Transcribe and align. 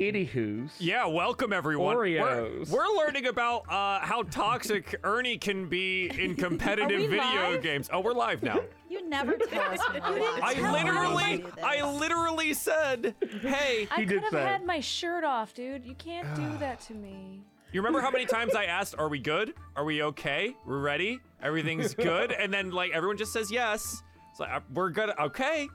Anywho's. 0.00 0.70
Yeah, 0.78 1.04
welcome 1.06 1.52
everyone. 1.52 1.94
Oreos. 1.94 2.70
We're, 2.70 2.78
we're 2.78 2.96
learning 2.96 3.26
about 3.26 3.68
uh, 3.68 4.00
how 4.00 4.22
toxic 4.22 4.98
Ernie 5.04 5.36
can 5.36 5.68
be 5.68 6.10
in 6.18 6.34
competitive 6.36 7.02
video 7.10 7.20
live? 7.52 7.62
games. 7.62 7.90
Oh, 7.92 8.00
we're 8.00 8.14
live 8.14 8.42
now. 8.42 8.60
You 8.88 9.06
never 9.06 9.36
tell 9.36 9.70
us 9.70 9.78
when. 9.92 10.02
I 10.42 10.54
literally. 10.72 11.44
I 11.62 11.82
literally 11.86 12.54
said, 12.54 13.14
"Hey, 13.42 13.86
I 13.90 13.96
could 13.96 14.08
did 14.08 14.22
have 14.22 14.32
had 14.32 14.64
my 14.64 14.80
shirt 14.80 15.22
off, 15.22 15.52
dude. 15.52 15.84
You 15.84 15.94
can't 15.96 16.34
do 16.34 16.48
that 16.60 16.80
to 16.82 16.94
me. 16.94 17.42
you 17.70 17.80
remember 17.80 18.00
how 18.00 18.10
many 18.10 18.24
times 18.24 18.54
I 18.54 18.64
asked, 18.64 18.94
"Are 18.98 19.08
we 19.10 19.18
good? 19.18 19.52
Are 19.76 19.84
we 19.84 20.02
okay? 20.02 20.56
We're 20.64 20.80
ready? 20.80 21.20
Everything's 21.42 21.92
good?" 22.08 22.32
And 22.32 22.50
then 22.50 22.70
like 22.70 22.92
everyone 22.92 23.18
just 23.18 23.34
says 23.34 23.52
yes. 23.52 24.02
It's 24.30 24.40
like 24.40 24.50
uh, 24.50 24.60
we're 24.72 24.90
good. 24.90 25.10
Okay. 25.20 25.68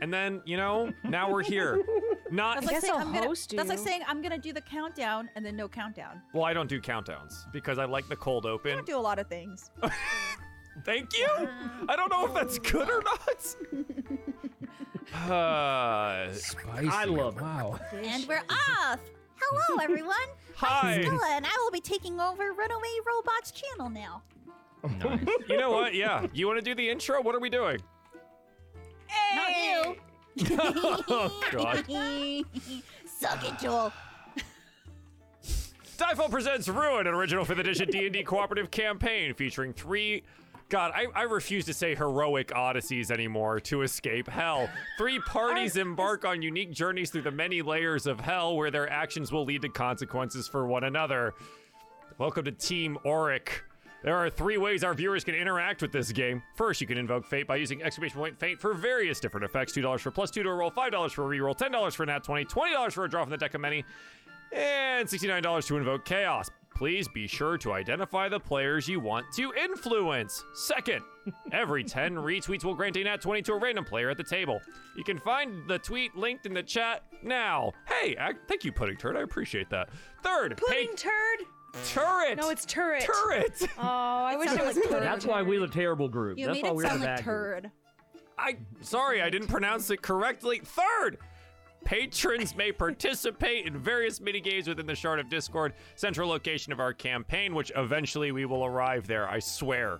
And 0.00 0.10
then 0.14 0.40
you 0.46 0.56
know 0.56 0.90
now 1.04 1.30
we're 1.30 1.42
here. 1.42 1.78
Not 2.30 2.56
That's 2.60 2.66
like, 2.72 2.80
saying, 2.80 2.92
I'll 2.94 3.00
I'm 3.00 3.12
gonna, 3.12 3.26
host 3.26 3.54
that's 3.56 3.68
like 3.68 3.78
saying 3.78 4.02
I'm 4.06 4.20
gonna 4.20 4.38
do 4.38 4.52
the 4.52 4.60
countdown 4.60 5.30
and 5.34 5.44
then 5.44 5.56
no 5.56 5.68
countdown. 5.68 6.20
well, 6.32 6.44
I 6.44 6.52
don't 6.52 6.68
do 6.68 6.80
countdowns 6.80 7.50
because 7.52 7.78
I 7.78 7.84
like 7.84 8.08
the 8.08 8.16
cold 8.16 8.44
open. 8.46 8.70
I 8.70 8.74
open. 8.74 8.84
don't 8.84 8.86
do 8.86 8.98
a 8.98 9.00
lot 9.00 9.18
of 9.18 9.28
things. 9.28 9.70
Thank 10.84 11.16
you. 11.18 11.26
I 11.88 11.96
don't 11.96 12.10
know 12.10 12.26
if 12.26 12.34
that's 12.34 12.58
good 12.58 12.88
or 12.88 13.02
not. 13.02 13.56
Uh, 15.30 16.32
Spicy. 16.34 16.88
I 16.88 17.04
love 17.04 17.36
it. 17.36 17.42
Wow. 17.42 17.80
and 18.02 18.26
we're 18.28 18.42
off. 18.50 19.00
Hello, 19.40 19.78
everyone. 19.82 20.16
hi. 20.54 21.00
Stella, 21.00 21.28
and 21.32 21.46
I 21.46 21.56
will 21.64 21.70
be 21.70 21.80
taking 21.80 22.20
over 22.20 22.52
Runaway 22.52 22.88
Robots 23.06 23.52
channel 23.52 23.90
now. 23.90 24.22
You 25.48 25.56
know 25.56 25.70
what? 25.72 25.94
Yeah. 25.94 26.26
You 26.32 26.46
want 26.46 26.58
to 26.58 26.64
do 26.64 26.74
the 26.74 26.88
intro? 26.88 27.20
What 27.20 27.34
are 27.34 27.40
we 27.40 27.50
doing? 27.50 27.80
Not 29.34 29.56
you. 29.56 29.96
Oh 31.10 31.40
God. 31.50 31.84
Suck 33.06 33.44
it, 33.44 33.58
Joel. 33.60 33.92
Diefall 35.96 36.30
presents 36.30 36.68
Ruin, 36.68 37.08
an 37.08 37.14
original 37.14 37.44
5th 37.44 37.58
edition 37.58 37.88
D&D 37.88 38.22
cooperative 38.22 38.70
campaign 38.70 39.34
featuring 39.34 39.72
three 39.72 40.22
God, 40.68 40.92
I, 40.94 41.06
I 41.14 41.22
refuse 41.22 41.64
to 41.64 41.72
say 41.72 41.94
heroic 41.94 42.52
odysseys 42.54 43.10
anymore 43.10 43.58
to 43.60 43.80
escape 43.82 44.28
hell. 44.28 44.68
Three 44.98 45.18
parties 45.26 45.76
embark 45.78 46.26
on 46.26 46.42
unique 46.42 46.72
journeys 46.72 47.10
through 47.10 47.22
the 47.22 47.30
many 47.30 47.62
layers 47.62 48.06
of 48.06 48.20
hell 48.20 48.54
where 48.54 48.70
their 48.70 48.90
actions 48.90 49.32
will 49.32 49.44
lead 49.44 49.62
to 49.62 49.70
consequences 49.70 50.46
for 50.46 50.66
one 50.66 50.84
another. 50.84 51.34
Welcome 52.18 52.44
to 52.44 52.52
Team 52.52 52.98
Auric. 53.06 53.64
There 54.02 54.16
are 54.16 54.30
three 54.30 54.58
ways 54.58 54.84
our 54.84 54.94
viewers 54.94 55.24
can 55.24 55.34
interact 55.34 55.82
with 55.82 55.90
this 55.90 56.12
game. 56.12 56.42
First, 56.54 56.80
you 56.80 56.86
can 56.86 56.98
invoke 56.98 57.26
Fate 57.26 57.46
by 57.48 57.56
using 57.56 57.82
exclamation 57.82 58.18
point 58.18 58.38
Fate 58.38 58.60
for 58.60 58.72
various 58.72 59.18
different 59.18 59.44
effects. 59.44 59.72
$2 59.72 59.98
for 60.00 60.10
plus 60.10 60.30
2 60.30 60.42
to 60.44 60.48
a 60.48 60.54
roll, 60.54 60.70
$5 60.70 61.10
for 61.10 61.24
a 61.32 61.36
reroll, 61.38 61.56
$10 61.58 61.92
for 61.94 62.04
a 62.04 62.06
nat 62.06 62.22
20, 62.22 62.44
$20 62.44 62.92
for 62.92 63.04
a 63.04 63.10
draw 63.10 63.22
from 63.22 63.30
the 63.30 63.36
deck 63.36 63.54
of 63.54 63.60
many, 63.60 63.84
and 64.52 65.08
$69 65.08 65.66
to 65.66 65.76
invoke 65.76 66.04
Chaos. 66.04 66.48
Please 66.74 67.08
be 67.08 67.26
sure 67.26 67.58
to 67.58 67.72
identify 67.72 68.28
the 68.28 68.38
players 68.38 68.86
you 68.86 69.00
want 69.00 69.26
to 69.34 69.52
influence. 69.60 70.44
Second, 70.54 71.02
every 71.50 71.82
10 71.82 72.14
retweets 72.16 72.62
will 72.62 72.74
grant 72.74 72.96
a 72.96 73.02
nat 73.02 73.20
20 73.20 73.42
to 73.42 73.54
a 73.54 73.58
random 73.58 73.84
player 73.84 74.10
at 74.10 74.16
the 74.16 74.22
table. 74.22 74.60
You 74.96 75.02
can 75.02 75.18
find 75.18 75.68
the 75.68 75.80
tweet 75.80 76.14
linked 76.14 76.46
in 76.46 76.54
the 76.54 76.62
chat 76.62 77.02
now. 77.20 77.72
Hey, 77.88 78.16
I, 78.20 78.34
thank 78.46 78.64
you, 78.64 78.70
Pudding 78.70 78.96
Turd. 78.96 79.16
I 79.16 79.22
appreciate 79.22 79.68
that. 79.70 79.88
Third, 80.22 80.56
pay- 80.56 80.84
Pudding 80.86 80.96
turd? 80.96 81.48
Turret. 81.86 82.36
No, 82.36 82.50
it's 82.50 82.64
turret. 82.64 83.02
turret. 83.04 83.62
Oh, 83.78 83.82
I 83.82 84.36
wish 84.36 84.46
it 84.46 84.56
sounded 84.56 84.66
was 84.66 84.76
like 84.76 84.84
pudding 84.88 85.00
That's 85.04 85.26
why 85.26 85.42
we're 85.42 85.60
the 85.60 85.68
terrible 85.68 86.08
group. 86.08 86.38
You 86.38 86.46
That's 86.46 86.56
made 86.56 86.64
why 86.64 86.70
it 86.70 86.74
we're 86.76 86.82
sound 86.86 87.02
the 87.02 87.06
like 87.06 87.16
bad 87.16 87.24
group. 87.24 87.62
turd. 87.62 87.70
I 88.38 88.56
sorry, 88.80 89.20
I 89.20 89.30
didn't 89.30 89.48
pronounce 89.48 89.90
it 89.90 90.00
correctly. 90.00 90.60
Third, 90.64 91.18
patrons 91.84 92.54
may 92.54 92.70
participate 92.72 93.66
in 93.66 93.76
various 93.78 94.20
mini 94.20 94.40
games 94.40 94.68
within 94.68 94.86
the 94.86 94.94
Shard 94.94 95.18
of 95.18 95.28
Discord, 95.28 95.74
central 95.96 96.28
location 96.28 96.72
of 96.72 96.80
our 96.80 96.92
campaign, 96.92 97.54
which 97.54 97.72
eventually 97.74 98.30
we 98.32 98.44
will 98.44 98.64
arrive 98.64 99.06
there. 99.06 99.28
I 99.28 99.38
swear. 99.40 99.98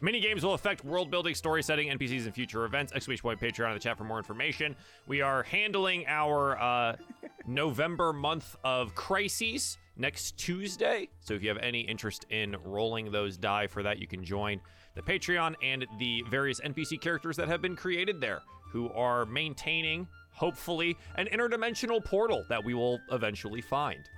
Mini 0.00 0.20
games 0.20 0.44
will 0.44 0.52
affect 0.52 0.84
world 0.84 1.10
building, 1.10 1.34
story 1.34 1.62
setting, 1.62 1.88
NPCs, 1.88 2.26
and 2.26 2.34
future 2.34 2.66
events. 2.66 2.92
Exclamation 2.92 3.22
point 3.22 3.40
Patreon 3.40 3.68
in 3.68 3.74
the 3.74 3.80
chat 3.80 3.96
for 3.96 4.04
more 4.04 4.18
information. 4.18 4.76
We 5.06 5.22
are 5.22 5.44
handling 5.44 6.04
our 6.06 6.60
uh, 6.60 6.96
November 7.46 8.12
month 8.12 8.54
of 8.64 8.94
crises 8.94 9.78
next 9.96 10.36
Tuesday. 10.38 11.08
So 11.20 11.34
if 11.34 11.42
you 11.42 11.48
have 11.48 11.58
any 11.58 11.80
interest 11.80 12.26
in 12.30 12.56
rolling 12.64 13.10
those 13.10 13.36
die 13.36 13.66
for 13.66 13.82
that, 13.82 13.98
you 13.98 14.06
can 14.06 14.24
join 14.24 14.60
the 14.94 15.02
Patreon 15.02 15.54
and 15.62 15.86
the 15.98 16.22
various 16.30 16.60
NPC 16.60 17.00
characters 17.00 17.36
that 17.36 17.48
have 17.48 17.60
been 17.62 17.76
created 17.76 18.20
there 18.20 18.42
who 18.70 18.90
are 18.92 19.24
maintaining, 19.26 20.06
hopefully, 20.32 20.96
an 21.16 21.26
interdimensional 21.26 22.04
portal 22.04 22.44
that 22.48 22.64
we 22.64 22.74
will 22.74 22.98
eventually 23.12 23.60
find. 23.60 24.08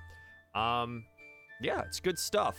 Um, 0.55 1.05
yeah, 1.61 1.83
it's 1.83 2.01
good 2.01 2.19
stuff. 2.19 2.57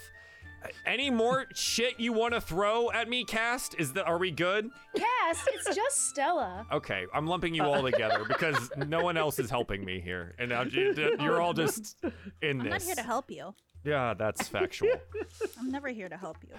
Any 0.85 1.09
more 1.09 1.45
shit 1.53 1.99
you 1.99 2.13
want 2.13 2.33
to 2.33 2.41
throw 2.41 2.89
at 2.91 3.07
me, 3.09 3.23
Cast? 3.23 3.75
Is 3.77 3.93
that 3.93 4.05
are 4.05 4.17
we 4.17 4.31
good? 4.31 4.69
Cass, 4.95 5.45
it's 5.53 5.75
just 5.75 6.09
Stella. 6.09 6.65
Okay, 6.71 7.05
I'm 7.13 7.27
lumping 7.27 7.53
you 7.53 7.63
all 7.63 7.81
together 7.83 8.23
because 8.27 8.71
no 8.87 9.03
one 9.03 9.17
else 9.17 9.39
is 9.39 9.49
helping 9.49 9.83
me 9.85 9.99
here, 9.99 10.33
and 10.39 10.49
now 10.49 10.63
you- 10.63 10.93
you're 11.19 11.41
all 11.41 11.53
just 11.53 11.97
in 12.41 12.57
this. 12.57 12.65
I'm 12.65 12.69
not 12.69 12.81
here 12.81 12.95
to 12.95 13.03
help 13.03 13.29
you. 13.31 13.53
Yeah, 13.83 14.13
that's 14.13 14.47
factual. 14.47 14.89
I'm 15.59 15.71
never 15.71 15.89
here 15.89 16.09
to 16.09 16.17
help 16.17 16.37
you. 16.47 16.55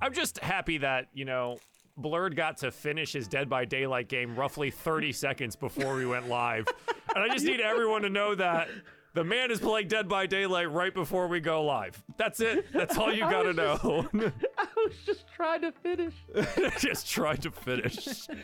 I'm 0.00 0.12
just 0.12 0.38
happy 0.38 0.78
that 0.78 1.06
you 1.14 1.24
know 1.24 1.58
Blurred 1.96 2.36
got 2.36 2.58
to 2.58 2.70
finish 2.70 3.12
his 3.12 3.26
Dead 3.28 3.48
by 3.48 3.64
Daylight 3.64 4.08
game 4.08 4.36
roughly 4.36 4.70
30 4.70 5.12
seconds 5.12 5.56
before 5.56 5.94
we 5.94 6.06
went 6.06 6.28
live, 6.28 6.66
and 7.14 7.24
I 7.24 7.28
just 7.32 7.44
need 7.46 7.60
everyone 7.60 8.02
to 8.02 8.10
know 8.10 8.34
that. 8.34 8.68
The 9.14 9.24
man 9.24 9.50
is 9.50 9.58
playing 9.58 9.88
Dead 9.88 10.08
by 10.08 10.26
Daylight 10.26 10.70
right 10.70 10.94
before 10.94 11.26
we 11.28 11.40
go 11.40 11.64
live. 11.64 12.02
That's 12.16 12.40
it. 12.40 12.66
That's 12.72 12.96
all 12.96 13.12
you 13.12 13.20
gotta 13.30 13.52
know. 13.52 14.06
I 14.14 14.66
was 14.76 14.94
just 15.04 15.26
trying 15.34 15.62
to 15.62 15.72
finish. 15.72 16.14
just 16.78 17.10
trying 17.10 17.38
to 17.38 17.50
finish. 17.50 18.26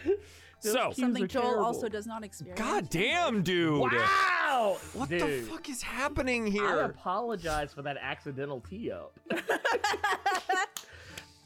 So, 0.61 0.93
Something 0.93 1.29
Joel 1.29 1.43
terrible. 1.43 1.65
also 1.67 1.89
does 1.91 2.07
not 2.07 2.25
experience. 2.25 2.59
god 2.59 2.89
damn, 2.89 3.43
dude. 3.43 3.81
Wow! 3.83 4.79
What 4.95 5.11
Dude, 5.11 5.21
the 5.21 5.43
fuck 5.43 5.69
is 5.69 5.83
happening 5.83 6.47
here? 6.47 6.67
I 6.67 6.85
apologize 6.87 7.75
for 7.75 7.83
that 7.83 7.99
accidental 8.01 8.61
tee 8.63 8.91
up. 8.91 9.15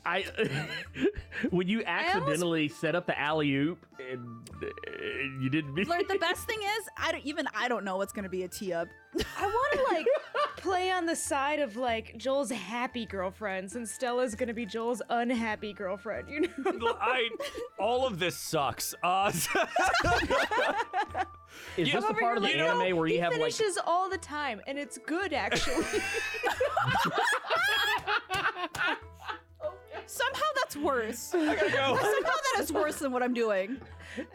I 0.04 0.24
when 1.50 1.68
you 1.68 1.82
accidentally 1.84 2.68
set 2.68 2.94
up 2.94 3.06
the 3.06 3.18
alley 3.18 3.52
oop 3.54 3.84
and 4.10 4.48
uh, 4.62 4.66
you 5.40 5.50
didn't 5.50 5.74
mean 5.74 5.84
Blur, 5.84 6.02
the 6.08 6.18
best 6.20 6.46
thing 6.46 6.58
is, 6.60 6.88
I 6.96 7.12
don't 7.12 7.24
even 7.24 7.46
I 7.54 7.68
don't 7.68 7.84
know 7.84 7.96
what's 7.96 8.12
gonna 8.12 8.28
be 8.28 8.44
a 8.44 8.48
tee 8.48 8.72
up. 8.72 8.88
I 9.38 9.46
want 9.46 9.72
to 9.72 9.82
like 9.94 10.06
play 10.56 10.90
on 10.90 11.06
the 11.06 11.16
side 11.16 11.58
of 11.60 11.76
like 11.76 12.16
Joel's 12.16 12.50
happy 12.50 13.06
girlfriends, 13.06 13.76
and 13.76 13.88
Stella's 13.88 14.34
gonna 14.34 14.54
be 14.54 14.66
Joel's 14.66 15.02
unhappy 15.10 15.72
girlfriend. 15.72 16.28
You 16.28 16.40
know? 16.40 16.96
I 17.00 17.28
all 17.78 18.06
of 18.06 18.18
this 18.18 18.36
sucks. 18.36 18.94
Uh, 19.02 19.30
Is 21.76 21.88
Yeah, 21.88 22.00
this 22.00 22.08
the 22.08 22.14
part 22.14 22.36
of 22.36 22.42
the 22.42 22.48
here, 22.50 22.64
anime 22.64 22.96
where 22.96 23.06
he 23.06 23.14
you 23.14 23.20
have 23.20 23.32
like 23.32 23.52
finishes 23.52 23.78
all 23.86 24.08
the 24.08 24.18
time, 24.18 24.60
and 24.66 24.78
it's 24.78 24.98
good 25.06 25.32
actually. 25.32 25.84
Somehow 30.10 30.44
that's 30.56 30.76
worse. 30.76 31.34
I 31.34 31.54
gotta 31.54 31.70
go. 31.70 31.96
Somehow 31.96 32.30
that 32.54 32.60
is 32.62 32.72
worse 32.72 32.96
than 32.98 33.12
what 33.12 33.22
I'm 33.22 33.34
doing. 33.34 33.76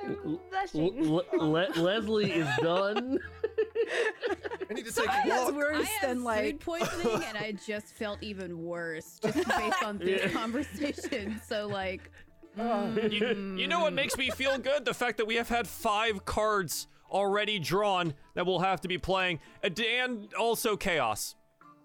L- 0.06 0.40
Blushing. 0.52 1.10
Le- 1.12 1.24
Le- 1.34 1.68
Leslie 1.82 2.32
is 2.32 2.48
done? 2.62 3.18
I 4.70 4.74
need 4.74 4.86
to 4.86 4.92
take 4.92 4.94
Somehow 4.94 5.24
a 5.26 5.28
that's 5.28 5.46
walk. 5.46 5.56
worse 5.56 5.88
I 5.88 5.90
had 5.90 6.10
than 6.10 6.18
food 6.18 6.24
like 6.26 6.60
poisoning 6.60 7.24
and 7.28 7.38
I 7.38 7.54
just 7.66 7.88
felt 7.88 8.22
even 8.22 8.64
worse 8.64 9.20
just 9.22 9.36
based 9.48 9.84
on 9.84 9.98
this 9.98 10.22
Yeah. 10.24 10.30
conversation. 10.30 11.42
So 11.46 11.68
like, 11.68 12.12
you, 12.56 12.62
mm-hmm. 12.64 13.58
you 13.58 13.68
know 13.68 13.80
what 13.80 13.94
makes 13.94 14.16
me 14.16 14.30
feel 14.30 14.58
good? 14.60 14.86
The 14.86 14.94
fact 14.94 15.18
that 15.18 15.26
we 15.26 15.36
have 15.36 15.50
had 15.50 15.68
five 15.68 16.24
cards 16.24 16.88
already 17.12 17.58
drawn 17.60 18.14
that 18.36 18.46
we'll 18.46 18.60
have 18.60 18.82
to 18.82 18.88
be 18.88 18.98
playing, 19.00 19.40
and- 19.64 19.80
and 19.80 20.34
also 20.36 20.76
chaos. 20.78 21.36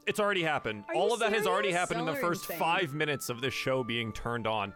It's 0.08 0.18
already 0.20 0.42
happened. 0.42 0.84
Are 0.88 0.94
All 0.94 1.12
of 1.12 1.20
that 1.20 1.32
has 1.34 1.46
already 1.46 1.68
serious? 1.68 1.80
happened 1.80 2.00
in 2.00 2.06
the 2.06 2.12
Y'all 2.12 2.20
first 2.20 2.44
insane. 2.44 2.58
five 2.58 2.94
minutes 2.94 3.28
of 3.28 3.40
this 3.40 3.52
show 3.54 3.84
being 3.84 4.12
turned 4.12 4.46
on. 4.46 4.72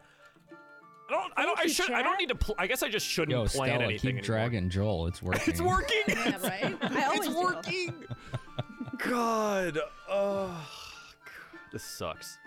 I 1.09 1.13
don't. 1.15 1.33
I 1.37 1.43
don't. 1.45 1.53
I 1.59 1.63
Thank 1.63 1.69
you, 1.69 1.75
should. 1.75 1.91
I 1.93 2.03
don't 2.03 2.13
chat. 2.13 2.21
need 2.21 2.29
to. 2.29 2.35
Pl- 2.37 2.55
I 2.59 2.67
guess 2.67 2.83
I 2.83 2.89
just 2.89 3.07
shouldn't 3.07 3.33
Yo, 3.33 3.47
plan 3.47 3.69
Stella, 3.71 3.85
anything 3.85 3.99
keep 3.99 4.09
anymore. 4.11 4.23
dragging 4.25 4.71
Joel. 4.71 5.07
It's 5.09 5.23
working. 5.23 5.43
It's 5.47 5.61
working. 5.61 6.03
yeah, 6.09 6.37
right? 6.47 6.77
I 6.83 7.05
always 7.07 7.27
it's 7.27 7.29
do. 7.29 7.43
working. 7.43 7.95
God. 8.99 9.79
Oh, 10.09 10.47
God. 10.49 11.61
This 11.73 11.83
sucks. 11.83 12.39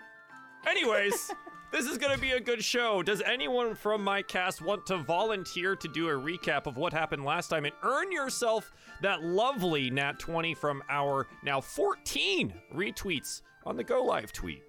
Anyways, 0.66 1.30
this 1.76 1.84
is 1.86 1.98
gonna 1.98 2.16
be 2.16 2.30
a 2.32 2.40
good 2.40 2.64
show. 2.64 3.02
Does 3.02 3.20
anyone 3.20 3.74
from 3.74 4.02
my 4.02 4.22
cast 4.22 4.62
want 4.62 4.86
to 4.86 4.96
volunteer 4.96 5.76
to 5.76 5.88
do 5.88 6.08
a 6.08 6.12
recap 6.12 6.66
of 6.66 6.78
what 6.78 6.92
happened 6.94 7.22
last 7.24 7.48
time 7.48 7.66
and 7.66 7.74
earn 7.82 8.10
yourself 8.10 8.72
that 9.02 9.22
lovely 9.22 9.90
nat 9.90 10.18
20 10.18 10.54
from 10.54 10.82
our 10.88 11.26
now 11.42 11.60
14 11.60 12.54
retweets 12.74 13.42
on 13.66 13.76
the 13.76 13.84
Go 13.84 14.02
Live 14.04 14.32
tweet? 14.32 14.62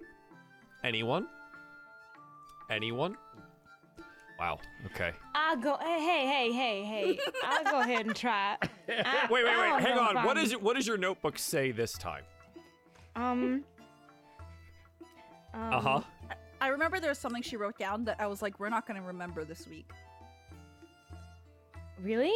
Anyone? 0.84 1.26
Anyone? 2.70 3.16
Wow. 4.38 4.58
Okay. 4.86 5.12
I'll 5.34 5.56
go. 5.56 5.78
Hey, 5.80 6.00
hey, 6.00 6.26
hey, 6.52 6.52
hey, 6.52 6.84
hey. 7.14 7.18
I'll 7.42 7.64
go 7.64 7.80
ahead 7.80 8.04
and 8.06 8.14
try. 8.14 8.56
it. 8.62 8.68
I- 9.06 9.26
Wait, 9.30 9.44
wait, 9.44 9.58
wait. 9.58 9.80
Hang 9.80 9.98
on. 9.98 10.14
What 10.26 10.36
what 10.62 10.76
does 10.76 10.86
your 10.86 10.98
notebook 10.98 11.38
say 11.38 11.70
this 11.70 11.94
time? 11.94 12.22
Um. 13.16 13.64
um 15.54 15.72
Uh 15.72 15.80
huh. 15.80 16.00
I 16.60 16.68
remember 16.68 17.00
there 17.00 17.10
was 17.10 17.18
something 17.18 17.42
she 17.42 17.56
wrote 17.56 17.78
down 17.78 18.04
that 18.04 18.16
I 18.20 18.26
was 18.26 18.42
like, 18.42 18.58
we're 18.58 18.68
not 18.68 18.86
going 18.86 19.00
to 19.00 19.06
remember 19.06 19.44
this 19.44 19.66
week. 19.66 19.88
Really? 22.02 22.32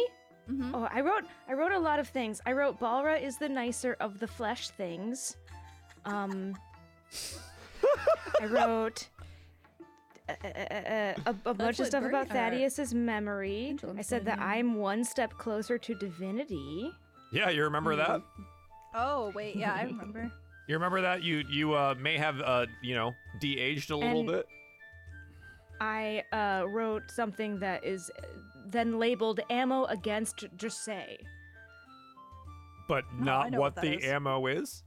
Mm-hmm. 0.51 0.75
Oh, 0.75 0.87
I 0.91 1.01
wrote. 1.01 1.23
I 1.47 1.53
wrote 1.53 1.71
a 1.71 1.79
lot 1.79 1.99
of 1.99 2.07
things. 2.09 2.41
I 2.45 2.51
wrote 2.51 2.79
Balra 2.79 3.21
is 3.21 3.37
the 3.37 3.47
nicer 3.47 3.95
of 4.01 4.19
the 4.19 4.27
flesh 4.27 4.69
things. 4.69 5.37
Um. 6.05 6.55
I 8.41 8.45
wrote. 8.47 9.07
Uh, 10.27 10.33
uh, 10.43 10.47
uh, 10.47 11.13
a, 11.25 11.35
a 11.49 11.53
bunch 11.53 11.79
of 11.79 11.87
stuff 11.87 12.03
about 12.03 12.27
Bernie- 12.29 12.39
or 12.39 12.67
Thaddeus's 12.69 12.93
memory. 12.93 13.67
Angela 13.69 13.93
I 13.97 14.01
said 14.01 14.25
that. 14.25 14.39
I'm 14.39 14.75
one 14.75 15.03
step 15.03 15.33
closer 15.37 15.77
to 15.77 15.95
divinity. 15.95 16.91
Yeah, 17.31 17.49
you 17.49 17.63
remember 17.63 17.95
that? 17.95 18.21
Oh, 18.93 19.31
wait. 19.35 19.55
Yeah, 19.55 19.73
I 19.73 19.83
remember. 19.83 20.31
You 20.67 20.75
remember 20.75 21.01
that? 21.01 21.23
You 21.23 21.43
you 21.49 21.73
uh, 21.73 21.95
may 21.99 22.17
have 22.17 22.39
uh, 22.41 22.65
you 22.81 22.95
know 22.95 23.13
de-aged 23.39 23.91
a 23.91 23.97
little 23.97 24.19
And- 24.19 24.27
bit. 24.29 24.45
I 25.81 26.23
uh, 26.31 26.65
wrote 26.69 27.11
something 27.11 27.59
that 27.59 27.83
is 27.83 28.09
uh, 28.17 28.21
then 28.67 28.99
labeled 28.99 29.41
ammo 29.49 29.83
against 29.85 30.45
Dressay. 30.55 31.17
but 32.87 33.03
No, 33.19 33.25
not 33.25 33.51
know 33.51 33.59
what, 33.59 33.75
what 33.75 33.81
the 33.83 33.97
is. 33.97 34.05
ammo 34.05 34.45
is. 34.47 34.83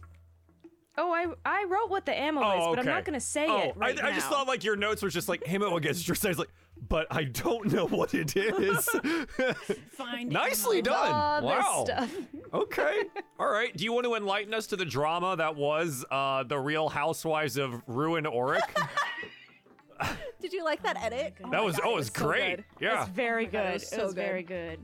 Oh, 0.96 1.12
I 1.12 1.26
I 1.44 1.64
wrote 1.68 1.90
what 1.90 2.06
the 2.06 2.18
ammo 2.18 2.40
Oh, 2.42 2.70
is, 2.70 2.76
but 2.76 2.78
I'm 2.78 2.86
not 2.86 3.04
gonna 3.04 3.20
say 3.20 3.46
oh, 3.46 3.58
it 3.68 3.76
right 3.76 4.02
I, 4.02 4.08
I 4.08 4.12
just 4.12 4.28
thought 4.28 4.46
like 4.46 4.64
your 4.64 4.76
notes 4.76 5.02
were 5.02 5.10
just 5.10 5.28
like 5.28 5.42
ammo 5.46 5.76
against 5.76 6.08
your 6.08 6.14
size, 6.14 6.38
like, 6.38 6.48
but 6.88 7.06
I 7.10 7.24
don't 7.24 7.72
know 7.72 7.86
what 7.86 8.14
it 8.14 8.36
is. 8.36 8.88
Find 9.92 10.30
Nicely 10.30 10.82
done. 10.82 11.44
wow. 11.44 11.84
stuff. 11.86 12.14
Okay. 12.54 13.02
All 13.40 13.48
right. 13.48 13.76
Do 13.76 13.84
you 13.84 13.92
want 13.92 14.06
to 14.06 14.14
enlighten 14.14 14.54
us 14.54 14.68
to 14.68 14.76
the 14.76 14.84
drama 14.84 15.36
that 15.36 15.56
was 15.56 16.04
uh, 16.10 16.44
the 16.44 16.58
Real 16.58 16.88
Housewives 16.88 17.56
of 17.58 17.82
Ruin 17.86 18.24
Auric? 18.24 18.62
Did 20.40 20.52
you 20.52 20.64
like 20.64 20.82
that 20.84 20.96
edit? 21.02 21.34
Oh 21.44 21.50
that 21.50 21.62
was 21.64 21.76
God, 21.76 21.86
oh, 21.86 21.90
it 21.90 21.92
it 21.94 21.96
was 21.96 22.10
great. 22.10 22.56
good. 22.56 22.64
Yeah. 22.80 23.02
It's 23.02 23.10
very 23.10 23.44
Oh 23.44 23.46
my 23.48 23.52
God, 23.52 23.62
good. 23.62 23.68
it 23.68 23.72
was 23.74 23.82
It 23.82 23.96
so 23.96 24.04
was 24.04 24.14
very 24.14 24.42
good. 24.42 24.78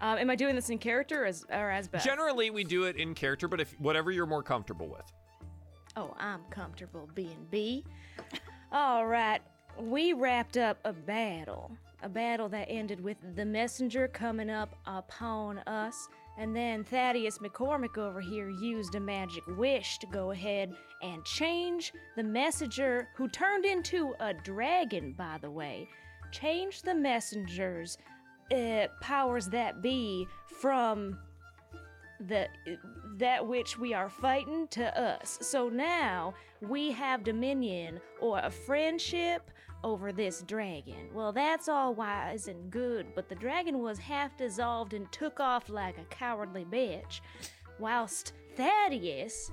Um, 0.00 0.18
am 0.18 0.28
I 0.30 0.34
doing 0.36 0.54
this 0.54 0.68
in 0.68 0.78
character 0.78 1.22
or 1.22 1.26
as, 1.26 1.44
or 1.50 1.70
as 1.70 1.88
Beth? 1.88 2.04
Generally, 2.04 2.50
we 2.50 2.64
do 2.64 2.84
it 2.84 2.96
in 2.96 3.14
character, 3.14 3.48
but 3.48 3.60
if 3.60 3.72
whatever 3.80 4.10
you're 4.10 4.26
more 4.26 4.42
comfortable 4.42 4.88
with. 4.88 5.04
Oh, 5.96 6.14
I'm 6.18 6.40
comfortable 6.50 7.08
being 7.14 7.46
B. 7.50 7.84
All 8.72 9.06
right, 9.06 9.40
we 9.80 10.12
wrapped 10.12 10.56
up 10.56 10.78
a 10.84 10.92
battle. 10.92 11.70
A 12.02 12.08
battle 12.08 12.48
that 12.50 12.68
ended 12.70 13.00
with 13.00 13.16
the 13.34 13.44
messenger 13.44 14.06
coming 14.06 14.50
up 14.50 14.76
upon 14.86 15.58
us, 15.60 16.08
and 16.38 16.54
then 16.54 16.84
Thaddeus 16.84 17.38
McCormick 17.38 17.96
over 17.96 18.20
here 18.20 18.50
used 18.50 18.94
a 18.94 19.00
magic 19.00 19.42
wish 19.56 19.98
to 19.98 20.06
go 20.06 20.30
ahead 20.30 20.74
and 21.02 21.24
change 21.24 21.92
the 22.14 22.22
messenger, 22.22 23.08
who 23.16 23.28
turned 23.28 23.64
into 23.64 24.14
a 24.20 24.34
dragon, 24.34 25.14
by 25.16 25.38
the 25.40 25.50
way, 25.50 25.88
change 26.30 26.82
the 26.82 26.94
messenger's 26.94 27.96
uh, 28.54 28.86
powers 29.00 29.46
that 29.48 29.82
be 29.82 30.26
from 30.60 31.18
the 32.28 32.46
that 33.18 33.46
which 33.46 33.78
we 33.78 33.92
are 33.92 34.08
fighting 34.08 34.66
to 34.68 35.00
us. 35.00 35.38
So 35.40 35.68
now 35.68 36.34
we 36.60 36.90
have 36.92 37.24
dominion 37.24 38.00
or 38.20 38.38
a 38.38 38.50
friendship 38.50 39.50
over 39.84 40.12
this 40.12 40.42
dragon. 40.42 41.08
Well, 41.14 41.32
that's 41.32 41.68
all 41.68 41.94
wise 41.94 42.48
and 42.48 42.70
good, 42.70 43.06
but 43.14 43.28
the 43.28 43.34
dragon 43.34 43.80
was 43.80 43.98
half 43.98 44.36
dissolved 44.36 44.94
and 44.94 45.10
took 45.12 45.40
off 45.40 45.68
like 45.68 45.98
a 45.98 46.04
cowardly 46.04 46.64
bitch, 46.64 47.20
whilst 47.78 48.32
Thaddeus, 48.56 49.50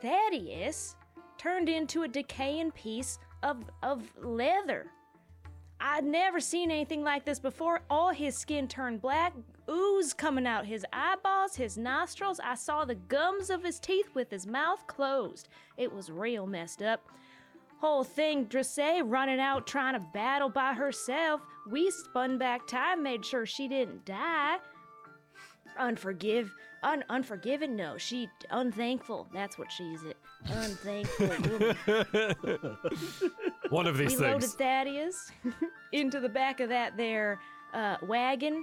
Thaddeus, 0.00 0.96
turned 1.38 1.68
into 1.68 2.02
a 2.02 2.08
decaying 2.08 2.72
piece 2.72 3.18
of 3.42 3.64
of 3.82 4.10
leather. 4.22 4.86
I'd 5.80 6.04
never 6.04 6.40
seen 6.40 6.70
anything 6.70 7.02
like 7.02 7.24
this 7.24 7.38
before. 7.38 7.80
All 7.88 8.10
his 8.10 8.36
skin 8.36 8.68
turned 8.68 9.00
black, 9.00 9.32
ooze 9.68 10.12
coming 10.12 10.46
out 10.46 10.66
his 10.66 10.84
eyeballs, 10.92 11.56
his 11.56 11.78
nostrils. 11.78 12.38
I 12.44 12.54
saw 12.54 12.84
the 12.84 12.96
gums 12.96 13.48
of 13.48 13.64
his 13.64 13.80
teeth 13.80 14.10
with 14.14 14.30
his 14.30 14.46
mouth 14.46 14.86
closed. 14.86 15.48
It 15.78 15.90
was 15.90 16.10
real 16.10 16.46
messed 16.46 16.82
up. 16.82 17.08
Whole 17.80 18.04
thing, 18.04 18.46
Dressay 18.46 19.00
running 19.04 19.40
out 19.40 19.66
trying 19.66 19.94
to 19.94 20.06
battle 20.12 20.50
by 20.50 20.74
herself. 20.74 21.40
We 21.70 21.90
spun 21.90 22.36
back 22.36 22.66
time, 22.66 23.02
made 23.02 23.24
sure 23.24 23.46
she 23.46 23.68
didn't 23.68 24.04
die. 24.04 24.58
Unforgive, 25.78 26.50
un- 26.82 27.04
unforgiven? 27.08 27.76
No, 27.76 27.96
she 27.96 28.28
unthankful. 28.50 29.28
That's 29.32 29.56
what 29.56 29.72
she's 29.72 30.02
it. 30.02 30.18
Unthankful 30.46 31.28
woman. 32.46 32.76
One 33.70 33.86
of 33.86 33.96
these 33.96 34.18
we 34.20 34.26
loaded. 34.26 34.50
Thaddeus 34.50 35.30
into 35.92 36.20
the 36.20 36.28
back 36.28 36.60
of 36.60 36.68
that 36.68 36.98
there 36.98 37.40
uh, 37.72 37.96
wagon 38.02 38.62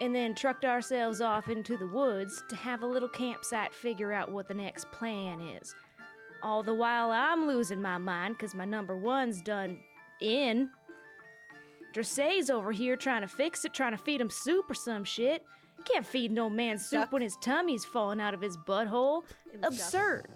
and 0.00 0.14
then 0.14 0.34
trucked 0.34 0.64
ourselves 0.64 1.20
off 1.20 1.48
into 1.48 1.76
the 1.76 1.86
woods 1.86 2.42
to 2.48 2.56
have 2.56 2.82
a 2.82 2.86
little 2.86 3.08
campsite 3.08 3.72
figure 3.74 4.12
out 4.12 4.30
what 4.30 4.46
the 4.48 4.54
next 4.54 4.90
plan 4.92 5.40
is. 5.40 5.74
All 6.44 6.62
the 6.62 6.74
while 6.74 7.10
I'm 7.10 7.48
losing 7.48 7.80
my 7.82 7.98
mind 7.98 8.36
because 8.36 8.54
my 8.54 8.66
number 8.66 8.96
one's 8.96 9.40
done 9.42 9.78
in. 10.20 10.68
Dressay's 11.94 12.50
over 12.50 12.70
here 12.70 12.96
trying 12.96 13.22
to 13.22 13.28
fix 13.28 13.64
it, 13.64 13.72
trying 13.72 13.92
to 13.92 13.98
feed 13.98 14.20
him 14.20 14.28
soup 14.30 14.70
or 14.70 14.74
some 14.74 15.02
shit. 15.04 15.42
Can't 15.84 16.06
feed 16.06 16.30
no 16.30 16.48
man 16.50 16.78
soup 16.78 17.00
Duck. 17.00 17.12
when 17.12 17.22
his 17.22 17.36
tummy's 17.40 17.84
falling 17.84 18.20
out 18.20 18.34
of 18.34 18.40
his 18.40 18.56
butthole. 18.56 19.22
It 19.52 19.60
was 19.60 19.78
duck. 19.78 19.82
Absurd. 19.86 20.28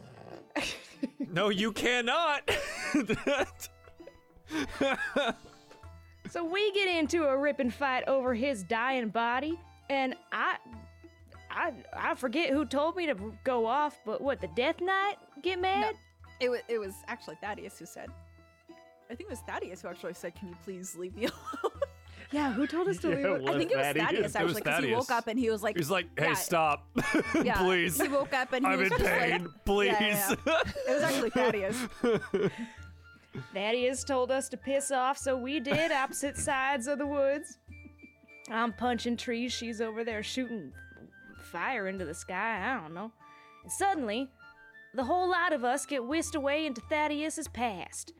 no, 1.32 1.50
you 1.50 1.72
cannot. 1.72 2.50
So 6.31 6.44
we 6.44 6.72
get 6.72 6.88
into 6.88 7.25
a 7.25 7.37
ripping 7.37 7.70
fight 7.70 8.05
over 8.06 8.34
his 8.34 8.62
dying 8.62 9.08
body, 9.08 9.58
and 9.88 10.14
I, 10.31 10.56
I, 11.50 11.72
I 11.96 12.14
forget 12.14 12.50
who 12.50 12.64
told 12.64 12.96
me 12.96 13.06
to 13.06 13.17
go 13.44 13.67
off, 13.67 13.98
but 14.05 14.20
what 14.20 14.40
the 14.40 14.48
Death 14.56 14.81
Knight 14.81 15.17
get 15.43 15.60
mad? 15.60 15.94
No, 15.94 15.98
It 16.40 16.48
was, 16.50 16.60
it 16.69 16.78
was 16.78 16.94
actually 17.06 17.36
Thaddeus 17.43 17.78
who 17.78 17.86
said. 17.86 18.08
I 19.10 19.14
think 19.14 19.28
it 19.28 19.31
was 19.31 19.40
Thaddeus 19.40 19.81
who 19.82 19.88
actually 19.88 20.14
said, 20.14 20.34
"Can 20.34 20.48
you 20.48 20.56
please 20.64 20.94
leave 20.96 21.14
me 21.17 21.24
alone?" 21.62 21.72
Yeah, 22.31 22.52
who 22.52 22.67
told 22.67 22.88
us 22.88 22.98
to 22.98 23.08
leave? 23.08 23.20
it 23.20 23.24
it? 23.43 23.48
I 23.48 23.56
think 23.56 23.70
it 23.72 23.76
was 23.78 23.86
Thaddeus. 23.86 24.02
Thaddeus 24.05 24.36
actually 24.36 24.60
because 24.60 24.84
he 24.84 24.93
woke 24.94 25.10
up 25.10 25.26
and 25.28 25.38
he 25.38 25.48
was 25.48 25.62
like, 25.62 25.76
He's 25.78 25.90
like, 25.90 26.06
hey, 26.19 26.26
Yeah. 26.26 26.34
stop, 26.34 26.86
yeah. 27.43 27.56
please. 27.62 27.98
He 27.98 28.06
woke 28.08 28.34
up 28.34 28.52
and 28.52 28.67
he 28.67 28.70
I'm 28.70 28.78
was 28.78 28.93
in 28.93 28.98
just 28.98 29.10
pain, 29.10 29.44
like, 29.44 29.64
please. 29.64 29.86
Yeah, 29.86 30.34
yeah, 30.46 30.60
It 30.88 30.94
was 30.94 31.02
actually 31.02 31.31
Thaddeus. 31.31 31.88
Thaddeus 33.55 34.05
told 34.05 34.31
us 34.31 34.48
to 34.50 34.56
piss 34.58 34.90
off, 34.90 35.17
so 35.17 35.36
we 35.38 35.60
did, 35.60 35.90
opposite 35.93 36.36
sides 36.36 36.86
of 36.86 36.98
the 36.98 37.06
woods. 37.06 37.56
I'm 38.50 38.72
punching 38.74 39.17
trees, 39.17 39.52
she's 39.52 39.81
over 39.81 40.05
there 40.05 40.22
shooting 40.22 40.72
fire 41.48 41.88
into 41.88 42.05
the 42.05 42.14
sky, 42.14 42.70
I 42.70 42.81
don't 42.81 42.94
know. 42.94 43.12
And 43.62 43.72
suddenly, 43.72 44.28
the 44.94 45.05
whole 45.05 45.28
lot 45.28 45.52
of 45.52 45.64
us 45.64 45.86
get 45.86 46.05
whisked 46.05 46.34
away 46.34 46.67
into 46.67 46.81
Thaddeus's 46.82 47.48
past. 47.48 48.12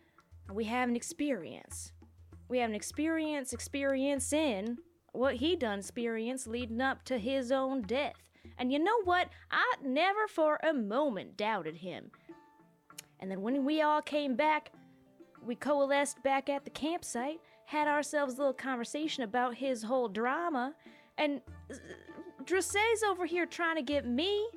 And 0.47 0.57
we 0.57 0.65
have 0.65 0.89
an 0.89 0.97
experience. 0.97 1.93
We 2.49 2.59
have 2.59 2.71
an 2.71 2.77
experience 2.77 3.53
experience 3.53 4.33
in 4.33 4.79
what 5.13 5.37
he 5.37 5.57
done 5.57 5.81
experience 5.81 6.47
leading 6.47 6.81
up 6.81 7.05
to 7.05 7.19
his 7.19 7.53
own 7.53 7.83
death. 7.83 8.15
And 8.59 8.73
you 8.73 8.79
know 8.79 9.03
what? 9.05 9.29
I 9.51 9.75
never 9.85 10.27
for 10.27 10.59
a 10.63 10.73
moment 10.73 11.37
doubted 11.37 11.77
him. 11.77 12.11
And 13.21 13.31
then 13.31 13.43
when 13.43 13.65
we 13.65 13.83
all 13.83 14.03
came 14.03 14.37
back, 14.37 14.73
we 15.45 15.55
coalesced 15.55 16.23
back 16.23 16.49
at 16.49 16.65
the 16.65 16.71
campsite, 16.71 17.41
had 17.67 17.89
ourselves 17.89 18.35
a 18.35 18.39
little 18.39 18.53
conversation 18.53 19.23
about 19.23 19.55
his 19.55 19.83
whole 19.83 20.09
drama, 20.09 20.75
and 21.17 21.41
Dressay's 22.49 23.03
over 23.03 23.27
here 23.27 23.45
trying 23.45 23.77
to 23.77 23.83
get 23.83 24.07
me 24.07 24.49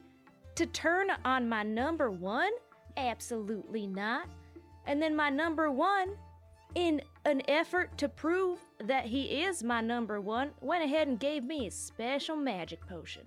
to 0.55 0.65
turn 0.65 1.09
on 1.25 1.49
my 1.49 1.61
number 1.61 2.09
one? 2.09 2.53
Absolutely 2.95 3.85
not. 3.85 4.27
And 4.87 5.01
then 5.01 5.13
my 5.13 5.29
number 5.29 5.69
one, 5.69 6.15
in 6.75 7.01
an 7.25 7.41
effort 7.49 7.97
to 7.97 8.07
prove 8.07 8.59
that 8.85 9.05
he 9.05 9.43
is 9.43 9.61
my 9.61 9.81
number 9.81 10.21
one, 10.21 10.51
went 10.61 10.85
ahead 10.85 11.09
and 11.09 11.19
gave 11.19 11.43
me 11.43 11.67
a 11.67 11.71
special 11.71 12.37
magic 12.37 12.79
potion. 12.87 13.23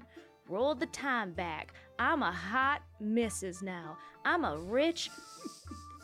Rolled 0.48 0.80
the 0.80 0.86
time 0.86 1.32
back. 1.32 1.74
I'm 1.98 2.22
a 2.22 2.32
hot 2.32 2.80
missus 3.00 3.60
now. 3.60 3.98
I'm 4.24 4.46
a 4.46 4.56
rich 4.56 5.10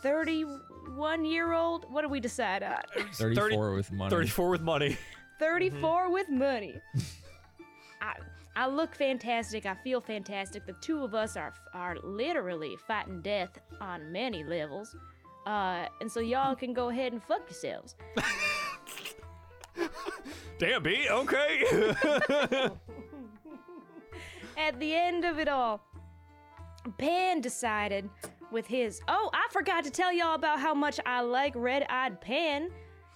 31 0.02 1.24
year 1.24 1.54
old. 1.54 1.90
What 1.90 2.02
do 2.02 2.10
we 2.10 2.20
decide 2.20 2.62
on? 2.62 2.82
34 3.14 3.72
with 3.72 3.90
money. 3.90 4.10
34 4.10 4.50
with 4.50 4.60
money. 4.60 4.98
34 5.38 6.10
with 6.10 6.28
money. 6.28 6.78
I 8.00 8.14
I 8.56 8.66
look 8.68 8.94
fantastic. 8.94 9.66
I 9.66 9.74
feel 9.74 10.00
fantastic. 10.00 10.66
The 10.66 10.74
two 10.80 11.04
of 11.04 11.14
us 11.14 11.36
are 11.36 11.52
are 11.74 11.96
literally 12.02 12.76
fighting 12.86 13.20
death 13.22 13.58
on 13.80 14.10
many 14.12 14.44
levels. 14.44 14.94
Uh, 15.46 15.86
and 16.00 16.10
so 16.10 16.20
y'all 16.20 16.54
can 16.54 16.72
go 16.72 16.90
ahead 16.90 17.12
and 17.12 17.22
fuck 17.22 17.48
yourselves. 17.48 17.94
Damn, 20.58 20.82
B. 20.82 21.06
Okay. 21.08 21.64
At 24.58 24.78
the 24.78 24.94
end 24.94 25.24
of 25.24 25.38
it 25.38 25.48
all, 25.48 25.80
Pan 26.98 27.40
decided 27.40 28.10
with 28.50 28.66
his. 28.66 29.00
Oh, 29.08 29.30
I 29.32 29.46
forgot 29.52 29.84
to 29.84 29.90
tell 29.90 30.12
y'all 30.12 30.34
about 30.34 30.60
how 30.60 30.74
much 30.74 31.00
I 31.06 31.22
like 31.22 31.54
Red 31.56 31.86
Eyed 31.88 32.20
Pan. 32.20 32.70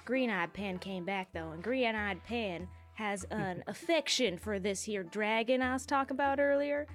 Green 0.07 0.31
Eyed 0.31 0.55
Pan 0.55 0.79
came 0.79 1.05
back 1.05 1.29
though, 1.35 1.50
and 1.50 1.62
Green 1.62 1.95
Eyed 1.95 2.25
Pan 2.25 2.67
has 2.95 3.25
an 3.31 3.65
affection 3.67 4.39
for 4.39 4.59
this 4.59 4.85
here 4.85 5.03
dragon 5.03 5.63
I 5.63 5.73
was 5.73 5.85
talking 5.85 6.15
about 6.15 6.39
earlier. 6.39 6.87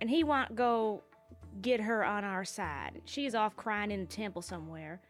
And 0.00 0.10
he 0.10 0.24
want 0.24 0.54
go 0.54 1.02
get 1.62 1.80
her 1.80 2.04
on 2.04 2.24
our 2.24 2.44
side. 2.44 3.00
She's 3.04 3.34
off 3.34 3.56
crying 3.56 3.90
in 3.90 4.00
a 4.00 4.06
temple 4.06 4.42
somewhere. 4.42 5.00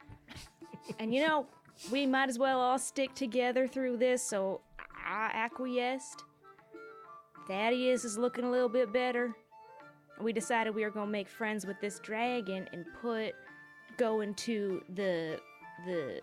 and 0.99 1.15
you 1.15 1.27
know, 1.27 1.47
we 1.91 2.07
might 2.07 2.29
as 2.29 2.39
well 2.39 2.61
all 2.61 2.79
stick 2.79 3.15
together 3.15 3.67
through 3.67 3.97
this, 3.97 4.23
so 4.23 4.61
I 5.05 5.31
acquiesced. 5.33 6.25
Thaddeus 7.49 8.05
is 8.05 8.19
looking 8.19 8.45
a 8.45 8.51
little 8.51 8.69
bit 8.69 8.93
better. 8.93 9.35
We 10.21 10.33
decided 10.33 10.75
we 10.75 10.83
were 10.83 10.91
gonna 10.91 11.11
make 11.11 11.29
friends 11.29 11.67
with 11.67 11.81
this 11.81 11.99
dragon 11.99 12.69
and 12.73 12.85
put 13.01 13.35
go 13.97 14.21
into 14.21 14.83
the 14.95 15.39
the 15.87 16.21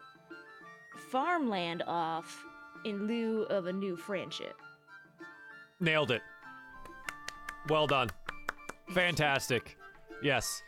farmland 1.09 1.83
off 1.87 2.45
in 2.85 3.07
lieu 3.07 3.43
of 3.43 3.67
a 3.67 3.73
new 3.73 3.95
friendship. 3.95 4.59
Nailed 5.79 6.11
it. 6.11 6.21
Well 7.69 7.87
done. 7.87 8.09
Fantastic. 8.93 9.77
Yes. 10.23 10.61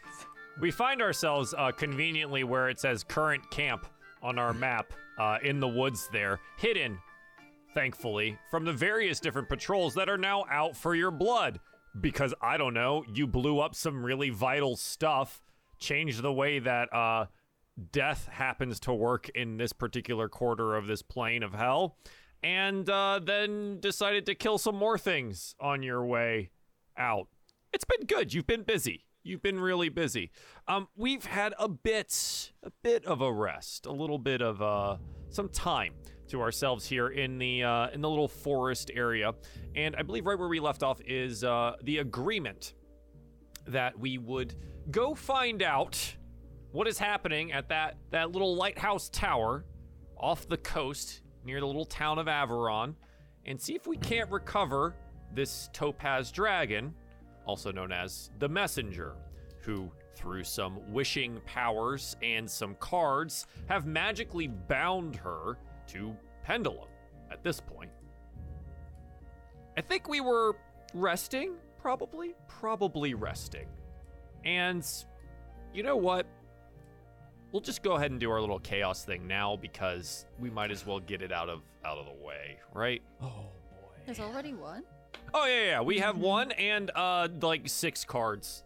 We 0.59 0.71
find 0.71 1.01
ourselves 1.01 1.53
uh, 1.57 1.71
conveniently 1.71 2.43
where 2.43 2.69
it 2.69 2.79
says 2.79 3.03
current 3.03 3.49
camp 3.49 3.87
on 4.21 4.37
our 4.37 4.53
map 4.53 4.93
uh, 5.19 5.37
in 5.43 5.59
the 5.59 5.67
woods 5.67 6.09
there, 6.11 6.39
hidden, 6.57 6.99
thankfully, 7.73 8.37
from 8.49 8.65
the 8.65 8.73
various 8.73 9.19
different 9.19 9.49
patrols 9.49 9.93
that 9.95 10.09
are 10.09 10.17
now 10.17 10.45
out 10.49 10.75
for 10.77 10.95
your 10.95 11.11
blood. 11.11 11.59
Because, 11.99 12.33
I 12.41 12.57
don't 12.57 12.73
know, 12.73 13.03
you 13.13 13.27
blew 13.27 13.59
up 13.59 13.75
some 13.75 14.03
really 14.03 14.29
vital 14.29 14.75
stuff, 14.75 15.41
changed 15.77 16.21
the 16.21 16.33
way 16.33 16.59
that 16.59 16.91
uh, 16.93 17.25
death 17.91 18.27
happens 18.31 18.79
to 18.81 18.93
work 18.93 19.29
in 19.29 19.57
this 19.57 19.73
particular 19.73 20.29
quarter 20.29 20.75
of 20.75 20.87
this 20.87 21.01
plane 21.01 21.43
of 21.43 21.53
hell, 21.53 21.97
and 22.41 22.89
uh, 22.89 23.19
then 23.23 23.79
decided 23.79 24.25
to 24.25 24.35
kill 24.35 24.57
some 24.57 24.75
more 24.75 24.97
things 24.97 25.55
on 25.59 25.83
your 25.83 26.05
way 26.05 26.51
out. 26.97 27.27
It's 27.71 27.85
been 27.85 28.05
good. 28.05 28.33
You've 28.33 28.47
been 28.47 28.63
busy. 28.63 29.05
You've 29.23 29.41
been 29.41 29.59
really 29.59 29.89
busy. 29.89 30.31
Um, 30.67 30.89
we've 30.97 31.25
had 31.25 31.53
a 31.57 31.69
bit, 31.69 32.51
a 32.61 32.71
bit 32.83 33.05
of 33.05 33.21
a 33.21 33.31
rest, 33.31 33.85
a 33.85 33.91
little 33.91 34.19
bit 34.19 34.41
of 34.41 34.61
uh, 34.61 34.97
some 35.29 35.47
time 35.47 35.93
to 36.27 36.41
ourselves 36.41 36.85
here 36.85 37.07
in 37.07 37.37
the 37.37 37.63
uh, 37.63 37.89
in 37.89 38.01
the 38.01 38.09
little 38.09 38.27
forest 38.27 38.91
area, 38.93 39.33
and 39.75 39.95
I 39.95 40.01
believe 40.01 40.25
right 40.25 40.37
where 40.37 40.49
we 40.49 40.59
left 40.59 40.83
off 40.83 40.99
is 41.05 41.43
uh, 41.43 41.75
the 41.83 41.99
agreement 41.99 42.73
that 43.67 43.97
we 43.97 44.17
would 44.17 44.55
go 44.91 45.15
find 45.15 45.63
out 45.63 46.15
what 46.73 46.87
is 46.87 46.99
happening 46.99 47.53
at 47.53 47.69
that 47.69 47.95
that 48.11 48.31
little 48.31 48.55
lighthouse 48.55 49.07
tower 49.09 49.63
off 50.17 50.47
the 50.47 50.57
coast 50.57 51.21
near 51.45 51.59
the 51.59 51.65
little 51.65 51.85
town 51.85 52.19
of 52.19 52.27
Averon, 52.27 52.95
and 53.45 53.59
see 53.59 53.75
if 53.75 53.87
we 53.87 53.97
can't 53.97 54.29
recover 54.29 54.95
this 55.33 55.69
topaz 55.73 56.31
dragon 56.31 56.93
also 57.45 57.71
known 57.71 57.91
as 57.91 58.31
the 58.39 58.47
Messenger, 58.47 59.15
who, 59.61 59.91
through 60.15 60.43
some 60.43 60.79
wishing 60.91 61.41
powers 61.45 62.15
and 62.21 62.49
some 62.49 62.75
cards, 62.75 63.47
have 63.67 63.85
magically 63.85 64.47
bound 64.47 65.15
her 65.15 65.57
to 65.87 66.15
Pendulum 66.43 66.87
at 67.31 67.43
this 67.43 67.59
point. 67.59 67.91
I 69.77 69.81
think 69.81 70.07
we 70.07 70.21
were 70.21 70.55
resting, 70.93 71.55
probably, 71.77 72.35
probably 72.47 73.13
resting. 73.13 73.67
And 74.45 74.85
you 75.73 75.83
know 75.83 75.95
what? 75.97 76.27
We'll 77.53 77.61
just 77.61 77.83
go 77.83 77.93
ahead 77.93 78.09
and 78.09 78.19
do 78.19 78.31
our 78.31 78.41
little 78.41 78.57
chaos 78.59 79.05
thing 79.05 79.27
now 79.27 79.55
because 79.55 80.25
we 80.39 80.49
might 80.49 80.71
as 80.71 80.87
well 80.87 80.99
get 80.99 81.21
it 81.21 81.31
out 81.31 81.49
of 81.49 81.61
out 81.85 81.99
of 81.99 82.07
the 82.07 82.25
way, 82.25 82.57
right? 82.73 82.99
Oh 83.21 83.27
boy. 83.27 83.93
There's 84.07 84.19
already 84.19 84.55
one. 84.55 84.83
Oh 85.35 85.45
yeah, 85.45 85.63
yeah. 85.63 85.81
We 85.81 85.99
have 85.99 86.17
one 86.17 86.51
and 86.53 86.89
uh 86.95 87.27
like 87.41 87.69
six 87.69 88.03
cards. 88.05 88.63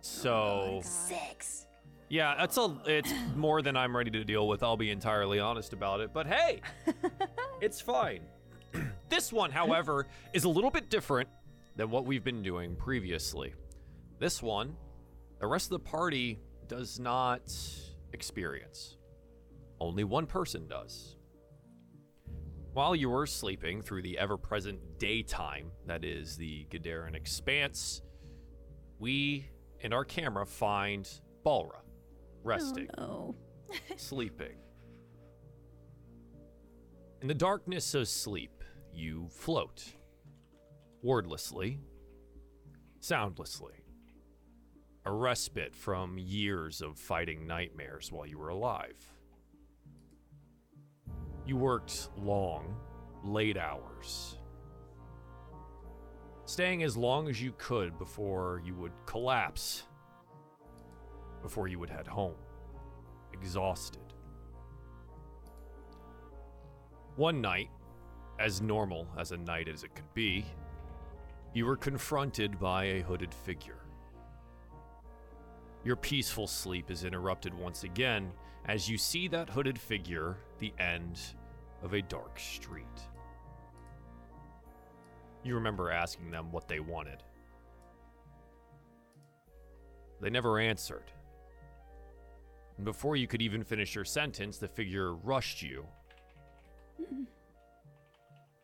So 0.00 0.80
Six. 0.82 1.66
yeah, 2.08 2.34
that's 2.38 2.56
a 2.56 2.74
it's 2.86 3.12
more 3.36 3.60
than 3.60 3.76
I'm 3.76 3.94
ready 3.94 4.10
to 4.12 4.24
deal 4.24 4.48
with. 4.48 4.62
I'll 4.62 4.78
be 4.78 4.90
entirely 4.90 5.38
honest 5.38 5.74
about 5.74 6.00
it. 6.00 6.14
But 6.14 6.26
hey, 6.26 6.62
it's 7.60 7.82
fine. 7.82 8.20
this 9.10 9.34
one, 9.34 9.50
however, 9.50 10.06
is 10.32 10.44
a 10.44 10.48
little 10.48 10.70
bit 10.70 10.88
different 10.88 11.28
than 11.76 11.90
what 11.90 12.06
we've 12.06 12.24
been 12.24 12.42
doing 12.42 12.74
previously. 12.74 13.52
This 14.18 14.42
one, 14.42 14.76
the 15.40 15.46
rest 15.46 15.66
of 15.66 15.70
the 15.82 15.90
party 15.90 16.38
does 16.68 16.98
not 16.98 17.42
experience. 18.14 18.96
Only 19.80 20.04
one 20.04 20.26
person 20.26 20.66
does. 20.66 21.16
While 22.72 22.96
you 22.96 23.10
were 23.10 23.26
sleeping 23.26 23.82
through 23.82 24.02
the 24.02 24.18
ever 24.18 24.36
present 24.36 24.80
daytime, 24.98 25.70
that 25.86 26.04
is 26.04 26.36
the 26.36 26.66
Gadaran 26.70 27.14
expanse, 27.14 28.02
we 28.98 29.48
and 29.82 29.92
our 29.92 30.04
camera 30.04 30.46
find 30.46 31.08
Balra 31.44 31.82
resting, 32.42 32.88
Oh 32.98 33.36
sleeping. 33.96 34.56
In 37.20 37.28
the 37.28 37.34
darkness 37.34 37.94
of 37.94 38.08
sleep, 38.08 38.62
you 38.92 39.28
float. 39.30 39.84
Wordlessly, 41.02 41.78
soundlessly. 43.00 43.83
A 45.06 45.12
respite 45.12 45.76
from 45.76 46.16
years 46.16 46.80
of 46.80 46.98
fighting 46.98 47.46
nightmares 47.46 48.10
while 48.10 48.26
you 48.26 48.38
were 48.38 48.48
alive. 48.48 48.96
You 51.44 51.58
worked 51.58 52.08
long, 52.16 52.74
late 53.22 53.58
hours, 53.58 54.38
staying 56.46 56.82
as 56.84 56.96
long 56.96 57.28
as 57.28 57.42
you 57.42 57.52
could 57.58 57.98
before 57.98 58.62
you 58.64 58.74
would 58.76 58.92
collapse, 59.04 59.82
before 61.42 61.68
you 61.68 61.78
would 61.78 61.90
head 61.90 62.06
home, 62.06 62.36
exhausted. 63.34 64.14
One 67.16 67.42
night, 67.42 67.68
as 68.38 68.62
normal 68.62 69.06
as 69.18 69.32
a 69.32 69.36
night 69.36 69.68
as 69.68 69.84
it 69.84 69.94
could 69.94 70.14
be, 70.14 70.46
you 71.52 71.66
were 71.66 71.76
confronted 71.76 72.58
by 72.58 72.84
a 72.84 73.02
hooded 73.02 73.34
figure. 73.34 73.83
Your 75.84 75.96
peaceful 75.96 76.46
sleep 76.46 76.90
is 76.90 77.04
interrupted 77.04 77.52
once 77.52 77.84
again 77.84 78.32
as 78.66 78.88
you 78.88 78.96
see 78.96 79.28
that 79.28 79.50
hooded 79.50 79.78
figure 79.78 80.38
the 80.58 80.72
end 80.78 81.20
of 81.82 81.92
a 81.92 82.00
dark 82.00 82.38
street. 82.38 82.86
You 85.42 85.54
remember 85.54 85.90
asking 85.90 86.30
them 86.30 86.50
what 86.50 86.68
they 86.68 86.80
wanted. 86.80 87.22
They 90.22 90.30
never 90.30 90.58
answered. 90.58 91.12
And 92.78 92.86
before 92.86 93.16
you 93.16 93.26
could 93.26 93.42
even 93.42 93.62
finish 93.62 93.94
your 93.94 94.06
sentence, 94.06 94.56
the 94.56 94.68
figure 94.68 95.14
rushed 95.14 95.60
you. 95.62 95.84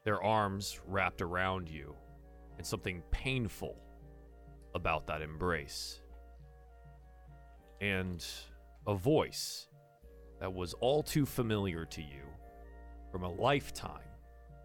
Their 0.05 0.23
arms 0.23 0.81
wrapped 0.87 1.21
around 1.21 1.69
you, 1.69 1.95
and 2.57 2.67
something 2.67 3.03
painful 3.11 3.77
about 4.75 5.07
that 5.07 5.21
embrace. 5.21 6.01
And 7.81 8.25
a 8.87 8.95
voice 8.95 9.69
that 10.39 10.53
was 10.53 10.75
all 10.75 11.03
too 11.03 11.27
familiar 11.27 11.85
to 11.87 12.03
you 12.03 12.23
from 13.11 13.25
a 13.25 13.31
lifetime 13.31 14.01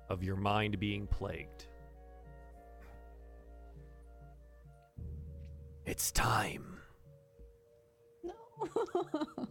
of 0.10 0.24
your 0.24 0.36
mind 0.36 0.79
being 0.79 1.07
plagued. 1.07 1.67
It's 5.86 6.12
time. 6.12 6.77
No. 8.24 8.34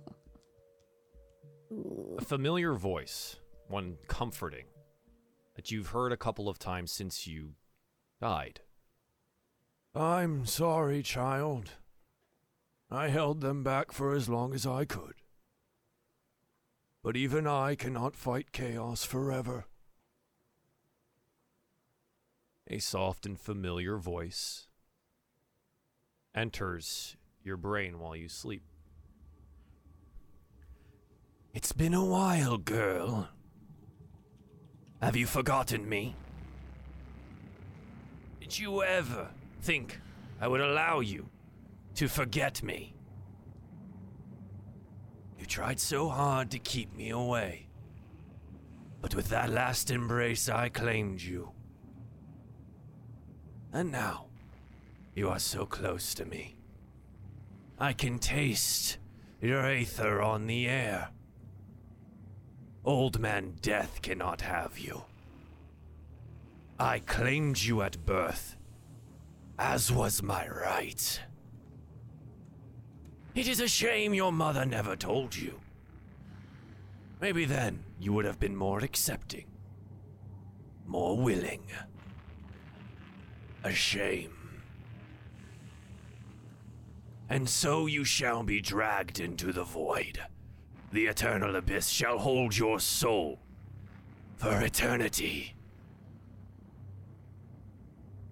A 2.19 2.25
familiar 2.25 2.75
voice, 2.75 3.37
one 3.69 3.97
comforting, 4.07 4.67
that 5.57 5.71
you've 5.71 5.89
heard 5.89 6.13
a 6.13 6.17
couple 6.17 6.49
of 6.49 6.59
times 6.59 6.93
since 6.93 7.27
you 7.27 7.55
died. 8.21 8.61
I'm 9.95 10.47
sorry, 10.47 11.03
child. 11.03 11.71
I 12.91 13.09
held 13.09 13.41
them 13.41 13.63
back 13.63 13.93
for 13.93 14.15
as 14.15 14.29
long 14.29 14.55
as 14.55 14.67
I 14.67 14.85
could. 14.85 15.15
But 17.03 17.17
even 17.17 17.47
I 17.47 17.75
cannot 17.75 18.17
fight 18.17 18.53
chaos 18.53 19.05
forever. 19.05 19.67
A 22.69 22.79
soft 22.79 23.27
and 23.27 23.39
familiar 23.39 23.99
voice 23.99 24.69
enters 26.35 27.17
your 27.43 27.57
brain 27.57 27.99
while 27.99 28.17
you 28.17 28.29
sleep. 28.29 28.63
It's 31.53 31.73
been 31.73 31.95
a 31.95 32.05
while, 32.05 32.57
girl. 32.57 33.29
Have 35.03 35.15
you 35.15 35.27
forgotten 35.27 35.89
me? 35.89 36.17
Did 38.41 38.59
you 38.59 38.83
ever 38.83 39.29
think 39.61 40.01
I 40.41 40.49
would 40.49 40.61
allow 40.61 41.01
you 41.01 41.29
to 41.95 42.09
forget 42.09 42.63
me? 42.63 42.95
You 45.39 45.47
tried 45.47 45.81
so 45.81 46.09
hard 46.09 46.51
to 46.53 46.59
keep 46.59 46.95
me 46.97 47.11
away. 47.11 47.69
But 49.01 49.15
with 49.15 49.29
that 49.29 49.51
last 49.51 49.91
embrace, 49.91 50.49
I 50.49 50.71
claimed 50.71 51.21
you. 51.21 51.51
And 53.73 53.93
now, 53.93 54.27
you 55.15 55.29
are 55.29 55.39
so 55.39 55.67
close 55.67 56.15
to 56.15 56.25
me. 56.25 56.57
I 57.79 57.93
can 57.93 58.19
taste 58.19 58.99
your 59.41 59.67
aether 59.67 60.23
on 60.23 60.47
the 60.47 60.67
air. 60.67 61.11
Old 62.85 63.19
man 63.19 63.57
Death 63.61 64.01
cannot 64.01 64.41
have 64.41 64.79
you. 64.79 65.05
I 66.79 67.01
claimed 67.01 67.63
you 67.63 67.83
at 67.83 68.05
birth, 68.05 68.57
as 69.59 69.93
was 69.93 70.23
my 70.23 70.49
right. 70.49 71.21
It 73.35 73.49
is 73.49 73.61
a 73.61 73.67
shame 73.67 74.15
your 74.15 74.31
mother 74.31 74.65
never 74.65 74.95
told 74.95 75.35
you. 75.35 75.61
Maybe 77.21 77.45
then 77.45 77.83
you 77.99 78.13
would 78.13 78.25
have 78.25 78.39
been 78.39 78.55
more 78.55 78.81
accepting, 78.81 79.47
more 80.87 81.17
willing. 81.17 81.65
A 83.65 83.73
shame. 83.73 84.31
And 87.29 87.49
so 87.49 87.87
you 87.87 88.05
shall 88.05 88.43
be 88.43 88.61
dragged 88.61 89.19
into 89.19 89.53
the 89.53 89.65
void. 89.65 90.21
The 90.93 91.07
eternal 91.07 91.57
abyss 91.57 91.89
shall 91.89 92.19
hold 92.19 92.57
your 92.57 92.79
soul 92.79 93.41
for 94.37 94.61
eternity. 94.61 95.55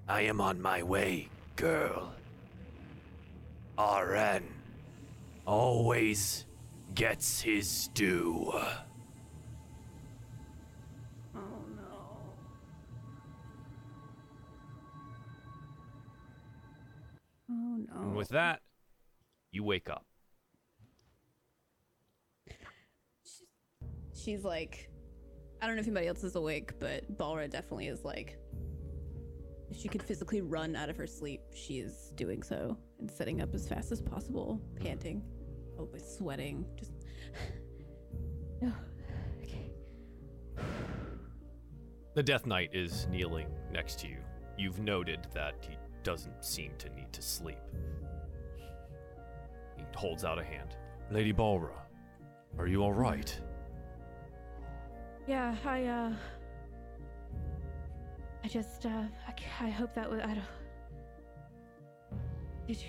I 0.07 0.23
am 0.23 0.41
on 0.41 0.61
my 0.61 0.83
way, 0.83 1.29
girl. 1.57 2.13
RN 3.79 4.52
always 5.53 6.47
gets 6.95 7.43
his 7.43 7.89
due. 7.89 8.51
Oh 11.35 11.41
no. 11.77 11.83
Oh 17.51 17.77
no. 17.77 18.01
And 18.01 18.17
with 18.17 18.29
that, 18.31 18.61
you 19.51 19.63
wake 19.63 19.91
up. 19.91 20.07
She's 24.15 24.45
like, 24.45 24.89
I 25.61 25.67
don't 25.67 25.77
know 25.77 25.81
if 25.81 25.87
anybody 25.87 26.07
else 26.07 26.25
is 26.25 26.35
awake, 26.35 26.81
but 26.81 27.19
Balra 27.19 27.51
definitely 27.51 27.89
is 27.89 28.05
like, 28.05 28.39
if 29.71 29.77
she 29.79 29.89
could 29.89 30.03
physically 30.03 30.41
run 30.41 30.77
out 30.77 30.89
of 30.89 30.97
her 30.97 31.07
sleep, 31.07 31.43
she 31.53 31.81
is 31.81 32.11
doing 32.15 32.43
so 32.43 32.79
and 33.01 33.11
setting 33.11 33.43
up 33.43 33.55
as 33.55 33.69
fast 33.69 33.93
as 33.93 34.01
possible, 34.01 34.59
panting, 34.81 35.23
oh, 35.83 35.89
with 35.93 36.07
sweating, 36.07 36.65
just. 36.77 36.93
no, 38.61 38.73
okay. 39.43 39.71
The 42.15 42.23
Death 42.23 42.45
Knight 42.47 42.71
is 42.75 43.07
kneeling 43.11 43.49
next 43.73 43.99
to 44.01 44.09
you. 44.09 44.19
You've 44.59 44.81
noted 44.81 45.27
that 45.33 45.55
he 45.61 45.77
doesn't 46.03 46.45
seem 46.45 46.73
to 46.79 46.91
need 46.91 47.11
to 47.13 47.23
sleep. 47.23 47.59
He 49.77 49.85
holds 49.95 50.25
out 50.25 50.39
a 50.39 50.45
hand. 50.45 50.77
Lady 51.11 51.33
Balra, 51.33 51.71
are 52.59 52.67
you 52.67 52.83
all 52.83 52.93
right? 52.93 53.41
Yeah, 55.27 55.57
I, 55.65 55.85
uh. 55.87 56.13
I 58.45 58.49
just, 58.49 58.85
uh. 58.85 59.05
I, 59.27 59.31
c- 59.39 59.47
I 59.61 59.71
hope 59.71 59.95
that 59.95 60.11
was. 60.11 60.21
I 60.21 60.35
don't. 60.35 60.45
Did 62.67 62.77
you. 62.77 62.89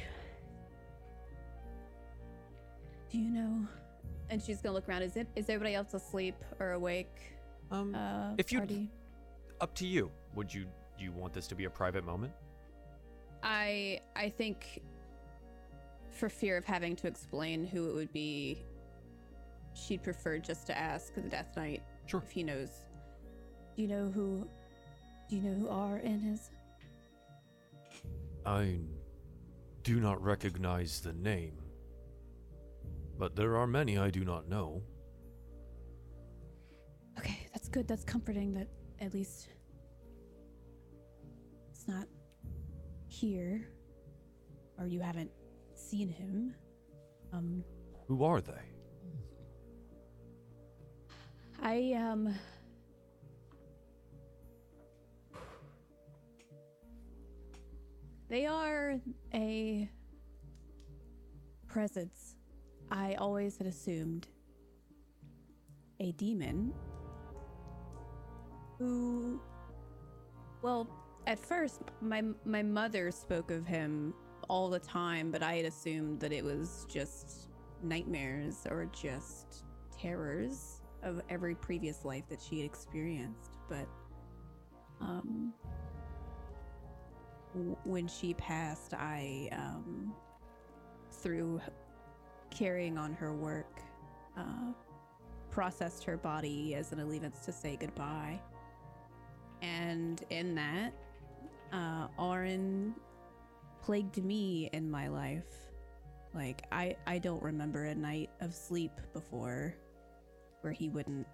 Do 3.14 3.20
you 3.20 3.30
know? 3.30 3.68
And 4.32 4.42
she's 4.42 4.60
gonna 4.60 4.74
look 4.74 4.90
around. 4.90 5.04
Is 5.04 5.16
it? 5.18 5.28
Is 5.36 5.48
everybody 5.50 5.76
else 5.76 5.94
asleep 5.94 6.34
or 6.60 6.72
awake? 6.72 7.16
Um, 7.70 7.94
Uh, 7.94 8.34
if 8.40 8.52
you, 8.52 8.58
party? 8.58 8.90
up 9.62 9.76
to 9.76 9.86
you. 9.88 10.12
Would 10.34 10.52
you 10.52 10.66
do 10.98 11.04
you 11.04 11.12
want 11.12 11.32
this 11.32 11.46
to 11.48 11.56
be 11.56 11.66
a 11.66 11.70
private 11.70 12.04
moment? 12.04 12.34
I 13.44 14.02
I 14.16 14.30
think 14.30 14.82
for 16.10 16.28
fear 16.28 16.58
of 16.58 16.66
having 16.66 16.96
to 16.98 17.08
explain 17.08 17.66
who 17.68 17.88
it 17.90 17.94
would 17.94 18.12
be, 18.14 18.66
she'd 19.76 20.02
prefer 20.02 20.40
just 20.40 20.66
to 20.68 20.78
ask 20.78 21.14
the 21.14 21.22
Death 21.22 21.56
Knight 21.56 21.84
Sure. 22.08 22.20
if 22.24 22.32
he 22.32 22.42
knows. 22.42 22.70
Do 23.76 23.82
you 23.84 23.88
know 23.88 24.10
who? 24.10 24.48
Do 25.30 25.36
you 25.36 25.42
know 25.44 25.54
who 25.54 25.96
RN 25.96 26.34
is? 26.34 26.50
I 28.44 28.80
do 29.84 30.00
not 30.00 30.20
recognize 30.24 31.00
the 31.02 31.14
name, 31.14 31.58
but 33.18 33.36
there 33.36 33.58
are 33.58 33.68
many 33.68 33.98
I 33.98 34.10
do 34.10 34.24
not 34.24 34.48
know. 34.48 34.82
Okay, 37.18 37.48
that's 37.54 37.70
good. 37.70 37.88
That's 37.88 38.04
comforting. 38.04 38.54
That 38.54 38.68
at 39.00 39.14
least 39.14 39.50
it's 41.70 41.88
not 41.88 42.08
here, 43.08 43.68
or 44.78 44.88
you 44.88 45.00
haven't 45.00 45.32
seen 45.76 46.10
him. 46.10 46.56
Um, 47.32 47.64
Who 48.08 48.24
are 48.24 48.42
they? 48.42 48.54
I 51.62 51.94
um 51.94 52.36
They 58.34 58.48
are 58.48 59.00
a 59.32 59.88
presence 61.68 62.33
I 62.94 63.16
always 63.16 63.58
had 63.58 63.66
assumed 63.66 64.28
a 66.00 66.12
demon 66.12 66.72
who 68.78 69.42
well 70.62 70.88
at 71.26 71.40
first 71.40 71.82
my 72.02 72.22
my 72.46 72.62
mother 72.62 73.10
spoke 73.10 73.50
of 73.50 73.66
him 73.66 74.14
all 74.48 74.70
the 74.70 74.80
time 74.80 75.32
but 75.32 75.42
I 75.42 75.56
had 75.56 75.66
assumed 75.66 76.20
that 76.20 76.32
it 76.32 76.44
was 76.44 76.86
just 76.88 77.50
nightmares 77.82 78.68
or 78.70 78.88
just 78.94 79.64
terrors 79.92 80.82
of 81.02 81.20
every 81.30 81.56
previous 81.56 82.06
life 82.06 82.24
that 82.30 82.42
she 82.42 82.58
had 82.58 82.66
experienced. 82.66 83.58
But 83.70 83.88
um 85.02 85.52
when 87.84 88.08
she 88.08 88.34
passed 88.34 88.94
i 88.96 89.48
um 89.52 90.14
through 91.12 91.62
carrying 92.54 92.98
on 92.98 93.14
her 93.14 93.34
work 93.34 93.82
uh 94.38 94.72
processed 95.52 96.04
her 96.04 96.18
body 96.18 96.74
as 96.76 96.92
an 96.92 97.00
allegiance 97.00 97.46
to 97.46 97.52
say 97.52 97.78
goodbye. 97.80 98.40
And 99.62 100.24
in 100.30 100.56
that 100.56 100.94
uh 101.72 102.08
Auron 102.18 102.96
plagued 103.82 104.24
me 104.24 104.70
in 104.74 104.90
my 104.90 105.08
life. 105.08 105.70
Like 106.34 106.64
i 106.72 106.96
i 107.06 107.20
don't 107.20 107.44
remember 107.44 107.86
a 107.86 107.96
night 107.96 108.30
of 108.42 108.54
sleep 108.54 108.92
before 109.14 109.76
where 110.62 110.74
he 110.74 110.90
wouldn't 110.90 111.28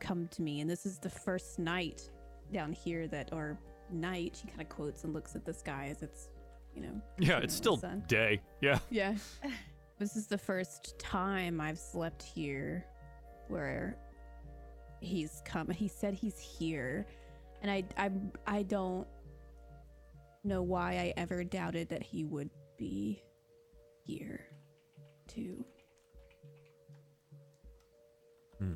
come 0.00 0.28
to 0.28 0.42
me. 0.42 0.60
And 0.60 0.70
this 0.70 0.86
is 0.86 0.98
the 0.98 1.10
first 1.10 1.58
night 1.58 2.10
down 2.52 2.72
here 2.72 3.06
that, 3.08 3.32
or 3.32 3.58
night, 3.90 4.38
she 4.40 4.48
kind 4.48 4.60
of 4.60 4.68
quotes 4.68 5.04
and 5.04 5.14
looks 5.14 5.34
at 5.34 5.44
the 5.44 5.54
sky 5.54 5.88
as 5.90 6.02
it's, 6.02 6.28
you 6.76 6.82
know. 6.82 7.00
Yeah, 7.18 7.38
it's 7.38 7.54
still 7.54 7.78
sun. 7.78 8.04
day. 8.06 8.40
Yeah. 8.60 8.78
Yeah. 8.90 9.14
this 9.98 10.16
is 10.16 10.26
the 10.26 10.38
first 10.38 10.98
time 10.98 11.60
I've 11.60 11.78
slept 11.78 12.22
here 12.22 12.84
where 13.48 13.96
he's 15.00 15.42
come. 15.44 15.70
He 15.70 15.88
said 15.88 16.14
he's 16.14 16.38
here. 16.38 17.06
And 17.62 17.70
I, 17.70 17.84
I, 17.96 18.10
I 18.46 18.62
don't 18.62 19.06
know 20.44 20.62
why 20.62 20.92
I 20.92 21.14
ever 21.16 21.42
doubted 21.42 21.88
that 21.88 22.02
he 22.02 22.24
would 22.24 22.50
be 22.76 23.22
here 24.04 24.46
too. 25.26 25.64
Hmm. 28.58 28.74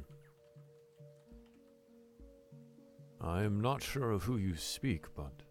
I 3.21 3.43
am 3.43 3.61
not 3.61 3.83
sure 3.83 4.11
of 4.11 4.23
who 4.23 4.39
you 4.39 4.57
speak, 4.57 5.05
but. 5.15 5.43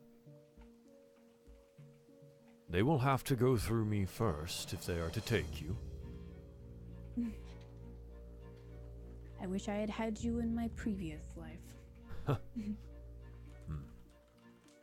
They 2.69 2.83
will 2.83 2.99
have 2.99 3.23
to 3.25 3.35
go 3.35 3.57
through 3.57 3.85
me 3.85 4.05
first 4.05 4.73
if 4.73 4.85
they 4.85 4.99
are 4.99 5.09
to 5.09 5.21
take 5.21 5.61
you. 5.61 5.75
I 9.41 9.47
wish 9.47 9.67
I 9.67 9.75
had 9.75 9.89
had 9.89 10.19
you 10.19 10.39
in 10.39 10.53
my 10.53 10.69
previous 10.75 11.23
life. 11.35 12.37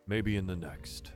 Maybe 0.08 0.36
in 0.36 0.46
the 0.46 0.56
next. 0.56 1.12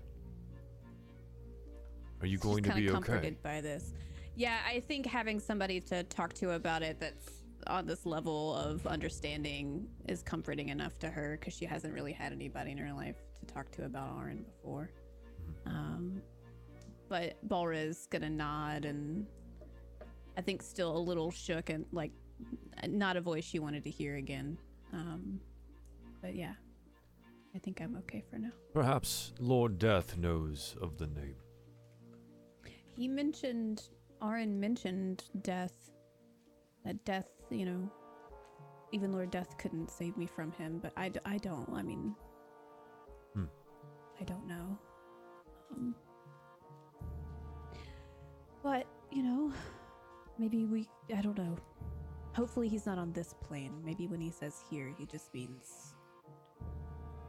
Are 2.21 2.27
you 2.27 2.39
going 2.39 2.63
to 2.65 2.69
Just 2.69 2.77
be 2.77 2.85
kinda 2.85 2.99
okay? 2.99 3.07
comforted 3.07 3.43
by 3.43 3.61
this. 3.61 3.93
Yeah, 4.37 4.59
I 4.67 4.81
think 4.81 5.07
having 5.07 5.41
somebody 5.41 5.81
to 5.83 6.03
talk 6.05 6.35
to 6.35 6.53
about 6.53 6.83
it 6.83 7.01
that's 7.01 7.31
on 7.67 7.87
this 7.87 8.07
level 8.07 8.55
of 8.55 8.87
understanding 8.87 9.89
is 10.09 10.23
comforting 10.23 10.69
enough 10.69 10.99
to 11.01 11.11
her 11.11 11.37
because 11.39 11.55
she 11.55 11.65
hasn't 11.65 11.95
really 11.95 12.13
had 12.13 12.33
anybody 12.33 12.71
in 12.73 12.79
her 12.79 12.93
life 12.93 13.17
to 13.39 13.47
talk 13.47 13.71
to 13.73 13.85
about 13.87 14.17
Aaron 14.19 14.45
before. 14.45 14.91
Um, 15.67 16.23
but 17.11 17.37
Balra's 17.47 18.07
gonna 18.09 18.31
nod 18.31 18.87
and 18.87 19.27
I 20.39 20.41
think 20.41 20.63
still 20.63 20.97
a 20.97 20.99
little 20.99 21.31
shook 21.31 21.69
and 21.69 21.85
like 21.93 22.13
not 22.89 23.19
a 23.19 23.21
voice 23.21 23.45
she 23.45 23.59
wanted 23.59 23.83
to 23.85 23.91
hear 23.91 24.17
again. 24.17 24.57
Um, 24.95 25.41
but 26.23 26.35
yeah, 26.35 26.55
I 27.55 27.59
think 27.59 27.83
I'm 27.83 27.97
okay 27.99 28.25
for 28.31 28.39
now. 28.39 28.53
Perhaps 28.73 29.35
Lord 29.39 29.79
Death 29.79 30.17
knows 30.17 30.77
of 30.81 30.97
the 30.97 31.09
name. 31.09 31.35
He 32.97 33.09
mentioned, 33.09 33.83
Aaron 34.23 34.59
mentioned 34.59 35.25
death. 35.43 35.91
That 36.85 37.05
death, 37.05 37.29
you 37.51 37.67
know, 37.67 37.91
even 38.93 39.13
Lord 39.13 39.31
Death 39.31 39.59
couldn't 39.59 39.91
save 39.91 40.17
me 40.17 40.27
from 40.27 40.53
him, 40.53 40.79
but 40.83 40.93
I, 40.97 41.11
I 41.27 41.39
don't. 41.39 41.69
I 41.75 41.83
mean, 41.83 42.15
Hmm. 43.35 43.45
I 44.21 44.25
don't 44.25 44.47
know. 44.47 44.79
Um, 45.73 45.95
but, 48.63 48.87
you 49.11 49.23
know, 49.23 49.53
maybe 50.39 50.65
we, 50.65 50.89
I 51.17 51.21
don't 51.21 51.37
know. 51.37 51.57
Hopefully 52.33 52.69
he's 52.69 52.87
not 52.87 52.99
on 52.99 53.13
this 53.13 53.35
plane. 53.41 53.73
Maybe 53.85 54.07
when 54.07 54.21
he 54.21 54.31
says 54.31 54.63
here, 54.71 54.95
he 54.99 55.07
just 55.07 55.33
means 55.35 55.95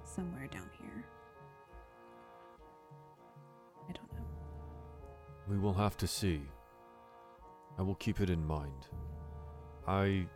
somewhere 0.04 0.48
down 0.48 0.70
here. 0.80 1.06
I 3.90 3.94
don't 3.94 4.12
know. 4.14 4.26
We 5.48 5.58
will 5.58 5.74
have 5.74 5.98
to 5.98 6.08
see. 6.08 6.42
I 7.80 7.82
will 7.82 7.96
keep 7.96 8.20
it 8.22 8.30
in 8.30 8.46
mind. 8.46 8.88
I 9.88 10.28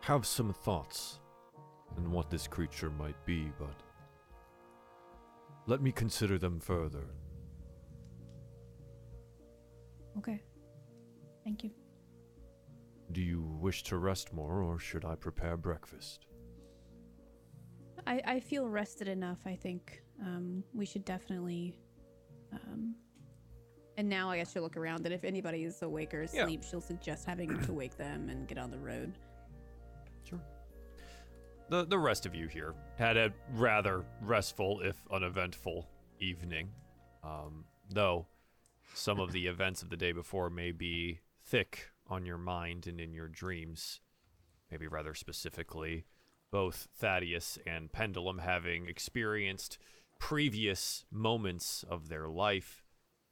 have 0.00 0.24
some 0.26 0.52
thoughts 0.52 1.20
on 1.96 2.10
what 2.10 2.30
this 2.30 2.46
creature 2.46 2.90
might 2.90 3.22
be, 3.26 3.52
but 3.58 3.74
let 5.66 5.82
me 5.82 5.92
consider 5.92 6.38
them 6.38 6.58
further. 6.58 7.04
Okay. 10.18 10.42
Thank 11.44 11.64
you. 11.64 11.70
Do 13.12 13.20
you 13.20 13.42
wish 13.60 13.82
to 13.84 13.96
rest 13.96 14.32
more, 14.32 14.62
or 14.62 14.78
should 14.78 15.04
I 15.04 15.14
prepare 15.16 15.56
breakfast? 15.56 16.26
I, 18.06 18.20
I 18.24 18.40
feel 18.40 18.68
rested 18.68 19.08
enough. 19.08 19.38
I 19.46 19.54
think 19.56 20.02
um, 20.22 20.62
we 20.74 20.86
should 20.86 21.04
definitely. 21.04 21.76
Um, 22.52 22.94
and 23.96 24.08
now 24.08 24.30
I 24.30 24.38
guess 24.38 24.52
she'll 24.52 24.62
look 24.62 24.76
around, 24.76 25.04
and 25.04 25.14
if 25.14 25.24
anybody 25.24 25.64
is 25.64 25.82
awake 25.82 26.14
or 26.14 26.22
Yeah. 26.32 26.42
asleep, 26.44 26.62
she'll 26.64 26.80
suggest 26.80 27.26
having 27.26 27.60
to 27.62 27.72
wake 27.72 27.96
them 27.96 28.28
and 28.28 28.46
get 28.48 28.58
on 28.58 28.70
the 28.70 28.78
road. 28.78 29.12
Sure. 30.24 30.40
The 31.68 31.84
the 31.84 31.98
rest 31.98 32.26
of 32.26 32.34
you 32.34 32.46
here 32.48 32.74
had 32.96 33.16
a 33.16 33.32
rather 33.52 34.04
restful, 34.22 34.80
if 34.82 34.96
uneventful, 35.12 35.88
evening. 36.20 36.70
Um, 37.22 37.64
though 37.90 38.26
some 38.94 39.20
of 39.20 39.32
the 39.32 39.46
events 39.46 39.82
of 39.82 39.90
the 39.90 39.96
day 39.96 40.12
before 40.12 40.50
may 40.50 40.72
be 40.72 41.20
thick 41.44 41.90
on 42.08 42.26
your 42.26 42.38
mind 42.38 42.86
and 42.86 43.00
in 43.00 43.12
your 43.12 43.28
dreams. 43.28 44.00
Maybe 44.70 44.86
rather 44.86 45.14
specifically, 45.14 46.04
both 46.50 46.88
Thaddeus 46.96 47.58
and 47.66 47.92
Pendulum 47.92 48.38
having 48.38 48.86
experienced 48.86 49.78
previous 50.18 51.04
moments 51.10 51.84
of 51.88 52.08
their 52.08 52.28
life 52.28 52.84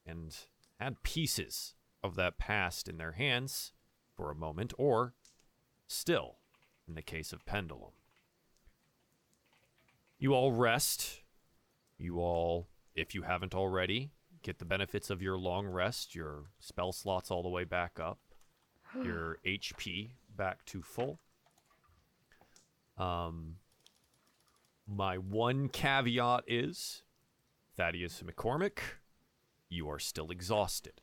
and 0.06 0.36
had 0.80 1.02
pieces 1.02 1.74
of 2.02 2.14
that 2.16 2.38
past 2.38 2.88
in 2.88 2.98
their 2.98 3.12
hands 3.12 3.72
for 4.14 4.30
a 4.30 4.36
moment, 4.36 4.72
or 4.78 5.14
still 5.86 6.36
in 6.86 6.94
the 6.94 7.02
case 7.02 7.32
of 7.32 7.44
Pendulum. 7.44 7.92
You 10.18 10.34
all 10.34 10.52
rest. 10.52 11.20
You 11.98 12.18
all, 12.18 12.68
if 12.94 13.14
you 13.14 13.22
haven't 13.22 13.54
already, 13.54 14.12
get 14.42 14.58
the 14.58 14.64
benefits 14.64 15.10
of 15.10 15.22
your 15.22 15.38
long 15.38 15.66
rest, 15.66 16.14
your 16.14 16.44
spell 16.60 16.92
slots 16.92 17.30
all 17.30 17.42
the 17.42 17.48
way 17.48 17.64
back 17.64 17.98
up, 18.00 18.18
your 19.02 19.38
HP 19.44 20.10
back 20.36 20.64
to 20.66 20.82
full. 20.82 21.18
Um, 22.96 23.56
my 24.86 25.18
one 25.18 25.68
caveat 25.68 26.44
is 26.46 27.02
Thaddeus 27.76 28.22
McCormick, 28.22 28.78
you 29.68 29.88
are 29.88 29.98
still 29.98 30.30
exhausted. 30.30 31.00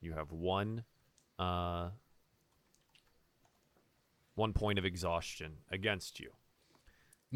You 0.00 0.12
have 0.12 0.32
one 0.32 0.84
uh, 1.38 1.90
one 4.34 4.52
point 4.52 4.78
of 4.78 4.84
exhaustion 4.84 5.58
against 5.70 6.20
you. 6.20 6.30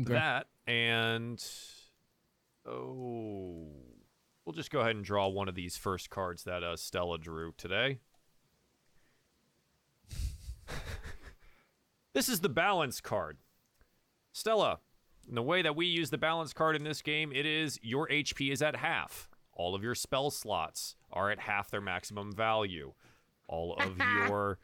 Okay. 0.00 0.12
That 0.12 0.46
and 0.66 1.42
oh, 2.66 3.68
we'll 4.48 4.54
just 4.54 4.70
go 4.70 4.80
ahead 4.80 4.96
and 4.96 5.04
draw 5.04 5.28
one 5.28 5.46
of 5.46 5.54
these 5.54 5.76
first 5.76 6.08
cards 6.08 6.44
that 6.44 6.64
uh, 6.64 6.74
Stella 6.74 7.18
drew 7.18 7.52
today. 7.58 7.98
this 12.14 12.30
is 12.30 12.40
the 12.40 12.48
balance 12.48 13.02
card. 13.02 13.36
Stella, 14.32 14.78
in 15.28 15.34
the 15.34 15.42
way 15.42 15.60
that 15.60 15.76
we 15.76 15.84
use 15.84 16.08
the 16.08 16.16
balance 16.16 16.54
card 16.54 16.76
in 16.76 16.82
this 16.82 17.02
game, 17.02 17.30
it 17.30 17.44
is 17.44 17.78
your 17.82 18.08
HP 18.08 18.50
is 18.50 18.62
at 18.62 18.76
half. 18.76 19.28
All 19.52 19.74
of 19.74 19.82
your 19.82 19.94
spell 19.94 20.30
slots 20.30 20.96
are 21.12 21.30
at 21.30 21.40
half 21.40 21.70
their 21.70 21.82
maximum 21.82 22.32
value. 22.32 22.94
All 23.48 23.74
of 23.74 23.98
your 24.28 24.60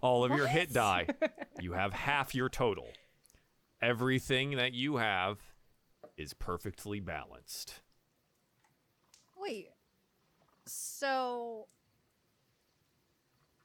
all 0.00 0.22
of 0.22 0.30
your 0.30 0.46
hit 0.46 0.72
die, 0.72 1.08
you 1.60 1.72
have 1.72 1.92
half 1.92 2.36
your 2.36 2.48
total. 2.48 2.86
Everything 3.82 4.52
that 4.52 4.74
you 4.74 4.98
have 4.98 5.40
is 6.16 6.34
perfectly 6.34 7.00
balanced. 7.00 7.80
Wait. 9.40 9.68
So 10.66 11.66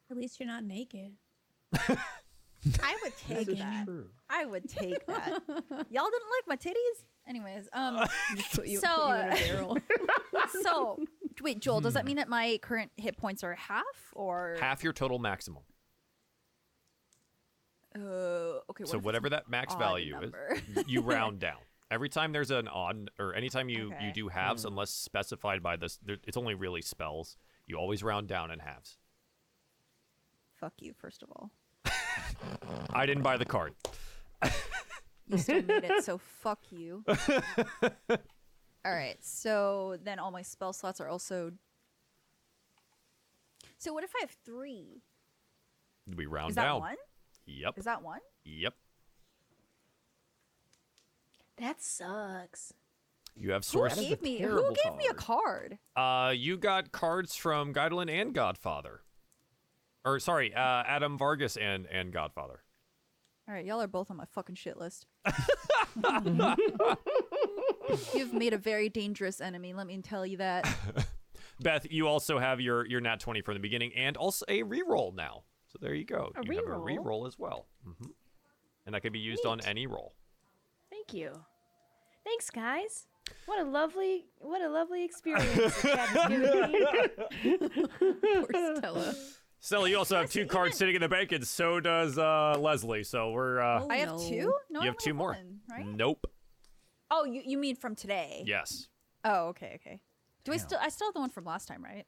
At 0.10 0.18
least 0.18 0.40
you're 0.40 0.48
not 0.48 0.64
naked. 0.64 1.12
I 2.82 2.98
would 3.04 3.14
take 3.28 3.48
that. 3.58 3.86
I 4.30 4.46
would 4.46 4.68
take 4.70 5.06
that. 5.08 5.30
Y'all 5.48 6.10
didn't 6.10 6.30
like 6.32 6.48
my 6.48 6.56
titties? 6.58 7.04
Anyways, 7.28 7.68
um 7.74 8.06
you, 8.36 8.42
So, 8.52 8.64
you 8.64 8.80
uh, 8.80 9.76
so 10.62 11.00
wait, 11.42 11.60
Joel, 11.60 11.82
does 11.82 11.96
that 11.96 12.06
mean 12.06 12.16
that 12.18 12.30
my 12.30 12.60
current 12.62 12.92
hit 12.98 13.18
points 13.18 13.44
are 13.44 13.54
half 13.56 13.84
or 14.14 14.58
Half 14.60 14.84
your 14.84 14.94
total 14.94 15.20
maximum. 15.20 15.64
uh 17.96 18.00
okay, 18.70 18.84
what 18.84 18.90
so 18.90 19.00
whatever 19.00 19.30
that 19.30 19.50
max 19.50 19.74
value 19.76 20.14
number? 20.20 20.58
is, 20.76 20.84
you 20.88 21.02
round 21.02 21.40
down. 21.40 21.58
Every 21.92 22.10
time 22.10 22.32
there's 22.32 22.52
an 22.52 22.68
odd, 22.68 23.12
or 23.20 23.36
anytime 23.36 23.70
you 23.70 23.94
you 24.02 24.12
do 24.12 24.28
halves, 24.28 24.64
hmm. 24.64 24.70
unless 24.70 24.90
specified 24.90 25.62
by 25.62 25.76
this, 25.76 26.00
there, 26.04 26.18
it's 26.26 26.38
only 26.38 26.56
really 26.56 26.82
spells. 26.82 27.38
You 27.68 27.78
always 27.78 28.04
round 28.04 28.28
down 28.28 28.52
in 28.52 28.60
halves. 28.60 28.98
Fuck 30.60 30.74
you, 30.80 30.94
first 30.94 31.24
of 31.24 31.30
all. 31.32 31.52
I 32.94 33.06
didn't 33.06 33.24
buy 33.24 33.38
the 33.38 33.46
card. 33.46 33.74
You 35.28 35.38
still 35.38 35.64
made 35.64 35.84
it, 35.84 36.04
so 36.04 36.18
fuck 36.44 36.60
you. 36.70 37.04
all 37.08 38.94
right, 38.94 39.18
so 39.22 39.98
then 40.04 40.20
all 40.20 40.32
my 40.32 40.44
spell 40.44 40.74
slots 40.74 41.02
are 41.02 41.08
also. 41.08 41.52
So 43.78 43.94
what 43.94 44.04
if 44.04 44.12
I 44.16 44.22
have 44.22 44.36
three? 44.46 45.02
We 46.16 46.28
round 46.28 46.52
Is 46.52 46.56
that 46.56 46.64
down. 46.64 46.80
one? 46.80 46.96
Yep. 47.48 47.78
Is 47.78 47.86
that 47.86 48.04
one? 48.04 48.20
Yep. 48.44 48.74
That 51.58 51.82
sucks. 51.82 52.74
You 53.36 53.52
have 53.52 53.68
Who 53.68 53.90
gave 53.90 54.22
me? 54.22 54.40
Who 54.40 54.48
terrible 54.48 54.76
gave 54.84 54.96
me 54.96 55.06
a 55.10 55.14
card? 55.14 55.78
Uh, 55.96 56.34
you 56.36 56.58
got 56.58 56.92
cards 56.92 57.36
from 57.36 57.74
Guidelin 57.74 58.10
and 58.10 58.34
Godfather. 58.34 59.02
Or 60.06 60.20
sorry, 60.20 60.54
uh, 60.54 60.60
Adam 60.60 61.18
Vargas 61.18 61.58
and 61.58 61.86
and 61.88 62.14
Godfather. 62.14 62.62
All 63.48 63.54
right, 63.54 63.66
y'all 63.66 63.82
are 63.82 63.88
both 63.88 64.10
on 64.10 64.18
my 64.18 64.26
fucking 64.26 64.56
shit 64.56 64.78
list. 64.78 65.06
You've 68.16 68.34
made 68.34 68.54
a 68.54 68.58
very 68.58 68.90
dangerous 68.90 69.40
enemy. 69.40 69.74
Let 69.74 69.88
me 69.88 69.98
tell 70.02 70.26
you 70.26 70.38
that. 70.38 70.68
Beth, 71.60 71.86
you 71.90 72.08
also 72.08 72.40
have 72.40 72.60
your 72.60 72.86
your 72.88 73.02
nat 73.02 73.20
twenty 73.20 73.42
from 73.42 73.54
the 73.56 73.60
beginning, 73.60 73.94
and 73.96 74.18
also 74.18 74.46
a 74.48 74.64
reroll 74.64 75.14
now. 75.14 75.44
So 75.68 75.78
there 75.82 75.94
you 75.94 76.06
go. 76.06 76.32
A 76.36 76.44
you 76.46 76.56
have 76.56 76.66
a 76.66 76.80
reroll? 76.80 77.04
reroll 77.04 77.28
as 77.28 77.38
well, 77.38 77.68
hmm 77.84 78.06
and 78.86 78.94
that 78.94 79.02
can 79.02 79.12
be 79.12 79.20
used 79.20 79.46
on 79.46 79.62
any 79.62 79.88
roll. 79.88 80.15
Thank 81.08 81.20
you. 81.20 81.32
Thanks, 82.24 82.50
guys. 82.50 83.08
What 83.46 83.60
a 83.60 83.64
lovely, 83.64 84.26
what 84.40 84.62
a 84.62 84.70
lovely 84.70 85.04
experience 85.04 85.54
the 85.56 85.88
chat 85.90 86.00
has 86.10 86.28
given 86.30 86.72
me. 86.72 87.58
Poor 88.52 88.76
Stella. 88.78 89.16
Stella, 89.60 89.90
you 89.90 89.98
also 89.98 90.18
have 90.18 90.30
two 90.32 90.46
cards 90.46 90.78
sitting 90.78 90.96
in 90.96 91.02
the 91.02 91.10
bank, 91.10 91.32
and 91.32 91.46
so 91.46 91.80
does 91.80 92.18
uh, 92.18 92.56
Leslie. 92.60 93.04
So 93.04 93.32
we're 93.32 93.60
uh, 93.62 93.82
Oh, 93.84 93.88
I 93.90 93.98
have 93.98 94.10
no. 94.10 94.18
two. 94.18 94.54
No, 94.70 94.80
I 94.82 94.84
you 94.84 94.90
have 94.90 94.96
only 94.96 95.04
two 95.04 95.14
more. 95.14 95.32
one, 95.34 95.60
right? 95.70 95.86
Nope. 95.88 96.26
Oh, 97.12 97.24
you 97.26 97.42
you 97.46 97.58
mean 97.58 97.76
from 97.76 97.96
today? 97.96 98.44
Yes. 98.46 98.88
Oh, 99.24 99.48
okay, 99.50 99.80
okay. 99.82 100.02
Do 100.44 100.52
I 100.54 100.58
still? 100.58 100.78
I 100.82 100.90
still 100.90 101.08
have 101.08 101.14
the 101.16 101.20
one 101.20 101.30
from 101.30 101.46
last 101.46 101.68
time, 101.68 101.84
right? 101.84 102.06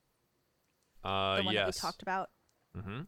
Uh, 1.03 1.37
The 1.37 1.43
one 1.43 1.53
yes. 1.53 1.65
that 1.65 1.75
we 1.83 1.87
talked 1.89 2.01
about. 2.03 2.29
Mm-hmm. 2.77 3.01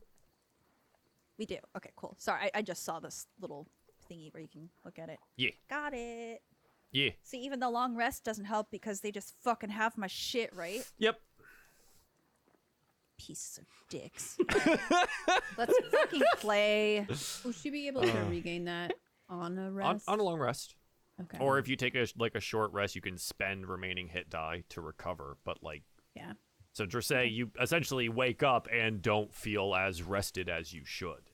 We 1.38 1.46
do. 1.46 1.58
Okay, 1.78 1.92
cool. 1.96 2.16
Sorry, 2.20 2.46
I, 2.46 2.60
I 2.60 2.62
just 2.64 2.84
saw 2.84 3.00
this 3.00 3.28
little 3.40 3.68
thingy 4.12 4.34
where 4.34 4.42
you 4.42 4.50
can 4.50 4.70
look 4.86 5.00
at 5.00 5.10
it. 5.10 5.20
Yeah. 5.38 5.52
Got 5.70 5.94
it. 5.94 6.42
Yeah. 6.92 7.12
See, 7.24 7.38
even 7.40 7.60
the 7.60 7.70
long 7.70 7.96
rest 7.96 8.24
doesn't 8.24 8.46
help 8.46 8.72
because 8.72 9.02
they 9.02 9.12
just 9.12 9.34
fucking 9.44 9.70
have 9.70 9.98
my 9.98 10.08
shit, 10.08 10.54
right? 10.56 10.84
Yep. 10.98 11.20
Pieces 13.18 13.58
of 13.60 13.66
dicks. 13.90 14.38
Let's 15.58 15.74
fucking 15.92 16.22
play. 16.38 17.06
Will 17.44 17.52
she 17.52 17.70
be 17.70 17.88
able 17.88 18.02
to 18.02 18.22
uh. 18.22 18.30
regain 18.30 18.66
that 18.66 18.94
on 19.30 19.58
a 19.58 19.68
On, 19.68 19.74
rest? 19.74 20.10
on 20.10 20.20
a 20.20 20.24
long 20.24 20.40
rest. 20.40 20.76
okay. 21.22 21.38
Or 21.40 21.60
if 21.60 21.68
you 21.68 21.76
take 21.76 21.96
a 21.96 22.08
like 22.18 22.36
a 22.36 22.40
short 22.40 22.72
rest, 22.72 22.96
you 22.96 23.02
can 23.02 23.18
spend 23.18 23.68
remaining 23.68 24.08
hit 24.08 24.30
die 24.30 24.64
to 24.70 24.82
recover. 24.82 25.38
But 25.44 25.62
like, 25.62 25.84
yeah. 26.16 26.34
so 26.72 26.86
Dressay, 26.86 27.30
you 27.32 27.52
essentially 27.62 28.08
wake 28.10 28.42
up 28.42 28.68
and 28.74 29.02
don't 29.02 29.34
feel 29.34 29.76
as 29.76 30.02
rested 30.02 30.48
as 30.50 30.74
you 30.74 30.84
should. 30.86 31.29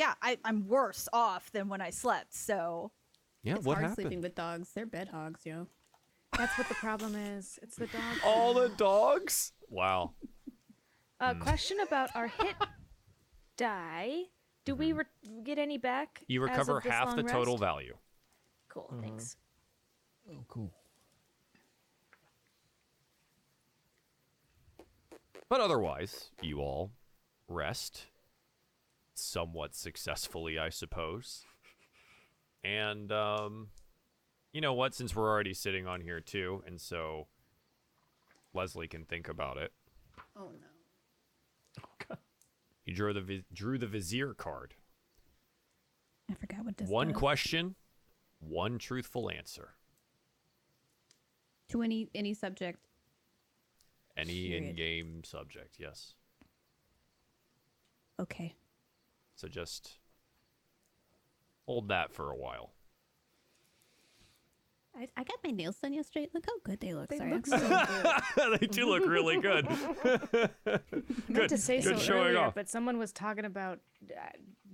Yeah, 0.00 0.14
I, 0.22 0.38
I'm 0.46 0.66
worse 0.66 1.10
off 1.12 1.52
than 1.52 1.68
when 1.68 1.82
I 1.82 1.90
slept, 1.90 2.32
so. 2.34 2.90
Yeah, 3.42 3.56
it's 3.56 3.66
hard 3.66 3.94
sleeping 3.94 4.22
with 4.22 4.34
dogs. 4.34 4.70
They're 4.74 4.86
bed 4.86 5.08
hogs, 5.08 5.44
yo. 5.44 5.66
That's 6.38 6.56
what 6.56 6.70
the 6.70 6.74
problem 6.76 7.14
is. 7.14 7.58
It's 7.62 7.76
the 7.76 7.86
dogs. 7.86 8.20
All 8.24 8.54
the 8.54 8.70
dogs. 8.70 9.52
Wow. 9.68 10.12
Uh, 11.20 11.34
question 11.34 11.80
about 11.80 12.08
our 12.16 12.28
hit 12.28 12.54
die. 13.58 14.22
Do 14.64 14.74
we 14.74 14.92
re- 14.92 15.04
get 15.44 15.58
any 15.58 15.76
back? 15.76 16.22
You 16.28 16.42
as 16.44 16.48
recover 16.48 16.78
of 16.78 16.84
this 16.84 16.92
half 16.92 17.08
long 17.08 17.16
the 17.16 17.24
total 17.24 17.58
value. 17.58 17.94
Cool, 18.70 18.94
thanks. 19.02 19.36
Oh, 20.32 20.44
cool. 20.48 20.72
But 25.50 25.60
otherwise, 25.60 26.30
you 26.40 26.60
all 26.60 26.90
rest 27.48 28.06
somewhat 29.22 29.74
successfully, 29.74 30.58
I 30.58 30.68
suppose. 30.70 31.44
And 32.64 33.10
um 33.12 33.68
you 34.52 34.60
know 34.60 34.74
what, 34.74 34.94
since 34.94 35.14
we're 35.14 35.28
already 35.30 35.54
sitting 35.54 35.86
on 35.86 36.00
here 36.00 36.20
too, 36.20 36.62
and 36.66 36.80
so 36.80 37.28
Leslie 38.52 38.88
can 38.88 39.04
think 39.04 39.28
about 39.28 39.56
it. 39.56 39.72
Oh 40.36 40.50
no. 40.60 41.84
Okay. 42.02 42.20
You 42.84 42.94
drew 42.94 43.12
the 43.12 43.20
vi- 43.20 43.44
drew 43.52 43.78
the 43.78 43.86
vizier 43.86 44.34
card. 44.34 44.74
I 46.30 46.34
forgot 46.34 46.64
what 46.64 46.76
this 46.76 46.88
one 46.88 47.08
does. 47.08 47.16
question, 47.16 47.74
one 48.40 48.78
truthful 48.78 49.30
answer. 49.30 49.74
to 51.68 51.82
any 51.82 52.08
any 52.14 52.34
subject. 52.34 52.80
Any 54.16 54.48
Period. 54.48 54.70
in-game 54.70 55.22
subject, 55.24 55.76
yes. 55.78 56.14
Okay. 58.20 58.54
So 59.40 59.48
just 59.48 59.96
hold 61.64 61.88
that 61.88 62.12
for 62.12 62.30
a 62.30 62.36
while. 62.36 62.72
I, 64.94 65.08
I 65.16 65.24
got 65.24 65.36
my 65.42 65.50
nails 65.50 65.76
done 65.78 65.94
yesterday. 65.94 66.28
Look 66.34 66.44
how 66.44 66.52
good 66.62 66.78
they 66.80 66.92
look. 66.92 67.08
They 67.08 67.16
Sorry, 67.16 67.32
look 67.32 67.46
so 67.46 67.56
good. 68.36 68.60
they 68.60 68.66
do 68.66 68.84
look 68.86 69.06
really 69.06 69.40
good. 69.40 69.66
I 70.04 70.50
meant 70.66 71.32
Good- 71.32 71.48
to 71.48 71.56
say 71.56 71.80
good 71.80 71.96
so 71.96 72.02
showing 72.04 72.26
earlier, 72.26 72.38
off. 72.40 72.54
but 72.54 72.68
someone 72.68 72.98
was 72.98 73.12
talking 73.12 73.46
about 73.46 73.78
uh, 74.10 74.20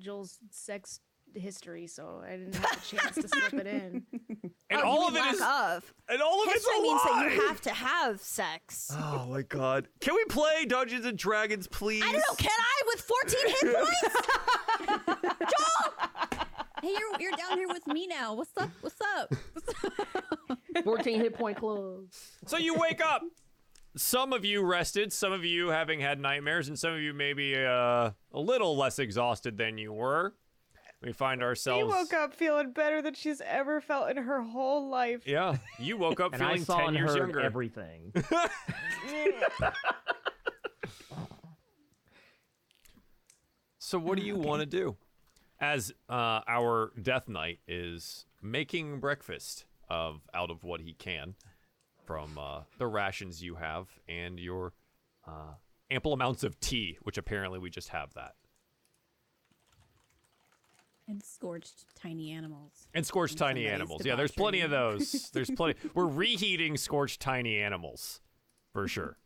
Joel's 0.00 0.38
sex 0.50 0.98
history, 1.34 1.86
so 1.86 2.22
I 2.26 2.32
didn't 2.36 2.54
have 2.56 2.72
a 2.72 2.96
chance 2.96 3.14
to 3.16 3.28
slip 3.28 3.54
it 3.54 3.66
in. 3.66 4.04
And 4.68 4.80
oh, 4.80 4.88
all 4.88 5.06
of 5.08 5.14
it 5.14 5.20
lack 5.20 5.34
is 5.34 5.40
of. 5.40 5.94
and 6.08 6.20
all 6.20 6.42
of 6.42 6.48
it's 6.50 6.66
a 6.66 6.70
History 6.70 6.82
means 6.82 7.00
that 7.04 7.30
you 7.32 7.38
lie! 7.40 7.46
have 7.46 7.60
to 7.60 7.70
have 7.70 8.20
sex. 8.20 8.90
Oh 8.98 9.26
my 9.30 9.42
god. 9.42 9.86
Can 10.00 10.16
we 10.16 10.24
play 10.24 10.64
Dungeons 10.64 11.06
and 11.06 11.16
Dragons, 11.16 11.68
please? 11.68 12.02
I 12.02 12.10
don't 12.10 12.16
know, 12.28 12.34
can 12.36 12.50
I 12.50 12.82
with 12.86 13.00
14 13.00 13.48
hit 13.48 13.76
points? 13.76 15.26
Joel, 15.38 15.92
hey, 16.82 16.88
you're 16.98 17.20
you're 17.20 17.36
down 17.36 17.56
here 17.58 17.68
with 17.68 17.86
me 17.86 18.08
now. 18.08 18.34
What's 18.34 18.50
up? 18.56 18.70
What's 18.80 19.00
up? 19.16 19.32
14 20.82 21.20
hit 21.20 21.34
point 21.38 21.58
club. 21.58 22.06
So 22.46 22.56
you 22.56 22.74
wake 22.74 23.00
up. 23.00 23.22
Some 23.96 24.32
of 24.32 24.44
you 24.44 24.62
rested, 24.62 25.12
some 25.12 25.32
of 25.32 25.44
you 25.44 25.68
having 25.68 26.00
had 26.00 26.18
nightmares, 26.20 26.66
and 26.68 26.76
some 26.78 26.92
of 26.92 27.00
you 27.00 27.14
maybe 27.14 27.54
uh, 27.56 28.10
a 28.32 28.40
little 28.40 28.76
less 28.76 28.98
exhausted 28.98 29.56
than 29.56 29.78
you 29.78 29.92
were. 29.92 30.34
We 31.02 31.12
find 31.12 31.42
ourselves. 31.42 31.80
She 31.80 31.84
woke 31.84 32.12
up 32.14 32.34
feeling 32.34 32.72
better 32.72 33.02
than 33.02 33.14
she's 33.14 33.40
ever 33.42 33.80
felt 33.80 34.10
in 34.10 34.16
her 34.16 34.40
whole 34.42 34.88
life. 34.88 35.26
Yeah, 35.26 35.56
you 35.78 35.96
woke 35.98 36.20
up 36.20 36.32
And 36.32 36.42
I 36.42 36.46
feeling 36.52 36.64
saw 36.64 36.78
ten 36.78 36.88
and 36.88 36.96
years 36.96 37.10
heard 37.10 37.18
younger. 37.18 37.40
everything. 37.40 38.12
So 43.78 43.98
what 43.98 44.18
do 44.18 44.24
you 44.24 44.36
want 44.36 44.60
to 44.60 44.66
do? 44.66 44.96
As 45.60 45.92
uh, 46.08 46.40
our 46.46 46.92
death 47.00 47.28
knight 47.28 47.60
is 47.66 48.26
making 48.42 49.00
breakfast 49.00 49.64
of 49.88 50.22
out 50.34 50.50
of 50.50 50.64
what 50.64 50.80
he 50.80 50.92
can 50.92 51.34
from 52.04 52.36
uh, 52.38 52.62
the 52.78 52.86
rations 52.86 53.42
you 53.42 53.54
have 53.56 53.88
and 54.08 54.38
your 54.38 54.72
uh, 55.26 55.54
ample 55.90 56.12
amounts 56.12 56.42
of 56.42 56.58
tea, 56.60 56.98
which 57.02 57.16
apparently 57.16 57.58
we 57.58 57.70
just 57.70 57.88
have 57.90 58.12
that, 58.14 58.34
and 61.08 61.22
scorched 61.22 61.84
tiny 61.94 62.32
animals. 62.32 62.88
and 62.94 63.06
scorched 63.06 63.34
And 63.34 63.38
tiny 63.38 63.60
somebody's 63.64 63.74
animals. 63.74 64.04
Yeah, 64.04 64.16
there's 64.16 64.32
plenty 64.32 64.60
of 64.60 64.70
those. 64.70 65.30
There's 65.32 65.50
plenty. 65.50 65.78
We're 65.94 66.06
reheating 66.06 66.76
scorched 66.76 67.20
tiny 67.20 67.58
animals 67.58 68.20
for 68.72 68.88
sure. 68.88 69.18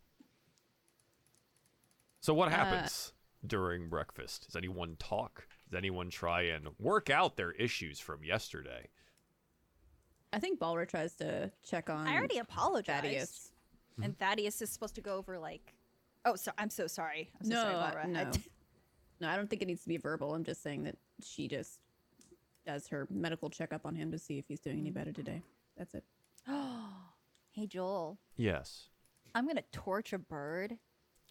So 2.21 2.35
what 2.35 2.49
uh, 2.49 2.51
happens 2.57 3.13
during 3.47 3.89
breakfast? 3.89 4.47
Does 4.47 4.57
anyone 4.57 4.97
talk? 4.99 5.47
Does 5.69 5.79
anyone 5.79 6.11
try 6.11 6.43
and 6.43 6.69
work 6.79 7.09
out 7.11 7.37
their 7.37 7.53
issues 7.53 7.99
from 7.99 8.25
yesterday? 8.25 8.89
I 10.33 10.39
think 10.39 10.61
Balra 10.61 10.87
tries 10.89 11.15
to 11.17 11.51
check 11.63 11.91
on. 11.91 12.07
I 12.07 12.17
already 12.17 12.39
apologized. 12.39 13.03
Thaddeus. 13.05 13.53
And 14.03 14.19
Thaddeus 14.19 14.63
is 14.63 14.71
supposed 14.71 14.95
to 14.95 15.01
go 15.01 15.17
over 15.17 15.39
like, 15.39 15.75
oh, 16.25 16.37
so 16.37 16.53
I'm 16.59 16.71
so 16.71 16.87
sorry. 16.87 17.31
I'm 17.41 17.47
so 17.47 17.55
No, 17.55 17.63
sorry, 17.63 17.75
Laura. 17.75 18.05
I 18.05 18.07
no, 18.07 18.31
d- 18.31 18.41
no. 19.21 19.29
I 19.29 19.37
don't 19.37 19.49
think 19.51 19.63
it 19.63 19.67
needs 19.67 19.83
to 19.83 19.89
be 19.89 19.97
verbal. 19.97 20.35
I'm 20.35 20.45
just 20.45 20.63
saying 20.63 20.85
that 20.85 20.97
she 21.23 21.49
just 21.49 21.81
does 22.67 22.89
her 22.89 23.07
medical 23.11 23.49
checkup 23.51 23.87
on 23.87 23.95
him 23.95 24.11
to 24.13 24.19
see 24.19 24.39
if 24.39 24.47
he's 24.49 24.61
doing 24.61 24.79
any 24.81 24.91
better 24.91 25.13
today. 25.13 25.43
That's 25.77 25.95
it. 25.95 26.05
Oh, 26.49 26.89
hey 27.53 27.67
Joel, 27.67 28.19
Yes. 28.37 28.89
I'm 29.35 29.47
gonna 29.47 29.63
torch 29.73 30.13
a 30.13 30.19
bird, 30.19 30.77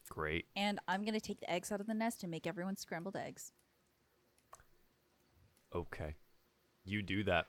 Great. 0.09 0.45
and 0.55 0.79
I'm 0.87 1.03
gonna 1.03 1.19
take 1.19 1.39
the 1.41 1.51
eggs 1.51 1.71
out 1.71 1.81
of 1.81 1.87
the 1.87 1.93
nest 1.93 2.23
and 2.23 2.31
make 2.31 2.47
everyone 2.47 2.77
scrambled 2.77 3.15
eggs. 3.15 3.51
Okay. 5.73 6.15
You 6.85 7.01
do 7.01 7.23
that. 7.25 7.47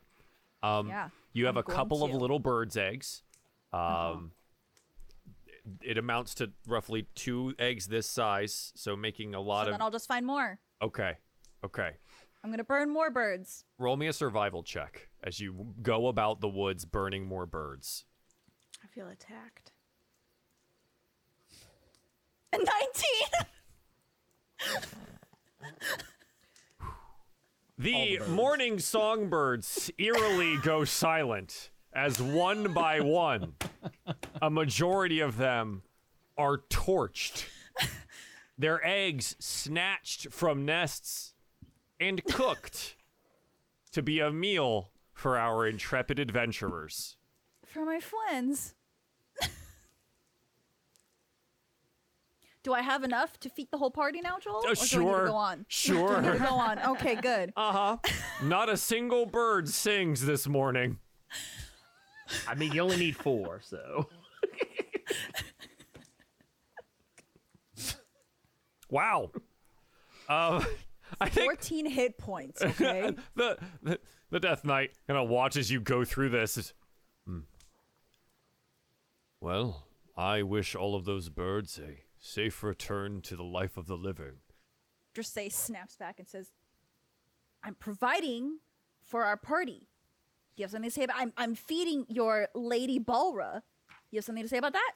Um, 0.63 0.89
Yeah, 0.89 1.09
You 1.33 1.47
have 1.47 1.57
I'm 1.57 1.61
a 1.61 1.63
going 1.63 1.77
couple 1.77 2.05
of 2.05 2.11
to. 2.11 2.17
little 2.19 2.39
birds' 2.39 2.77
eggs. 2.77 3.23
Um, 3.73 3.81
Uh-huh. 3.81 4.21
It, 5.83 5.93
it 5.93 5.99
amounts 5.99 6.35
to 6.37 6.51
roughly 6.67 7.07
two 7.15 7.55
eggs 7.59 7.87
this 7.87 8.07
size, 8.07 8.73
so 8.75 8.97
making 8.97 9.35
a 9.35 9.41
lot 9.41 9.65
so 9.65 9.69
of. 9.69 9.75
then 9.75 9.83
I'll 9.83 9.91
just 9.91 10.09
find 10.09 10.27
more. 10.27 10.59
Okay. 10.83 11.17
Okay. 11.65 11.91
I'm 12.43 12.51
gonna 12.51 12.65
burn 12.65 12.91
more 12.91 13.11
birds. 13.11 13.65
Roll 13.79 13.97
me 13.97 14.07
a 14.07 14.13
survival 14.13 14.63
check 14.63 15.09
as 15.23 15.41
you 15.41 15.75
go 15.83 16.07
about 16.09 16.41
the 16.41 16.49
woods 16.49 16.85
burning 16.85 17.27
more 17.27 17.45
birds. 17.47 18.07
I 18.83 18.87
feel 18.87 19.09
attacked. 19.09 19.73
Nineteen. 22.53 23.47
The 27.79 28.19
morning 28.29 28.79
songbirds 28.79 29.91
eerily 29.99 30.59
go 30.59 30.85
silent 30.85 31.71
as 31.93 32.21
one 32.21 32.73
by 32.73 33.01
one, 33.01 33.55
a 34.41 34.51
majority 34.51 35.21
of 35.21 35.37
them 35.37 35.83
are 36.39 36.59
torched, 36.71 37.47
their 38.59 38.85
eggs 38.87 39.37
snatched 39.39 40.33
from 40.33 40.65
nests 40.65 41.35
and 41.99 42.25
cooked 42.25 42.97
to 43.93 44.03
be 44.03 44.21
a 44.21 44.31
meal 44.31 44.91
for 45.13 45.37
our 45.39 45.67
intrepid 45.67 46.19
adventurers. 46.19 47.17
For 47.67 47.85
my 47.85 48.01
friends. 48.01 48.75
Do 52.63 52.75
I 52.75 52.83
have 52.83 53.05
enough 53.05 53.41
to 53.41 53.49
feed 53.49 53.69
the 53.71 53.79
whole 53.79 53.91
party 53.91 54.21
now, 54.21 54.39
Joel? 54.39 54.57
Uh, 54.57 54.59
Or 54.59 54.63
do 54.63 54.69
I 54.69 54.73
need 54.75 54.77
to 54.81 54.87
sure. 54.87 55.27
go 55.27 55.35
on? 55.35 55.65
Sure. 55.69 56.09
Do 56.21 56.29
I 56.29 56.33
need 56.33 56.39
to 56.39 56.45
go 56.45 56.55
on? 56.57 56.79
Okay, 56.79 57.15
good. 57.15 57.53
Uh 57.57 57.73
huh. 57.73 58.13
Not 58.43 58.69
a 58.69 58.77
single 58.77 59.25
bird 59.25 59.69
sings 59.69 60.27
this 60.27 60.47
morning. 60.47 60.99
I 62.47 62.55
mean, 62.55 62.73
you 62.73 62.83
only 62.83 62.97
need 62.97 63.17
four, 63.17 63.61
so. 63.63 64.09
Wow. 68.91 69.31
Uh, 70.29 70.65
I 71.21 71.29
think 71.29 71.47
14 71.47 71.87
hit 71.87 72.19
points, 72.19 72.63
okay? 72.63 73.15
the, 73.35 73.59
the 73.83 73.99
the 74.31 74.41
Death 74.41 74.65
Knight 74.65 74.91
kind 75.07 75.19
of 75.19 75.29
watches 75.29 75.71
you 75.71 75.81
go 75.81 76.05
through 76.05 76.31
this. 76.31 76.57
Is, 76.57 76.73
"Hmm. 77.27 77.41
Well, 79.41 79.87
I 80.17 80.43
wish 80.43 80.75
all 80.75 80.95
of 80.95 81.05
those 81.05 81.29
birds 81.29 81.79
a 81.79 82.01
safe 82.19 82.63
return 82.63 83.23
to 83.23 83.37
the 83.37 83.43
life 83.45 83.77
of 83.77 83.87
the 83.87 83.97
living. 83.97 84.39
Dressay 85.15 85.49
snaps 85.51 85.97
back 85.97 86.19
and 86.19 86.29
says, 86.29 86.53
I'm 87.65 87.75
providing 87.75 88.59
for 89.03 89.25
our 89.25 89.37
party. 89.37 89.89
You 90.61 90.65
have 90.65 90.73
something 90.73 90.91
to 90.91 90.95
say 90.95 91.05
about 91.05 91.17
I'm 91.19 91.33
I'm 91.39 91.55
feeding 91.55 92.05
your 92.11 92.49
Lady 92.55 93.01
Balra. 93.01 93.63
You 94.11 94.19
have 94.19 94.27
something 94.27 94.45
to 94.45 94.49
say 94.49 94.59
about 94.59 94.75
that? 94.75 94.93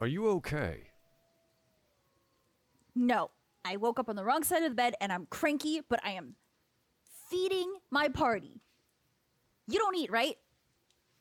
Are 0.00 0.08
you 0.08 0.26
okay? 0.30 0.88
No. 2.96 3.30
I 3.64 3.76
woke 3.76 4.00
up 4.00 4.08
on 4.08 4.16
the 4.16 4.24
wrong 4.24 4.42
side 4.42 4.64
of 4.64 4.70
the 4.70 4.74
bed 4.74 4.94
and 5.00 5.12
I'm 5.12 5.26
cranky, 5.30 5.82
but 5.88 6.00
I 6.02 6.12
am 6.12 6.34
feeding 7.28 7.72
my 7.92 8.08
party. 8.08 8.60
You 9.68 9.78
don't 9.78 9.94
eat, 9.94 10.10
right? 10.10 10.34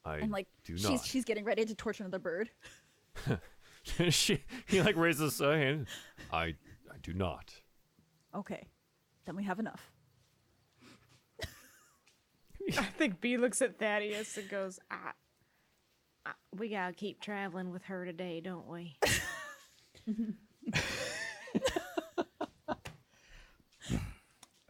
I 0.04 0.18
And 0.18 0.32
like 0.32 0.48
do 0.64 0.76
she's 0.76 0.90
not. 0.90 1.06
she's 1.06 1.24
getting 1.24 1.46
ready 1.46 1.66
to 1.66 1.76
torture 1.76 2.02
another 2.02 2.18
bird. 2.18 2.50
she 4.10 4.44
he 4.66 4.82
like 4.82 4.96
raises 4.96 5.40
a 5.40 5.56
hand. 5.56 5.86
I 6.34 6.56
I 6.92 6.98
do 7.04 7.14
not. 7.14 7.54
Okay. 8.34 8.66
Then 9.26 9.36
we 9.36 9.44
have 9.44 9.60
enough. 9.60 9.92
I 12.78 12.84
think 12.84 13.22
B 13.22 13.38
looks 13.38 13.62
at 13.62 13.80
Thaddeus 13.80 14.38
and 14.38 14.50
goes, 14.50 14.80
I, 14.92 15.12
I, 16.26 16.32
"We 16.56 16.70
gotta 16.70 16.94
keep 16.94 17.22
traveling 17.22 17.72
with 17.72 17.84
her 17.86 18.06
today, 18.06 18.42
don't 18.42 18.68
we?" 18.68 18.98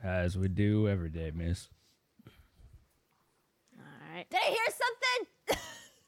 As 0.02 0.38
we 0.38 0.48
do 0.48 0.88
every 0.88 1.10
day, 1.10 1.32
miss. 1.34 1.68
All 3.78 3.86
right. 4.16 4.26
Did 4.30 4.40
I 4.40 4.50
hear 4.50 4.66
something? 4.68 5.64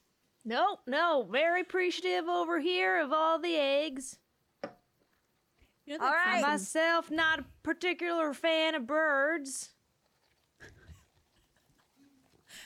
no, 0.46 0.78
no. 0.88 1.28
Very 1.30 1.62
appreciative 1.62 2.30
over 2.30 2.60
here 2.60 3.02
of 3.02 3.12
all 3.12 3.40
the 3.40 3.56
eggs. 3.56 4.18
You 5.86 5.98
know 5.98 6.06
All 6.06 6.12
that. 6.12 6.28
I 6.28 6.36
scene- 6.36 6.50
myself 6.50 7.12
not 7.12 7.40
a 7.40 7.46
particular 7.64 8.34
fan 8.34 8.76
of 8.76 8.88
birds. 8.88 9.72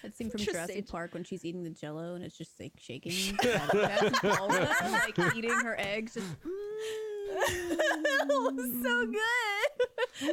That 0.05 0.15
scene 0.15 0.29
from 0.29 0.39
Jurassic. 0.41 0.87
Park 0.87 1.13
when 1.15 1.23
she's 1.23 1.43
eating 1.43 1.63
the 1.63 1.71
Jello 1.71 2.13
and 2.13 2.23
it's 2.23 2.37
just 2.37 2.59
like 2.59 2.73
shaking. 2.77 3.35
That's 3.41 4.19
Bulma, 4.19 4.91
like 4.91 5.35
eating 5.35 5.49
her 5.51 5.75
eggs. 5.79 6.13
Just, 6.13 6.27
oh, 8.29 8.53
so 8.83 9.05
good. 9.07 10.29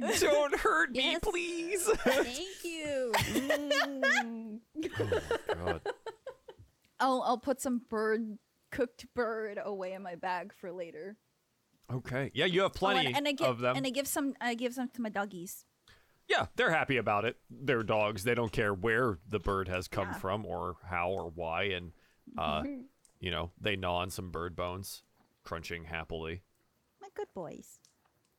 Mm. 0.00 0.20
Don't 0.20 0.54
hurt 0.60 0.92
me, 0.92 1.00
Yes. 1.12 1.18
please. 1.22 1.82
Thank 2.04 2.64
you. 2.64 3.12
Mm. 3.16 4.60
Oh, 5.00 5.20
God. 5.64 5.80
I'll 7.00 7.22
I'll 7.22 7.38
put 7.38 7.60
some 7.60 7.82
bird 7.90 8.38
cooked 8.70 9.06
bird 9.14 9.58
away 9.62 9.92
in 9.92 10.02
my 10.02 10.14
bag 10.14 10.52
for 10.60 10.70
later. 10.70 11.16
Okay. 11.92 12.30
Yeah, 12.32 12.44
you 12.44 12.60
have 12.62 12.70
Oh, 12.76 12.78
plenty 12.78 13.06
and, 13.08 13.16
and 13.16 13.28
I 13.28 13.32
give, 13.32 13.46
of 13.48 13.58
them. 13.58 13.76
And 13.76 13.86
I 13.86 13.90
give 13.90 14.06
some 14.06 14.34
I 14.40 14.54
give 14.54 14.74
some 14.74 14.88
to 14.90 15.02
my 15.02 15.08
doggies. 15.08 15.64
Yeah, 16.28 16.46
they're 16.56 16.70
happy 16.70 16.96
about 16.98 17.24
it. 17.24 17.36
They're 17.50 17.82
dogs. 17.82 18.24
They 18.24 18.34
don't 18.34 18.52
care 18.52 18.72
where 18.74 19.18
the 19.28 19.38
bird 19.38 19.68
has 19.68 19.88
come 19.88 20.08
Yeah. 20.08 20.18
from 20.18 20.44
or 20.46 20.76
how 20.84 21.10
or 21.10 21.28
why. 21.30 21.64
And, 21.64 21.92
uh, 22.36 22.62
you 23.20 23.30
know, 23.30 23.50
they 23.60 23.76
gnaw 23.76 23.98
on 23.98 24.10
some 24.10 24.30
bird 24.30 24.54
bones, 24.54 25.02
crunching 25.44 25.84
happily. 25.84 26.42
My 27.00 27.08
good 27.14 27.28
boys. 27.34 27.80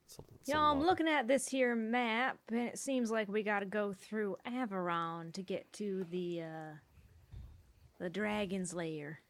It's 0.05 0.17
a- 0.19 0.51
Y'all, 0.51 0.71
I'm 0.71 0.81
looking 0.81 1.07
at 1.07 1.27
this 1.27 1.47
here 1.49 1.75
map, 1.75 2.39
and 2.49 2.59
it 2.59 2.79
seems 2.79 3.11
like 3.11 3.27
we 3.27 3.43
gotta 3.43 3.65
go 3.65 3.93
through 3.93 4.37
Averon 4.45 5.31
to 5.33 5.43
get 5.43 5.71
to 5.73 6.03
the 6.05 6.41
uh 6.43 6.73
the 7.99 8.09
dragon's 8.09 8.73
lair. 8.73 9.21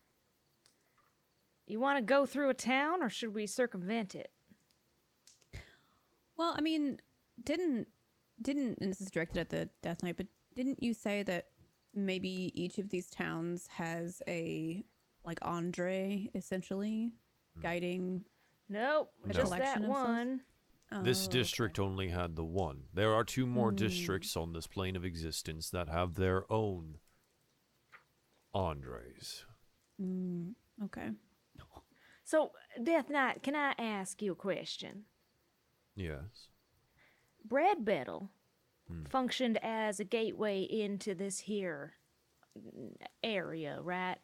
You 1.66 1.80
want 1.80 1.98
to 1.98 2.02
go 2.04 2.26
through 2.26 2.50
a 2.50 2.54
town, 2.54 3.02
or 3.04 3.10
should 3.10 3.34
we 3.34 3.46
circumvent 3.48 4.16
it? 4.16 4.32
Well, 6.38 6.54
I 6.58 6.62
mean, 6.62 7.00
didn't 7.44 7.88
didn't 8.42 8.78
and 8.82 8.90
this 8.92 9.02
is 9.02 9.12
directed 9.12 9.38
at 9.40 9.50
the 9.50 9.70
Death 9.82 10.04
Knight, 10.04 10.18
but 10.18 10.28
didn't 10.56 10.82
you 10.82 10.94
say 10.94 11.24
that 11.24 11.48
maybe 11.94 12.52
each 12.54 12.78
of 12.78 12.90
these 12.90 13.10
towns 13.10 13.68
has 13.68 14.22
a 14.28 14.84
like 15.26 15.40
Andre 15.42 16.30
essentially 16.36 17.12
guiding? 17.62 18.24
Nope, 18.70 19.12
No. 19.26 19.34
just 19.34 19.46
Collection 19.46 19.82
that 19.82 19.90
of 19.90 19.96
stuff? 19.96 20.08
one. 20.08 20.42
Oh, 20.92 21.04
This 21.04 21.28
okay. 21.28 21.38
district 21.40 21.80
only 21.80 22.10
had 22.10 22.36
the 22.36 22.44
one. 22.46 22.86
There 22.94 23.14
are 23.14 23.24
two 23.24 23.46
more 23.46 23.70
Hmm. 23.72 23.76
districts 23.78 24.36
on 24.36 24.54
this 24.54 24.68
plane 24.68 24.96
of 24.96 25.06
existence 25.06 25.70
that 25.72 25.88
have 25.90 26.16
their 26.16 26.52
own 26.52 27.00
Andres. 28.54 29.46
Mm, 30.02 30.54
okay. 30.86 31.12
So, 32.24 32.52
Death 32.84 33.10
Knight, 33.10 33.42
can 33.42 33.56
I 33.56 33.74
ask 33.80 34.22
you 34.22 34.34
a 34.34 34.36
question? 34.36 35.06
Yes. 35.96 36.49
Bread 37.46 37.86
Battle 37.86 38.30
functioned 39.10 39.60
as 39.62 40.00
a 40.00 40.04
gateway 40.04 40.62
into 40.64 41.14
this 41.14 41.40
here 41.40 41.94
area, 43.24 43.80
right? 43.82 44.18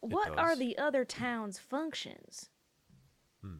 What 0.00 0.38
are 0.38 0.56
the 0.56 0.78
other 0.78 1.04
towns' 1.04 1.58
functions? 1.58 2.48
Hmm. 3.42 3.58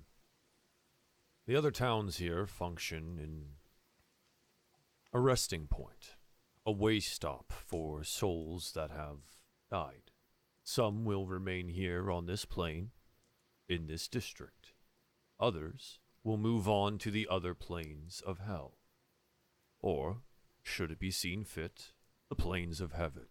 The 1.46 1.56
other 1.56 1.70
towns 1.70 2.16
here 2.18 2.46
function 2.46 3.18
in 3.18 3.44
a 5.12 5.20
resting 5.20 5.66
point, 5.66 6.16
a 6.64 6.72
way 6.72 7.00
stop 7.00 7.52
for 7.52 8.04
souls 8.04 8.72
that 8.74 8.90
have 8.90 9.18
died. 9.70 10.12
Some 10.62 11.04
will 11.04 11.26
remain 11.26 11.68
here 11.68 12.10
on 12.10 12.26
this 12.26 12.44
plane, 12.44 12.90
in 13.68 13.86
this 13.86 14.08
district. 14.08 14.72
Others 15.38 15.99
will 16.22 16.36
move 16.36 16.68
on 16.68 16.98
to 16.98 17.10
the 17.10 17.26
other 17.30 17.54
planes 17.54 18.22
of 18.24 18.38
hell. 18.38 18.76
Or, 19.80 20.18
should 20.62 20.90
it 20.90 20.98
be 20.98 21.10
seen 21.10 21.44
fit, 21.44 21.92
the 22.28 22.34
planes 22.36 22.80
of 22.80 22.92
heaven. 22.92 23.26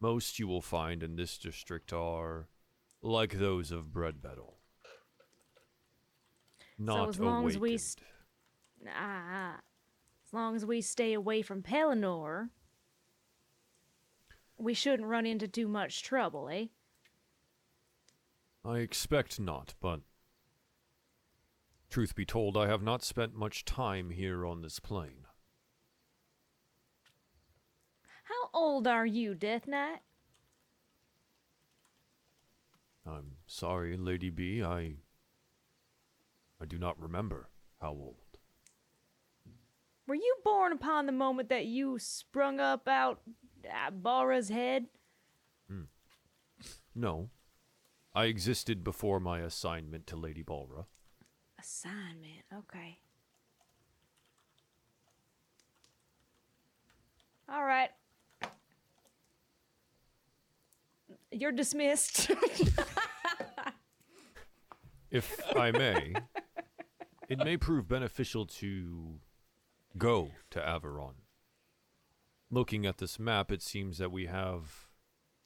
Most 0.00 0.38
you 0.38 0.46
will 0.48 0.62
find 0.62 1.02
in 1.02 1.16
this 1.16 1.36
district 1.36 1.92
are 1.92 2.48
like 3.02 3.38
those 3.38 3.70
of 3.70 3.92
Bread 3.92 4.22
Battle. 4.22 4.56
Not 6.78 7.04
so 7.04 7.08
as 7.10 7.20
long 7.20 7.46
as 7.48 7.58
we 7.58 7.76
st- 7.76 8.06
Ah, 8.88 9.60
as 10.26 10.32
long 10.32 10.56
as 10.56 10.64
we 10.64 10.80
stay 10.80 11.12
away 11.12 11.42
from 11.42 11.62
Pelennor, 11.62 12.48
we 14.56 14.72
shouldn't 14.72 15.08
run 15.08 15.26
into 15.26 15.46
too 15.46 15.68
much 15.68 16.02
trouble, 16.02 16.48
eh? 16.48 16.66
I 18.64 18.78
expect 18.78 19.38
not, 19.38 19.74
but 19.82 20.00
truth 21.90 22.14
be 22.14 22.24
told, 22.24 22.56
I 22.56 22.68
have 22.68 22.82
not 22.82 23.02
spent 23.02 23.34
much 23.34 23.64
time 23.64 24.10
here 24.10 24.46
on 24.46 24.62
this 24.62 24.78
plane. 24.78 25.26
How 28.24 28.48
old 28.54 28.86
are 28.86 29.06
you, 29.06 29.34
Death 29.34 29.66
Knight? 29.66 29.98
I'm 33.04 33.32
sorry, 33.46 33.96
Lady 33.96 34.30
B, 34.30 34.62
I 34.62 34.94
I 36.60 36.66
do 36.66 36.78
not 36.78 37.00
remember 37.00 37.48
how 37.80 37.90
old. 37.90 38.16
Were 40.06 40.14
you 40.14 40.36
born 40.44 40.72
upon 40.72 41.06
the 41.06 41.12
moment 41.12 41.48
that 41.48 41.66
you 41.66 41.98
sprung 41.98 42.60
up 42.60 42.86
out 42.86 43.20
uh, 43.64 43.90
Balra's 43.90 44.48
head? 44.48 44.86
No. 46.94 47.30
I 48.14 48.24
existed 48.24 48.82
before 48.82 49.20
my 49.20 49.40
assignment 49.40 50.06
to 50.08 50.16
Lady 50.16 50.42
Balra. 50.42 50.86
Assignment, 51.60 52.44
okay. 52.56 52.98
All 57.48 57.64
right. 57.64 57.90
You're 61.30 61.52
dismissed. 61.52 62.30
If 65.10 65.40
I 65.56 65.72
may, 65.72 66.14
it 67.28 67.38
may 67.38 67.56
prove 67.56 67.88
beneficial 67.88 68.46
to 68.46 69.18
go 69.98 70.30
to 70.50 70.60
Averon. 70.60 71.14
Looking 72.48 72.86
at 72.86 72.98
this 72.98 73.18
map, 73.18 73.50
it 73.50 73.60
seems 73.60 73.98
that 73.98 74.12
we 74.12 74.26
have 74.26 74.86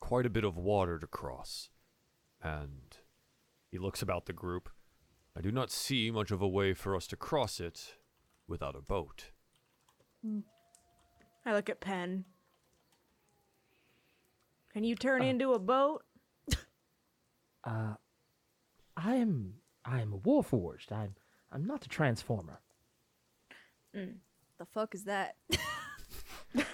quite 0.01 0.27
a 0.27 0.31
bit 0.31 0.45
of 0.45 0.59
water 0.59 0.99
to 0.99 1.07
cross. 1.07 1.71
And 2.43 2.99
he 3.71 3.79
looks 3.79 4.03
about 4.03 4.27
the 4.27 4.35
group. 4.35 4.69
I 5.37 5.41
do 5.41 5.51
not 5.51 5.70
see 5.70 6.11
much 6.11 6.30
of 6.30 6.41
a 6.41 6.49
way 6.49 6.74
for 6.74 6.95
us 6.95 7.07
to 7.09 7.16
cross 7.16 7.61
it 7.61 7.97
without 8.47 8.76
a 8.76 8.80
boat. 8.80 9.30
Hmm. 10.24 10.41
I 11.45 11.53
look 11.53 11.68
at 11.68 11.80
Pen. 11.80 12.24
Can 14.72 14.85
you 14.85 14.95
turn 14.95 15.22
uh. 15.22 15.26
into 15.26 15.53
a 15.53 15.59
boat? 15.59 16.03
Uh, 17.66 17.95
I 18.95 19.14
am 19.14 19.55
I 19.87 20.03
am 20.03 20.12
a 20.12 20.18
warforged. 20.18 20.93
I'm 20.93 21.14
I'm 21.51 21.66
not 21.66 21.87
a 21.87 21.89
transformer. 21.89 22.61
Hmm. 23.95 24.18
The 24.59 24.66
fuck 24.66 24.95
is 24.95 25.05
that? 25.05 25.37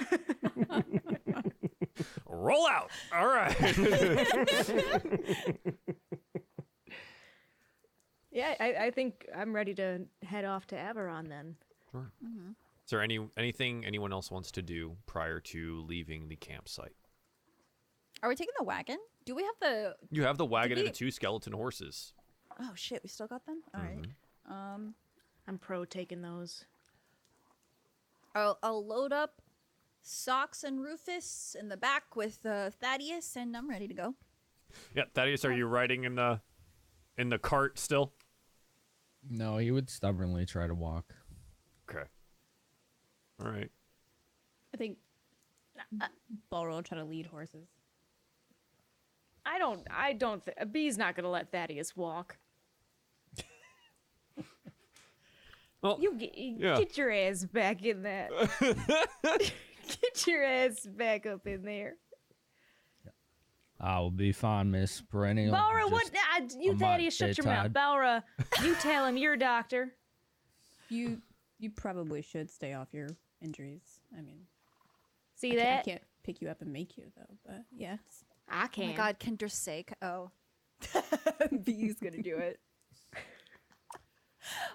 Roll 2.26 2.66
out. 2.66 2.90
All 3.14 3.28
right. 3.28 3.56
Yeah, 8.30 8.54
I, 8.60 8.74
I 8.74 8.90
think 8.90 9.26
I'm 9.36 9.54
ready 9.54 9.74
to 9.74 10.02
head 10.22 10.44
off 10.44 10.66
to 10.68 10.76
Averon 10.76 11.28
then. 11.28 11.56
Sure. 11.90 12.10
Is 12.22 12.90
there 12.90 13.02
any 13.02 13.20
anything 13.36 13.84
anyone 13.84 14.12
else 14.12 14.30
wants 14.30 14.50
to 14.52 14.62
do 14.62 14.96
prior 15.06 15.40
to 15.40 15.84
leaving 15.88 16.28
the 16.28 16.36
campsite? 16.36 16.94
Are 18.22 18.28
we 18.28 18.34
taking 18.34 18.54
the 18.58 18.64
wagon? 18.64 18.98
Do 19.24 19.34
we 19.34 19.42
have 19.42 19.54
the? 19.60 19.96
You 20.10 20.24
have 20.24 20.38
the 20.38 20.46
wagon 20.46 20.78
and 20.78 20.86
the 20.86 20.92
two 20.92 21.10
skeleton 21.10 21.52
horses. 21.52 22.14
Oh 22.60 22.72
shit, 22.74 23.02
we 23.02 23.08
still 23.08 23.26
got 23.26 23.46
them. 23.46 23.62
All 23.74 23.80
right. 23.80 24.06
Um, 24.48 24.94
I'm 25.46 25.58
pro 25.58 25.84
taking 25.84 26.22
those. 26.22 26.64
I'll 28.34 28.58
I'll 28.62 28.84
load 28.84 29.12
up 29.12 29.40
Socks 30.02 30.64
and 30.64 30.80
Rufus 30.80 31.56
in 31.58 31.68
the 31.68 31.76
back 31.76 32.16
with 32.16 32.44
uh, 32.46 32.70
Thaddeus, 32.70 33.36
and 33.36 33.56
I'm 33.56 33.68
ready 33.68 33.88
to 33.88 33.94
go. 33.94 34.14
Yeah, 34.94 35.04
Thaddeus, 35.14 35.44
are 35.44 35.52
you 35.52 35.66
riding 35.66 36.04
in 36.04 36.14
the 36.14 36.40
in 37.18 37.28
the 37.28 37.38
cart 37.38 37.78
still? 37.78 38.12
No, 39.28 39.58
he 39.58 39.70
would 39.70 39.90
stubbornly 39.90 40.46
try 40.46 40.66
to 40.66 40.74
walk. 40.74 41.04
Okay. 41.90 42.04
All 43.44 43.50
right. 43.50 43.70
I 44.72 44.76
think 44.76 44.98
uh, 46.00 46.06
Balro 46.52 46.70
will 46.72 46.82
try 46.82 46.98
to 46.98 47.04
lead 47.04 47.26
horses. 47.26 47.66
I 49.44 49.58
don't. 49.58 49.86
I 49.90 50.12
don't. 50.12 50.44
Th- 50.44 50.56
B's 50.70 50.96
not 50.98 51.16
gonna 51.16 51.30
let 51.30 51.50
Thaddeus 51.50 51.96
walk. 51.96 52.36
Well, 55.82 55.96
You 55.98 56.14
get, 56.14 56.32
yeah. 56.36 56.76
get 56.76 56.98
your 56.98 57.10
ass 57.10 57.42
back 57.44 57.82
in 57.82 58.02
that. 58.02 58.30
get 60.02 60.26
your 60.26 60.44
ass 60.44 60.86
back 60.86 61.24
up 61.24 61.46
in 61.46 61.62
there. 61.62 61.94
I 63.80 63.98
will 64.00 64.10
be 64.10 64.32
fine, 64.32 64.70
Miss 64.70 65.00
Perennial. 65.00 65.54
Balra, 65.54 65.90
what? 65.90 66.02
Just- 66.38 66.60
you 66.60 66.72
I 66.72 66.74
might 66.74 66.80
Thaddeus, 66.80 67.16
shut 67.16 67.32
stay 67.34 67.42
your 67.42 67.52
mouth. 67.52 67.72
tied. 67.72 67.74
Balra, 67.74 68.22
you 68.64 68.74
tell 68.76 69.06
him 69.06 69.16
you're 69.16 69.32
a 69.34 69.38
doctor. 69.38 69.94
You 70.88 71.22
you 71.58 71.70
probably 71.70 72.20
should 72.22 72.50
stay 72.50 72.74
off 72.74 72.88
your 72.92 73.08
injuries. 73.42 74.00
I 74.16 74.20
mean, 74.22 74.42
See 75.34 75.52
I 75.52 75.54
can't, 75.54 75.60
I 75.60 75.70
that? 75.76 75.84
can't 75.84 76.02
pick 76.24 76.40
you 76.42 76.48
up 76.48 76.60
and 76.62 76.72
make 76.72 76.96
you 76.98 77.04
though. 77.16 77.36
But 77.46 77.62
yes, 77.70 78.00
I 78.48 78.66
can. 78.66 78.66
Oh 78.66 78.68
can. 78.68 78.88
my 78.88 78.96
god, 78.96 79.18
can 79.18 79.36
Drake? 79.36 79.92
Oh. 80.02 80.30
B's 81.64 81.98
gonna 82.00 82.22
do 82.22 82.36
it. 82.38 82.58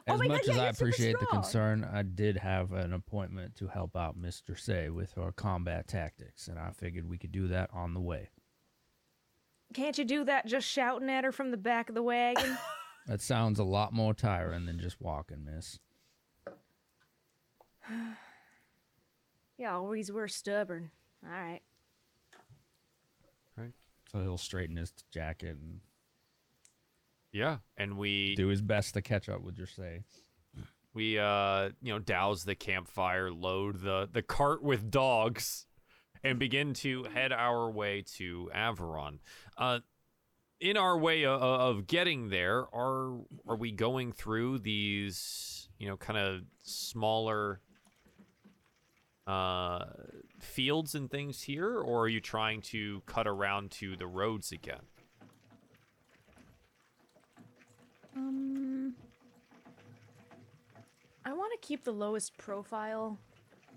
Oh 0.07 0.13
As 0.13 0.19
my 0.19 0.27
God, 0.27 0.33
much 0.35 0.47
yeah, 0.47 0.53
as 0.53 0.59
I 0.59 0.63
you're 0.65 0.73
super 0.73 0.85
appreciate 0.89 1.19
the 1.19 1.25
strong. 1.25 1.41
concern, 1.41 1.89
I 1.91 2.03
did 2.03 2.37
have 2.37 2.71
an 2.71 2.93
appointment 2.93 3.55
to 3.55 3.67
help 3.67 3.95
out 3.97 4.15
Mr. 4.19 4.57
Say 4.59 4.89
with 4.89 5.17
our 5.17 5.31
combat 5.31 5.87
tactics, 5.87 6.47
and 6.47 6.59
I 6.59 6.69
figured 6.71 7.09
we 7.09 7.17
could 7.17 7.31
do 7.31 7.47
that 7.47 7.69
on 7.73 7.93
the 7.95 7.99
way. 7.99 8.29
Can't 9.75 9.97
you 9.97 10.05
do 10.05 10.23
that 10.23 10.45
just 10.45 10.65
shouting 10.65 11.09
at 11.09 11.25
her 11.25 11.33
from 11.33 11.51
the 11.51 11.57
back 11.57 11.89
of 11.89 11.95
the 11.95 12.03
wagon? 12.03 12.57
That 13.07 13.21
sounds 13.21 13.59
a 13.59 13.63
lot 13.63 13.93
more 13.93 14.15
tiring 14.15 14.65
than 14.65 14.79
just 14.79 14.99
walking, 14.99 15.45
Miss. 15.45 15.77
you 19.59 19.67
always 19.67 20.11
were 20.11 20.27
stubborn. 20.27 20.89
All 21.23 21.29
right. 21.29 21.61
Right. 23.55 23.73
So 24.11 24.21
he'll 24.21 24.39
straighten 24.39 24.77
his 24.77 24.91
jacket 25.11 25.57
and 25.61 25.81
Yeah, 27.31 27.57
and 27.77 27.95
we 27.95 28.33
do 28.33 28.47
his 28.47 28.63
best 28.63 28.95
to 28.95 29.03
catch 29.03 29.29
up 29.29 29.41
with 29.41 29.59
your 29.59 29.67
say. 29.67 30.03
we 30.95 31.19
uh 31.19 31.69
you 31.83 31.93
know 31.93 31.99
douse 31.99 32.43
the 32.43 32.55
campfire, 32.55 33.29
load 33.31 33.81
the 33.81 34.09
the 34.11 34.23
cart 34.23 34.63
with 34.63 34.89
dogs, 34.89 35.67
and 36.25 36.39
begin 36.39 36.73
to 36.73 37.03
head 37.03 37.31
our 37.31 37.69
way 37.69 38.03
to 38.17 38.49
Averon. 38.53 39.19
Uh, 39.57 39.79
in 40.59 40.75
our 40.75 40.97
way 40.97 41.23
of, 41.23 41.41
of 41.41 41.87
getting 41.87 42.29
there, 42.29 42.65
are 42.73 43.19
are 43.47 43.55
we 43.55 43.71
going 43.71 44.11
through 44.11 44.59
these 44.59 45.69
you 45.77 45.87
know 45.87 45.97
kind 45.97 46.17
of 46.17 46.41
smaller 46.63 47.61
uh 49.27 49.85
fields 50.39 50.95
and 50.95 51.11
things 51.11 51.43
here, 51.43 51.77
or 51.77 52.03
are 52.03 52.07
you 52.07 52.19
trying 52.19 52.61
to 52.61 53.01
cut 53.05 53.27
around 53.27 53.69
to 53.71 53.95
the 53.95 54.07
roads 54.07 54.51
again? 54.51 54.81
um, 58.15 58.95
I 61.23 61.33
want 61.33 61.51
to 61.59 61.67
keep 61.67 61.83
the 61.83 61.93
lowest 61.93 62.35
profile. 62.37 63.19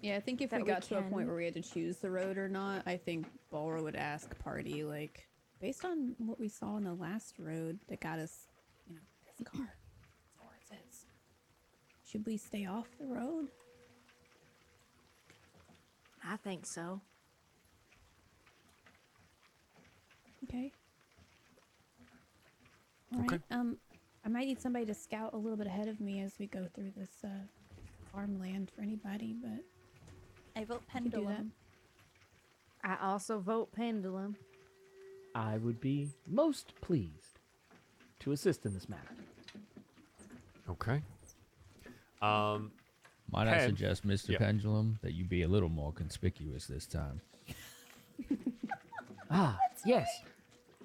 Yeah, 0.03 0.17
I 0.17 0.21
think 0.21 0.41
if 0.41 0.51
That 0.51 0.59
we 0.61 0.65
we 0.65 0.69
got 0.69 0.83
to 0.83 0.99
a 0.99 1.03
point 1.03 1.27
where 1.27 1.37
we 1.37 1.45
had 1.45 1.55
to 1.55 1.63
choose 1.63 1.97
the 1.99 2.11
road 2.11 2.39
or 2.39 2.49
not, 2.49 2.83
I 2.87 2.97
think 2.97 3.27
Balro 3.53 3.83
would 3.83 3.97
ask 3.97 4.37
party 4.39 4.85
like, 4.85 5.27
based 5.61 5.85
on 5.85 6.15
what 6.19 6.39
we 6.39 6.49
saw 6.49 6.75
on 6.75 6.85
the 6.85 6.95
last 6.95 7.35
road 7.39 7.79
that 7.89 8.01
got 8.01 8.19
us, 8.19 8.47
you 8.89 8.95
know, 8.95 9.01
this 9.27 9.47
car, 9.47 9.67
this 9.67 10.71
horses. 10.71 11.07
Should 12.11 12.27
we 12.27 12.37
stay 12.37 12.67
off 12.67 12.87
the 12.99 13.07
road? 13.07 13.49
I 16.25 16.37
think 16.37 16.67
so. 16.67 17.01
Okay. 20.45 20.73
All 23.13 23.21
right. 23.21 23.33
Okay. 23.33 23.43
Um, 23.51 23.77
I 24.25 24.29
might 24.29 24.47
need 24.47 24.61
somebody 24.61 24.85
to 24.87 24.95
scout 24.95 25.33
a 25.33 25.37
little 25.37 25.57
bit 25.57 25.67
ahead 25.67 25.89
of 25.89 26.01
me 26.01 26.21
as 26.21 26.35
we 26.39 26.47
go 26.47 26.67
through 26.75 26.93
this 26.97 27.11
uh, 27.25 27.29
farmland 28.13 28.71
for 28.75 28.83
anybody, 28.83 29.35
but 29.41 29.65
I 30.59 30.65
vote 30.65 30.83
I 30.91 30.93
can 30.93 31.05
do 31.05 31.11
that. 31.11 31.17
pendulum. 31.25 31.53
I 32.83 32.97
also 33.01 33.39
vote 33.39 33.73
pendulum. 33.73 34.37
I 35.35 35.57
would 35.59 35.81
be 35.81 36.09
most 36.27 36.75
pleased 36.81 37.39
to 38.21 38.33
assist 38.33 38.67
in 38.67 38.75
this 38.75 38.89
matter. 38.89 39.15
Okay. 40.69 41.01
Um, 42.21 42.73
Might 43.31 43.47
I 43.47 43.59
Pen- 43.59 43.69
suggest, 43.69 44.07
Mr. 44.07 44.31
Yeah. 44.31 44.39
Pendulum, 44.39 44.99
that 45.03 45.15
you 45.15 45.25
be 45.25 45.43
a 45.43 45.49
little 45.49 45.69
more 45.69 45.93
conspicuous 45.93 46.67
this 46.67 46.87
time? 46.87 47.21
Ah, 49.31 49.59
yes. 49.85 50.09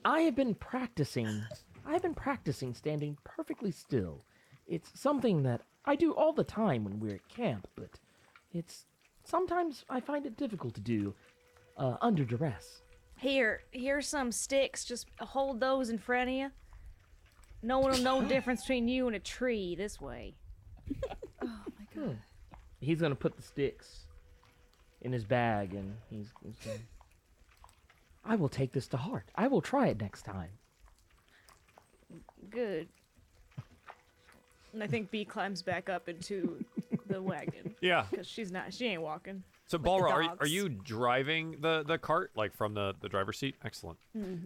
I 0.03 0.19
have 0.23 0.35
been 0.35 0.53
practicing. 0.53 1.43
I 1.85 1.93
have 1.93 2.01
been 2.01 2.13
practicing 2.13 2.73
standing 2.73 3.17
perfectly 3.23 3.71
still. 3.71 4.25
It's 4.67 4.91
something 4.99 5.43
that 5.43 5.61
I 5.85 5.95
do 5.95 6.11
all 6.13 6.33
the 6.33 6.43
time 6.43 6.83
when 6.83 6.99
we're 6.99 7.15
at 7.15 7.29
camp, 7.29 7.69
but 7.77 7.99
it's 8.51 8.85
sometimes 9.23 9.85
I 9.89 9.99
find 9.99 10.25
it 10.25 10.37
difficult 10.37 10.73
to 10.75 10.81
do 10.81 11.13
uh, 11.77 11.97
under 12.01 12.23
duress. 12.23 12.81
Here, 13.17 13.61
here's 13.71 14.07
some 14.07 14.31
sticks. 14.31 14.85
Just 14.85 15.07
hold 15.19 15.59
those 15.59 15.89
in 15.89 15.97
front 15.97 16.29
of 16.29 16.35
you. 16.35 16.51
No 17.61 17.79
one 17.79 17.91
will 17.91 17.99
know 17.99 18.21
the 18.21 18.27
difference 18.27 18.61
between 18.67 18.87
you 18.87 19.07
and 19.07 19.15
a 19.15 19.19
tree 19.19 19.75
this 19.75 19.99
way. 19.99 20.35
Oh 21.45 21.49
my 21.77 22.01
god. 22.01 22.17
He's 22.79 23.01
gonna 23.01 23.15
put 23.15 23.35
the 23.35 23.41
sticks 23.41 24.05
in 25.01 25.11
his 25.11 25.25
bag, 25.25 25.73
and 25.73 25.93
he's. 26.09 26.31
he's 26.41 26.55
gonna, 26.63 26.79
I 28.23 28.35
will 28.35 28.47
take 28.47 28.71
this 28.71 28.87
to 28.87 28.97
heart. 28.97 29.25
I 29.35 29.47
will 29.47 29.61
try 29.61 29.87
it 29.87 29.99
next 29.99 30.21
time. 30.23 30.51
Good. 32.49 32.87
And 34.71 34.81
I 34.81 34.87
think 34.87 35.11
B 35.11 35.25
climbs 35.25 35.61
back 35.61 35.89
up 35.89 36.07
into 36.07 36.63
the 37.07 37.21
wagon 37.21 37.75
yeah. 37.81 38.05
because 38.09 38.27
she's 38.27 38.51
not. 38.51 38.73
She 38.73 38.85
ain't 38.87 39.01
walking. 39.01 39.43
So 39.67 39.77
the 39.77 39.83
Balra, 39.89 40.11
are, 40.11 40.21
you- 40.21 40.29
are 40.29 40.35
dogs. 40.37 40.51
you 40.53 40.69
driving 40.69 41.57
the, 41.61 41.83
the 41.87 41.97
cart 41.97 42.31
like 42.35 42.53
from 42.53 42.73
the, 42.73 42.93
the 43.01 43.09
driver's 43.09 43.39
seat? 43.39 43.55
Excellent. 43.63 43.97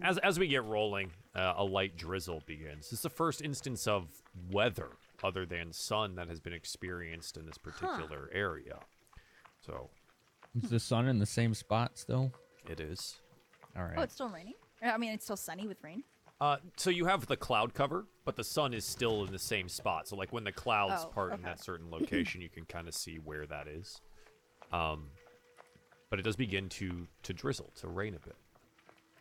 As 0.02 0.18
as 0.20 0.38
we 0.40 0.48
get 0.48 0.64
rolling, 0.64 1.12
uh, 1.36 1.54
a 1.58 1.64
light 1.64 1.98
drizzle 1.98 2.44
begins. 2.46 2.86
This 2.90 2.94
is 3.00 3.02
the 3.02 3.10
first 3.10 3.42
instance 3.42 3.88
of 3.88 4.08
weather 4.52 4.90
other 5.24 5.46
than 5.46 5.74
sun 5.74 6.16
that 6.16 6.28
has 6.30 6.40
been 6.40 6.54
experienced 6.54 7.36
in 7.38 7.46
this 7.46 7.58
particular 7.58 8.30
area. 8.34 8.78
So 9.66 9.90
Is 10.64 10.70
the 10.70 10.80
sun 10.80 11.08
in 11.08 11.20
the 11.20 11.26
same 11.26 11.54
spot 11.54 11.98
still? 11.98 12.32
it 12.70 12.80
is. 12.80 13.20
All 13.76 13.84
right. 13.84 13.96
Oh, 13.98 14.02
it's 14.04 14.14
still 14.14 14.30
raining. 14.30 14.54
Uh, 14.84 14.90
I 14.90 14.98
mean, 14.98 15.14
it's 15.14 15.24
still 15.26 15.38
sunny 15.38 15.68
with 15.68 15.78
rain. 15.84 16.04
Uh, 16.40 16.58
so 16.76 16.90
you 16.90 17.06
have 17.06 17.26
the 17.26 17.38
cloud 17.38 17.74
cover, 17.74 18.06
but 18.24 18.36
the 18.36 18.44
sun 18.44 18.74
is 18.74 18.86
still 18.86 19.24
in 19.26 19.32
the 19.32 19.40
same 19.40 19.68
spot. 19.68 20.08
So 20.08 20.16
like 20.16 20.32
when 20.32 20.44
the 20.44 20.52
clouds 20.52 21.04
Oh, 21.06 21.10
part 21.10 21.34
in 21.34 21.42
that 21.42 21.64
certain 21.64 21.90
location, 21.92 22.42
you 22.42 22.50
can 22.50 22.66
kind 22.66 22.88
of 22.88 22.94
see 22.94 23.16
where 23.16 23.46
that 23.48 23.68
is. 23.68 24.02
Um, 24.72 25.08
but 26.10 26.20
it 26.20 26.24
does 26.24 26.36
begin 26.36 26.70
to 26.70 27.08
to 27.24 27.34
drizzle, 27.34 27.72
to 27.82 27.88
rain 27.88 28.16
a 28.16 28.20
bit. 28.20 28.36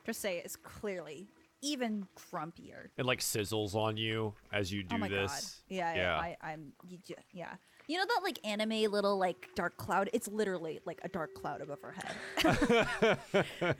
Drake 0.04 0.44
is 0.44 0.56
clearly 0.56 1.28
even 1.62 2.06
grumpier. 2.30 2.88
It 2.96 3.06
like 3.06 3.20
sizzles 3.20 3.74
on 3.74 3.96
you 3.96 4.34
as 4.52 4.72
you 4.72 4.82
do 4.82 4.96
oh 4.96 4.98
my 4.98 5.08
this. 5.08 5.32
god. 5.32 5.74
Yeah, 5.74 5.94
yeah. 5.94 6.16
I, 6.18 6.36
I'm. 6.42 6.72
Yeah. 7.32 7.54
You 7.88 7.98
know 7.98 8.04
that 8.04 8.20
like 8.22 8.38
anime 8.44 8.90
little 8.90 9.16
like 9.18 9.48
dark 9.54 9.76
cloud? 9.76 10.10
It's 10.12 10.28
literally 10.28 10.80
like 10.84 11.00
a 11.02 11.08
dark 11.08 11.34
cloud 11.34 11.60
above 11.60 11.78
our 11.82 11.94
head. 12.42 13.18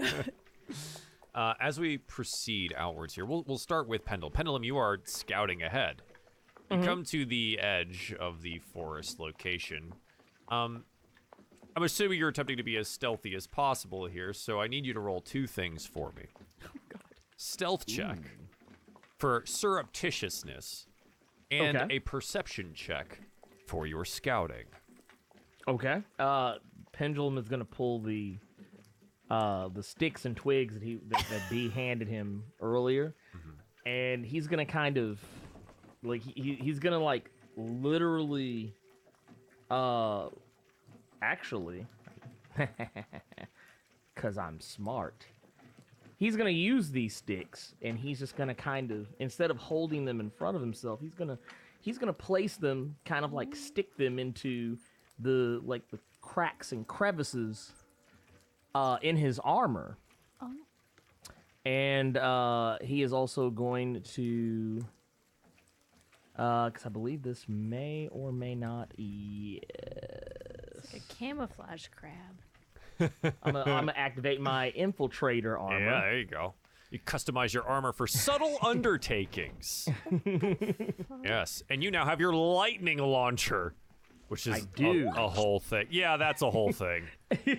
Uh, 1.37 1.53
as 1.61 1.79
we 1.79 1.99
proceed 1.99 2.73
outwards 2.77 3.15
here, 3.15 3.27
we'll, 3.27 3.45
we'll 3.47 3.59
start 3.59 3.87
with 3.87 4.05
Pendulum. 4.05 4.33
Pendulum, 4.33 4.65
you 4.65 4.77
are 4.79 4.99
scouting 5.05 5.63
ahead. 5.63 6.01
You 6.71 6.83
come 6.83 7.05
to 7.05 7.25
the 7.25 7.61
edge 7.61 8.13
of 8.19 8.43
the 8.43 8.59
forest 8.59 9.21
location. 9.21 9.93
Um, 10.49 10.85
I'm 11.77 11.83
assuming 11.85 12.19
you're 12.19 12.31
attempting 12.31 12.57
to 12.57 12.63
be 12.65 12.77
as 12.77 12.89
stealthy 12.89 13.35
as 13.37 13.47
possible 13.47 14.07
here, 14.07 14.33
so 14.33 14.61
I 14.61 14.67
need 14.67 14.85
you 14.87 14.93
to 14.95 14.99
roll 14.99 15.21
two 15.21 15.47
things 15.47 15.87
for 15.87 16.13
me. 16.17 16.25
Oh, 16.65 16.71
God. 16.89 17.03
Stealth 17.37 17.87
check 17.87 18.19
for 19.19 19.43
surreptitiousness 19.43 20.87
and 21.51 21.77
Okay. 21.77 21.97
a 21.97 21.99
perception 22.01 22.73
check 22.75 23.21
for 23.67 23.87
your 23.87 24.05
scouting. 24.07 24.65
Okay. 25.69 26.03
Uh, 26.19 26.55
Pendulum 26.93 27.37
is 27.39 27.47
gonna 27.49 27.65
pull 27.65 28.01
the 28.01 28.39
uh 29.31 29.69
the 29.69 29.83
sticks 29.83 30.25
and 30.25 30.37
twigs 30.37 30.75
that 30.75 30.83
he 30.83 31.01
that, 31.09 31.25
that 31.31 31.43
B 31.51 31.69
handed 31.75 32.09
him 32.09 32.45
earlier, 32.61 33.15
and 33.85 34.25
he's 34.25 34.47
gonna 34.47 34.67
kind 34.67 34.97
of 34.99 35.21
like 36.03 36.23
he, 36.23 36.33
he- 36.41 36.55
he's 36.63 36.79
gonna 36.79 36.99
like 36.99 37.31
literally 37.57 38.75
uh 39.71 40.29
actually 41.23 41.87
because 44.15 44.39
I'm 44.39 44.61
smart. 44.61 45.27
He's 46.19 46.37
gonna 46.37 46.51
use 46.51 46.91
these 46.91 47.15
sticks, 47.15 47.75
and 47.83 47.99
he's 47.99 48.19
just 48.19 48.37
gonna 48.37 48.55
kind 48.55 48.91
of 48.91 49.07
instead 49.19 49.51
of 49.51 49.59
holding 49.59 50.05
them 50.05 50.21
in 50.21 50.31
front 50.31 50.57
of 50.57 50.63
himself, 50.63 51.01
he's 51.01 51.15
gonna 51.15 51.39
he's 51.81 51.99
gonna 51.99 52.13
place 52.13 52.57
them, 52.57 52.97
kind 53.05 53.25
of 53.25 53.33
like 53.33 53.55
stick 53.55 53.95
them 53.97 54.19
into 54.19 54.79
the 55.19 55.61
like 55.65 55.89
the 55.91 55.99
cracks 56.23 56.73
and 56.73 56.87
crevices 56.87 57.73
uh, 58.77 58.99
in 59.03 59.17
his 59.17 59.39
armor. 59.39 59.97
And 61.65 62.17
uh, 62.17 62.79
he 62.81 63.03
is 63.03 63.13
also 63.13 63.51
going 63.51 64.03
to, 64.15 64.85
because 66.37 66.87
I 66.87 66.89
believe 66.91 67.23
this 67.23 67.45
may 67.49 68.09
or 68.13 68.31
may 68.31 68.55
not. 68.55 68.93
Yes. 68.97 69.63
Like 70.93 71.03
A 71.03 71.15
camouflage 71.15 71.89
crab. 71.89 72.13
I'm 73.43 73.53
gonna, 73.53 73.61
I'm 73.63 73.87
gonna 73.87 73.95
activate 73.97 74.41
my 74.41 74.73
infiltrator 74.79 75.61
armor. 75.61 75.81
Yeah, 75.81 76.01
there 76.03 76.19
you 76.19 76.27
go. 76.27 76.55
You 76.91 77.01
customize 77.01 77.53
your 77.53 77.65
armor 77.65 77.93
for 77.93 78.07
subtle 78.07 78.59
undertakings. 78.63 79.89
yes, 81.25 81.65
and 81.69 81.83
you 81.83 81.91
now 81.91 82.05
have 82.05 82.21
your 82.21 82.33
lightning 82.33 82.99
launcher, 82.99 83.75
which 84.29 84.47
is 84.47 84.67
a-. 84.79 85.05
A, 85.17 85.29
whole 85.29 85.61
thing. 85.61 85.87
Yeah, 85.91 86.17
that's 86.17 86.43
a 86.43 86.51
whole 86.51 86.73
thing. 86.73 87.05
you 87.45 87.59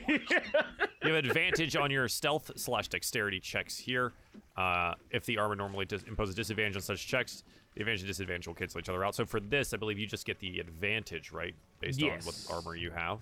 have 1.03 1.15
advantage 1.15 1.75
on 1.75 1.91
your 1.91 2.07
stealth 2.07 2.51
slash 2.55 2.87
dexterity 2.87 3.39
checks 3.39 3.77
here. 3.77 4.13
Uh, 4.55 4.93
if 5.11 5.25
the 5.25 5.37
armor 5.37 5.55
normally 5.55 5.85
dis- 5.85 6.03
imposes 6.03 6.35
disadvantage 6.35 6.75
on 6.75 6.81
such 6.81 7.07
checks, 7.07 7.43
the 7.75 7.81
advantage 7.81 8.01
and 8.01 8.07
disadvantage 8.07 8.47
will 8.47 8.55
cancel 8.55 8.79
each 8.79 8.89
other 8.89 9.03
out. 9.03 9.15
So 9.15 9.25
for 9.25 9.39
this, 9.39 9.73
I 9.73 9.77
believe 9.77 9.99
you 9.99 10.07
just 10.07 10.25
get 10.25 10.39
the 10.39 10.59
advantage, 10.59 11.31
right, 11.31 11.53
based 11.79 12.01
on 12.03 12.09
what 12.23 12.35
armor 12.51 12.75
you 12.75 12.91
have. 12.91 13.19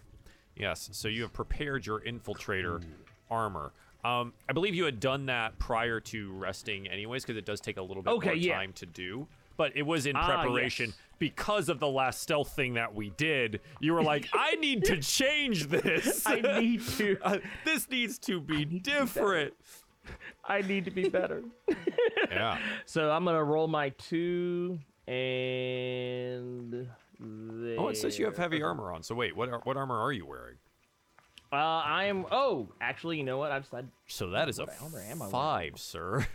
Yes. 0.56 0.90
So 0.94 1.08
you 1.08 1.24
have 1.24 1.34
prepared 1.34 1.86
your 1.86 2.00
infiltrator 2.02 2.82
armor. 3.30 3.74
Um, 4.04 4.34
I 4.48 4.54
believe 4.54 4.76
you 4.76 4.86
had 4.86 5.00
done 5.00 5.26
that 5.26 5.58
prior 5.58 6.00
to 6.00 6.32
resting, 6.34 6.88
anyways, 6.88 7.24
because 7.24 7.38
it 7.38 7.46
does 7.46 7.60
take 7.60 7.78
a 7.78 7.82
little 7.82 8.04
bit 8.04 8.12
Okay, 8.12 8.28
more 8.30 8.36
yeah. 8.36 8.56
time 8.58 8.72
to 8.74 8.86
do. 8.86 9.28
But 9.58 9.76
it 9.76 9.84
was 9.84 10.06
in 10.06 10.16
Ah, 10.16 10.26
preparation 10.44 10.88
yes. 10.88 10.98
because 11.20 11.70
of 11.70 11.80
the 11.80 11.88
last 11.88 12.22
stealth 12.22 12.56
thing 12.56 12.74
that 12.74 12.94
we 12.94 13.12
did. 13.12 13.62
You 13.80 13.94
were 13.94 14.04
like, 14.04 14.28
I 14.34 14.56
need 14.56 14.84
to 14.86 14.98
change 15.02 15.68
this. 15.68 16.26
I 16.26 16.42
need 16.60 16.82
to. 16.98 17.18
Uh, 17.24 17.38
this 17.64 17.90
needs 17.90 18.18
to 18.20 18.40
be 18.42 18.66
different. 18.66 19.54
I 20.44 20.62
need 20.62 20.86
to 20.86 20.92
be 20.92 21.10
better. 21.10 21.44
yeah. 22.30 22.60
So 22.86 23.10
I'm 23.12 23.26
gonna 23.26 23.44
roll 23.44 23.68
my 23.68 23.90
two 23.90 24.78
and. 25.08 26.88
Oh, 27.78 27.88
it 27.88 27.98
says 27.98 28.20
you 28.20 28.26
have 28.26 28.36
heavy 28.38 28.62
armor 28.62 28.92
on. 28.92 29.02
So 29.02 29.16
wait, 29.16 29.36
what 29.36 29.66
what 29.66 29.78
armor 29.78 29.98
are 29.98 30.12
you 30.12 30.26
wearing? 30.26 30.58
Uh, 31.52 31.56
I 31.56 32.06
am. 32.06 32.26
Oh, 32.32 32.68
actually, 32.82 33.18
you 33.18 33.24
know 33.24 33.38
what? 33.38 33.52
I've 33.52 33.64
decided. 33.64 33.90
So 34.08 34.32
that 34.32 34.50
is 34.50 34.60
a 34.60 34.68
armor 34.82 35.00
am 35.00 35.22
I 35.22 35.26
wearing? 35.26 35.32
five, 35.32 35.80
sir. 35.80 36.28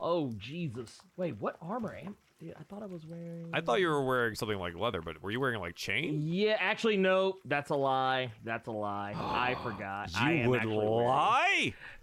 Oh 0.00 0.32
Jesus! 0.38 0.98
Wait, 1.16 1.36
what 1.38 1.56
armor 1.60 1.94
am? 1.94 2.16
Yeah, 2.44 2.54
I 2.58 2.64
thought 2.64 2.82
I 2.82 2.86
was 2.86 3.06
wearing. 3.06 3.50
I 3.54 3.60
thought 3.60 3.78
you 3.78 3.86
were 3.86 4.04
wearing 4.04 4.34
something 4.34 4.58
like 4.58 4.74
leather, 4.74 5.00
but 5.00 5.22
were 5.22 5.30
you 5.30 5.38
wearing 5.38 5.60
like 5.60 5.76
chain? 5.76 6.22
Yeah, 6.26 6.56
actually, 6.58 6.96
no. 6.96 7.36
That's 7.44 7.70
a 7.70 7.76
lie. 7.76 8.32
That's 8.44 8.66
a 8.66 8.72
lie. 8.72 9.14
I 9.16 9.54
forgot. 9.62 10.10
I 10.16 10.32
You 10.32 10.42
am 10.42 10.50
would 10.50 10.56
actually 10.60 10.76
wearing- 10.76 11.06
lie. 11.06 11.74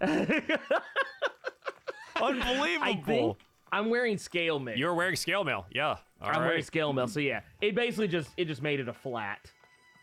Unbelievable. 2.22 2.82
I 2.82 2.94
think 3.04 3.36
I'm 3.72 3.90
wearing 3.90 4.18
scale 4.18 4.58
mail. 4.58 4.76
You're 4.76 4.94
wearing 4.94 5.16
scale 5.16 5.44
mail. 5.44 5.66
Yeah. 5.72 5.96
All 6.22 6.30
I'm 6.30 6.42
wearing 6.42 6.62
scale 6.62 6.92
mail. 6.92 7.06
So 7.06 7.20
yeah, 7.20 7.40
it 7.60 7.74
basically 7.74 8.08
just 8.08 8.30
it 8.36 8.46
just 8.46 8.62
made 8.62 8.80
it 8.80 8.88
a 8.88 8.92
flat, 8.92 9.38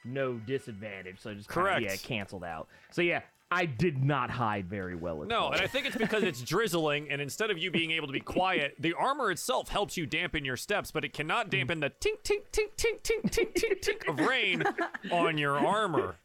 no 0.05 0.33
disadvantage. 0.33 1.17
So 1.19 1.31
it 1.31 1.35
just 1.35 1.49
kinda- 1.49 1.69
Correct. 1.69 1.81
yeah, 1.81 1.93
it 1.93 2.01
canceled 2.03 2.43
out. 2.43 2.67
So 2.91 3.01
yeah, 3.01 3.21
I 3.49 3.65
did 3.65 4.03
not 4.03 4.29
hide 4.29 4.69
very 4.69 4.95
well. 4.95 5.15
At 5.15 5.19
all. 5.21 5.27
No, 5.27 5.39
all. 5.39 5.51
and 5.53 5.61
I 5.61 5.67
think 5.67 5.85
it's 5.85 5.95
because 5.95 6.23
it's 6.23 6.41
drizzling, 6.43 7.09
and 7.09 7.21
instead 7.21 7.49
of 7.49 7.57
you 7.57 7.71
being 7.71 7.91
able 7.91 8.07
to 8.07 8.13
be 8.13 8.19
quiet, 8.19 8.75
the 8.79 8.93
armor 8.93 9.31
itself 9.31 9.69
helps 9.69 9.95
you 9.95 10.05
dampen 10.05 10.43
your 10.43 10.57
steps, 10.57 10.91
but 10.91 11.05
it 11.05 11.13
cannot 11.13 11.45
hmm. 11.45 11.51
dampen 11.51 11.79
the 11.79 11.89
tink, 11.89 12.21
tink, 12.23 12.41
tink, 12.51 12.71
tink, 12.75 13.01
tink, 13.01 13.31
tink, 13.31 13.53
tink, 13.53 13.81
tink 13.81 14.09
of 14.09 14.19
rain 14.19 14.63
on 15.11 15.37
your 15.37 15.57
armor. 15.57 16.15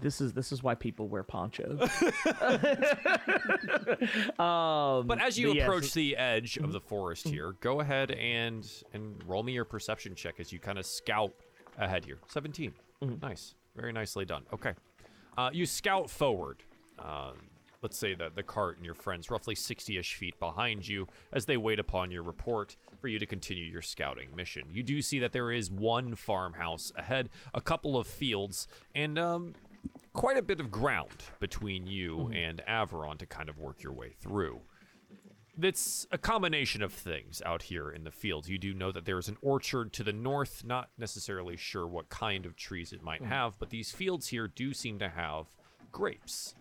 this 0.00 0.22
is 0.22 0.32
this 0.32 0.52
is 0.52 0.62
why 0.62 0.74
people 0.74 1.06
wear 1.06 1.22
ponchos. 1.22 1.80
um, 4.38 5.06
But 5.06 5.20
as 5.20 5.38
you 5.38 5.48
but 5.48 5.56
yes, 5.56 5.64
approach 5.64 5.92
the 5.92 6.16
edge 6.16 6.56
of 6.56 6.62
mm-hmm. 6.62 6.72
the 6.72 6.80
forest 6.80 7.26
mm-hmm. 7.26 7.34
here, 7.34 7.56
go 7.60 7.80
ahead 7.80 8.10
and 8.12 8.66
and 8.94 9.22
roll 9.26 9.42
me 9.42 9.52
your 9.52 9.66
perception 9.66 10.14
check 10.14 10.40
as 10.40 10.50
you 10.50 10.58
kind 10.60 10.78
of 10.78 10.86
scout 10.86 11.34
ahead 11.76 12.06
here. 12.06 12.20
17. 12.28 12.72
Mm-hmm. 13.02 13.14
Nice. 13.20 13.54
Very 13.76 13.92
nicely 13.92 14.24
done. 14.24 14.44
Okay. 14.52 14.72
Uh, 15.38 15.50
you 15.52 15.64
scout 15.66 16.10
forward. 16.10 16.64
Uh, 16.98 17.30
let's 17.80 17.96
say 17.96 18.12
that 18.12 18.34
the 18.34 18.42
cart 18.42 18.76
and 18.76 18.84
your 18.84 18.96
friends 18.96 19.30
roughly 19.30 19.54
60-ish 19.54 20.16
feet 20.16 20.36
behind 20.40 20.88
you 20.88 21.06
as 21.32 21.46
they 21.46 21.56
wait 21.56 21.78
upon 21.78 22.10
your 22.10 22.24
report 22.24 22.74
for 23.00 23.06
you 23.06 23.20
to 23.20 23.26
continue 23.26 23.62
your 23.62 23.80
scouting 23.80 24.34
mission. 24.34 24.64
You 24.72 24.82
do 24.82 25.00
see 25.00 25.20
that 25.20 25.30
there 25.30 25.52
is 25.52 25.70
one 25.70 26.16
farmhouse 26.16 26.90
ahead, 26.96 27.28
a 27.54 27.60
couple 27.60 27.96
of 27.96 28.08
fields, 28.08 28.66
and 28.96 29.16
um, 29.16 29.54
quite 30.12 30.36
a 30.36 30.42
bit 30.42 30.58
of 30.58 30.72
ground 30.72 31.22
between 31.38 31.86
you 31.86 32.32
and 32.34 32.60
Averon 32.66 33.16
to 33.18 33.26
kind 33.26 33.48
of 33.48 33.60
work 33.60 33.80
your 33.80 33.92
way 33.92 34.14
through. 34.20 34.60
It's 35.60 36.06
a 36.12 36.18
combination 36.18 36.82
of 36.82 36.92
things 36.92 37.42
out 37.44 37.62
here 37.62 37.90
in 37.90 38.04
the 38.04 38.12
fields. 38.12 38.48
You 38.48 38.58
do 38.58 38.72
know 38.72 38.92
that 38.92 39.04
there 39.04 39.18
is 39.18 39.28
an 39.28 39.36
orchard 39.42 39.92
to 39.94 40.04
the 40.04 40.12
north, 40.12 40.62
not 40.64 40.90
necessarily 40.96 41.56
sure 41.56 41.86
what 41.86 42.08
kind 42.08 42.46
of 42.46 42.54
trees 42.54 42.92
it 42.92 43.02
might 43.02 43.22
mm. 43.22 43.26
have, 43.26 43.58
but 43.58 43.70
these 43.70 43.90
fields 43.90 44.28
here 44.28 44.46
do 44.46 44.72
seem 44.72 45.00
to 45.00 45.08
have 45.08 45.46
grapes. 45.90 46.54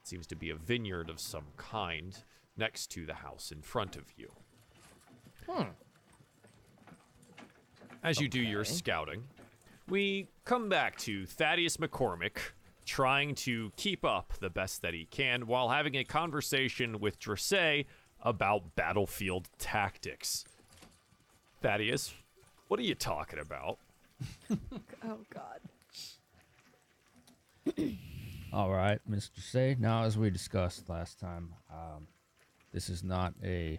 It 0.00 0.06
seems 0.06 0.26
to 0.28 0.36
be 0.36 0.50
a 0.50 0.54
vineyard 0.54 1.10
of 1.10 1.18
some 1.18 1.46
kind 1.56 2.16
next 2.56 2.88
to 2.92 3.04
the 3.06 3.14
house 3.14 3.50
in 3.50 3.60
front 3.60 3.96
of 3.96 4.04
you. 4.16 4.30
Hmm. 5.48 5.70
As 8.04 8.20
you 8.20 8.28
do 8.28 8.40
your 8.40 8.64
scouting, 8.64 9.24
we 9.88 10.28
come 10.44 10.68
back 10.68 10.96
to 10.98 11.26
Thaddeus 11.26 11.78
McCormick 11.78 12.36
trying 12.84 13.34
to 13.34 13.72
keep 13.76 14.04
up 14.04 14.34
the 14.40 14.50
best 14.50 14.82
that 14.82 14.94
he 14.94 15.06
can 15.06 15.46
while 15.46 15.70
having 15.70 15.96
a 15.96 16.04
conversation 16.04 17.00
with 17.00 17.18
Dressay 17.18 17.86
about 18.24 18.74
battlefield 18.74 19.48
tactics. 19.58 20.44
Thaddeus, 21.62 22.14
what 22.68 22.80
are 22.80 22.84
you 22.84 22.94
talking 22.94 23.38
about? 23.38 23.78
Oh 25.06 25.18
God. 25.28 25.60
All 28.54 28.70
right, 28.70 29.00
Mr. 29.10 29.38
Say. 29.42 29.76
Now, 29.78 30.04
as 30.04 30.16
we 30.16 30.30
discussed 30.30 30.88
last 30.88 31.20
time, 31.20 31.52
um, 31.70 32.06
this 32.72 32.88
is 32.88 33.04
not 33.04 33.34
a 33.44 33.78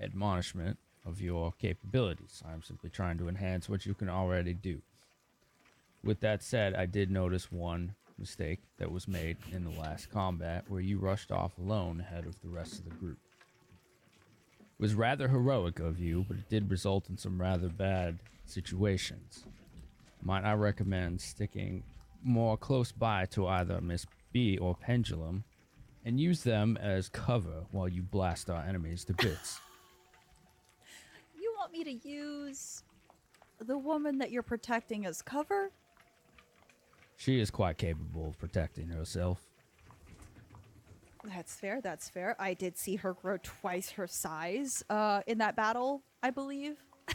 admonishment 0.00 0.78
of 1.04 1.20
your 1.20 1.52
capabilities. 1.60 2.42
I'm 2.50 2.62
simply 2.62 2.88
trying 2.88 3.18
to 3.18 3.28
enhance 3.28 3.68
what 3.68 3.84
you 3.84 3.92
can 3.92 4.08
already 4.08 4.54
do. 4.54 4.80
With 6.02 6.20
that 6.20 6.42
said, 6.42 6.74
I 6.74 6.86
did 6.86 7.10
notice 7.10 7.52
one 7.52 7.94
mistake 8.18 8.60
that 8.78 8.90
was 8.90 9.06
made 9.06 9.36
in 9.52 9.64
the 9.64 9.78
last 9.78 10.10
combat 10.10 10.64
where 10.68 10.80
you 10.80 10.98
rushed 10.98 11.30
off 11.32 11.58
alone 11.58 12.00
ahead 12.00 12.26
of 12.26 12.40
the 12.40 12.48
rest 12.48 12.78
of 12.78 12.84
the 12.84 12.94
group. 12.94 13.18
Was 14.78 14.94
rather 14.94 15.28
heroic 15.28 15.78
of 15.78 15.98
you, 15.98 16.24
but 16.26 16.36
it 16.36 16.48
did 16.48 16.70
result 16.70 17.08
in 17.08 17.16
some 17.16 17.40
rather 17.40 17.68
bad 17.68 18.18
situations. 18.44 19.44
Might 20.22 20.44
I 20.44 20.54
recommend 20.54 21.20
sticking 21.20 21.84
more 22.22 22.56
close 22.56 22.90
by 22.92 23.26
to 23.26 23.46
either 23.46 23.80
Miss 23.80 24.06
B 24.32 24.58
or 24.58 24.74
Pendulum 24.74 25.44
and 26.04 26.18
use 26.20 26.42
them 26.42 26.76
as 26.80 27.08
cover 27.08 27.64
while 27.70 27.88
you 27.88 28.02
blast 28.02 28.50
our 28.50 28.62
enemies 28.62 29.04
to 29.06 29.14
bits? 29.14 29.60
You 31.40 31.54
want 31.58 31.72
me 31.72 31.84
to 31.84 32.08
use 32.08 32.82
the 33.58 33.76
woman 33.78 34.18
that 34.18 34.30
you're 34.30 34.42
protecting 34.42 35.06
as 35.06 35.22
cover? 35.22 35.70
she 37.16 37.38
is 37.40 37.50
quite 37.50 37.78
capable 37.78 38.28
of 38.28 38.38
protecting 38.38 38.88
herself. 38.88 39.40
That's 41.26 41.54
fair. 41.54 41.80
That's 41.80 42.08
fair. 42.08 42.36
I 42.38 42.54
did 42.54 42.76
see 42.76 42.96
her 42.96 43.14
grow 43.14 43.38
twice 43.42 43.90
her 43.92 44.06
size 44.06 44.84
uh, 44.90 45.22
in 45.26 45.38
that 45.38 45.56
battle, 45.56 46.02
I 46.22 46.30
believe. 46.30 46.76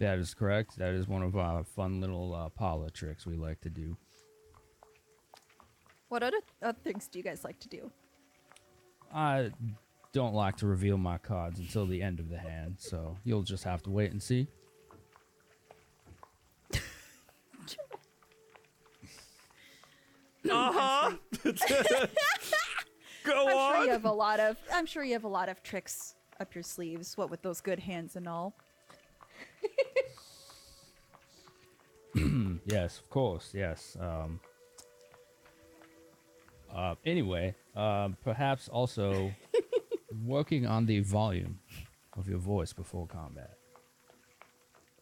That 0.00 0.20
is 0.20 0.32
correct. 0.32 0.78
That 0.78 0.94
is 0.94 1.08
one 1.08 1.22
of 1.24 1.36
our 1.36 1.64
fun 1.64 2.00
little 2.00 2.32
uh, 2.32 2.50
parlor 2.50 2.88
tricks 2.88 3.26
we 3.26 3.34
like 3.34 3.60
to 3.62 3.68
do. 3.68 3.96
What 6.08 6.22
other, 6.22 6.36
other 6.62 6.78
things 6.84 7.08
do 7.08 7.18
you 7.18 7.24
guys 7.24 7.42
like 7.42 7.58
to 7.58 7.68
do? 7.68 7.90
I 9.12 9.50
don't 10.12 10.34
like 10.34 10.56
to 10.58 10.68
reveal 10.68 10.98
my 10.98 11.18
cards 11.18 11.58
until 11.58 11.84
the 11.84 12.00
end 12.00 12.20
of 12.20 12.28
the 12.28 12.38
hand, 12.38 12.76
so 12.78 13.16
you'll 13.24 13.42
just 13.42 13.64
have 13.64 13.82
to 13.82 13.90
wait 13.90 14.12
and 14.12 14.22
see. 14.22 14.46
Uh 20.50 20.72
huh. 20.72 21.12
Go 23.28 23.48
I'm 23.48 23.56
on. 23.56 23.74
sure 23.74 23.84
you 23.84 23.90
have 23.92 24.04
a 24.04 24.12
lot 24.12 24.40
of. 24.40 24.56
I'm 24.72 24.86
sure 24.86 25.04
you 25.04 25.12
have 25.12 25.24
a 25.24 25.28
lot 25.28 25.48
of 25.48 25.62
tricks 25.62 26.14
up 26.40 26.54
your 26.54 26.62
sleeves. 26.62 27.16
What 27.16 27.30
with 27.30 27.42
those 27.42 27.60
good 27.60 27.78
hands 27.78 28.16
and 28.16 28.28
all. 28.28 28.54
Yes, 32.66 32.98
of 32.98 33.08
course. 33.08 33.52
Yes. 33.54 33.96
Um, 34.00 34.40
uh, 36.74 36.94
anyway, 37.06 37.54
um, 37.76 38.16
perhaps 38.22 38.68
also 38.68 39.32
working 40.24 40.66
on 40.66 40.84
the 40.86 41.00
volume 41.00 41.60
of 42.16 42.28
your 42.28 42.38
voice 42.38 42.72
before 42.72 43.06
combat. 43.06 43.54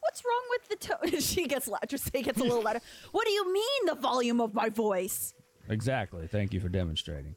What's 0.00 0.22
wrong 0.24 0.42
with 0.50 0.68
the 0.68 0.76
tone? 0.76 1.20
she 1.20 1.46
gets 1.48 1.66
louder. 1.66 1.96
Say 1.96 2.22
gets 2.22 2.38
a 2.40 2.44
little 2.44 2.62
louder. 2.62 2.80
What 3.12 3.26
do 3.26 3.32
you 3.32 3.52
mean 3.52 3.86
the 3.86 3.96
volume 3.96 4.40
of 4.40 4.54
my 4.54 4.68
voice? 4.68 5.34
Exactly. 5.68 6.28
Thank 6.28 6.52
you 6.54 6.60
for 6.60 6.68
demonstrating. 6.68 7.34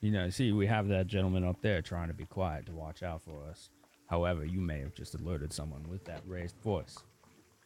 You 0.00 0.10
know, 0.10 0.30
see, 0.30 0.52
we 0.52 0.66
have 0.66 0.88
that 0.88 1.06
gentleman 1.06 1.44
up 1.44 1.62
there 1.62 1.82
trying 1.82 2.08
to 2.08 2.14
be 2.14 2.26
quiet 2.26 2.66
to 2.66 2.72
watch 2.72 3.02
out 3.02 3.22
for 3.22 3.44
us. 3.48 3.70
However, 4.08 4.44
you 4.44 4.60
may 4.60 4.80
have 4.80 4.94
just 4.94 5.14
alerted 5.14 5.52
someone 5.52 5.88
with 5.88 6.04
that 6.04 6.22
raised 6.26 6.56
voice. 6.58 6.98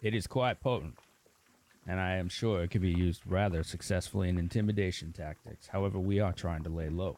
It 0.03 0.15
is 0.15 0.27
quite 0.27 0.61
potent, 0.61 0.95
and 1.87 1.99
I 1.99 2.17
am 2.17 2.29
sure 2.29 2.63
it 2.63 2.71
could 2.71 2.83
be 2.83 2.91
used 2.93 3.23
rather 3.27 3.63
successfully 3.63 4.29
in 4.29 4.39
intimidation 4.39 5.13
tactics. 5.13 5.67
However, 5.67 5.99
we 5.99 6.21
are 6.21 6.33
trying 6.33 6.63
to 6.65 6.71
lay 6.71 6.89
low. 6.89 7.17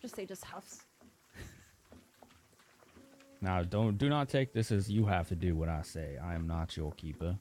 Just 0.00 0.16
say 0.16 0.24
just 0.24 0.44
huffs. 0.44 0.84
Now, 3.40 3.62
don't 3.62 3.98
do 3.98 4.08
not 4.08 4.28
take 4.28 4.52
this 4.52 4.70
as 4.70 4.88
you 4.88 5.04
have 5.06 5.28
to 5.28 5.34
do 5.34 5.56
what 5.56 5.68
I 5.68 5.82
say. 5.82 6.16
I 6.22 6.34
am 6.34 6.46
not 6.46 6.76
your 6.76 6.92
keeper. 6.92 7.36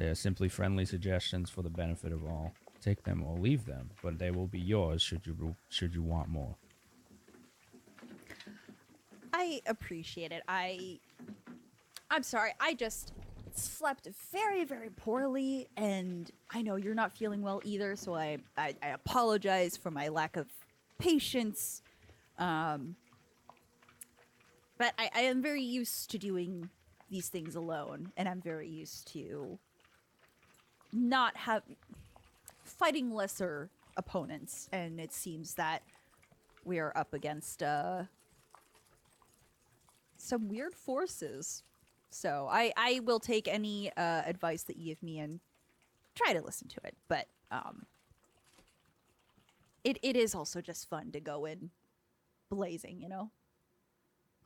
They 0.00 0.08
are 0.08 0.14
simply 0.14 0.48
friendly 0.48 0.86
suggestions 0.86 1.50
for 1.50 1.60
the 1.60 1.68
benefit 1.68 2.10
of 2.10 2.24
all. 2.24 2.54
Take 2.80 3.02
them 3.02 3.22
or 3.22 3.36
leave 3.36 3.66
them, 3.66 3.90
but 4.02 4.18
they 4.18 4.30
will 4.30 4.46
be 4.46 4.58
yours 4.58 5.02
should 5.02 5.26
you 5.26 5.54
should 5.68 5.94
you 5.94 6.02
want 6.02 6.30
more. 6.30 6.56
I 9.34 9.60
appreciate 9.66 10.32
it. 10.32 10.42
I 10.48 11.00
I'm 12.10 12.22
sorry. 12.22 12.52
I 12.58 12.72
just 12.72 13.12
slept 13.52 14.08
very 14.32 14.64
very 14.64 14.88
poorly 14.88 15.68
and 15.76 16.30
I 16.50 16.62
know 16.62 16.76
you're 16.76 16.94
not 16.94 17.12
feeling 17.12 17.42
well 17.42 17.60
either, 17.62 17.94
so 17.94 18.14
I 18.14 18.38
I, 18.56 18.74
I 18.82 18.88
apologize 18.88 19.76
for 19.76 19.90
my 19.90 20.08
lack 20.08 20.38
of 20.38 20.46
patience. 20.98 21.82
Um 22.38 22.96
but 24.78 24.94
I, 24.98 25.10
I 25.14 25.20
am 25.20 25.42
very 25.42 25.62
used 25.62 26.10
to 26.12 26.18
doing 26.18 26.70
these 27.10 27.28
things 27.28 27.54
alone 27.54 28.12
and 28.16 28.26
I'm 28.26 28.40
very 28.40 28.66
used 28.66 29.06
to 29.12 29.58
not 30.92 31.36
have 31.36 31.62
fighting 32.64 33.12
lesser 33.12 33.70
opponents 33.96 34.68
and 34.72 35.00
it 35.00 35.12
seems 35.12 35.54
that 35.54 35.82
we 36.64 36.78
are 36.78 36.92
up 36.96 37.12
against 37.12 37.62
uh 37.62 38.04
some 40.16 40.48
weird 40.48 40.74
forces. 40.74 41.62
So 42.10 42.48
I 42.50 42.72
I 42.76 43.00
will 43.04 43.20
take 43.20 43.48
any 43.48 43.90
uh, 43.96 44.22
advice 44.26 44.64
that 44.64 44.76
you 44.76 44.86
give 44.86 45.02
me 45.02 45.18
and 45.18 45.40
try 46.14 46.32
to 46.32 46.42
listen 46.42 46.68
to 46.68 46.80
it. 46.84 46.96
But 47.08 47.26
um, 47.50 47.86
it 49.84 49.98
it 50.02 50.16
is 50.16 50.34
also 50.34 50.60
just 50.60 50.88
fun 50.88 51.10
to 51.12 51.20
go 51.20 51.46
in 51.46 51.70
blazing, 52.50 53.00
you 53.00 53.08
know. 53.08 53.30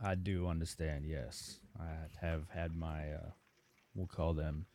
I 0.03 0.14
do 0.14 0.49
understand, 0.49 1.07
yes. 1.07 1.61
I 1.78 1.86
have 2.20 2.51
had 2.51 2.76
my, 2.76 3.12
uh, 3.12 3.30
we'll 3.95 4.09
call 4.09 4.34
them 4.34 4.66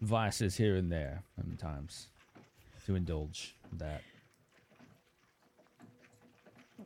vices 0.00 0.56
here 0.56 0.76
and 0.76 0.90
there 0.92 1.22
sometimes 1.36 2.08
to 2.86 2.94
indulge 2.94 3.54
that. 3.78 4.02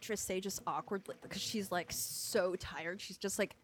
Trissay 0.00 0.40
just 0.40 0.62
awkwardly 0.66 1.16
because 1.20 1.42
she's 1.42 1.70
like 1.70 1.88
so 1.90 2.54
tired. 2.56 3.00
She's 3.00 3.18
just 3.18 3.38
like, 3.38 3.54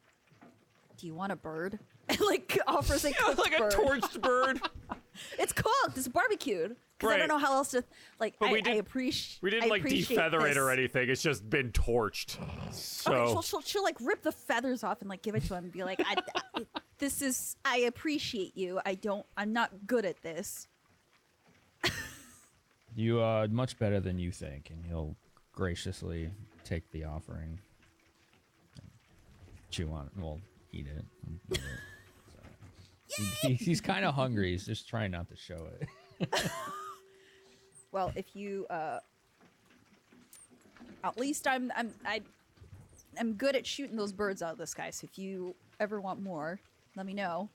"Do 0.98 1.06
you 1.06 1.14
want 1.14 1.32
a 1.32 1.36
bird?" 1.36 1.78
And 2.08 2.20
like 2.20 2.56
offers 2.68 3.04
a 3.04 3.12
cooked 3.14 3.38
like 3.38 3.56
a 3.56 3.58
bird. 3.62 3.72
torched 3.72 4.20
bird. 4.20 4.60
It's 5.38 5.50
cooked. 5.54 5.96
It's 5.96 6.08
barbecued. 6.08 6.76
Because 6.98 7.14
I 7.14 7.16
don't 7.16 7.28
know 7.28 7.38
how 7.38 7.54
else 7.54 7.70
to 7.70 7.82
like. 8.20 8.34
But 8.38 8.50
I, 8.50 8.52
we 8.52 8.60
didn't- 8.60 8.80
appreciate. 8.80 9.38
We 9.42 9.48
didn't 9.50 9.64
I 9.64 9.68
like 9.68 9.80
appreciate 9.80 10.18
defeather 10.18 10.48
it 10.50 10.58
or 10.58 10.70
anything. 10.70 11.08
It's 11.08 11.22
just 11.22 11.48
been 11.48 11.72
torched. 11.72 12.36
Okay, 12.38 12.50
So 12.70 13.26
she'll, 13.28 13.42
she'll, 13.42 13.60
she'll 13.62 13.82
like 13.82 13.96
rip 14.00 14.22
the 14.22 14.30
feathers 14.32 14.84
off 14.84 15.00
and 15.00 15.08
like 15.08 15.22
give 15.22 15.34
it 15.34 15.42
to 15.44 15.54
him 15.54 15.64
and 15.64 15.72
be 15.72 15.84
like, 15.84 16.02
I, 16.04 16.16
I- 16.54 16.62
"This 16.98 17.22
is 17.22 17.56
I 17.64 17.78
appreciate 17.78 18.56
you. 18.56 18.80
I 18.86 18.94
don't. 18.94 19.26
I'm 19.36 19.52
not 19.52 19.70
good 19.86 20.04
at 20.04 20.22
this." 20.22 20.68
You 22.98 23.20
are 23.20 23.46
much 23.46 23.78
better 23.78 24.00
than 24.00 24.18
you 24.18 24.32
think, 24.32 24.70
and 24.70 24.82
he'll 24.86 25.14
graciously 25.52 26.30
take 26.64 26.90
the 26.92 27.04
offering. 27.04 27.58
Chew 29.70 29.92
on 29.92 30.06
it. 30.06 30.12
Well, 30.18 30.40
eat 30.72 30.86
it. 30.86 31.04
eat 31.30 31.58
it. 31.58 31.60
So, 33.08 33.22
he- 33.22 33.48
he- 33.48 33.64
he's 33.66 33.82
kind 33.82 34.06
of 34.06 34.14
hungry. 34.14 34.52
He's 34.52 34.64
just 34.64 34.88
trying 34.88 35.10
not 35.10 35.28
to 35.28 35.36
show 35.36 35.66
it. 36.20 36.40
Well, 37.92 38.12
if 38.14 38.34
you, 38.34 38.66
uh, 38.70 39.00
at 41.04 41.18
least 41.18 41.46
I'm 41.46 41.70
I'm 41.76 41.92
I, 42.04 42.20
I'm 43.18 43.34
good 43.34 43.56
at 43.56 43.66
shooting 43.66 43.96
those 43.96 44.12
birds 44.12 44.42
out 44.42 44.52
of 44.52 44.58
the 44.58 44.66
sky. 44.66 44.88
So 44.90 45.06
if 45.10 45.18
you 45.18 45.54
ever 45.80 46.00
want 46.00 46.22
more, 46.22 46.60
let 46.96 47.06
me 47.06 47.14
know. 47.14 47.48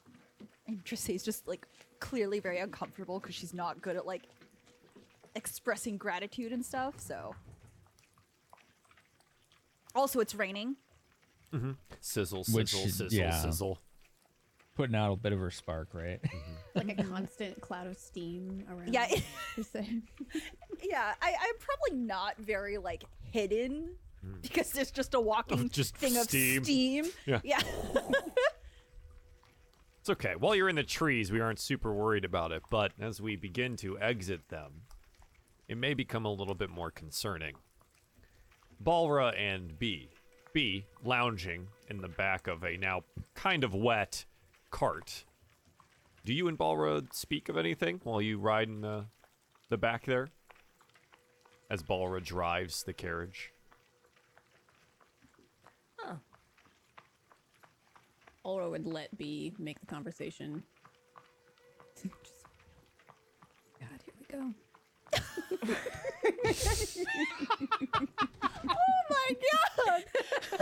And 0.68 0.84
Trissay's 0.86 1.24
just 1.24 1.48
like 1.48 1.68
clearly 2.00 2.39
very 2.39 2.60
uncomfortable 2.60 3.20
because 3.20 3.36
she's 3.36 3.54
not 3.54 3.82
good 3.82 3.96
at 3.96 4.06
like 4.06 4.24
expressing 5.36 5.98
gratitude 5.98 6.52
and 6.52 6.66
stuff. 6.66 7.00
So. 7.00 7.36
Also, 9.94 10.20
it's 10.20 10.36
raining. 10.36 10.78
Mm-hmm. 11.54 11.72
sizzle, 12.00 12.46
Which, 12.54 12.70
sizzle, 12.70 12.89
sizzle, 12.89 13.20
yeah. 13.20 13.42
sizzle. 13.42 13.80
Putting 14.78 14.96
out 14.96 15.12
a 15.12 15.16
bit 15.18 15.34
of 15.34 15.39
her 15.39 15.52
spark, 15.52 15.89
right? 15.94 16.22
Mm-hmm. 16.22 16.54
like 16.88 17.00
a 17.00 17.04
constant 17.04 17.60
cloud 17.60 17.88
of 17.88 17.98
steam 17.98 18.64
around. 18.70 18.94
Yeah. 18.94 19.08
Yeah, 20.84 21.14
I, 21.22 21.28
I'm 21.30 21.56
probably 21.60 22.04
not 22.04 22.38
very 22.38 22.80
like 22.80 23.04
hidden 23.32 23.92
mm. 24.26 24.42
because 24.42 24.76
it's 24.76 24.89
just 24.89 25.14
a 25.14 25.22
walking 25.22 25.70
just 25.70 25.96
thing 25.96 26.14
steam. 26.16 26.58
of 26.58 26.66
steam. 26.66 27.06
Yeah. 27.28 27.39
Yeah. 27.44 27.62
It's 30.02 30.10
okay. 30.10 30.34
While 30.36 30.56
you're 30.56 30.68
in 30.68 30.78
the 30.78 30.84
trees, 30.84 31.32
we 31.32 31.39
aren't 31.39 31.60
super 31.60 31.93
worried 31.93 32.26
about 32.26 32.52
it, 32.52 32.64
but 32.72 32.91
as 32.99 33.22
we 33.22 33.36
begin 33.36 33.76
to 33.78 33.99
exit 33.99 34.49
them, 34.49 34.82
it 35.68 35.78
may 35.78 35.93
become 35.93 36.26
a 36.26 36.34
little 36.34 36.56
bit 36.56 36.72
more 36.72 36.89
concerning. 36.89 37.54
Balra 38.84 39.39
and 39.39 39.78
B. 39.78 40.10
B 40.54 40.88
lounging 41.06 41.68
in 41.88 42.02
the 42.02 42.08
back 42.08 42.47
of 42.47 42.64
a 42.64 42.78
now 42.78 43.04
kind 43.36 43.64
of 43.64 43.76
wet 43.76 44.26
cart. 44.72 45.24
Do 46.26 46.34
you 46.34 46.47
and 46.47 46.58
Balra 46.58 47.06
speak 47.14 47.47
of 47.47 47.56
anything 47.56 48.02
while 48.04 48.24
you 48.24 48.39
ride 48.39 48.70
in 48.70 48.82
the, 48.82 49.06
the 49.70 49.78
back 49.78 50.08
there? 50.08 50.30
As 51.70 51.84
Balra 51.84 52.24
drives 52.24 52.82
the 52.82 52.93
carriage. 52.93 53.54
Ulra 58.46 58.70
would 58.70 58.86
let 58.86 59.16
B 59.18 59.54
make 59.60 59.80
the 59.80 59.86
conversation. 59.86 60.64
Just- 62.02 62.46
God, 63.80 64.00
here 64.06 64.14
we 64.20 64.26
go. 64.38 64.54
oh 68.70 69.02
my 69.10 69.36
god! 69.52 70.04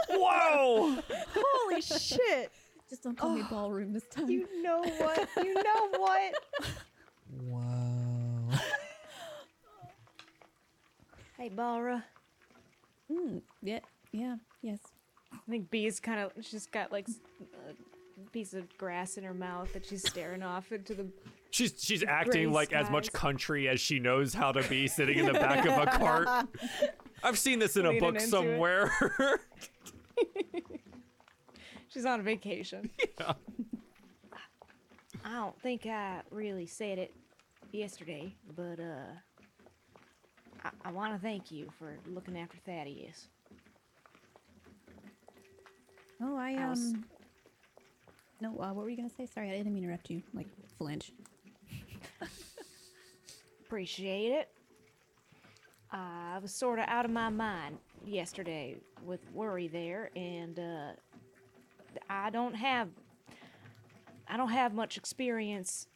Whoa! 0.10 0.98
Holy 1.36 1.82
shit! 1.82 2.52
Just 2.90 3.04
don't 3.04 3.18
call 3.18 3.30
me 3.30 3.44
ballroom 3.50 3.94
this 3.94 4.08
time. 4.10 4.30
You 4.30 4.48
know 4.64 4.80
what? 4.82 5.30
You 5.38 5.54
know 5.54 5.90
what? 5.98 6.34
wow. 7.44 8.60
Hey, 11.38 11.50
Balra. 11.50 12.04
Mm, 13.12 13.42
yeah, 13.62 13.80
yeah, 14.12 14.36
yes. 14.62 14.80
I 15.34 15.38
think 15.50 15.70
Bee's 15.70 16.00
kind 16.00 16.20
of 16.20 16.32
she's 16.46 16.66
got 16.68 16.92
like 16.92 17.08
a 17.08 18.30
piece 18.32 18.54
of 18.54 18.78
grass 18.78 19.18
in 19.18 19.24
her 19.24 19.34
mouth 19.34 19.72
that 19.74 19.86
she's 19.86 20.08
staring 20.08 20.44
off 20.44 20.72
into 20.72 20.94
the. 20.94 21.08
She's 21.52 21.74
she's 21.78 22.04
acting 22.04 22.52
like 22.52 22.74
as 22.74 22.90
much 22.90 23.12
country 23.12 23.68
as 23.68 23.80
she 23.80 24.00
knows 24.00 24.34
how 24.34 24.52
to 24.52 24.68
be 24.68 24.88
sitting 24.96 25.18
in 25.20 25.26
the 25.26 25.34
back 25.34 25.66
of 25.66 25.78
a 25.78 25.86
cart. 25.98 26.48
I've 27.24 27.38
seen 27.38 27.60
this 27.60 27.76
in 27.78 27.86
a 27.86 28.00
book 28.00 28.20
somewhere. 28.20 28.92
She's 31.90 32.06
on 32.06 32.22
vacation. 32.22 32.90
Yeah. 33.20 33.34
I 35.26 35.34
don't 35.34 35.60
think 35.62 35.86
I 35.88 36.22
really 36.30 36.68
said 36.68 37.00
it 37.00 37.14
yesterday, 37.72 38.36
but 38.56 38.80
uh, 38.80 39.12
I, 40.64 40.70
I 40.86 40.92
want 40.92 41.14
to 41.14 41.20
thank 41.20 41.52
you 41.52 41.70
for 41.78 41.98
looking 42.08 42.38
after 42.38 42.58
Thaddeus. 42.66 43.28
Oh, 46.22 46.36
I 46.36 46.68
was- 46.70 46.94
um. 46.94 47.06
No, 48.42 48.52
uh, 48.52 48.74
what 48.74 48.76
were 48.86 48.90
you 48.90 48.96
gonna 48.98 49.10
say? 49.10 49.26
Sorry, 49.26 49.50
I 49.50 49.58
didn't 49.58 49.74
mean 49.74 49.84
to 49.84 49.88
interrupt 49.88 50.10
you. 50.10 50.24
Like 50.34 50.48
flinch. 50.78 51.12
Appreciate 53.66 54.32
it. 54.32 54.50
I 55.92 56.40
was 56.42 56.54
sort 56.54 56.80
of 56.80 56.86
out 56.88 57.06
of 57.06 57.12
my 57.12 57.30
mind 57.30 57.78
yesterday 58.06 58.78
with 59.04 59.20
worry 59.34 59.68
there, 59.68 60.10
and 60.16 60.58
uh, 60.60 60.92
I 62.10 62.30
don't 62.30 62.54
have 62.56 62.90
I 64.28 64.38
don't 64.38 64.50
have 64.50 64.74
much 64.74 64.98
experience 64.98 65.88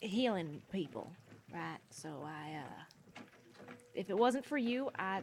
healing 0.00 0.60
people, 0.72 1.10
right? 1.52 1.78
So 1.90 2.22
I, 2.24 2.56
uh, 2.58 3.20
if 3.94 4.10
it 4.10 4.16
wasn't 4.18 4.44
for 4.44 4.58
you, 4.58 4.90
I 4.98 5.22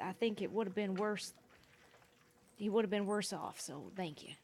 I 0.00 0.12
think 0.12 0.42
it 0.42 0.50
would 0.52 0.66
have 0.66 0.74
been 0.74 0.94
worse. 0.94 1.32
He 2.62 2.68
would 2.68 2.84
have 2.84 2.90
been 2.90 3.06
worse 3.06 3.32
off. 3.32 3.60
So 3.60 3.90
thank 3.96 4.22
you. 4.22 4.34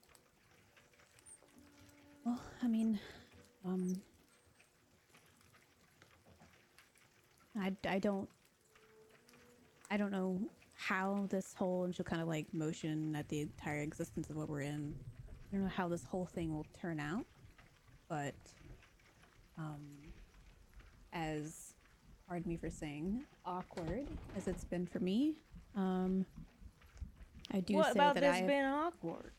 Well, 2.25 2.41
I 2.61 2.67
mean, 2.67 2.99
um, 3.65 4.03
I, 7.57 7.73
I 7.89 8.01
don't, 8.01 8.29
I 9.89 9.97
don't 9.97 10.11
know 10.11 10.37
how 10.75 11.29
this 11.31 11.55
whole, 11.55 11.85
and 11.85 11.95
she'll 11.95 12.05
kind 12.05 12.21
of 12.21 12.27
like 12.27 12.53
motion 12.53 13.15
at 13.15 13.29
the 13.29 13.43
entire 13.43 13.83
existence 13.83 14.31
of 14.31 14.37
what 14.37 14.49
we're 14.49 14.63
in. 14.63 14.97
I 15.53 15.55
don't 15.55 15.63
know 15.63 15.71
how 15.73 15.87
this 15.87 16.03
whole 16.03 16.27
thing 16.27 16.53
will 16.53 16.67
turn 16.77 16.99
out, 16.99 17.25
but, 18.09 18.35
um, 19.57 19.87
as, 21.13 21.75
pardon 22.27 22.49
me 22.51 22.57
for 22.57 22.69
saying, 22.69 23.23
awkward 23.47 24.09
as 24.37 24.49
it's 24.49 24.65
been 24.65 24.87
for 24.87 24.99
me, 24.99 25.35
um, 25.77 26.27
I 27.51 27.61
do 27.61 27.75
what 27.75 27.87
say 27.93 27.99
about 28.01 28.15
that 28.15 28.21
this 28.21 28.35
I 28.35 28.39
have- 28.39 28.47
been 28.47 28.65
awkward? 28.65 29.33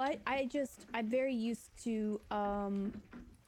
I, 0.00 0.18
I 0.26 0.46
just 0.46 0.86
I'm 0.92 1.08
very 1.08 1.34
used 1.34 1.70
to 1.84 2.20
um 2.30 2.92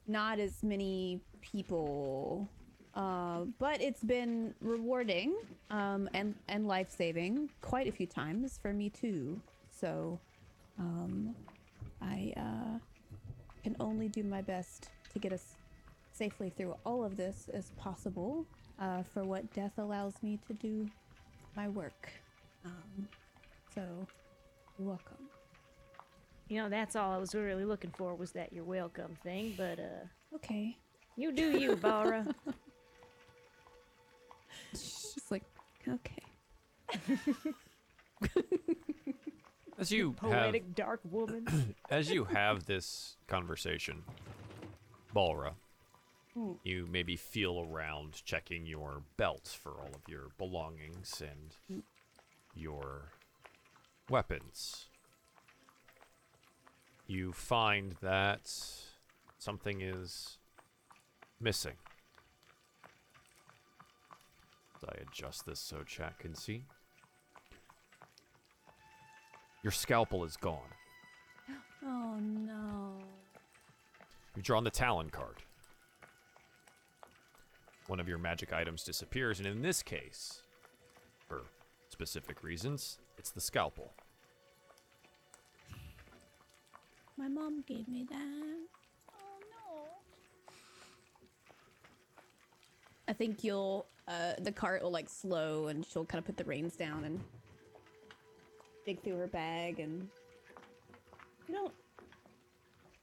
not 0.06 0.38
as 0.38 0.62
many 0.62 1.20
people 1.40 2.48
uh 2.94 3.40
but 3.58 3.80
it's 3.82 4.02
been 4.04 4.54
rewarding 4.60 5.34
um 5.70 6.08
and 6.14 6.34
and 6.48 6.68
life-saving 6.68 7.50
quite 7.62 7.88
a 7.88 7.92
few 7.92 8.06
times 8.06 8.58
for 8.62 8.72
me 8.72 8.88
too 8.90 9.40
so 9.70 10.20
um 10.78 11.34
I 12.00 12.32
uh 12.36 12.78
can 13.64 13.74
only 13.80 14.08
do 14.08 14.22
my 14.22 14.40
best 14.42 14.88
to 15.12 15.18
get 15.18 15.32
us 15.32 15.56
safely 16.12 16.50
through 16.56 16.76
all 16.86 17.04
of 17.04 17.16
this 17.16 17.48
as 17.52 17.70
possible 17.76 18.46
uh 18.78 19.02
for 19.02 19.24
what 19.24 19.52
death 19.52 19.72
allows 19.78 20.14
me 20.22 20.38
to 20.46 20.54
do 20.54 20.88
my 21.56 21.68
work 21.68 22.08
um 22.64 23.08
so 23.76 24.06
you're 24.78 24.88
welcome 24.88 25.28
You 26.48 26.62
know, 26.62 26.68
that's 26.68 26.96
all 26.96 27.12
I 27.12 27.18
was 27.18 27.34
really 27.34 27.64
looking 27.64 27.92
for 27.96 28.14
was 28.16 28.32
that 28.32 28.52
you're 28.52 28.64
welcome 28.64 29.16
thing. 29.22 29.54
But 29.56 29.78
uh, 29.78 30.36
okay 30.36 30.76
you 31.16 31.32
do 31.32 31.58
you, 31.58 31.76
Bara. 31.76 32.26
She's 34.72 35.30
like, 35.30 35.44
okay. 35.88 36.22
As 39.78 39.90
you 39.90 40.14
have 40.20 40.30
Poetic 40.30 40.74
dark 40.74 41.00
woman. 41.04 41.74
as 41.90 42.10
you 42.10 42.24
have 42.24 42.64
this 42.64 43.16
conversation, 43.26 44.04
Balra, 45.14 45.52
you 46.64 46.88
maybe 46.90 47.16
feel 47.16 47.66
around 47.70 48.24
checking 48.24 48.64
your 48.64 49.02
belt 49.18 49.54
for 49.62 49.72
all 49.72 49.90
of 49.94 50.08
your 50.08 50.28
belongings 50.38 51.20
and 51.20 51.82
your 52.54 53.12
weapons. 54.10 54.86
You 57.06 57.32
find 57.32 57.94
that 58.02 58.50
something 59.38 59.80
is 59.80 60.38
missing. 61.40 61.76
I 64.88 64.94
adjust 65.00 65.46
this 65.46 65.58
so 65.58 65.82
chat 65.82 66.18
can 66.18 66.34
see. 66.34 66.64
Your 69.62 69.72
scalpel 69.72 70.24
is 70.24 70.36
gone. 70.36 70.60
Oh 71.88 72.18
no. 72.18 72.94
You've 74.34 74.44
drawn 74.44 74.64
the 74.64 74.70
Talon 74.70 75.08
card. 75.08 75.36
One 77.86 78.00
of 78.00 78.08
your 78.08 78.18
magic 78.18 78.52
items 78.52 78.82
disappears, 78.82 79.38
and 79.38 79.46
in 79.46 79.62
this 79.62 79.84
case, 79.84 80.42
for 81.28 81.42
specific 81.88 82.42
reasons, 82.42 82.98
it's 83.18 83.30
the 83.30 83.40
scalpel. 83.40 83.92
My 87.16 87.28
mom 87.28 87.64
gave 87.66 87.88
me 87.88 88.06
that. 88.10 88.56
Oh 89.10 89.38
no. 89.40 89.82
I 93.08 93.12
think 93.12 93.42
you'll 93.42 93.86
uh 94.06 94.34
the 94.40 94.52
cart 94.52 94.82
will 94.82 94.90
like 94.90 95.08
slow 95.08 95.68
and 95.68 95.84
she'll 95.84 96.04
kind 96.04 96.18
of 96.18 96.26
put 96.26 96.36
the 96.36 96.44
reins 96.44 96.76
down 96.76 97.04
and 97.04 97.20
dig 98.84 99.02
through 99.02 99.16
her 99.16 99.26
bag 99.26 99.80
and 99.80 100.08
you 101.48 101.54
don't 101.54 101.72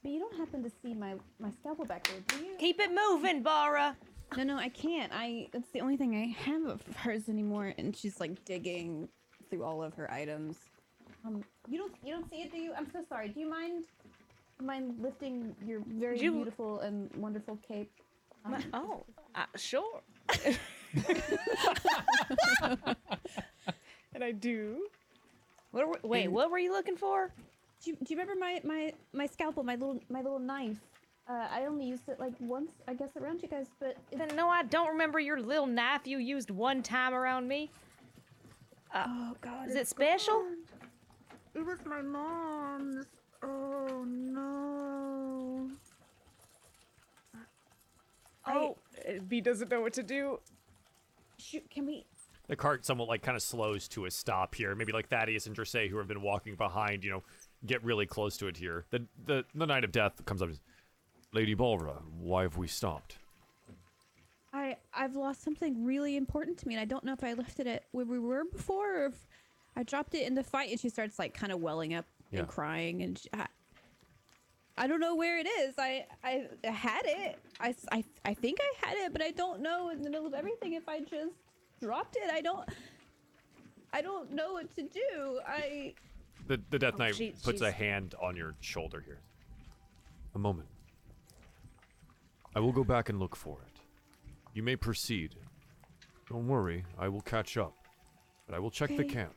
but 0.03 0.11
you 0.11 0.20
don't 0.20 0.36
happen 0.38 0.61
to 0.64 0.70
see 0.82 0.93
my 0.93 1.16
my 1.39 1.49
scalpel 1.59 1.86
back 1.86 2.07
there, 2.07 2.20
do 2.28 2.45
you? 2.45 2.55
Keep 2.59 2.80
it 2.82 2.91
moving, 2.93 3.41
Bara. 3.41 3.95
No, 4.38 4.43
no, 4.43 4.57
I 4.57 4.70
can't. 4.70 5.11
I 5.14 5.47
that's 5.51 5.70
the 5.72 5.82
only 5.82 5.97
thing 5.97 6.16
I 6.16 6.26
have 6.49 6.66
of 6.66 6.84
hers 6.97 7.30
anymore 7.30 7.74
and 7.78 7.95
she's 7.95 8.20
like 8.20 8.45
digging 8.45 9.09
through 9.53 9.63
all 9.63 9.83
of 9.83 9.93
her 9.93 10.11
items. 10.11 10.57
Um 11.25 11.43
you 11.69 11.77
don't 11.77 11.93
you 12.03 12.13
don't 12.13 12.29
see 12.29 12.41
it, 12.41 12.51
do 12.51 12.57
you? 12.57 12.73
I'm 12.75 12.89
so 12.91 13.03
sorry. 13.07 13.29
Do 13.29 13.39
you 13.39 13.49
mind 13.49 13.85
mind 14.61 14.95
lifting 14.99 15.55
your 15.65 15.81
very 15.87 16.19
You- 16.19 16.33
beautiful 16.33 16.79
and 16.79 17.09
wonderful 17.15 17.57
cape? 17.67 17.91
Um, 18.45 18.57
oh, 18.73 19.05
uh, 19.35 19.45
sure. 19.55 20.01
and 24.13 24.21
I 24.21 24.31
do. 24.31 24.87
What? 25.71 25.87
Were, 25.87 25.99
wait, 26.03 26.27
what 26.27 26.51
were 26.51 26.59
you 26.59 26.73
looking 26.73 26.97
for? 26.97 27.31
do, 27.83 27.91
you, 27.91 27.97
do 27.97 28.13
you 28.13 28.19
remember 28.19 28.37
my, 28.37 28.59
my, 28.65 28.93
my 29.13 29.25
scalpel, 29.25 29.63
my 29.63 29.75
little 29.75 29.99
my 30.09 30.21
little 30.21 30.39
knife? 30.39 30.77
Uh, 31.29 31.47
I 31.49 31.65
only 31.67 31.85
used 31.85 32.09
it 32.09 32.19
like 32.19 32.33
once, 32.41 32.71
I 32.85 32.93
guess, 32.95 33.15
around 33.15 33.41
you 33.41 33.47
guys, 33.47 33.67
but 33.79 33.95
it, 34.11 34.17
Then 34.17 34.35
no, 34.35 34.49
I 34.49 34.63
don't 34.63 34.89
remember 34.89 35.19
your 35.19 35.39
little 35.39 35.67
knife 35.67 36.05
you 36.05 36.17
used 36.17 36.51
one 36.51 36.83
time 36.83 37.13
around 37.13 37.47
me. 37.47 37.71
Oh, 38.93 39.03
oh 39.07 39.35
god, 39.41 39.69
Is 39.69 39.75
it 39.75 39.87
special? 39.87 40.43
It 41.55 41.65
was 41.65 41.79
my 41.85 42.01
mom's. 42.01 43.05
Oh 43.43 44.05
no. 44.05 45.69
Oh, 48.45 48.77
B 49.27 49.41
doesn't 49.41 49.69
know 49.71 49.81
what 49.81 49.93
to 49.93 50.03
do. 50.03 50.39
Shoot, 51.37 51.69
can 51.69 51.85
we? 51.85 52.05
The 52.47 52.55
cart 52.55 52.85
somewhat 52.85 53.07
like 53.07 53.21
kind 53.21 53.35
of 53.37 53.41
slows 53.41 53.87
to 53.89 54.05
a 54.05 54.11
stop 54.11 54.53
here. 54.53 54.75
Maybe 54.75 54.91
like 54.91 55.07
Thaddeus 55.07 55.47
and 55.47 55.55
Dressay, 55.55 55.89
who 55.89 55.97
have 55.97 56.07
been 56.07 56.21
walking 56.21 56.55
behind, 56.55 57.03
you 57.03 57.11
know, 57.11 57.23
get 57.65 57.83
really 57.83 58.05
close 58.05 58.37
to 58.37 58.47
it 58.47 58.57
here. 58.57 58.85
The 58.91 59.05
the 59.25 59.45
the 59.55 59.65
Knight 59.65 59.83
of 59.83 59.91
Death 59.91 60.23
comes 60.25 60.41
up. 60.41 60.49
Lady 61.31 61.55
Balra, 61.55 62.01
why 62.19 62.43
have 62.43 62.57
we 62.57 62.67
stopped? 62.67 63.17
I 64.53 64.77
I've 64.93 65.15
lost 65.15 65.43
something 65.43 65.83
really 65.83 66.15
important 66.15 66.57
to 66.59 66.67
me, 66.67 66.75
and 66.75 66.81
I 66.81 66.85
don't 66.85 67.03
know 67.03 67.13
if 67.13 67.23
I 67.23 67.33
left 67.33 67.59
it 67.59 67.67
at 67.67 67.85
where 67.91 68.05
we 68.05 68.19
were 68.19 68.43
before, 68.45 69.01
or 69.01 69.05
if 69.07 69.27
I 69.75 69.83
dropped 69.83 70.13
it 70.13 70.27
in 70.27 70.35
the 70.35 70.43
fight. 70.43 70.69
And 70.71 70.79
she 70.79 70.89
starts 70.89 71.17
like 71.17 71.33
kind 71.33 71.51
of 71.51 71.59
welling 71.59 71.93
up 71.95 72.05
Yeah. 72.31 72.39
and 72.41 72.47
crying, 72.47 73.01
and 73.01 73.17
she, 73.17 73.27
I, 73.33 73.47
I 74.77 74.87
don't 74.87 74.99
know 74.99 75.15
where 75.15 75.39
it 75.39 75.47
is. 75.47 75.73
I 75.79 76.05
I 76.23 76.47
had 76.67 77.01
it. 77.05 77.39
I, 77.59 77.73
I 77.91 78.03
I 78.25 78.33
think 78.35 78.59
I 78.61 78.87
had 78.87 78.97
it, 78.97 79.11
but 79.13 79.23
I 79.23 79.31
don't 79.31 79.61
know 79.61 79.89
in 79.89 80.01
the 80.03 80.09
middle 80.09 80.27
of 80.27 80.33
everything 80.35 80.73
if 80.73 80.87
I 80.87 80.99
just 80.99 81.33
dropped 81.81 82.15
it. 82.15 82.29
I 82.31 82.41
don't. 82.41 82.69
I 83.95 84.01
don't 84.01 84.31
know 84.31 84.53
what 84.53 84.73
to 84.75 84.83
do. 84.83 85.39
I 85.47 85.93
The 86.47 86.59
the 86.69 86.77
Death 86.79 86.93
Oh, 86.95 86.97
Knight 86.99 87.15
she- 87.15 87.33
puts 87.43 87.61
a 87.61 87.71
hand 87.71 88.13
on 88.21 88.35
your 88.35 88.53
shoulder 88.61 89.01
here. 89.01 89.19
A 90.35 90.39
moment. 90.39 90.67
I 92.55 92.59
will 92.59 92.71
go 92.71 92.83
back 92.83 93.09
and 93.09 93.19
look 93.19 93.35
for 93.35 93.59
it. 93.65 93.72
You 94.53 94.63
may 94.63 94.75
proceed. 94.75 95.35
Don't 96.29 96.47
worry, 96.47 96.85
I 96.97 97.07
will 97.09 97.21
catch 97.21 97.57
up. 97.57 97.73
But 98.45 98.55
I 98.55 98.59
will 98.59 98.71
check 98.71 98.89
the 98.89 98.95
Okay. 99.03 99.05
camp. 99.05 99.33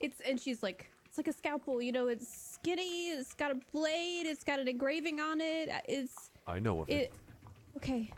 It's 0.00 0.20
and 0.20 0.38
she's 0.40 0.62
like, 0.62 0.90
it's 1.06 1.16
like 1.16 1.28
a 1.28 1.32
scalpel, 1.32 1.80
you 1.80 1.92
know. 1.92 2.08
It's 2.08 2.28
skinny. 2.28 3.08
It's 3.10 3.34
got 3.34 3.50
a 3.52 3.56
blade. 3.72 4.26
It's 4.26 4.44
got 4.44 4.60
an 4.60 4.68
engraving 4.68 5.20
on 5.20 5.40
it. 5.40 5.70
Uh, 5.70 5.78
it's 5.88 6.30
I 6.46 6.58
know 6.58 6.82
of 6.82 6.88
it. 6.90 6.94
it. 6.94 7.12
Okay. 7.76 8.10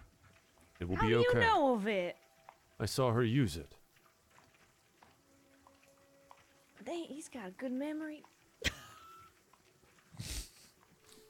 It 0.81 0.89
will 0.89 0.97
How 0.97 1.03
be 1.07 1.13
do 1.13 1.19
okay. 1.31 1.39
you 1.41 1.45
know 1.47 1.75
of 1.75 1.87
it? 1.87 2.17
I 2.81 2.87
saw 2.87 3.13
her 3.13 3.23
use 3.25 3.57
it. 3.57 3.77
Dang, 6.85 7.05
he's 7.09 7.29
got 7.29 7.49
a 7.49 7.51
good 7.53 7.73
memory. 7.73 8.23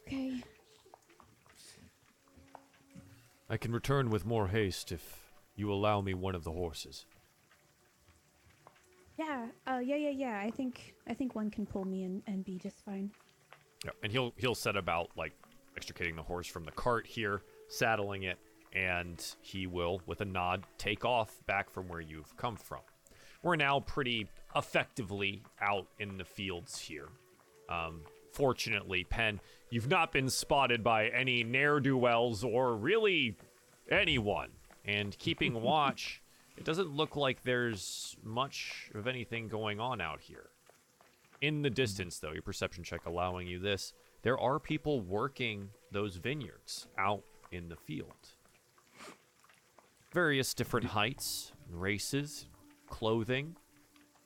Okay. 0.06 0.40
I 3.49 3.57
can 3.57 3.72
return 3.72 4.11
with 4.11 4.26
more 4.26 4.49
haste 4.49 4.92
if 4.92 5.30
you 5.55 5.72
allow 5.72 6.01
me 6.01 6.14
one 6.14 6.34
of 6.34 6.44
the 6.44 6.53
horses. 6.53 7.07
Yeah. 9.18 9.47
Uh. 9.66 9.78
Yeah. 9.78 9.97
Yeah. 9.97 10.11
Yeah. 10.11 10.42
I 10.44 10.51
think. 10.51 10.94
I 11.09 11.14
think 11.14 11.34
one 11.34 11.51
can 11.51 11.66
pull 11.66 11.84
me 11.84 12.05
and, 12.05 12.22
and 12.26 12.44
be 12.44 12.59
just 12.59 12.84
fine. 12.84 13.11
Yeah, 13.84 13.92
and 14.03 14.11
he'll 14.12 14.32
he'll 14.36 14.55
set 14.55 14.76
about 14.76 15.11
like 15.16 15.32
extricating 15.76 16.16
the 16.16 16.22
horse 16.22 16.47
from 16.47 16.64
the 16.64 16.72
cart 16.72 17.07
here, 17.07 17.42
saddling 17.68 18.24
it, 18.24 18.38
and 18.72 19.24
he 19.40 19.66
will, 19.66 20.01
with 20.07 20.20
a 20.20 20.24
nod, 20.24 20.64
take 20.78 21.05
off 21.05 21.40
back 21.47 21.70
from 21.70 21.88
where 21.88 22.01
you've 22.01 22.36
come 22.36 22.57
from. 22.57 22.80
We're 23.42 23.57
now 23.57 23.80
pretty 23.80 24.28
effectively 24.57 25.42
out 25.61 25.86
in 25.99 26.18
the 26.18 26.24
fields 26.24 26.78
here. 26.78 27.09
Um, 27.68 28.03
fortunately, 28.32 29.05
Penn, 29.05 29.40
you've 29.70 29.88
not 29.88 30.12
been 30.12 30.30
spotted 30.30 30.82
by 30.82 31.08
any 31.08 31.42
ne'er 31.44 31.80
do 31.80 31.96
wells 31.96 32.44
or 32.44 32.76
really 32.76 33.36
anyone. 33.90 34.50
And 34.84 35.16
keeping 35.18 35.54
watch, 35.62 36.22
it 36.56 36.64
doesn't 36.64 36.94
look 36.94 37.16
like 37.16 37.42
there's 37.42 38.16
much 38.22 38.90
of 38.94 39.06
anything 39.06 39.48
going 39.48 39.80
on 39.80 40.00
out 40.00 40.20
here. 40.20 40.50
In 41.40 41.62
the 41.62 41.70
distance, 41.70 42.18
though, 42.18 42.32
your 42.32 42.42
perception 42.42 42.82
check 42.82 43.04
allowing 43.04 43.46
you 43.46 43.58
this, 43.58 43.92
there 44.22 44.38
are 44.38 44.58
people 44.58 45.00
working 45.00 45.68
those 45.92 46.16
vineyards 46.16 46.88
out 46.98 47.22
in 47.52 47.68
the 47.68 47.76
field. 47.76 48.30
Various 50.12 50.54
different 50.54 50.86
heights, 50.86 51.52
races, 51.70 52.46
clothing, 52.88 53.56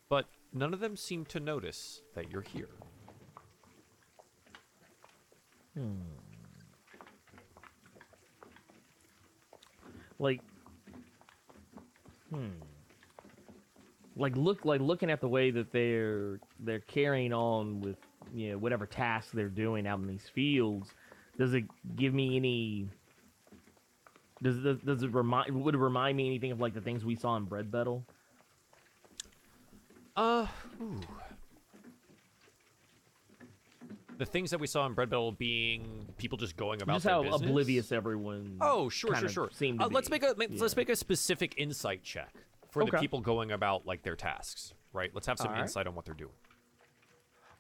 but 0.09 0.26
none 0.53 0.72
of 0.72 0.80
them 0.80 0.97
seem 0.97 1.24
to 1.26 1.41
notice 1.41 2.03
that 2.14 2.30
you're 2.30 2.43
here. 2.43 2.68
Like, 10.18 10.41
hmm. 12.31 12.49
Like 14.16 14.37
look, 14.37 14.64
like 14.64 14.81
looking 14.81 15.11
at 15.11 15.21
the 15.21 15.29
way 15.29 15.51
that 15.51 15.73
they're 15.73 16.41
they're 16.59 16.81
carrying 16.81 17.33
on 17.33 17.81
with 17.81 17.97
you 18.35 18.51
know 18.51 18.59
whatever 18.59 18.85
tasks 18.85 19.33
they're 19.33 19.49
doing 19.49 19.87
out 19.87 19.99
in 20.01 20.07
these 20.07 20.29
fields. 20.29 20.91
Does 21.39 21.55
it 21.55 21.64
give 21.97 22.12
me 22.12 22.37
any? 22.37 22.89
Does 24.43 24.59
does, 24.59 24.79
does 24.81 25.03
it 25.05 25.14
remind? 25.14 25.55
Would 25.55 25.75
it 25.75 25.79
remind 25.79 26.16
me 26.18 26.27
anything 26.27 26.53
of 26.53 26.61
like 26.61 26.75
the 26.75 26.83
things 26.83 27.05
we 27.05 27.16
saw 27.16 27.37
in 27.37 27.45
Bread 27.45 27.71
Battle? 27.71 28.05
Uh, 30.16 30.47
ooh. 30.83 31.01
The 34.21 34.27
things 34.27 34.51
that 34.51 34.61
we 34.61 34.66
saw 34.66 34.85
in 34.85 34.93
Bread 34.93 35.09
Battle 35.09 35.33
being 35.33 36.07
people 36.18 36.37
just 36.37 36.55
going 36.55 36.83
about 36.83 36.97
Just 36.97 37.07
their 37.07 37.14
how 37.14 37.23
business? 37.23 37.41
oblivious 37.41 37.91
everyone. 37.91 38.59
Oh, 38.61 38.91
sure, 38.91 39.16
sure, 39.16 39.29
sure. 39.31 39.51
Uh, 39.81 39.89
let's 39.91 40.11
make 40.11 40.23
a 40.23 40.35
make, 40.37 40.51
let's 40.61 40.77
make 40.77 40.91
a 40.91 40.95
specific 40.95 41.55
insight 41.57 42.03
check 42.03 42.35
for 42.71 42.85
the 42.85 42.93
people 42.99 43.23
going 43.23 43.51
about 43.51 43.87
like 43.87 44.03
their 44.03 44.16
tasks. 44.16 44.75
Right. 44.93 45.11
Let's 45.14 45.27
have 45.27 45.39
some 45.39 45.49
Alright. 45.49 45.62
insight 45.62 45.87
on 45.87 45.95
what 45.95 46.05
they're 46.05 46.14
doing. 46.14 46.35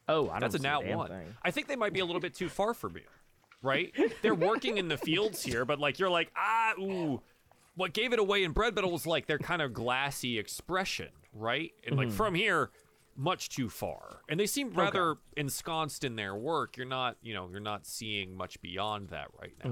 Oh, 0.06 0.28
I 0.28 0.38
That's 0.38 0.54
a 0.54 0.58
nat 0.58 0.84
one. 0.84 1.08
thing. 1.08 1.34
I 1.42 1.50
think 1.50 1.66
they 1.66 1.76
might 1.76 1.94
be 1.94 2.00
a 2.00 2.04
little 2.04 2.20
bit 2.20 2.34
too 2.34 2.48
far 2.50 2.74
for 2.74 2.90
me. 2.90 3.02
Right? 3.62 3.94
They're 4.22 4.34
working 4.34 4.76
in 4.76 4.88
the 4.88 4.98
fields 4.98 5.42
here, 5.42 5.64
but 5.64 5.78
like 5.80 5.98
you're 5.98 6.10
like 6.10 6.30
ah 6.36 6.74
ooh. 6.78 7.22
What 7.74 7.94
gave 7.94 8.12
it 8.12 8.18
away 8.18 8.44
in 8.44 8.52
Bread 8.52 8.74
Battle 8.74 8.90
was 8.92 9.06
like 9.06 9.26
their 9.26 9.38
kind 9.38 9.62
of 9.62 9.72
glassy 9.72 10.38
expression, 10.38 11.08
right? 11.32 11.72
And 11.86 11.96
like 11.96 12.10
from 12.10 12.34
here, 12.34 12.70
much 13.20 13.50
too 13.50 13.68
far. 13.68 14.22
And 14.28 14.40
they 14.40 14.46
seem 14.46 14.70
rather 14.72 15.16
ensconced 15.36 16.04
in 16.04 16.16
their 16.16 16.34
work. 16.34 16.76
You're 16.76 16.86
not, 16.86 17.16
you 17.22 17.34
know, 17.34 17.48
you're 17.50 17.60
not 17.60 17.86
seeing 17.86 18.34
much 18.34 18.60
beyond 18.62 19.10
that 19.10 19.28
right 19.40 19.52
now. 19.62 19.70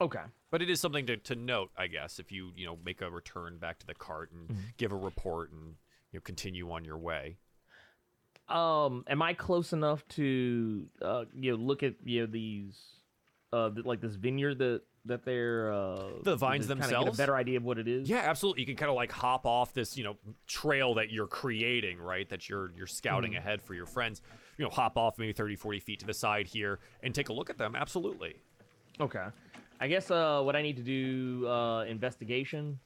Okay. 0.00 0.22
But 0.50 0.62
it 0.62 0.70
is 0.70 0.80
something 0.80 1.06
to, 1.06 1.16
to 1.18 1.34
note, 1.34 1.70
I 1.76 1.88
guess, 1.88 2.18
if 2.18 2.32
you, 2.32 2.52
you 2.56 2.64
know, 2.64 2.78
make 2.84 3.02
a 3.02 3.10
return 3.10 3.58
back 3.58 3.78
to 3.80 3.86
the 3.86 3.94
cart 3.94 4.30
and 4.32 4.56
give 4.78 4.92
a 4.92 4.96
report 4.96 5.52
and 5.52 5.74
you 6.12 6.18
know 6.18 6.22
continue 6.22 6.70
on 6.70 6.84
your 6.84 6.98
way. 6.98 7.36
Um, 8.48 9.04
am 9.08 9.20
I 9.20 9.34
close 9.34 9.74
enough 9.74 10.08
to 10.08 10.86
uh 11.02 11.24
you 11.34 11.50
know 11.50 11.58
look 11.58 11.82
at 11.82 11.94
you 12.02 12.20
know 12.20 12.26
these 12.26 12.78
uh 13.52 13.70
like 13.84 14.00
this 14.00 14.14
vineyard 14.14 14.58
that 14.58 14.82
that 15.04 15.24
they're 15.24 15.72
uh 15.72 16.08
The 16.22 16.36
vines 16.36 16.66
to 16.66 16.74
kinda 16.74 16.88
get 16.88 16.90
themselves? 16.90 17.18
a 17.18 17.22
better 17.22 17.36
idea 17.36 17.56
of 17.56 17.64
what 17.64 17.78
it 17.78 17.88
is? 17.88 18.08
Yeah, 18.08 18.18
absolutely. 18.18 18.62
You 18.62 18.66
can 18.66 18.76
kind 18.76 18.90
of 18.90 18.96
like 18.96 19.10
hop 19.12 19.46
off 19.46 19.72
this, 19.72 19.96
you 19.96 20.04
know, 20.04 20.16
trail 20.46 20.94
that 20.94 21.10
you're 21.10 21.26
creating, 21.26 21.98
right? 21.98 22.28
That 22.28 22.48
you're 22.48 22.72
you're 22.76 22.86
scouting 22.86 23.36
ahead 23.36 23.62
for 23.62 23.74
your 23.74 23.86
friends. 23.86 24.20
You 24.58 24.64
know, 24.64 24.70
hop 24.70 24.96
off 24.98 25.18
maybe 25.18 25.32
30, 25.32 25.56
40 25.56 25.80
feet 25.80 26.00
to 26.00 26.06
the 26.06 26.14
side 26.14 26.46
here 26.46 26.80
and 27.02 27.14
take 27.14 27.28
a 27.28 27.32
look 27.32 27.48
at 27.50 27.58
them. 27.58 27.74
Absolutely. 27.76 28.36
Okay. 29.00 29.24
I 29.80 29.86
guess 29.88 30.10
uh 30.10 30.42
what 30.42 30.56
I 30.56 30.62
need 30.62 30.76
to 30.76 30.82
do 30.82 31.46
uh 31.48 31.84
investigation. 31.84 32.78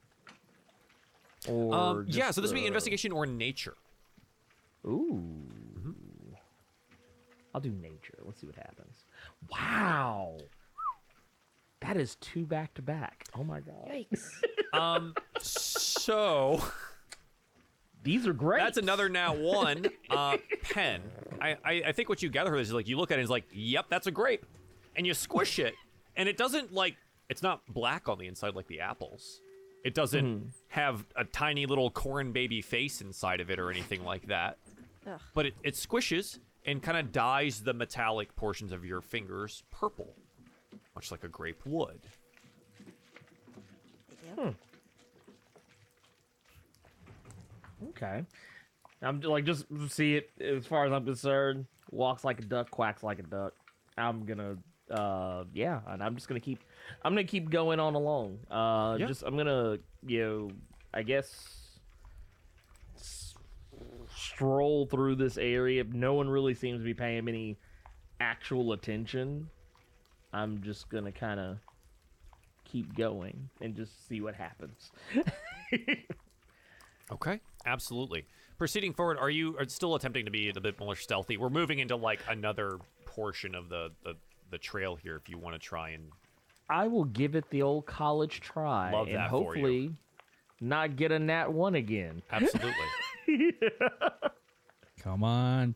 Or 1.49 1.73
Um, 1.75 2.05
yeah, 2.07 2.31
so 2.31 2.39
this 2.39 2.51
would 2.51 2.59
be 2.59 2.65
investigation 2.67 3.11
or 3.11 3.25
nature. 3.25 3.75
Ooh. 4.85 5.41
I'll 7.55 7.61
do 7.61 7.69
nature. 7.71 8.17
Let's 8.23 8.39
see 8.41 8.47
what 8.47 8.55
happens. 8.55 9.03
Wow. 9.51 10.37
That 11.83 11.97
is 11.97 12.15
two 12.15 12.45
back 12.45 12.73
to 12.75 12.81
back. 12.81 13.25
Oh 13.37 13.43
my 13.43 13.59
god. 13.59 13.89
Yikes. 13.91 14.29
Um, 14.73 15.13
so 15.39 16.59
These 18.01 18.25
are 18.25 18.33
great. 18.33 18.59
that's 18.59 18.77
another 18.79 19.07
nat 19.07 19.37
one. 19.37 19.85
Uh, 20.09 20.37
pen. 20.63 21.01
I, 21.39 21.57
I 21.63 21.81
I 21.87 21.91
think 21.91 22.09
what 22.09 22.23
you 22.23 22.29
gather 22.29 22.55
is 22.55 22.73
like 22.73 22.87
you 22.87 22.97
look 22.97 23.11
at 23.11 23.13
it 23.13 23.21
and 23.21 23.21
it's 23.23 23.29
like, 23.29 23.45
yep, 23.53 23.85
that's 23.89 24.07
a 24.07 24.11
grape, 24.11 24.45
and 24.95 25.05
you 25.05 25.13
squish 25.13 25.59
it, 25.59 25.75
and 26.17 26.27
it 26.27 26.37
doesn't 26.37 26.73
like 26.73 26.95
it's 27.29 27.43
not 27.43 27.61
black 27.71 28.09
on 28.09 28.17
the 28.17 28.25
inside 28.27 28.55
like 28.55 28.67
the 28.67 28.79
apples. 28.79 29.41
It 29.85 29.93
doesn't 29.93 30.53
have 30.69 31.05
a 31.15 31.23
tiny 31.23 31.65
little 31.67 31.91
corn 31.91 32.31
baby 32.31 32.61
face 32.61 32.99
inside 32.99 33.41
of 33.41 33.51
it 33.51 33.59
or 33.59 33.69
anything 33.69 34.03
like 34.03 34.27
that. 34.27 34.57
Ugh. 35.05 35.19
But 35.35 35.45
it, 35.47 35.53
it 35.61 35.73
squishes 35.75 36.39
and 36.65 36.81
kind 36.81 36.97
of 36.97 37.11
dyes 37.11 37.61
the 37.61 37.73
metallic 37.73 38.35
portions 38.35 38.71
of 38.71 38.83
your 38.85 39.01
fingers 39.01 39.61
purple, 39.71 40.15
much 40.95 41.11
like 41.11 41.23
a 41.23 41.27
grape 41.27 41.61
would. 41.65 41.99
Yep. 44.37 44.55
Okay. 47.89 48.23
I'm 49.01 49.19
like 49.21 49.43
just 49.45 49.65
see 49.89 50.15
it 50.15 50.29
as 50.39 50.65
far 50.65 50.85
as 50.85 50.91
I'm 50.93 51.05
concerned. 51.05 51.65
Walks 51.91 52.23
like 52.23 52.39
a 52.39 52.43
duck, 52.43 52.71
quacks 52.71 53.03
like 53.03 53.19
a 53.19 53.23
duck. 53.23 53.53
I'm 53.97 54.25
gonna 54.25 54.55
uh 54.89 55.43
yeah, 55.53 55.81
and 55.87 56.01
I'm 56.01 56.15
just 56.15 56.27
gonna 56.27 56.39
keep 56.39 56.59
I'm 57.03 57.11
gonna 57.13 57.23
keep 57.25 57.49
going 57.49 57.79
on 57.79 57.95
along. 57.95 58.39
Uh 58.49 58.97
Yeah. 58.99 59.07
just 59.07 59.23
I'm 59.23 59.35
gonna 59.37 59.77
you 60.05 60.23
know 60.23 60.49
I 60.93 61.03
guess 61.03 61.69
s- 62.95 63.35
stroll 64.15 64.85
through 64.87 65.15
this 65.15 65.37
area. 65.37 65.83
No 65.83 66.13
one 66.13 66.29
really 66.29 66.53
seems 66.53 66.79
to 66.79 66.85
be 66.85 66.93
paying 66.93 67.27
any 67.27 67.57
actual 68.21 68.71
attention. 68.71 69.49
I'm 70.33 70.61
just 70.61 70.89
gonna 70.89 71.11
kind 71.11 71.39
of 71.39 71.57
keep 72.65 72.95
going 72.95 73.49
and 73.61 73.75
just 73.75 74.07
see 74.07 74.19
what 74.19 74.35
happens. 74.35 74.91
Okay, 77.11 77.39
absolutely. 77.65 78.25
Proceeding 78.57 78.93
forward, 78.93 79.17
are 79.17 79.29
you 79.29 79.57
are 79.57 79.67
still 79.67 79.95
attempting 79.95 80.25
to 80.25 80.31
be 80.31 80.49
a 80.49 80.59
bit 80.61 80.79
more 80.79 80.95
stealthy? 80.95 81.37
We're 81.37 81.49
moving 81.49 81.79
into 81.79 81.95
like 81.95 82.21
another 82.29 82.79
portion 83.05 83.55
of 83.55 83.69
the 83.69 83.91
the, 84.03 84.15
the 84.51 84.57
trail 84.57 84.95
here. 84.95 85.15
If 85.15 85.29
you 85.29 85.37
want 85.37 85.55
to 85.55 85.59
try 85.59 85.89
and 85.89 86.09
I 86.69 86.87
will 86.87 87.03
give 87.03 87.35
it 87.35 87.49
the 87.49 87.61
old 87.61 87.85
college 87.85 88.39
try 88.39 88.91
Love 88.91 89.07
and 89.07 89.17
that 89.17 89.29
for 89.29 89.43
hopefully 89.43 89.91
not 90.61 90.95
get 90.95 91.11
a 91.11 91.19
nat 91.19 91.51
one 91.51 91.75
again. 91.75 92.21
absolutely, 92.31 92.71
Come 95.01 95.23
on. 95.23 95.75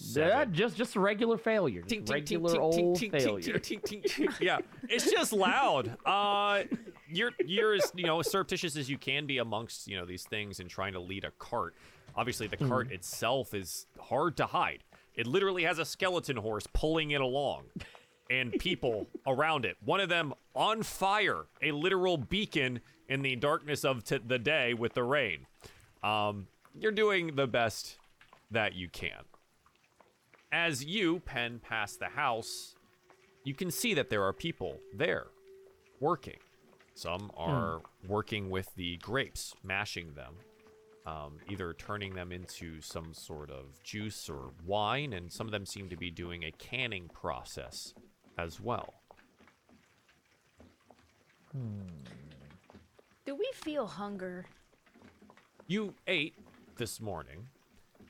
Yeah, 0.00 0.44
just 0.44 0.76
just 0.76 0.94
a 0.96 1.00
regular 1.00 1.36
failure. 1.36 1.82
Just 1.82 1.94
Tink, 1.94 2.04
tink, 2.04 2.06
tink, 2.06 2.12
regular 2.12 2.54
tink, 2.54 2.60
old 2.60 2.96
tink, 2.98 3.10
tink, 3.10 3.12
tink, 3.12 3.22
failure. 3.22 3.58
tink, 3.58 3.82
tink, 3.82 4.04
tink. 4.04 4.40
yeah, 4.40 4.58
it's 4.88 5.10
just 5.10 5.32
loud. 5.32 5.96
Uh, 6.06 6.62
you're 7.10 7.32
you're 7.44 7.74
as 7.74 7.92
you 7.96 8.04
know 8.06 8.20
as 8.20 8.30
surreptitious 8.30 8.76
as 8.76 8.88
you 8.88 8.96
can 8.96 9.26
be 9.26 9.38
amongst 9.38 9.88
you 9.88 9.96
know 9.96 10.06
these 10.06 10.22
things 10.24 10.60
and 10.60 10.70
trying 10.70 10.92
to 10.92 11.00
lead 11.00 11.24
a 11.24 11.32
cart. 11.32 11.74
Obviously, 12.14 12.46
the 12.46 12.56
cart 12.56 12.90
itself 12.92 13.54
is 13.54 13.86
hard 14.00 14.36
to 14.38 14.46
hide. 14.46 14.82
It 15.14 15.26
literally 15.26 15.64
has 15.64 15.78
a 15.78 15.84
skeleton 15.84 16.36
horse 16.36 16.66
pulling 16.72 17.10
it 17.10 17.20
along, 17.20 17.64
and 18.30 18.52
people 18.52 19.06
around 19.26 19.64
it. 19.64 19.76
One 19.84 20.00
of 20.00 20.08
them 20.08 20.32
on 20.54 20.84
fire, 20.84 21.46
a 21.60 21.72
literal 21.72 22.16
beacon 22.16 22.80
in 23.08 23.22
the 23.22 23.34
darkness 23.36 23.84
of 23.84 24.04
t- 24.04 24.18
the 24.24 24.38
day 24.38 24.74
with 24.74 24.94
the 24.94 25.02
rain. 25.02 25.46
Um, 26.04 26.46
you're 26.74 26.92
doing 26.92 27.34
the 27.34 27.46
best 27.48 27.96
that 28.50 28.74
you 28.74 28.88
can. 28.88 29.24
As 30.50 30.84
you 30.84 31.20
pen 31.20 31.60
past 31.60 31.98
the 31.98 32.08
house, 32.08 32.74
you 33.44 33.54
can 33.54 33.70
see 33.70 33.94
that 33.94 34.08
there 34.08 34.22
are 34.24 34.32
people 34.32 34.78
there 34.94 35.26
working. 36.00 36.38
Some 36.94 37.30
are 37.36 37.80
working 38.06 38.50
with 38.50 38.74
the 38.74 38.96
grapes, 38.98 39.54
mashing 39.62 40.14
them, 40.14 40.34
um, 41.06 41.36
either 41.48 41.72
turning 41.74 42.14
them 42.14 42.32
into 42.32 42.80
some 42.80 43.12
sort 43.14 43.50
of 43.50 43.82
juice 43.84 44.28
or 44.28 44.50
wine, 44.66 45.12
and 45.12 45.32
some 45.32 45.46
of 45.46 45.52
them 45.52 45.64
seem 45.64 45.88
to 45.90 45.96
be 45.96 46.10
doing 46.10 46.44
a 46.44 46.50
canning 46.52 47.08
process 47.08 47.94
as 48.36 48.60
well. 48.60 48.94
Do 53.24 53.34
we 53.34 53.48
feel 53.54 53.86
hunger? 53.86 54.46
You 55.66 55.94
ate 56.06 56.34
this 56.76 57.00
morning, 57.00 57.46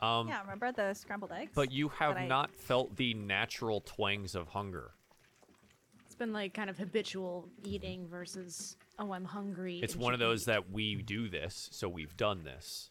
um, 0.01 0.29
yeah, 0.29 0.41
remember 0.43 0.71
the 0.73 0.95
scrambled 0.95 1.33
eggs? 1.33 1.53
but 1.55 1.71
you 1.73 1.89
have 1.91 2.15
But 2.15 2.23
I- 2.23 2.27
not 2.27 2.55
felt 2.55 2.97
the 2.97 3.15
natural 3.15 3.81
twangs 3.81 4.35
of 4.35 4.49
hunger. 4.49 4.93
It's 6.07 6.15
been 6.15 6.33
like 6.33 6.55
kind 6.55 6.71
of 6.71 6.79
habitual 6.79 7.49
eating 7.65 8.07
versus 8.09 8.77
oh 8.99 9.13
I'm 9.13 9.25
hungry. 9.25 9.81
It's 9.83 9.95
one 9.97 10.15
of 10.15 10.21
those 10.21 10.43
eat." 10.43 10.47
that 10.47 10.71
we 10.71 10.97
do 10.97 11.29
this, 11.29 11.69
so 11.73 11.89
we've 11.89 12.17
done 12.17 12.45
this. 12.45 12.91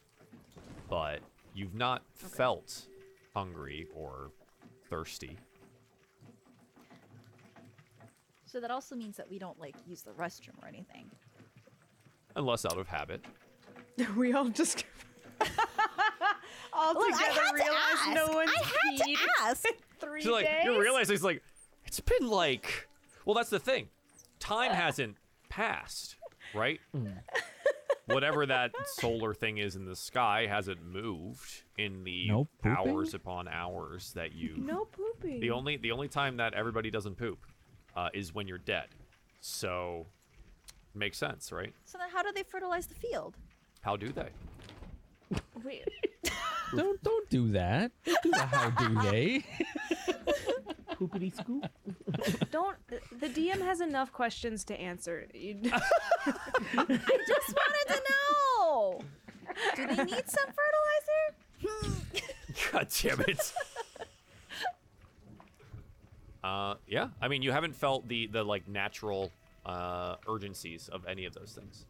But 0.88 1.20
you've 1.54 1.74
not 1.74 2.02
felt 2.14 2.86
hungry 3.34 3.86
or 3.94 4.30
thirsty. 4.88 5.36
So 8.46 8.60
that 8.60 8.70
also 8.70 8.96
means 8.96 9.16
that 9.18 9.28
we 9.30 9.38
don't 9.38 9.58
like 9.60 9.74
use 9.86 10.02
the 10.02 10.12
restroom 10.12 10.62
or 10.62 10.68
anything. 10.68 11.10
Unless 12.36 12.64
out 12.64 12.78
of 12.78 12.88
habit. 12.88 13.24
we 14.16 14.32
all 14.32 14.48
just 14.48 14.84
all 16.78 16.94
Look, 16.94 17.12
I 17.14 17.28
together 17.28 17.40
had 17.40 17.50
to 17.50 17.54
realize 17.54 18.14
no 18.14 18.24
ask. 18.26 18.34
one's 18.34 18.50
I 18.50 18.62
had 18.62 19.06
peed 19.08 19.14
to 19.16 19.28
ask. 19.42 19.64
three 20.00 20.22
So 20.22 20.32
like 20.32 20.46
days. 20.46 20.64
you 20.64 20.80
realize 20.80 21.10
it's 21.10 21.22
like 21.24 21.42
it's 21.86 22.00
been 22.00 22.28
like 22.28 22.88
well 23.24 23.34
that's 23.34 23.50
the 23.50 23.58
thing. 23.58 23.88
Time 24.40 24.72
hasn't 24.72 25.16
passed, 25.48 26.16
right? 26.54 26.80
Whatever 28.06 28.46
that 28.46 28.72
solar 28.94 29.34
thing 29.34 29.58
is 29.58 29.76
in 29.76 29.84
the 29.84 29.94
sky 29.96 30.46
hasn't 30.48 30.82
moved 30.82 31.64
in 31.76 32.04
the 32.04 32.28
No 32.28 32.48
hours 32.64 33.12
upon 33.12 33.48
hours 33.48 34.12
that 34.14 34.32
you 34.32 34.54
no 34.56 34.86
pooping. 34.86 35.40
The 35.40 35.50
only 35.50 35.76
the 35.76 35.90
only 35.92 36.08
time 36.08 36.38
that 36.38 36.54
everybody 36.54 36.90
doesn't 36.90 37.16
poop 37.16 37.38
uh, 37.96 38.08
is 38.14 38.32
when 38.34 38.48
you're 38.48 38.56
dead. 38.58 38.86
So 39.40 40.06
makes 40.94 41.18
sense, 41.18 41.52
right? 41.52 41.74
So 41.84 41.98
then 41.98 42.08
how 42.10 42.22
do 42.22 42.32
they 42.34 42.44
fertilize 42.44 42.86
the 42.86 42.94
field? 42.94 43.36
How 43.82 43.96
do 43.96 44.08
they? 44.08 44.28
Wait, 45.64 45.84
Don't 46.76 47.02
don't 47.02 47.30
do 47.30 47.48
that. 47.52 47.92
Don't 48.04 48.22
do 48.22 48.30
the 48.30 48.38
how 48.38 48.70
do 48.70 49.10
they? 49.10 49.44
Poopity 50.98 51.34
scoop. 51.34 51.64
don't. 52.50 52.76
The 53.20 53.28
DM 53.28 53.60
has 53.60 53.80
enough 53.80 54.12
questions 54.12 54.64
to 54.64 54.78
answer. 54.78 55.26
You, 55.32 55.60
I 55.72 57.20
just 57.26 57.54
wanted 57.54 57.86
to 57.88 58.02
know. 58.10 59.00
Do 59.76 59.86
they 59.86 60.04
need 60.04 60.28
some 60.28 60.48
fertilizer? 60.58 61.22
God 62.72 62.88
damn 63.00 63.20
it. 63.20 63.52
uh, 66.44 66.74
yeah. 66.86 67.08
I 67.22 67.28
mean, 67.28 67.42
you 67.42 67.52
haven't 67.52 67.76
felt 67.76 68.08
the 68.08 68.26
the 68.26 68.42
like 68.42 68.68
natural 68.68 69.30
uh, 69.64 70.16
urgencies 70.28 70.88
of 70.88 71.06
any 71.06 71.24
of 71.24 71.34
those 71.34 71.52
things. 71.52 71.84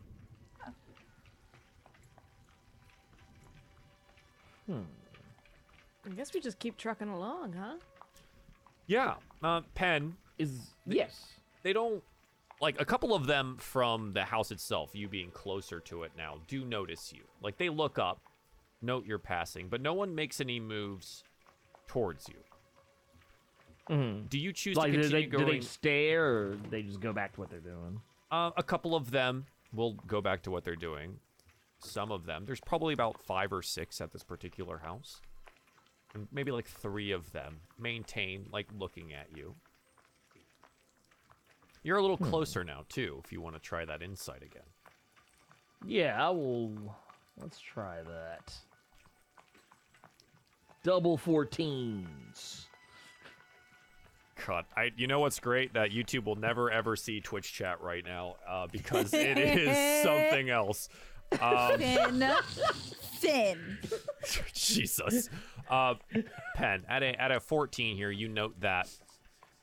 I 4.71 6.11
guess 6.17 6.33
we 6.33 6.41
just 6.41 6.59
keep 6.59 6.77
trucking 6.77 7.09
along, 7.09 7.55
huh? 7.55 7.75
Yeah. 8.87 9.15
Uh, 9.43 9.61
Pen, 9.75 10.17
Is 10.39 10.75
yes. 10.87 11.27
they 11.63 11.73
don't 11.73 12.03
like 12.61 12.81
a 12.81 12.85
couple 12.85 13.15
of 13.15 13.27
them 13.27 13.57
from 13.59 14.13
the 14.13 14.25
house 14.25 14.51
itself. 14.51 14.91
You 14.95 15.09
being 15.09 15.31
closer 15.31 15.81
to 15.81 16.03
it 16.05 16.13
now, 16.17 16.39
do 16.49 16.65
notice 16.65 17.13
you. 17.13 17.23
Like 17.43 17.57
they 17.59 17.69
look 17.69 17.99
up, 17.99 18.21
note 18.83 19.05
you're 19.07 19.19
passing, 19.19 19.69
but 19.69 19.81
no 19.81 19.93
one 19.95 20.15
makes 20.15 20.41
any 20.41 20.59
moves 20.61 21.23
towards 21.87 22.29
you. 22.29 22.37
Mhm. 23.89 24.29
Do 24.29 24.39
you 24.39 24.53
choose 24.53 24.77
Like, 24.77 24.93
to 24.93 24.97
do 24.99 25.03
continue 25.03 25.31
they, 25.31 25.37
do 25.37 25.45
they 25.47 25.61
stare 25.61 26.27
or 26.27 26.57
they 26.71 26.83
just 26.83 27.01
go 27.01 27.13
back 27.13 27.33
to 27.35 27.41
what 27.41 27.49
they're 27.51 27.61
doing? 27.61 28.01
Uh, 28.31 28.51
a 28.57 28.63
couple 28.63 28.95
of 28.95 29.11
them 29.11 29.47
will 29.73 29.93
go 30.07 30.21
back 30.21 30.43
to 30.43 30.51
what 30.51 30.65
they're 30.65 30.77
doing. 30.77 31.19
Some 31.81 32.11
of 32.11 32.27
them, 32.27 32.45
there's 32.45 32.61
probably 32.61 32.95
about 32.95 33.23
five 33.23 33.53
or 33.53 33.63
six 33.63 34.01
at 34.01 34.13
this 34.13 34.25
particular 34.25 34.79
house. 34.79 35.21
And 36.15 36.27
maybe 36.33 36.51
like 36.51 36.67
three 36.67 37.13
of 37.13 37.33
them 37.33 37.61
maintain, 37.79 38.47
like, 38.53 38.67
looking 38.77 39.13
at 39.13 39.37
you. 39.37 39.55
You're 41.83 41.99
a 41.99 42.03
little 42.03 42.17
closer 42.17 42.65
now, 42.65 42.85
too, 42.89 43.21
if 43.25 43.33
you 43.33 43.41
want 43.41 43.55
to 43.55 43.61
try 43.61 43.85
that 43.85 44.03
insight 44.03 44.43
again. 44.43 44.63
Yeah, 45.87 46.27
I 46.27 46.31
will. 46.31 46.97
Let's 47.41 47.61
try 47.61 47.99
that. 48.03 48.53
Double 50.83 51.17
14s. 51.17 52.67
God, 54.47 54.65
I, 54.77 54.91
you 54.97 55.07
know 55.07 55.21
what's 55.21 55.41
great? 55.41 55.75
That 55.75 55.91
YouTube 55.91 56.25
will 56.25 56.37
never 56.37 56.71
ever 56.71 56.95
see 56.97 57.21
Twitch 57.21 57.53
chat 57.53 57.81
right 57.83 58.05
now 58.05 58.37
uh, 58.49 58.67
because 58.71 59.13
it 59.15 59.37
is 59.37 60.03
something 60.03 60.49
else. 60.49 60.89
Um, 61.41 61.79
Finn. 61.79 62.25
Finn. 63.19 63.79
Jesus. 64.53 65.29
Uh, 65.69 65.95
Pen, 66.55 66.85
at 66.89 67.03
a, 67.03 67.21
at 67.21 67.31
a 67.31 67.41
14 67.41 67.97
here, 67.97 68.11
you 68.11 68.29
note 68.29 68.59
that 68.61 68.89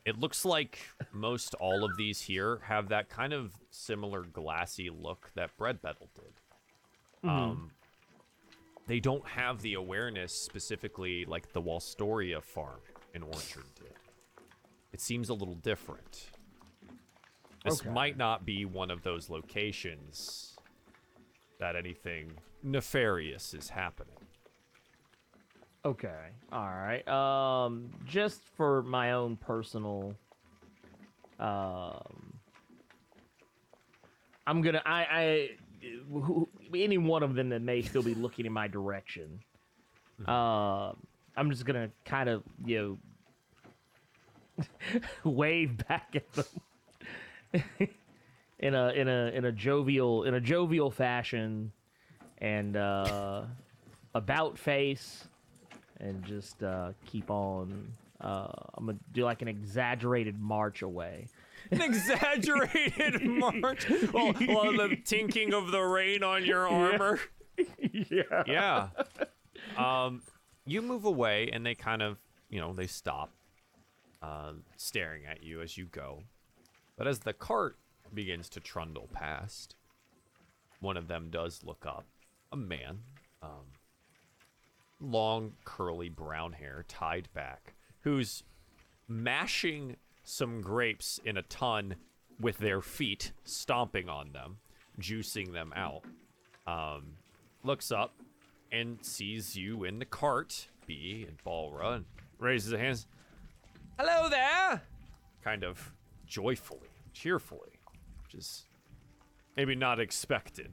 it 0.05 0.19
looks 0.19 0.45
like 0.45 0.79
most 1.11 1.55
all 1.55 1.83
of 1.83 1.97
these 1.97 2.21
here 2.21 2.59
have 2.65 2.89
that 2.89 3.09
kind 3.09 3.33
of 3.33 3.53
similar 3.71 4.21
glassy 4.23 4.89
look 4.89 5.31
that 5.35 5.55
Bread 5.57 5.81
Battle 5.81 6.09
did. 6.13 7.29
Um, 7.29 7.71
they 8.85 8.99
don't 8.99 9.25
have 9.27 9.63
the 9.63 9.73
awareness 9.73 10.31
specifically 10.31 11.25
like 11.25 11.51
the 11.53 11.61
Walstoria 11.61 12.43
farm 12.43 12.81
in 13.15 13.23
Orchard 13.23 13.65
did. 13.75 13.93
It 14.93 15.01
seems 15.01 15.29
a 15.29 15.33
little 15.33 15.55
different. 15.55 16.29
This 17.63 17.81
Okay. 17.81 17.89
might 17.89 18.15
not 18.15 18.45
be 18.45 18.63
one 18.63 18.91
of 18.91 19.01
those 19.01 19.27
locations 19.27 20.54
that 21.59 21.75
anything 21.75 22.33
nefarious 22.63 23.53
is 23.53 23.69
happening. 23.69 24.15
Okay. 25.83 26.31
All 26.51 26.65
right. 26.65 27.07
Um, 27.07 27.91
just 28.05 28.41
for 28.57 28.81
my 28.83 29.11
own 29.11 29.35
personal, 29.37 30.15
um, 31.39 32.33
I'm 34.47 34.61
gonna. 34.61 34.81
I. 34.85 35.05
I. 35.09 35.49
Who, 36.11 36.49
any 36.73 36.97
one 36.97 37.21
of 37.21 37.35
them 37.35 37.49
that 37.49 37.61
may 37.61 37.83
still 37.83 38.01
be 38.01 38.15
looking 38.15 38.47
in 38.47 38.51
my 38.51 38.67
direction. 38.67 39.39
Uh, 40.27 40.93
I'm 41.37 41.51
just 41.51 41.65
gonna 41.65 41.91
kind 42.05 42.29
of 42.29 42.43
you 42.65 42.99
know 44.57 44.65
wave 45.23 45.77
back 45.87 46.15
at 46.15 46.31
them 46.33 46.45
in 48.59 48.73
a 48.73 48.89
in 48.89 49.07
a 49.07 49.31
in 49.33 49.45
a 49.45 49.51
jovial 49.51 50.23
in 50.23 50.33
a 50.33 50.39
jovial 50.39 50.91
fashion 50.91 51.71
and 52.39 52.75
uh 52.77 53.43
about 54.13 54.57
face 54.57 55.27
and 55.99 56.23
just 56.23 56.63
uh, 56.63 56.91
keep 57.05 57.29
on. 57.29 57.93
Uh, 58.21 58.47
I'm 58.73 58.85
gonna 58.85 58.97
do 59.11 59.23
like 59.23 59.41
an 59.41 59.47
exaggerated 59.47 60.39
march 60.39 60.81
away. 60.81 61.27
An 61.71 61.81
exaggerated 61.81 63.21
march. 63.25 63.89
Well, 64.13 64.33
well, 64.47 64.71
the 64.71 64.97
tinking 65.03 65.53
of 65.53 65.71
the 65.71 65.81
rain 65.81 66.23
on 66.23 66.45
your 66.45 66.67
armor. 66.67 67.19
yeah. 67.79 68.43
Yeah. 68.47 68.87
Um, 69.77 70.21
you 70.65 70.81
move 70.81 71.05
away, 71.05 71.49
and 71.51 71.65
they 71.65 71.75
kind 71.75 72.01
of, 72.01 72.17
you 72.49 72.59
know, 72.59 72.73
they 72.73 72.87
stop, 72.87 73.31
uh, 74.21 74.53
staring 74.77 75.25
at 75.25 75.43
you 75.43 75.61
as 75.61 75.77
you 75.77 75.85
go. 75.85 76.23
But 76.97 77.07
as 77.07 77.19
the 77.19 77.33
cart 77.33 77.77
begins 78.13 78.49
to 78.49 78.59
trundle 78.59 79.09
past, 79.11 79.75
one 80.79 80.97
of 80.97 81.07
them 81.07 81.29
does 81.29 81.63
look 81.63 81.85
up. 81.85 82.05
A 82.51 82.57
man, 82.57 82.99
um, 83.41 83.73
long 84.99 85.53
curly 85.65 86.09
brown 86.09 86.53
hair 86.53 86.85
tied 86.87 87.27
back, 87.33 87.73
who's 88.01 88.43
mashing 89.07 89.97
some 90.23 90.61
grapes 90.61 91.19
in 91.23 91.37
a 91.37 91.41
ton 91.43 91.95
with 92.39 92.57
their 92.57 92.81
feet, 92.81 93.31
stomping 93.43 94.09
on 94.09 94.31
them, 94.31 94.57
juicing 94.99 95.53
them 95.53 95.73
out. 95.75 96.03
Um, 96.67 97.13
looks 97.63 97.91
up 97.91 98.13
and 98.71 99.03
sees 99.03 99.55
you 99.55 99.83
in 99.83 99.99
the 99.99 100.05
cart, 100.05 100.67
B 100.85 101.25
and 101.27 101.37
Balra, 101.45 101.97
and 101.97 102.05
raises 102.39 102.71
his 102.71 102.79
hands. 102.79 103.07
Hello 103.97 104.29
there! 104.29 104.81
Kind 105.43 105.63
of 105.63 105.93
joyfully, 106.27 106.89
cheerfully, 107.13 107.74
which 108.35 108.41
is 108.41 108.65
maybe 109.55 109.75
not 109.75 109.99
expected. 109.99 110.71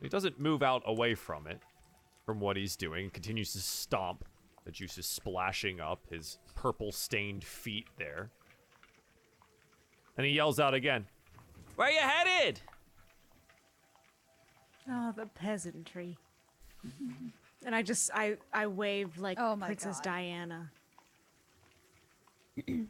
He 0.00 0.08
doesn't 0.08 0.40
move 0.40 0.62
out 0.62 0.82
away 0.86 1.14
from 1.14 1.46
it, 1.46 1.60
from 2.24 2.40
what 2.40 2.56
he's 2.56 2.76
doing, 2.76 3.10
continues 3.10 3.52
to 3.52 3.58
stomp. 3.58 4.24
The 4.64 4.70
juice 4.70 4.96
is 4.98 5.06
splashing 5.06 5.80
up 5.80 6.06
his 6.10 6.38
purple 6.54 6.92
stained 6.92 7.44
feet 7.44 7.86
there. 7.98 8.30
And 10.16 10.26
he 10.26 10.32
yells 10.32 10.60
out 10.60 10.74
again, 10.74 11.06
Where 11.76 11.88
are 11.88 11.90
you 11.90 12.00
headed? 12.00 12.60
Oh, 14.88 15.12
the 15.16 15.26
peasantry. 15.26 16.16
and 17.64 17.74
I 17.74 17.82
just 17.82 18.10
I 18.14 18.36
I 18.52 18.66
wave 18.66 19.18
like 19.18 19.38
Oh 19.40 19.54
my 19.56 19.66
Princess 19.66 19.96
God. 19.96 20.04
Diana. 20.04 20.70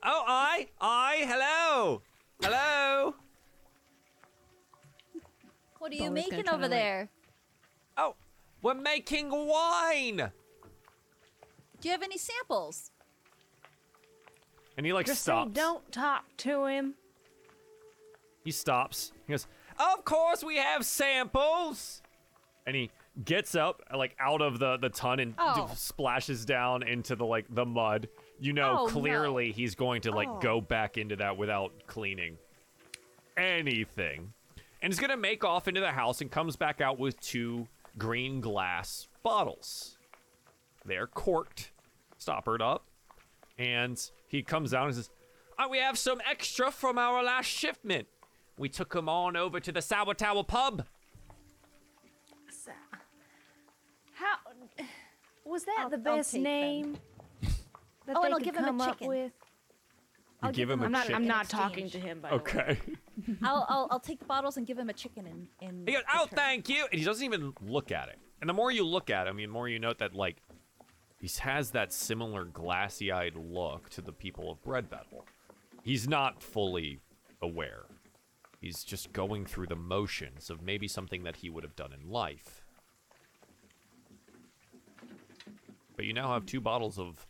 Oh, 0.00 0.22
I, 0.28 0.68
I, 0.80 1.24
hello, 1.26 2.02
hello. 2.42 3.14
What 5.78 5.92
are 5.92 5.94
you 5.94 6.10
Bola's 6.10 6.14
making 6.30 6.48
over 6.48 6.68
there? 6.68 7.08
Oh, 7.96 8.14
we're 8.62 8.74
making 8.74 9.30
wine. 9.30 10.16
Do 11.80 11.88
you 11.88 11.90
have 11.92 12.02
any 12.02 12.18
samples? 12.18 12.90
And 14.76 14.84
he 14.86 14.92
like 14.92 15.06
Just 15.06 15.22
say, 15.22 15.30
stops. 15.32 15.52
don't 15.52 15.90
talk 15.92 16.24
to 16.38 16.66
him. 16.66 16.94
He 18.44 18.50
stops. 18.50 19.12
He 19.26 19.32
goes, 19.32 19.46
"Of 19.78 20.04
course 20.04 20.42
we 20.44 20.56
have 20.56 20.84
samples." 20.84 22.02
And 22.66 22.74
he 22.76 22.90
gets 23.24 23.54
up 23.54 23.82
like 23.94 24.14
out 24.20 24.40
of 24.40 24.58
the 24.58 24.76
the 24.76 24.88
ton 24.88 25.18
and 25.20 25.32
d- 25.32 25.42
Oh. 25.42 25.70
splashes 25.76 26.44
down 26.44 26.82
into 26.82 27.16
the 27.16 27.24
like 27.26 27.46
the 27.50 27.64
mud. 27.66 28.08
You 28.40 28.52
know 28.52 28.80
Oh, 28.80 28.86
no. 28.86 28.92
clearly 28.92 29.52
he's 29.52 29.74
going 29.74 30.02
to 30.02 30.12
like 30.12 30.28
Oh. 30.28 30.38
go 30.38 30.60
back 30.60 30.96
into 30.96 31.16
that 31.16 31.36
without 31.36 31.72
cleaning 31.86 32.38
anything. 33.36 34.32
And 34.80 34.92
he's 34.92 35.00
going 35.00 35.10
to 35.10 35.16
make 35.16 35.44
off 35.44 35.66
into 35.66 35.80
the 35.80 35.90
house 35.92 36.20
and 36.20 36.30
comes 36.30 36.54
back 36.56 36.80
out 36.80 36.98
with 36.98 37.18
two 37.20 37.66
green 37.98 38.40
glass 38.40 39.08
bottles. 39.24 39.98
They're 40.84 41.08
corked, 41.08 41.72
stoppered 42.16 42.62
up. 42.62 42.84
And 43.58 44.00
he 44.28 44.42
comes 44.42 44.72
out 44.72 44.86
and 44.86 44.94
says, 44.94 45.10
"Oh, 45.58 45.68
we 45.68 45.78
have 45.78 45.98
some 45.98 46.20
extra 46.24 46.70
from 46.70 46.96
our 46.96 47.24
last 47.24 47.46
shipment. 47.46 48.06
We 48.56 48.68
took 48.68 48.92
them 48.92 49.08
on 49.08 49.36
over 49.36 49.58
to 49.58 49.72
the 49.72 49.82
Sour 49.82 50.14
Tower 50.14 50.44
pub. 50.44 50.84
So, 52.50 52.70
how 54.14 54.36
was 55.44 55.64
that 55.64 55.76
I'll- 55.80 55.90
the 55.90 55.98
best 55.98 56.34
name? 56.34 56.92
them. 56.92 57.02
Name 58.08 58.14
that 58.14 58.18
Oh, 58.18 58.22
they 58.22 58.26
and 58.26 58.34
I'll 58.34 58.38
could 58.40 58.44
give 58.44 58.56
him 58.56 58.64
a 58.64 58.66
come 58.66 58.80
up 58.80 58.94
chicken. 58.98 59.08
with? 59.08 59.32
You 60.44 60.52
give 60.52 60.70
him 60.70 60.80
a 60.82 60.84
I'm 60.84 60.92
not. 60.92 61.02
chicken. 61.02 61.14
I'm 61.16 61.26
not 61.26 61.48
talking 61.48 61.90
to 61.90 61.98
him. 61.98 62.20
By 62.20 62.30
the 62.30 62.36
way. 62.36 62.40
Okay. 62.42 62.78
I'll, 63.42 63.66
I'll 63.68 63.88
I'll 63.90 64.00
take 64.00 64.20
the 64.20 64.24
bottles 64.24 64.56
and 64.56 64.66
give 64.66 64.78
him 64.78 64.88
a 64.88 64.92
chicken 64.92 65.26
in 65.26 65.48
in. 65.60 65.84
He 65.86 65.92
goes, 65.94 66.02
"Oh, 66.14 66.26
thank 66.30 66.68
you," 66.68 66.86
and 66.90 66.98
he 66.98 67.04
doesn't 67.04 67.24
even 67.24 67.52
look 67.60 67.90
at 67.90 68.08
it. 68.08 68.18
And 68.40 68.48
the 68.48 68.54
more 68.54 68.70
you 68.70 68.86
look 68.86 69.10
at 69.10 69.26
him, 69.26 69.36
the 69.36 69.46
more 69.48 69.68
you 69.68 69.80
note 69.80 69.98
that 69.98 70.14
like 70.14 70.36
he 71.20 71.28
has 71.40 71.72
that 71.72 71.92
similar 71.92 72.44
glassy-eyed 72.44 73.34
look 73.34 73.90
to 73.90 74.00
the 74.00 74.12
people 74.12 74.50
of 74.52 74.62
Bread 74.62 74.88
Battle. 74.88 75.24
He's 75.82 76.06
not 76.06 76.40
fully 76.42 77.00
aware. 77.42 77.86
He's 78.60 78.84
just 78.84 79.12
going 79.12 79.44
through 79.44 79.66
the 79.66 79.76
motions 79.76 80.50
of 80.50 80.62
maybe 80.62 80.86
something 80.86 81.24
that 81.24 81.36
he 81.36 81.50
would 81.50 81.64
have 81.64 81.74
done 81.74 81.92
in 81.92 82.08
life. 82.08 82.64
But 85.96 86.04
you 86.04 86.12
now 86.12 86.32
have 86.32 86.46
two 86.46 86.60
bottles 86.60 86.98
of 86.98 87.26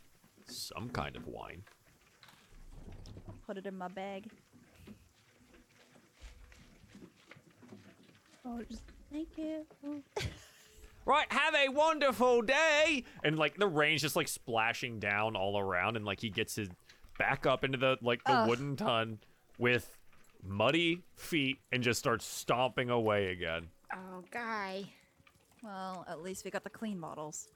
some 0.48 0.88
kind 0.90 1.16
of 1.16 1.26
wine. 1.26 1.62
Put 3.46 3.56
it 3.56 3.66
in 3.66 3.76
my 3.76 3.88
bag. 3.88 4.30
Oh, 8.44 8.60
just 8.68 8.82
Thank 9.12 9.28
you. 9.36 9.64
Right, 11.06 11.32
have 11.32 11.54
a 11.54 11.70
wonderful 11.70 12.42
day. 12.42 13.04
And 13.24 13.38
like 13.38 13.56
the 13.56 13.66
rain's 13.66 14.02
just 14.02 14.14
like 14.14 14.28
splashing 14.28 14.98
down 14.98 15.36
all 15.36 15.58
around, 15.58 15.96
and 15.96 16.04
like 16.04 16.20
he 16.20 16.28
gets 16.28 16.54
his 16.54 16.68
back 17.18 17.46
up 17.46 17.64
into 17.64 17.78
the 17.78 17.96
like 18.02 18.22
the 18.24 18.32
Ugh. 18.32 18.46
wooden 18.46 18.76
ton 18.76 19.18
with 19.56 19.90
muddy 20.46 21.00
feet 21.16 21.60
and 21.72 21.82
just 21.82 21.98
starts 21.98 22.26
stomping 22.26 22.90
away 22.90 23.28
again. 23.28 23.68
Oh, 23.90 24.22
guy. 24.30 24.84
Well, 25.62 26.04
at 26.10 26.22
least 26.22 26.44
we 26.44 26.50
got 26.50 26.62
the 26.62 26.68
clean 26.68 27.00
bottles. 27.00 27.48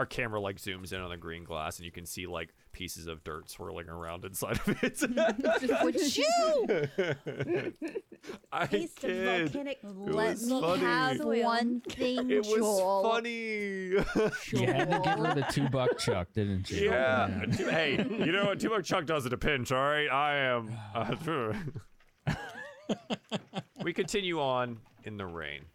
Our 0.00 0.06
camera 0.06 0.40
like 0.40 0.56
zooms 0.56 0.94
in 0.94 1.00
on 1.02 1.10
the 1.10 1.18
green 1.18 1.44
glass, 1.44 1.76
and 1.76 1.84
you 1.84 1.92
can 1.92 2.06
see 2.06 2.26
like 2.26 2.54
pieces 2.72 3.06
of 3.06 3.22
dirt 3.22 3.50
swirling 3.50 3.90
around 3.90 4.24
inside 4.24 4.58
of 4.66 4.82
it. 4.82 4.98
Would 5.84 6.16
you 6.16 7.74
I 8.50 8.66
taste 8.66 8.96
of 9.04 9.10
kid. 9.10 9.50
volcanic. 9.52 9.78
let 9.82 10.40
me 10.40 10.58
funny. 10.58 10.80
have 10.82 11.20
one 11.22 11.82
thing, 11.82 12.30
It 12.30 12.38
was 12.46 12.48
Joel? 12.56 13.02
funny. 13.02 13.30
You 13.30 13.98
had 14.72 14.90
to 14.90 15.00
give 15.04 15.18
her 15.18 15.34
the 15.34 15.46
two 15.50 15.68
buck 15.68 15.98
chuck, 15.98 16.28
didn't 16.32 16.70
you? 16.70 16.86
Yeah. 16.90 17.28
hey, 17.50 17.96
you 18.08 18.32
know 18.32 18.46
what? 18.46 18.58
Two 18.58 18.70
Buck 18.70 18.84
Chuck 18.84 19.04
does 19.04 19.26
at 19.26 19.34
a 19.34 19.36
pinch, 19.38 19.70
all 19.70 19.82
right? 19.82 20.08
I 20.08 20.36
am. 20.38 20.74
Uh, 20.94 21.52
we 23.84 23.92
continue 23.92 24.40
on 24.40 24.78
in 25.04 25.18
the 25.18 25.26
rain. 25.26 25.66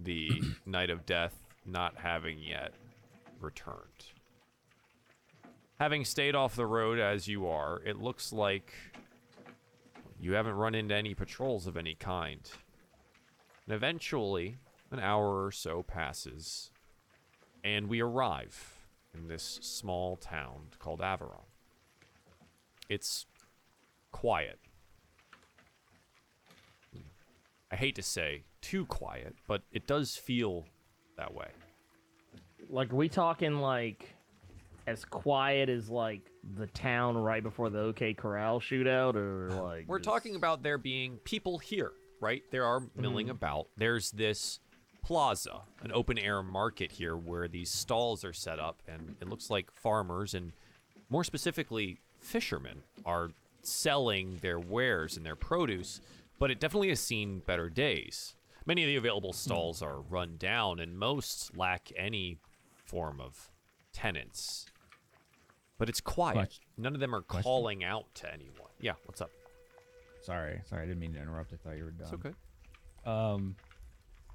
The 0.00 0.42
night 0.66 0.90
of 0.90 1.06
death 1.06 1.32
not 1.64 1.94
having 1.96 2.38
yet 2.40 2.74
returned. 3.40 4.12
Having 5.78 6.04
stayed 6.04 6.34
off 6.34 6.56
the 6.56 6.66
road 6.66 6.98
as 6.98 7.28
you 7.28 7.46
are, 7.46 7.80
it 7.84 7.98
looks 7.98 8.32
like 8.32 8.72
you 10.20 10.32
haven't 10.32 10.54
run 10.54 10.74
into 10.74 10.94
any 10.94 11.14
patrols 11.14 11.66
of 11.66 11.76
any 11.76 11.94
kind. 11.94 12.50
And 13.66 13.74
eventually, 13.76 14.56
an 14.90 14.98
hour 14.98 15.44
or 15.44 15.52
so 15.52 15.82
passes, 15.82 16.70
and 17.62 17.88
we 17.88 18.00
arrive 18.00 18.78
in 19.14 19.28
this 19.28 19.60
small 19.62 20.16
town 20.16 20.68
called 20.78 21.00
Averon. 21.00 21.46
It's 22.88 23.26
quiet. 24.10 24.58
I 27.70 27.76
hate 27.76 27.94
to 27.96 28.02
say 28.02 28.44
too 28.62 28.86
quiet, 28.86 29.36
but 29.46 29.62
it 29.70 29.86
does 29.86 30.16
feel 30.16 30.64
that 31.16 31.34
way. 31.34 31.48
Like, 32.68 32.92
are 32.92 32.96
we 32.96 33.08
talking 33.08 33.60
like 33.60 34.14
as 34.86 35.04
quiet 35.04 35.68
as 35.68 35.90
like 35.90 36.22
the 36.56 36.66
town 36.68 37.16
right 37.16 37.42
before 37.42 37.68
the 37.68 37.78
OK 37.78 38.14
Corral 38.14 38.60
shootout, 38.60 39.14
or 39.14 39.50
like 39.62 39.86
We're 39.86 39.98
just- 39.98 40.08
talking 40.08 40.34
about 40.34 40.62
there 40.62 40.78
being 40.78 41.16
people 41.18 41.58
here, 41.58 41.92
right? 42.20 42.42
There 42.50 42.64
are 42.64 42.82
milling 42.96 43.26
mm-hmm. 43.26 43.36
about. 43.36 43.68
There's 43.76 44.10
this 44.10 44.60
plaza, 45.02 45.62
an 45.82 45.92
open 45.92 46.18
air 46.18 46.42
market 46.42 46.92
here 46.92 47.16
where 47.16 47.48
these 47.48 47.70
stalls 47.70 48.24
are 48.24 48.32
set 48.32 48.58
up, 48.58 48.82
and 48.88 49.16
it 49.20 49.28
looks 49.28 49.50
like 49.50 49.70
farmers 49.70 50.34
and 50.34 50.52
more 51.10 51.24
specifically 51.24 51.98
fishermen 52.20 52.82
are 53.04 53.30
selling 53.62 54.38
their 54.42 54.58
wares 54.58 55.16
and 55.16 55.24
their 55.24 55.36
produce, 55.36 56.00
but 56.38 56.50
it 56.50 56.60
definitely 56.60 56.88
has 56.88 57.00
seen 57.00 57.40
better 57.40 57.68
days. 57.68 58.34
Many 58.66 58.82
of 58.84 58.88
the 58.88 58.96
available 58.96 59.30
mm-hmm. 59.30 59.50
stalls 59.50 59.82
are 59.82 60.00
run 60.00 60.36
down, 60.38 60.80
and 60.80 60.98
most 60.98 61.56
lack 61.56 61.90
any 61.96 62.38
form 62.88 63.20
of 63.20 63.50
tenants. 63.92 64.66
But 65.78 65.88
it's 65.88 66.00
quiet. 66.00 66.34
Question- 66.34 66.64
None 66.78 66.94
of 66.94 67.00
them 67.00 67.14
are 67.14 67.20
question? 67.22 67.42
calling 67.44 67.84
out 67.84 68.06
to 68.16 68.32
anyone. 68.32 68.70
Yeah, 68.80 68.94
what's 69.04 69.20
up? 69.20 69.30
Sorry, 70.22 70.60
sorry, 70.68 70.82
I 70.82 70.86
didn't 70.86 71.00
mean 71.00 71.12
to 71.14 71.20
interrupt. 71.20 71.52
I 71.52 71.56
thought 71.56 71.76
you 71.76 71.84
were 71.84 71.90
done. 71.90 72.08
It's 72.12 72.12
okay. 72.14 72.34
Um, 73.04 73.56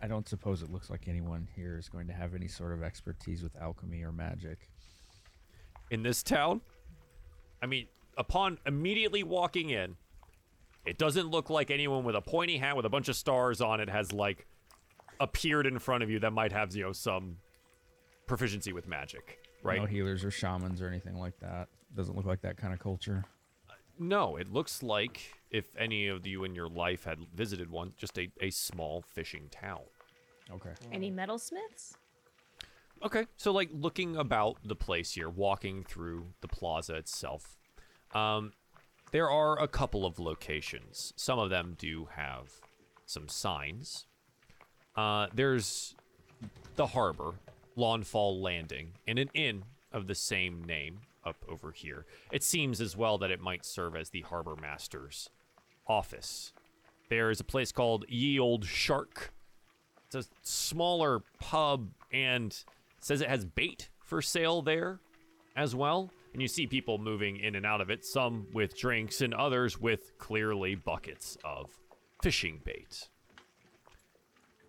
I 0.02 0.08
don't 0.08 0.28
suppose 0.28 0.62
it 0.62 0.72
looks 0.72 0.90
like 0.90 1.08
anyone 1.08 1.48
here 1.56 1.78
is 1.78 1.90
going 1.90 2.08
to 2.08 2.14
have 2.14 2.34
any 2.36 2.48
sort 2.48 2.74
of 2.74 2.84
expertise 2.84 3.44
with 3.44 3.56
alchemy 3.62 4.04
or 4.04 4.12
magic. 4.12 4.70
in 5.92 6.02
this 6.04 6.24
town. 6.24 6.62
I 7.62 7.66
mean, 7.68 7.88
upon 8.18 8.58
immediately 8.66 9.22
walking 9.24 9.70
in, 9.70 9.96
it 10.86 10.98
doesn't 10.98 11.30
look 11.30 11.50
like 11.50 11.70
anyone 11.72 12.04
with 12.04 12.16
a 12.16 12.22
pointy 12.22 12.58
hat 12.58 12.76
with 12.76 12.86
a 12.86 12.90
bunch 12.90 13.10
of 13.10 13.16
stars 13.16 13.62
on 13.62 13.80
it 13.80 13.90
has 13.90 14.12
like 14.12 14.48
appeared 15.20 15.68
in 15.68 15.78
front 15.80 16.02
of 16.04 16.10
you 16.10 16.20
that 16.20 16.32
might 16.34 16.52
have 16.52 16.76
you 16.76 16.84
know 16.84 16.92
some 16.94 17.38
proficiency 18.34 18.73
with 18.73 18.88
magic, 18.88 19.38
right? 19.61 19.80
No 19.80 19.85
healers 19.85 20.23
or 20.23 20.31
shamans 20.31 20.81
or 20.81 20.88
anything 20.88 21.19
like 21.19 21.38
that. 21.39 21.68
Doesn't 21.95 22.15
look 22.15 22.26
like 22.26 22.41
that 22.41 22.57
kind 22.57 22.73
of 22.73 22.80
culture. 22.80 23.23
No, 23.99 24.38
it 24.38 24.51
looks 24.51 24.81
like 24.81 25.22
if 25.51 25.65
any 25.77 26.07
of 26.07 26.26
you 26.26 26.43
in 26.43 26.55
your 26.55 26.68
life 26.68 27.03
had 27.03 27.19
visited 27.35 27.69
one, 27.69 27.93
just 27.95 28.18
a, 28.18 28.31
a 28.41 28.49
small 28.49 29.03
fishing 29.07 29.49
town. 29.51 29.81
Okay. 30.51 30.72
Any 30.91 31.11
metalsmiths? 31.11 31.93
Okay, 33.03 33.27
so 33.38 33.51
like 33.51 33.69
looking 33.72 34.15
about 34.15 34.57
the 34.65 34.76
place 34.76 35.11
here, 35.11 35.30
walking 35.30 35.84
through 35.84 36.26
the 36.41 36.47
plaza 36.47 36.95
itself, 36.95 37.55
um, 38.15 38.53
there 39.11 39.30
are 39.30 39.61
a 39.61 39.68
couple 39.68 40.07
of 40.07 40.18
locations. 40.18 41.14
Some 41.15 41.38
of 41.38 41.51
them 41.51 41.76
do 41.77 42.07
have 42.15 42.49
some 43.05 43.30
signs. 43.30 44.07
Uh, 44.95 45.27
there's 45.35 45.93
the 46.77 46.88
harbor, 46.88 47.34
Lawnfall 47.76 48.41
Landing, 48.41 48.94
and 49.08 49.20
an 49.20 49.30
inn 49.34 49.64
of 49.91 50.08
the 50.08 50.16
same 50.16 50.64
name 50.64 51.02
up 51.26 51.38
over 51.48 51.72
here. 51.72 52.06
It 52.32 52.44
seems 52.44 52.82
as 52.82 52.98
well 52.98 53.18
that 53.20 53.32
it 53.32 53.40
might 53.40 53.66
serve 53.66 53.95
as 53.95 54.10
the 54.10 54.22
harbor 54.22 54.56
master's 54.56 55.30
office. 55.88 56.52
There 57.10 57.30
is 57.30 57.40
a 57.40 57.45
place 57.45 57.72
called 57.72 58.06
Ye 58.10 58.40
Old 58.40 58.66
Shark. 58.66 59.34
It's 60.08 60.16
a 60.16 60.30
smaller 60.41 61.22
pub 61.40 61.90
and 62.12 62.58
says 63.00 63.22
it 63.22 63.30
has 63.30 63.45
bait 63.45 63.90
for 64.04 64.22
sale 64.22 64.62
there 64.62 65.00
as 65.56 65.76
well. 65.76 66.12
And 66.34 66.41
you 66.41 66.48
see 66.48 66.66
people 66.66 66.98
moving 66.98 67.38
in 67.38 67.56
and 67.56 67.66
out 67.66 67.82
of 67.82 67.90
it, 67.90 68.04
some 68.06 68.48
with 68.54 68.78
drinks 68.78 69.22
and 69.22 69.34
others 69.34 69.80
with 69.80 70.18
clearly 70.18 70.76
buckets 70.76 71.38
of 71.44 71.70
fishing 72.22 72.60
bait. 72.64 73.10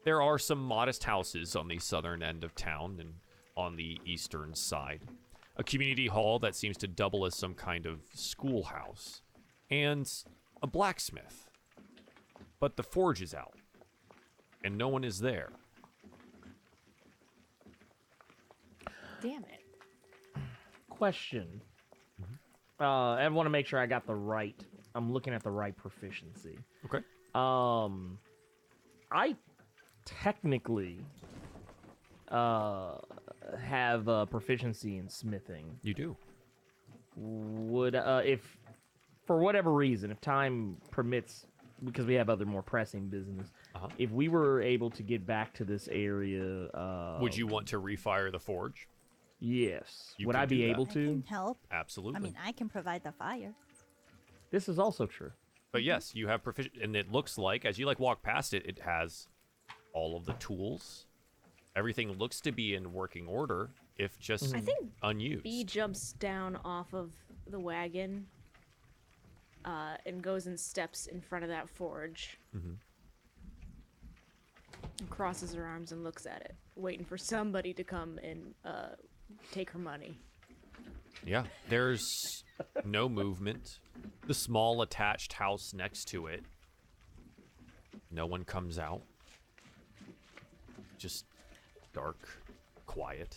There 0.05 0.21
are 0.23 0.39
some 0.39 0.63
modest 0.63 1.05
houses 1.05 1.57
on 1.57 1.69
the 1.69 1.79
southern 1.79 2.23
end 2.23 2.45
of 2.45 2.55
town 2.55 2.97
and 3.01 3.15
on 3.57 3.77
the 3.77 4.01
eastern 4.05 4.55
side. 4.55 5.01
A 5.57 5.65
community 5.65 6.09
hall 6.09 6.39
that 6.41 6.55
seems 6.55 6.77
to 6.79 6.89
double 6.89 7.25
as 7.25 7.35
some 7.35 7.55
kind 7.55 7.87
of 7.87 8.01
schoolhouse. 8.13 9.23
And 9.71 10.11
a 10.63 10.67
blacksmith. 10.67 11.49
but 12.61 12.77
the 12.77 12.83
forge 12.83 13.21
is 13.21 13.35
out, 13.35 13.55
and 14.63 14.79
no 14.79 14.89
one 14.89 15.05
is 15.05 15.21
there. 15.21 15.51
Damn 19.21 19.45
it. 19.45 20.41
Question. 20.89 21.61
Uh, 22.81 23.13
I 23.13 23.29
want 23.29 23.47
to 23.47 23.51
make 23.51 23.67
sure 23.67 23.79
I 23.79 23.87
got 23.87 24.07
the 24.07 24.15
right. 24.15 24.59
I'm 24.95 25.13
looking 25.13 25.33
at 25.35 25.43
the 25.43 25.51
right 25.51 25.77
proficiency. 25.77 26.59
Okay. 26.87 26.99
Um, 27.35 28.19
I 29.11 29.37
technically 30.05 30.99
uh 32.29 32.97
have 33.61 34.09
uh, 34.09 34.25
proficiency 34.27 34.97
in 34.99 35.09
smithing. 35.09 35.79
You 35.83 35.95
do. 35.95 36.17
Would 37.17 37.95
uh 37.95 38.23
if 38.25 38.57
for 39.27 39.39
whatever 39.39 39.73
reason, 39.73 40.11
if 40.11 40.21
time 40.21 40.77
permits, 40.91 41.47
because 41.85 42.07
we 42.07 42.15
have 42.15 42.29
other 42.29 42.45
more 42.45 42.63
pressing 42.63 43.09
business, 43.09 43.53
Uh-huh. 43.75 43.89
if 43.99 44.11
we 44.11 44.29
were 44.29 44.61
able 44.61 44.91
to 44.91 45.03
get 45.03 45.25
back 45.27 45.55
to 45.55 45.65
this 45.65 45.89
area, 45.89 46.67
uh, 46.69 47.19
Would 47.21 47.37
you 47.37 47.47
want 47.47 47.67
to 47.69 47.81
refire 47.81 48.31
the 48.31 48.39
forge? 48.41 48.87
Yes. 49.41 50.15
You 50.19 50.27
would 50.27 50.37
I 50.37 50.45
be 50.47 50.59
do 50.59 50.63
that. 50.67 50.71
able 50.73 50.87
I 50.91 50.93
to? 50.95 51.07
can 51.07 51.23
help. 51.27 51.59
Absolutely. 51.71 52.17
I 52.17 52.21
mean, 52.21 52.37
I 52.43 52.53
can 52.53 52.69
provide 52.69 53.03
the 53.03 53.13
fire. 53.13 53.55
This 54.51 54.69
is 54.69 54.79
also 54.79 55.07
true. 55.07 55.33
But 55.73 55.83
yes, 55.83 56.15
you 56.15 56.29
have 56.29 56.43
proficient, 56.45 56.77
and 56.83 56.95
it 56.95 57.11
looks 57.11 57.37
like 57.39 57.65
as 57.65 57.79
you 57.79 57.87
like 57.87 57.99
walk 57.99 58.23
past 58.23 58.53
it, 58.55 58.65
it 58.67 58.81
has 58.81 59.29
all 59.95 60.17
of 60.17 60.27
the 60.27 60.35
tools. 60.35 61.07
Everything 61.77 62.13
looks 62.19 62.41
to 62.43 62.53
be 62.53 62.75
in 62.75 62.93
working 62.93 63.27
order, 63.27 63.71
if 63.97 64.19
just 64.19 64.55
I 64.55 64.61
think 64.61 64.91
unused. 65.03 65.43
B 65.45 65.65
jumps 65.65 66.13
down 66.13 66.59
off 66.65 66.93
of 66.93 67.11
the 67.49 67.59
wagon 67.59 68.27
uh, 69.65 69.97
and 70.05 70.23
goes 70.23 70.47
and 70.47 70.59
steps 70.61 71.07
in 71.07 71.21
front 71.21 71.45
of 71.45 71.49
that 71.51 71.69
forge. 71.69 72.39
Mhm. 72.55 72.77
And 75.01 75.11
crosses 75.11 75.55
her 75.55 75.65
arms 75.65 75.91
and 75.93 76.05
looks 76.05 76.27
at 76.27 76.43
it, 76.43 76.55
waiting 76.77 77.05
for 77.05 77.17
somebody 77.19 77.73
to 77.73 77.83
come 77.83 78.19
and 78.23 78.55
uh, 78.65 78.91
take 79.51 79.71
her 79.71 79.79
money. 79.79 80.17
Yeah, 81.27 81.45
there's 81.69 82.45
no 82.85 83.09
movement. 83.09 83.79
The 84.27 84.35
small 84.35 84.83
attached 84.83 85.33
house 85.33 85.73
next 85.73 86.05
to 86.09 86.27
it. 86.27 86.45
No 88.11 88.27
one 88.27 88.45
comes 88.45 88.79
out. 88.79 89.03
Just 91.05 91.27
dark, 91.93 92.17
quiet. 92.87 93.37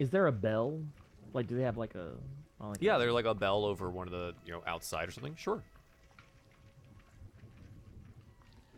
Is 0.00 0.10
there 0.10 0.26
a 0.26 0.32
bell? 0.32 0.80
Like, 1.32 1.46
do 1.46 1.56
they 1.56 1.62
have 1.62 1.76
like 1.76 1.94
a? 1.94 2.10
oh, 2.60 2.70
like 2.70 2.78
Yeah, 2.80 2.96
a- 2.96 2.98
there's 2.98 3.12
like 3.12 3.24
a 3.24 3.34
bell 3.34 3.64
over 3.64 3.88
one 3.88 4.08
of 4.08 4.12
the, 4.12 4.34
you 4.44 4.50
know, 4.52 4.60
outside 4.66 5.06
or 5.08 5.12
something. 5.12 5.36
Sure. 5.36 5.62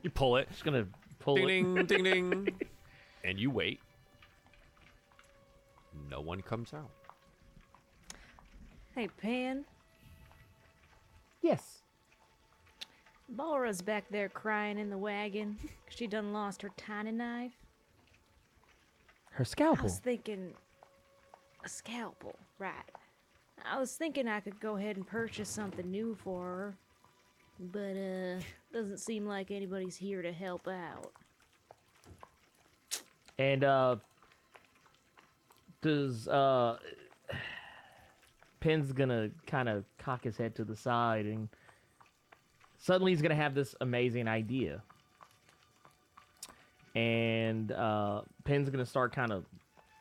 You 0.03 0.11
pull 0.11 0.37
it. 0.37 0.51
Just 0.51 0.65
gonna 0.65 0.87
pull 1.19 1.37
ding, 1.37 1.79
it. 1.79 1.89
ding, 1.89 2.03
ding, 2.05 2.31
ding. 2.45 2.55
And 3.25 3.41
you 3.41 3.51
wait. 3.51 3.81
No 6.11 6.21
one 6.21 6.43
comes 6.43 6.75
out. 6.75 6.91
Hey, 8.95 9.09
Pan, 9.09 9.65
Yes. 11.41 11.79
Balra's 13.29 13.83
back 13.83 14.05
there 14.11 14.29
crying 14.29 14.79
in 14.79 14.91
the 14.91 14.99
wagon. 14.99 15.59
'cause 15.61 15.97
She 15.97 16.07
done 16.07 16.33
lost 16.33 16.63
her 16.63 16.71
tiny 16.77 17.13
knife. 17.13 17.53
Her 19.31 19.45
scalpel. 19.45 19.81
I 19.83 19.85
was 19.85 19.99
thinking 19.99 20.55
a 21.65 21.69
scalpel, 21.69 22.39
right? 22.59 22.91
I 23.65 23.79
was 23.79 23.97
thinking 23.97 24.29
I 24.29 24.41
could 24.41 24.61
go 24.61 24.77
ahead 24.77 24.97
and 24.97 25.07
purchase 25.07 25.49
something 25.49 25.91
new 25.91 26.15
for 26.15 26.43
her, 26.45 26.75
but 27.59 27.97
uh, 27.97 28.41
doesn't 28.73 28.99
seem 28.99 29.27
like 29.27 29.51
anybody's 29.51 29.97
here 29.97 30.23
to 30.23 30.33
help 30.33 30.69
out. 30.69 31.13
And 33.39 33.65
uh 33.65 33.97
does 35.83 36.27
uh 36.29 36.79
Pen's 38.61 38.93
gonna 38.93 39.31
kind 39.47 39.69
of 39.69 39.85
cock 39.99 40.25
his 40.25 40.37
head 40.37 40.55
to 40.57 40.65
the 40.65 40.77
side 40.77 41.27
and 41.27 41.49
suddenly 42.87 43.11
he's 43.11 43.21
gonna 43.21 43.35
have 43.35 43.55
this 43.55 43.75
amazing 43.81 44.29
idea. 44.29 44.81
And 46.95 47.73
uh 47.73 48.23
Pen's 48.45 48.71
gonna 48.71 48.87
start 48.87 49.13
kind 49.13 49.33
of 49.33 49.45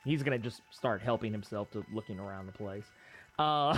he's 0.04 0.22
gonna 0.22 0.38
just 0.38 0.62
start 0.70 1.02
helping 1.02 1.32
himself 1.32 1.70
to 1.72 1.84
looking 1.92 2.20
around 2.20 2.46
the 2.46 2.52
place. 2.52 2.84
Uh 3.38 3.76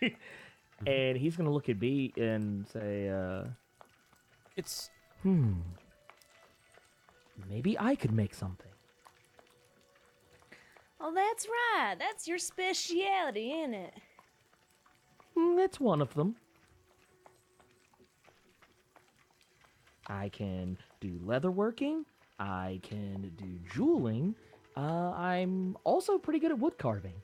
and 0.86 1.18
he's 1.18 1.36
gonna 1.36 1.50
look 1.50 1.68
at 1.68 1.80
B 1.80 2.12
and 2.16 2.66
say, 2.68 3.08
uh 3.08 3.44
It's 4.56 4.90
hmm. 5.22 5.54
Maybe 7.50 7.76
I 7.78 7.96
could 7.96 8.12
make 8.12 8.32
something. 8.34 8.70
Oh, 11.00 11.12
that's 11.12 11.48
right. 11.48 11.96
That's 11.98 12.28
your 12.28 12.38
speciality, 12.38 13.50
isn't 13.50 13.74
it? 13.74 13.94
Mm, 15.36 15.56
That's 15.56 15.80
one 15.80 16.00
of 16.00 16.14
them. 16.14 16.36
I 20.06 20.28
can 20.30 20.76
do 21.00 21.18
leatherworking. 21.24 22.04
I 22.38 22.80
can 22.82 23.30
do 23.36 23.58
jeweling. 23.72 24.34
Uh, 24.76 25.12
I'm 25.12 25.76
also 25.84 26.18
pretty 26.18 26.38
good 26.40 26.50
at 26.50 26.58
wood 26.58 26.76
carving. 26.78 27.14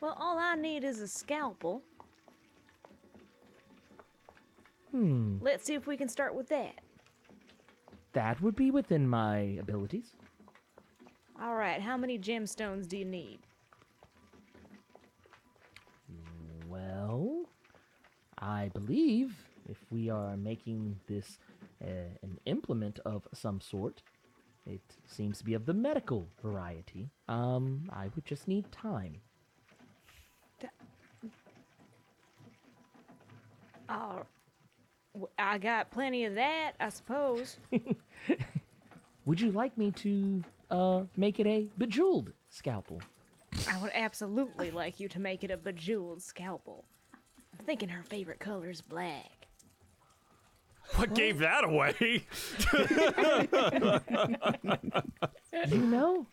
Well, 0.00 0.16
all 0.18 0.38
I 0.38 0.54
need 0.54 0.84
is 0.84 1.00
a 1.00 1.08
scalpel. 1.08 1.82
Hmm, 4.92 5.38
Let's 5.40 5.64
see 5.64 5.74
if 5.74 5.86
we 5.86 5.96
can 5.96 6.08
start 6.08 6.34
with 6.34 6.48
that. 6.50 6.80
that 8.12 8.40
would 8.40 8.54
be 8.56 8.70
within 8.70 9.06
my 9.08 9.38
abilities. 9.60 10.12
All 11.42 11.54
right, 11.56 11.80
how 11.82 11.96
many 11.98 12.18
gemstones 12.18 12.86
do 12.88 12.96
you 12.96 13.04
need? 13.04 13.40
Well, 16.68 17.44
I 18.38 18.70
believe 18.74 19.34
if 19.68 19.78
we 19.90 20.10
are 20.10 20.36
making 20.36 20.98
this 21.06 21.38
uh, 21.82 21.88
an 22.22 22.38
implement 22.46 22.98
of 23.00 23.26
some 23.32 23.60
sort, 23.60 24.02
it 24.66 24.82
seems 25.06 25.38
to 25.38 25.44
be 25.44 25.54
of 25.54 25.66
the 25.66 25.74
medical 25.74 26.28
variety. 26.42 27.08
Um, 27.28 27.88
I 27.92 28.08
would 28.14 28.24
just 28.24 28.48
need 28.48 28.70
time. 28.72 29.20
Oh, 33.88 34.22
I 35.38 35.58
got 35.58 35.90
plenty 35.90 36.24
of 36.24 36.34
that, 36.34 36.72
I 36.80 36.88
suppose. 36.88 37.58
Would 39.24 39.40
you 39.40 39.52
like 39.52 39.76
me 39.78 39.90
to 39.92 40.42
uh 40.70 41.02
make 41.16 41.38
it 41.38 41.46
a 41.46 41.68
bejeweled 41.78 42.32
scalpel? 42.50 43.00
I 43.70 43.78
would 43.80 43.92
absolutely 43.94 44.70
like 44.70 45.00
you 45.00 45.08
to 45.08 45.20
make 45.20 45.44
it 45.44 45.50
a 45.50 45.56
bejeweled 45.56 46.22
scalpel. 46.22 46.84
I'm 47.66 47.68
thinking 47.68 47.88
her 47.88 48.04
favorite 48.04 48.38
color 48.38 48.70
is 48.70 48.80
black. 48.80 49.48
what 50.94 51.14
gave 51.16 51.38
that 51.38 51.64
away? 51.64 52.24
You 55.68 55.78
know, 55.78 56.28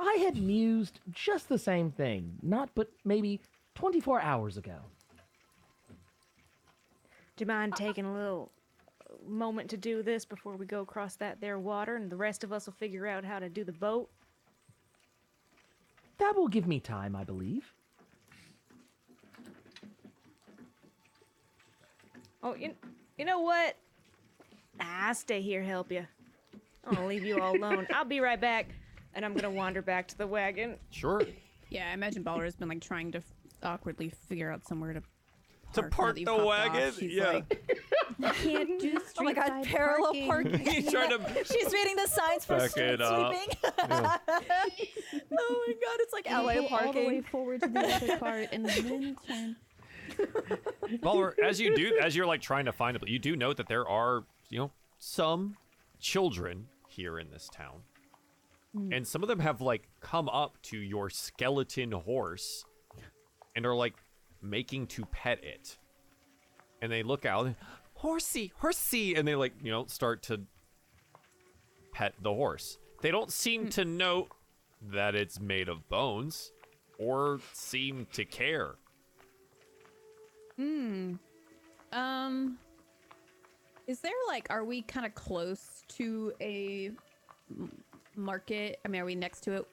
I 0.00 0.14
had 0.14 0.36
mused 0.36 0.98
just 1.12 1.48
the 1.48 1.58
same 1.58 1.92
thing, 1.92 2.32
not 2.42 2.70
but 2.74 2.88
maybe 3.04 3.40
24 3.76 4.20
hours 4.20 4.56
ago. 4.56 4.78
Do 7.36 7.42
you 7.42 7.46
mind 7.46 7.76
taking 7.76 8.04
a 8.04 8.12
little 8.12 8.50
moment 9.24 9.70
to 9.70 9.76
do 9.76 10.02
this 10.02 10.24
before 10.24 10.56
we 10.56 10.66
go 10.66 10.80
across 10.80 11.14
that 11.16 11.40
there 11.40 11.60
water 11.60 11.94
and 11.94 12.10
the 12.10 12.16
rest 12.16 12.42
of 12.42 12.52
us 12.52 12.66
will 12.66 12.72
figure 12.72 13.06
out 13.06 13.24
how 13.24 13.38
to 13.38 13.48
do 13.48 13.62
the 13.62 13.70
boat? 13.70 14.10
That 16.18 16.34
will 16.34 16.48
give 16.48 16.66
me 16.66 16.80
time, 16.80 17.14
I 17.14 17.22
believe. 17.22 17.72
Oh, 22.44 22.54
you, 22.54 22.74
you 23.18 23.24
know 23.24 23.40
what? 23.40 23.74
Ah, 24.80 25.08
I'll 25.08 25.14
stay 25.14 25.40
here, 25.40 25.62
help 25.62 25.90
you. 25.90 26.06
I'm 26.86 26.94
gonna 26.94 27.06
leave 27.06 27.24
you 27.24 27.40
all 27.40 27.56
alone. 27.58 27.86
I'll 27.94 28.04
be 28.04 28.20
right 28.20 28.40
back, 28.40 28.66
and 29.14 29.24
I'm 29.24 29.32
gonna 29.34 29.50
wander 29.50 29.80
back 29.82 30.06
to 30.08 30.18
the 30.18 30.26
wagon. 30.26 30.76
sure. 30.90 31.22
Yeah, 31.70 31.88
I 31.90 31.94
imagine 31.94 32.22
Balra 32.22 32.44
has 32.44 32.54
been 32.54 32.68
like 32.68 32.82
trying 32.82 33.10
to 33.12 33.18
f- 33.18 33.24
awkwardly 33.62 34.10
figure 34.28 34.50
out 34.52 34.66
somewhere 34.68 34.92
to 34.92 35.00
To 35.72 35.82
park 35.88 36.18
now 36.18 36.36
park 36.36 36.38
the 36.40 36.44
wagon? 36.44 36.88
off. 36.90 37.02
Yeah. 37.02 37.40
like, 38.18 38.34
Can't 38.36 38.78
do 38.80 38.98
Oh 39.18 39.22
my 39.24 39.32
god, 39.32 39.64
parallel 39.64 40.12
parking. 40.26 40.26
parking. 40.60 40.66
He's 40.66 40.92
trying 40.92 41.08
to 41.10 41.44
She's 41.44 41.72
reading 41.72 41.96
the 41.96 42.06
signs 42.06 42.44
for 42.44 42.58
Back 42.58 42.70
street 42.70 42.84
it 42.90 43.00
up. 43.00 43.32
sweeping. 43.34 43.56
oh 43.88 44.18
my 44.28 45.72
god, 45.72 45.98
it's 46.00 46.12
like 46.12 46.28
You 46.28 46.36
LA 46.36 46.54
go 46.54 46.66
all 46.76 46.92
the 46.92 46.98
way 47.00 47.20
parking. 47.20 47.22
forward 47.22 47.62
to 47.62 47.68
the 47.68 47.80
other 47.94 48.18
cart 48.18 48.48
and 48.52 48.66
then 48.66 49.16
turn. 49.26 49.56
Well, 51.02 51.32
as 51.42 51.60
you 51.60 51.74
do, 51.74 51.98
as 52.00 52.14
you're 52.14 52.26
like 52.26 52.40
trying 52.40 52.66
to 52.66 52.72
find 52.72 52.96
it, 52.96 53.08
you 53.08 53.18
do 53.18 53.36
note 53.36 53.56
that 53.56 53.68
there 53.68 53.88
are, 53.88 54.24
you 54.50 54.58
know, 54.58 54.70
some 54.98 55.56
children 55.98 56.66
here 56.88 57.18
in 57.18 57.30
this 57.30 57.48
town, 57.52 57.82
hmm. 58.74 58.92
and 58.92 59.06
some 59.06 59.22
of 59.22 59.28
them 59.28 59.40
have 59.40 59.60
like 59.60 59.88
come 60.00 60.28
up 60.28 60.60
to 60.62 60.78
your 60.78 61.10
skeleton 61.10 61.92
horse, 61.92 62.64
and 63.56 63.66
are 63.66 63.74
like 63.74 63.94
making 64.42 64.86
to 64.88 65.04
pet 65.06 65.42
it, 65.42 65.78
and 66.82 66.92
they 66.92 67.02
look 67.02 67.24
out, 67.24 67.54
horsey, 67.94 68.52
horsey, 68.58 69.14
and 69.14 69.26
they 69.26 69.34
like 69.34 69.54
you 69.62 69.70
know 69.70 69.86
start 69.86 70.22
to 70.24 70.42
pet 71.92 72.14
the 72.20 72.32
horse. 72.32 72.78
They 73.00 73.10
don't 73.10 73.32
seem 73.32 73.64
hmm. 73.64 73.68
to 73.70 73.84
note 73.84 74.28
that 74.92 75.14
it's 75.14 75.40
made 75.40 75.68
of 75.68 75.88
bones, 75.88 76.52
or 76.98 77.40
seem 77.52 78.06
to 78.12 78.24
care. 78.24 78.76
Hmm. 80.56 81.14
Um. 81.92 82.58
Is 83.86 84.00
there 84.00 84.12
like, 84.28 84.46
are 84.50 84.64
we 84.64 84.80
kind 84.82 85.04
of 85.04 85.14
close 85.14 85.82
to 85.88 86.32
a 86.40 86.90
market? 88.16 88.78
I 88.84 88.88
mean, 88.88 89.02
are 89.02 89.04
we 89.04 89.14
next 89.14 89.40
to 89.42 89.52
it? 89.54 89.66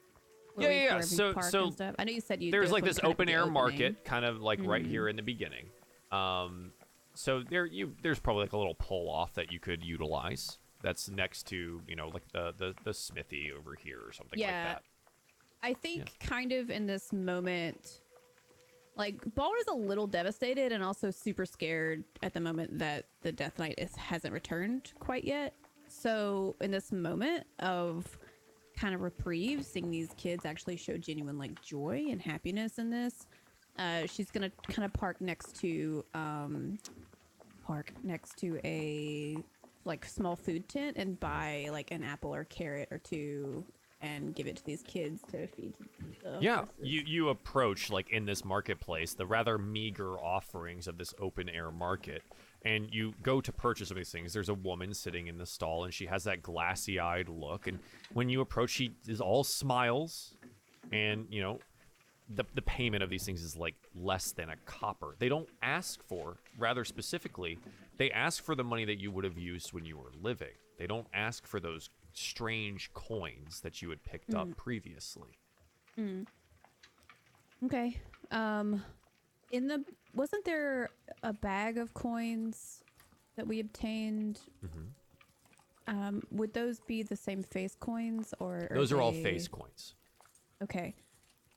Yeah, 0.58 0.68
we- 0.68 0.74
yeah, 0.74 0.82
yeah. 0.84 0.92
where 0.94 1.02
So- 1.02 1.32
park 1.32 1.46
so 1.46 1.64
and 1.64 1.72
stuff? 1.72 1.94
I 1.98 2.04
know 2.04 2.12
you 2.12 2.20
said 2.20 2.42
you. 2.42 2.50
there's 2.50 2.70
like 2.70 2.84
this 2.84 2.96
one 2.98 3.02
kind 3.02 3.10
of 3.12 3.14
open 3.14 3.28
air 3.30 3.38
opening. 3.40 3.54
market 3.54 4.04
kind 4.04 4.24
of 4.26 4.42
like 4.42 4.58
right 4.62 4.84
Mhm. 4.84 4.88
here 4.88 5.08
in 5.08 5.16
the 5.16 5.22
beginning 5.22 5.70
um 6.10 6.72
so 7.14 7.42
there 7.42 7.64
you 7.64 7.96
there's 8.02 8.20
probably 8.20 8.42
like 8.42 8.52
a 8.52 8.58
little 8.58 8.74
pull 8.74 9.08
off 9.10 9.32
that 9.32 9.50
you 9.50 9.58
could 9.58 9.82
utilize 9.82 10.58
that's 10.82 11.08
next 11.08 11.44
to 11.46 11.80
you 11.88 11.96
know 11.96 12.08
like 12.08 12.30
the 12.32 12.52
the, 12.58 12.74
the 12.84 12.92
smithy 12.92 13.50
over 13.50 13.74
here 13.74 13.98
or 14.06 14.12
something 14.12 14.38
Yeah. 14.38 14.46
like 14.74 14.76
that 14.76 14.82
I 15.62 15.72
think 15.72 16.18
kind 16.20 16.52
of 16.52 16.68
in 16.70 16.86
this 16.86 17.12
moment, 17.14 18.01
like 18.96 19.16
Balra's 19.34 19.66
a 19.68 19.74
little 19.74 20.06
devastated 20.06 20.72
and 20.72 20.82
also 20.82 21.10
super 21.10 21.46
scared 21.46 22.04
at 22.22 22.34
the 22.34 22.40
moment 22.40 22.78
that 22.78 23.06
the 23.22 23.32
Death 23.32 23.58
Knight 23.58 23.74
is 23.78 23.94
hasn't 23.96 24.32
returned 24.32 24.92
quite 24.98 25.24
yet. 25.24 25.54
So 25.88 26.56
in 26.60 26.70
this 26.70 26.92
moment 26.92 27.46
of 27.58 28.18
kind 28.76 28.94
of 28.94 29.00
reprieve, 29.02 29.64
seeing 29.64 29.90
these 29.90 30.10
kids 30.16 30.44
actually 30.44 30.76
show 30.76 30.96
genuine 30.96 31.38
like 31.38 31.60
joy 31.62 32.06
and 32.10 32.20
happiness 32.20 32.78
in 32.78 32.90
this, 32.90 33.26
uh, 33.78 34.06
she's 34.06 34.30
gonna 34.30 34.50
kind 34.68 34.84
of 34.84 34.92
park 34.92 35.20
next 35.20 35.56
to 35.60 36.04
um, 36.14 36.78
park 37.66 37.92
next 38.02 38.36
to 38.38 38.60
a 38.64 39.36
like 39.84 40.04
small 40.04 40.36
food 40.36 40.68
tent 40.68 40.96
and 40.96 41.18
buy 41.18 41.68
like 41.72 41.90
an 41.90 42.04
apple 42.04 42.34
or 42.34 42.44
carrot 42.44 42.88
or 42.90 42.98
two 42.98 43.64
and 44.02 44.34
give 44.34 44.48
it 44.48 44.56
to 44.56 44.64
these 44.64 44.82
kids 44.82 45.22
to 45.30 45.46
feed. 45.46 45.72
The 46.22 46.38
yeah 46.40 46.56
horses. 46.56 46.74
you 46.82 47.02
you 47.06 47.28
approach 47.30 47.90
like 47.90 48.10
in 48.10 48.26
this 48.26 48.44
marketplace 48.44 49.14
the 49.14 49.26
rather 49.26 49.58
meager 49.58 50.18
offerings 50.18 50.88
of 50.88 50.98
this 50.98 51.14
open 51.20 51.48
air 51.48 51.70
market 51.70 52.22
and 52.64 52.88
you 52.92 53.14
go 53.22 53.40
to 53.40 53.52
purchase 53.52 53.88
some 53.88 53.96
of 53.96 54.00
these 54.00 54.10
things 54.10 54.32
there's 54.32 54.48
a 54.48 54.54
woman 54.54 54.92
sitting 54.92 55.28
in 55.28 55.38
the 55.38 55.46
stall 55.46 55.84
and 55.84 55.94
she 55.94 56.06
has 56.06 56.24
that 56.24 56.42
glassy 56.42 56.98
eyed 56.98 57.28
look 57.28 57.66
and 57.66 57.78
when 58.12 58.28
you 58.28 58.40
approach 58.40 58.70
she 58.70 58.92
is 59.06 59.20
all 59.20 59.44
smiles 59.44 60.34
and 60.92 61.26
you 61.30 61.40
know 61.40 61.58
the, 62.34 62.44
the 62.54 62.62
payment 62.62 63.02
of 63.02 63.10
these 63.10 63.24
things 63.24 63.42
is 63.42 63.56
like 63.56 63.74
less 63.94 64.32
than 64.32 64.48
a 64.48 64.56
copper 64.64 65.16
they 65.18 65.28
don't 65.28 65.48
ask 65.62 66.02
for 66.08 66.36
rather 66.58 66.84
specifically 66.84 67.58
they 67.98 68.10
ask 68.10 68.42
for 68.42 68.54
the 68.54 68.64
money 68.64 68.84
that 68.84 69.00
you 69.00 69.10
would 69.10 69.24
have 69.24 69.38
used 69.38 69.72
when 69.72 69.84
you 69.84 69.96
were 69.96 70.12
living 70.20 70.54
they 70.78 70.86
don't 70.86 71.06
ask 71.12 71.46
for 71.46 71.60
those 71.60 71.90
strange 72.14 72.92
coins 72.94 73.60
that 73.60 73.82
you 73.82 73.90
had 73.90 74.02
picked 74.02 74.34
up 74.34 74.48
Mm. 74.48 74.56
previously 74.56 75.38
Mm. 75.98 76.26
Okay. 77.64 78.00
Um, 78.30 78.82
in 79.50 79.66
the 79.68 79.84
wasn't 80.14 80.44
there 80.44 80.90
a 81.22 81.32
bag 81.32 81.78
of 81.78 81.92
coins 81.94 82.82
that 83.36 83.46
we 83.46 83.60
obtained? 83.60 84.40
Mhm. 84.64 84.92
Um, 85.86 86.22
would 86.30 86.52
those 86.54 86.80
be 86.80 87.02
the 87.02 87.16
same 87.16 87.42
face 87.42 87.74
coins 87.74 88.32
or? 88.38 88.68
Those 88.70 88.92
are 88.92 89.00
all 89.00 89.12
face 89.12 89.48
coins. 89.48 89.94
Okay. 90.62 90.94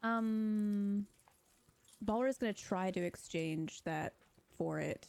Um, 0.03 1.07
Balra 2.03 2.29
is 2.29 2.37
gonna 2.37 2.53
try 2.53 2.91
to 2.91 3.01
exchange 3.01 3.81
that 3.83 4.15
for 4.57 4.79
it. 4.79 5.07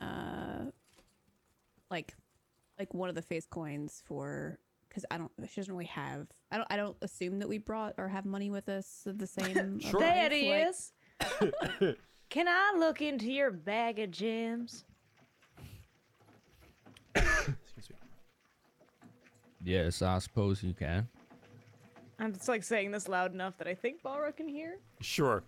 Uh, 0.00 0.70
like, 1.90 2.14
like 2.78 2.92
one 2.94 3.08
of 3.08 3.14
the 3.14 3.22
face 3.22 3.46
coins 3.46 4.02
for 4.06 4.58
because 4.88 5.04
I 5.10 5.18
don't. 5.18 5.30
She 5.48 5.60
doesn't 5.60 5.72
really 5.72 5.86
have. 5.86 6.26
I 6.50 6.56
don't. 6.56 6.66
I 6.70 6.76
don't 6.76 6.96
assume 7.02 7.38
that 7.40 7.48
we 7.48 7.58
brought 7.58 7.94
or 7.98 8.08
have 8.08 8.24
money 8.24 8.50
with 8.50 8.68
us 8.68 9.02
of 9.06 9.18
the 9.18 9.26
same. 9.38 9.80
Sure. 9.80 10.00
That 10.00 10.32
life, 10.32 10.42
like- 10.42 10.68
is. 10.68 11.94
Can 12.30 12.46
I 12.48 12.74
look 12.78 13.00
into 13.00 13.30
your 13.32 13.50
bag 13.50 13.98
of 13.98 14.10
gems? 14.10 14.84
Excuse 17.14 17.90
me. 17.90 17.96
Yes, 19.64 20.02
I 20.02 20.18
suppose 20.18 20.62
you 20.62 20.72
can. 20.74 21.08
I'm 22.20 22.32
just 22.32 22.48
like 22.48 22.62
saying 22.62 22.90
this 22.90 23.08
loud 23.08 23.32
enough 23.32 23.56
that 23.58 23.66
I 23.68 23.74
think 23.74 24.02
Balra 24.02 24.36
can 24.36 24.48
hear. 24.48 24.78
Sure. 25.00 25.42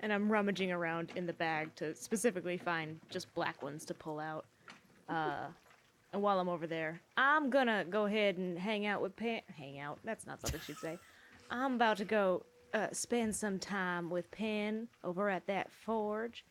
And 0.00 0.12
I'm 0.12 0.30
rummaging 0.30 0.70
around 0.70 1.10
in 1.16 1.26
the 1.26 1.32
bag 1.32 1.74
to 1.76 1.94
specifically 1.94 2.58
find 2.58 3.00
just 3.10 3.32
black 3.34 3.62
ones 3.62 3.84
to 3.86 3.94
pull 3.94 4.20
out. 4.20 4.44
Uh, 5.08 5.46
and 6.14 6.22
while 6.22 6.38
I'm 6.38 6.48
over 6.48 6.68
there, 6.68 7.00
I'm 7.16 7.50
gonna 7.50 7.84
go 7.84 8.04
ahead 8.04 8.38
and 8.38 8.56
hang 8.56 8.86
out 8.86 9.02
with 9.02 9.16
Pan. 9.16 9.40
Hang 9.58 9.80
out? 9.80 9.98
That's 10.04 10.26
not 10.26 10.40
something 10.40 10.60
she'd 10.64 10.78
say. 10.78 10.96
I'm 11.50 11.74
about 11.74 11.96
to 11.96 12.04
go 12.04 12.44
uh, 12.72 12.86
spend 12.92 13.34
some 13.34 13.58
time 13.58 14.08
with 14.08 14.30
Pen 14.30 14.86
over 15.02 15.28
at 15.28 15.44
that 15.48 15.72
forge. 15.72 16.44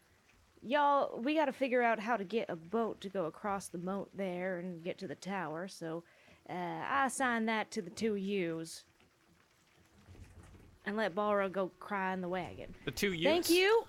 Y'all, 0.61 1.17
we 1.17 1.33
gotta 1.35 1.53
figure 1.53 1.81
out 1.81 1.97
how 1.97 2.17
to 2.17 2.25
get 2.25 2.49
a 2.49 2.57
boat 2.57 2.99
to 3.01 3.09
go 3.09 3.25
across 3.25 3.69
the 3.69 3.77
moat 3.77 4.09
there 4.13 4.59
and 4.59 4.83
get 4.83 4.97
to 4.97 5.07
the 5.07 5.15
tower. 5.15 5.69
So 5.69 6.03
uh, 6.49 6.53
I 6.53 7.05
assign 7.05 7.45
that 7.45 7.71
to 7.71 7.81
the 7.81 7.89
two 7.89 8.15
U's. 8.15 8.83
And 10.85 10.97
let 10.97 11.15
Balra 11.15 11.49
go 11.49 11.71
cry 11.79 12.13
in 12.13 12.19
the 12.19 12.27
wagon. 12.27 12.75
The 12.83 12.91
two 12.91 13.13
Utes. 13.13 13.23
Thank 13.23 13.49
you. 13.49 13.85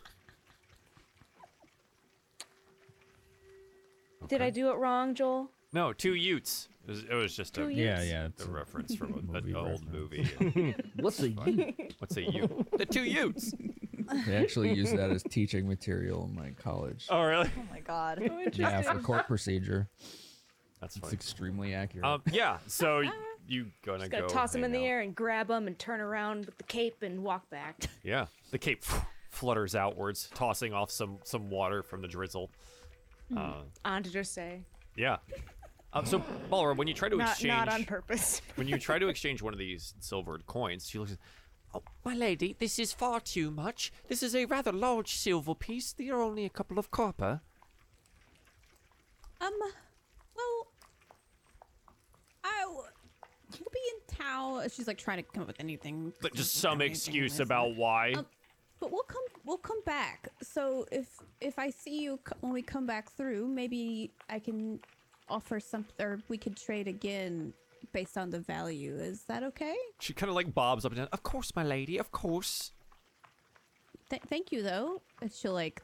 Did 4.28 4.40
I 4.40 4.50
do 4.50 4.70
it 4.70 4.76
wrong, 4.76 5.16
Joel? 5.16 5.50
No, 5.74 5.92
two 5.92 6.14
Utes. 6.14 6.68
It 6.86 6.90
was, 6.90 7.02
it 7.10 7.14
was 7.14 7.36
just 7.36 7.58
a 7.58 7.70
Yeah, 7.72 8.02
yeah. 8.02 8.22
a 8.22 8.26
It's 8.26 8.44
a 8.44 8.50
reference 8.50 8.94
from 8.94 9.14
a, 9.14 9.22
movie 9.32 9.50
an 9.50 9.56
old 9.56 9.92
movie. 9.92 10.74
What's 11.00 11.20
a 11.20 11.30
Ute? 11.30 11.94
What's 11.98 12.16
a 12.16 12.22
Ute? 12.30 12.78
The 12.78 12.86
two 12.86 13.04
Utes. 13.04 13.52
They 14.26 14.36
actually 14.36 14.74
use 14.74 14.92
that 14.92 15.08
as 15.10 15.22
teaching 15.22 15.66
material 15.66 16.26
in 16.26 16.34
my 16.34 16.50
college. 16.50 17.06
Oh, 17.08 17.22
really? 17.22 17.48
Oh 17.58 17.62
my 17.72 17.80
god. 17.80 18.20
yeah, 18.52 18.82
for 18.82 18.98
court 18.98 19.26
procedure. 19.26 19.88
That's 20.78 20.96
It's 20.96 21.06
funny. 21.06 21.14
extremely 21.14 21.72
accurate. 21.74 22.04
Um, 22.04 22.20
yeah. 22.30 22.58
So 22.66 22.98
y- 23.00 23.10
you 23.48 23.68
gonna 23.82 24.00
Just 24.00 24.10
go 24.10 24.20
gotta 24.20 24.34
toss 24.34 24.54
him 24.54 24.62
in 24.62 24.72
hang 24.72 24.82
the 24.82 24.86
out. 24.86 24.90
air 24.90 25.00
and 25.00 25.14
grab 25.14 25.48
him 25.50 25.66
and 25.66 25.78
turn 25.78 26.02
around 26.02 26.44
with 26.44 26.58
the 26.58 26.64
cape 26.64 27.02
and 27.02 27.24
walk 27.24 27.48
back. 27.48 27.84
Yeah. 28.02 28.26
The 28.50 28.58
cape 28.58 28.84
flutters 29.30 29.74
outwards, 29.74 30.28
tossing 30.34 30.74
off 30.74 30.90
some 30.90 31.16
some 31.24 31.48
water 31.48 31.82
from 31.82 32.02
the 32.02 32.08
drizzle. 32.08 32.50
Hmm. 33.30 33.38
Uh, 33.38 33.52
On 33.86 34.02
to 34.02 34.10
just 34.10 34.34
say, 34.34 34.60
yeah. 34.96 35.16
Uh, 35.94 36.02
so 36.04 36.20
Balra, 36.50 36.76
when 36.76 36.88
you 36.88 36.94
try 36.94 37.08
to 37.08 37.16
not 37.16 37.30
exchange 37.30 37.48
not 37.54 37.68
on 37.68 37.84
purpose. 37.84 38.42
when 38.56 38.66
you 38.66 38.78
try 38.78 38.98
to 38.98 39.06
exchange 39.08 39.42
one 39.42 39.52
of 39.52 39.58
these 39.58 39.94
silvered 40.00 40.44
coins, 40.46 40.88
she 40.88 40.98
looks 40.98 41.12
at, 41.12 41.18
Oh, 41.76 41.82
my 42.04 42.14
lady, 42.14 42.54
this 42.58 42.78
is 42.78 42.92
far 42.92 43.18
too 43.20 43.50
much. 43.50 43.92
This 44.08 44.22
is 44.22 44.34
a 44.36 44.44
rather 44.44 44.72
large 44.72 45.14
silver 45.14 45.54
piece. 45.56 45.92
They 45.92 46.08
are 46.08 46.20
only 46.20 46.44
a 46.44 46.48
couple 46.50 46.78
of 46.78 46.90
copper. 46.92 47.40
Um, 49.40 49.52
well, 50.36 50.66
I 52.44 52.60
w- 52.62 52.80
we'll 53.58 53.72
be 53.72 53.80
in 53.92 54.16
town. 54.16 54.68
She's 54.70 54.86
like 54.86 54.98
trying 54.98 55.16
to 55.16 55.24
come 55.24 55.42
up 55.42 55.48
with 55.48 55.58
anything. 55.58 56.12
But 56.22 56.34
just 56.34 56.54
some 56.54 56.80
excuse 56.80 57.40
about 57.40 57.70
it. 57.70 57.76
why. 57.76 58.12
Um, 58.12 58.26
But 58.78 58.92
we'll 58.92 59.02
come. 59.02 59.22
We'll 59.44 59.58
come 59.58 59.82
back. 59.84 60.28
So 60.42 60.86
if 60.92 61.08
if 61.40 61.58
I 61.58 61.70
see 61.70 62.02
you 62.02 62.20
c- 62.26 62.34
when 62.40 62.52
we 62.52 62.62
come 62.62 62.86
back 62.86 63.10
through, 63.12 63.48
maybe 63.48 64.12
I 64.28 64.38
can 64.38 64.78
offer 65.28 65.60
some, 65.60 65.84
or 66.00 66.20
we 66.28 66.36
could 66.38 66.56
trade 66.56 66.88
again 66.88 67.52
based 67.92 68.16
on 68.18 68.30
the 68.30 68.40
value. 68.40 68.94
Is 68.96 69.22
that 69.24 69.42
okay? 69.42 69.76
she 70.00 70.12
kind 70.12 70.28
of 70.30 70.34
like 70.36 70.54
bobs 70.54 70.84
up 70.84 70.92
and 70.92 70.98
down. 70.98 71.08
Of 71.12 71.22
course, 71.22 71.54
my 71.54 71.62
lady, 71.64 71.98
of 71.98 72.10
course. 72.10 72.72
Th- 74.10 74.22
thank 74.26 74.52
you, 74.52 74.62
though. 74.62 75.00
And 75.22 75.32
she'll 75.32 75.52
like 75.52 75.82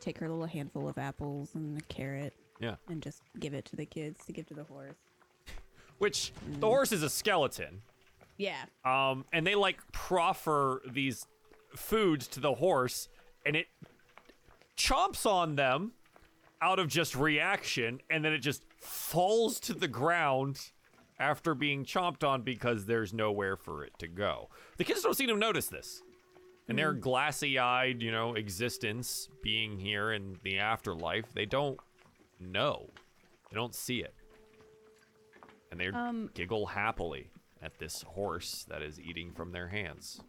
take 0.00 0.18
her 0.18 0.28
little 0.28 0.46
handful 0.46 0.88
of 0.88 0.96
apples 0.98 1.50
and 1.54 1.78
a 1.78 1.82
carrot 1.82 2.32
Yeah. 2.60 2.76
and 2.88 3.02
just 3.02 3.22
give 3.40 3.52
it 3.54 3.64
to 3.66 3.76
the 3.76 3.86
kids 3.86 4.24
to 4.26 4.32
give 4.32 4.46
to 4.46 4.54
the 4.54 4.64
horse. 4.64 4.94
Which 5.98 6.32
the 6.60 6.66
horse 6.66 6.92
is 6.92 7.02
a 7.02 7.10
skeleton. 7.10 7.82
Yeah. 8.38 8.62
Um, 8.84 9.24
and 9.32 9.46
they 9.46 9.54
like 9.54 9.78
proffer 9.92 10.82
these 10.90 11.26
foods 11.76 12.26
to 12.28 12.40
the 12.40 12.54
horse, 12.54 13.08
and 13.46 13.54
it 13.56 13.66
chomps 14.76 15.26
on 15.26 15.56
them 15.56 15.92
out 16.62 16.78
of 16.78 16.88
just 16.88 17.16
reaction, 17.16 18.00
and 18.08 18.24
then 18.24 18.32
it 18.32 18.38
just 18.38 18.64
falls 18.80 19.58
to 19.60 19.74
the 19.74 19.88
ground 19.88 20.70
after 21.18 21.54
being 21.54 21.84
chomped 21.84 22.26
on 22.26 22.42
because 22.42 22.86
there's 22.86 23.12
nowhere 23.12 23.56
for 23.56 23.84
it 23.84 23.92
to 23.98 24.08
go. 24.08 24.48
The 24.78 24.84
kids 24.84 25.02
don't 25.02 25.16
seem 25.16 25.28
to 25.28 25.36
notice 25.36 25.66
this. 25.66 26.02
And 26.68 26.78
their 26.78 26.94
glassy 26.94 27.58
eyed, 27.58 28.00
you 28.00 28.12
know, 28.12 28.34
existence 28.34 29.28
being 29.42 29.78
here 29.78 30.12
in 30.12 30.38
the 30.42 30.58
afterlife, 30.58 31.26
they 31.34 31.44
don't 31.44 31.78
know. 32.40 32.88
They 33.50 33.56
don't 33.56 33.74
see 33.74 33.98
it. 33.98 34.14
And 35.70 35.80
they 35.80 35.88
Um, 35.88 36.30
giggle 36.34 36.66
happily 36.66 37.30
at 37.60 37.78
this 37.78 38.02
horse 38.02 38.64
that 38.68 38.80
is 38.80 39.00
eating 39.00 39.32
from 39.32 39.52
their 39.52 39.68
hands. 39.68 40.22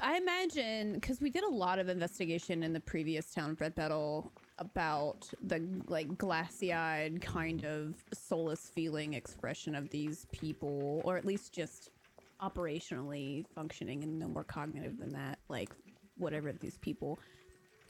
I 0.00 0.16
imagine 0.16 0.94
because 0.94 1.20
we 1.20 1.30
did 1.30 1.44
a 1.44 1.48
lot 1.48 1.78
of 1.78 1.88
investigation 1.88 2.62
in 2.62 2.72
the 2.72 2.80
previous 2.80 3.32
town 3.32 3.50
of 3.50 3.58
Bread 3.58 3.74
Battle 3.74 4.32
about 4.58 5.28
the 5.42 5.66
like 5.86 6.18
glassy-eyed 6.18 7.20
kind 7.20 7.64
of 7.64 7.94
soulless 8.12 8.70
feeling 8.74 9.14
expression 9.14 9.74
of 9.74 9.88
these 9.90 10.26
people, 10.32 11.00
or 11.04 11.16
at 11.16 11.24
least 11.24 11.52
just 11.52 11.90
operationally 12.42 13.46
functioning 13.54 14.02
and 14.02 14.18
no 14.18 14.26
more 14.26 14.44
cognitive 14.44 14.98
than 14.98 15.12
that. 15.12 15.38
Like 15.48 15.70
whatever 16.18 16.52
these 16.52 16.78
people. 16.78 17.18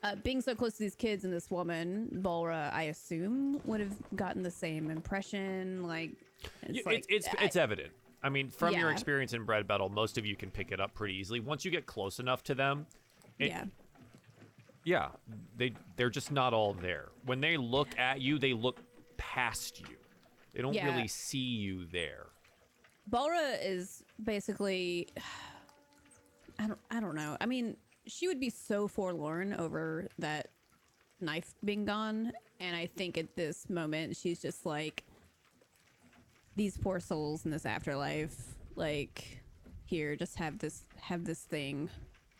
Uh, 0.02 0.14
being 0.16 0.40
so 0.40 0.54
close 0.54 0.74
to 0.74 0.78
these 0.78 0.94
kids 0.94 1.24
and 1.24 1.32
this 1.32 1.50
woman, 1.50 2.08
Balra, 2.22 2.72
I 2.72 2.84
assume 2.84 3.60
would 3.64 3.80
have 3.80 3.94
gotten 4.16 4.42
the 4.42 4.50
same 4.50 4.90
impression. 4.90 5.82
Like, 5.82 6.12
it's 6.62 6.86
like 6.86 7.04
it's 7.08 7.26
it's, 7.26 7.28
I- 7.28 7.44
it's 7.44 7.56
evident. 7.56 7.92
I 8.22 8.28
mean, 8.28 8.50
from 8.50 8.74
your 8.74 8.90
experience 8.90 9.32
in 9.32 9.44
Bread 9.44 9.66
Battle, 9.66 9.88
most 9.88 10.18
of 10.18 10.26
you 10.26 10.36
can 10.36 10.50
pick 10.50 10.72
it 10.72 10.80
up 10.80 10.94
pretty 10.94 11.14
easily. 11.14 11.40
Once 11.40 11.64
you 11.64 11.70
get 11.70 11.86
close 11.86 12.18
enough 12.18 12.42
to 12.44 12.54
them, 12.54 12.86
it- 13.38 13.48
yeah. 13.48 13.64
yeah, 14.84 15.08
they 15.56 15.72
they're 15.96 16.10
just 16.10 16.30
not 16.30 16.52
all 16.52 16.74
there. 16.74 17.08
When 17.24 17.40
they 17.40 17.56
look 17.56 17.98
at 17.98 18.20
you, 18.20 18.38
they 18.38 18.52
look 18.52 18.78
past 19.16 19.80
you. 19.80 19.96
They 20.52 20.60
don't 20.62 20.74
Yeah. 20.74 20.94
really 20.94 21.08
see 21.08 21.38
you 21.38 21.86
there. 21.86 22.26
Balra 23.10 23.58
is 23.62 24.02
basically 24.22 25.08
I 26.58 26.66
don't 26.66 26.78
I 26.90 27.00
don't 27.00 27.14
know. 27.14 27.36
I 27.40 27.46
mean, 27.46 27.76
she 28.06 28.28
would 28.28 28.40
be 28.40 28.50
so 28.50 28.86
forlorn 28.86 29.54
over 29.54 30.08
that 30.18 30.48
knife 31.22 31.54
being 31.64 31.84
gone, 31.86 32.32
and 32.60 32.76
I 32.76 32.86
think 32.86 33.16
at 33.16 33.34
this 33.36 33.68
moment 33.70 34.16
she's 34.16 34.40
just 34.40 34.66
like 34.66 35.04
these 36.60 36.76
poor 36.76 37.00
souls 37.00 37.46
in 37.46 37.50
this 37.50 37.64
afterlife, 37.64 38.36
like 38.76 39.40
here, 39.86 40.14
just 40.14 40.36
have 40.36 40.58
this 40.58 40.84
have 41.00 41.24
this 41.24 41.40
thing. 41.40 41.88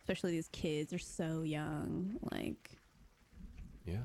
Especially 0.02 0.32
these 0.32 0.48
kids 0.48 0.92
are 0.92 0.98
so 0.98 1.40
young, 1.40 2.18
like 2.30 2.70
Yeah. 3.86 4.02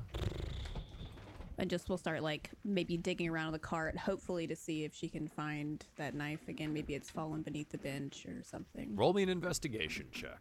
and 1.58 1.68
just 1.68 1.90
we'll 1.90 1.98
start 1.98 2.22
like 2.22 2.48
maybe 2.64 2.96
digging 2.96 3.28
around 3.28 3.48
in 3.48 3.52
the 3.52 3.58
cart, 3.58 3.94
hopefully 3.98 4.46
to 4.46 4.56
see 4.56 4.84
if 4.84 4.94
she 4.94 5.06
can 5.06 5.28
find 5.28 5.84
that 5.96 6.14
knife 6.14 6.48
again. 6.48 6.72
Maybe 6.72 6.94
it's 6.94 7.10
fallen 7.10 7.42
beneath 7.42 7.68
the 7.68 7.76
bench 7.78 8.24
or 8.24 8.42
something. 8.42 8.96
Roll 8.96 9.12
me 9.12 9.22
an 9.22 9.28
investigation 9.28 10.06
check. 10.12 10.40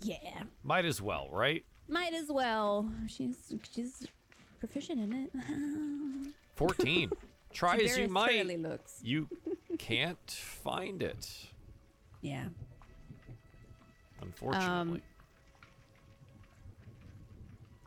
Yeah, 0.00 0.42
Might 0.64 0.84
as 0.86 1.00
well, 1.00 1.28
right? 1.30 1.64
might 1.86 2.14
as 2.14 2.26
well. 2.30 2.90
She's 3.06 3.54
she's 3.72 4.08
proficient 4.58 5.00
in 5.00 5.12
it. 5.12 5.30
14. 6.56 7.10
Try 7.52 7.76
as 7.78 7.98
you 7.98 8.08
might, 8.08 8.46
looks. 8.58 8.98
you 9.02 9.28
can't 9.78 10.30
find 10.30 11.02
it, 11.02 11.28
Yeah. 12.20 12.48
unfortunately. 14.20 15.02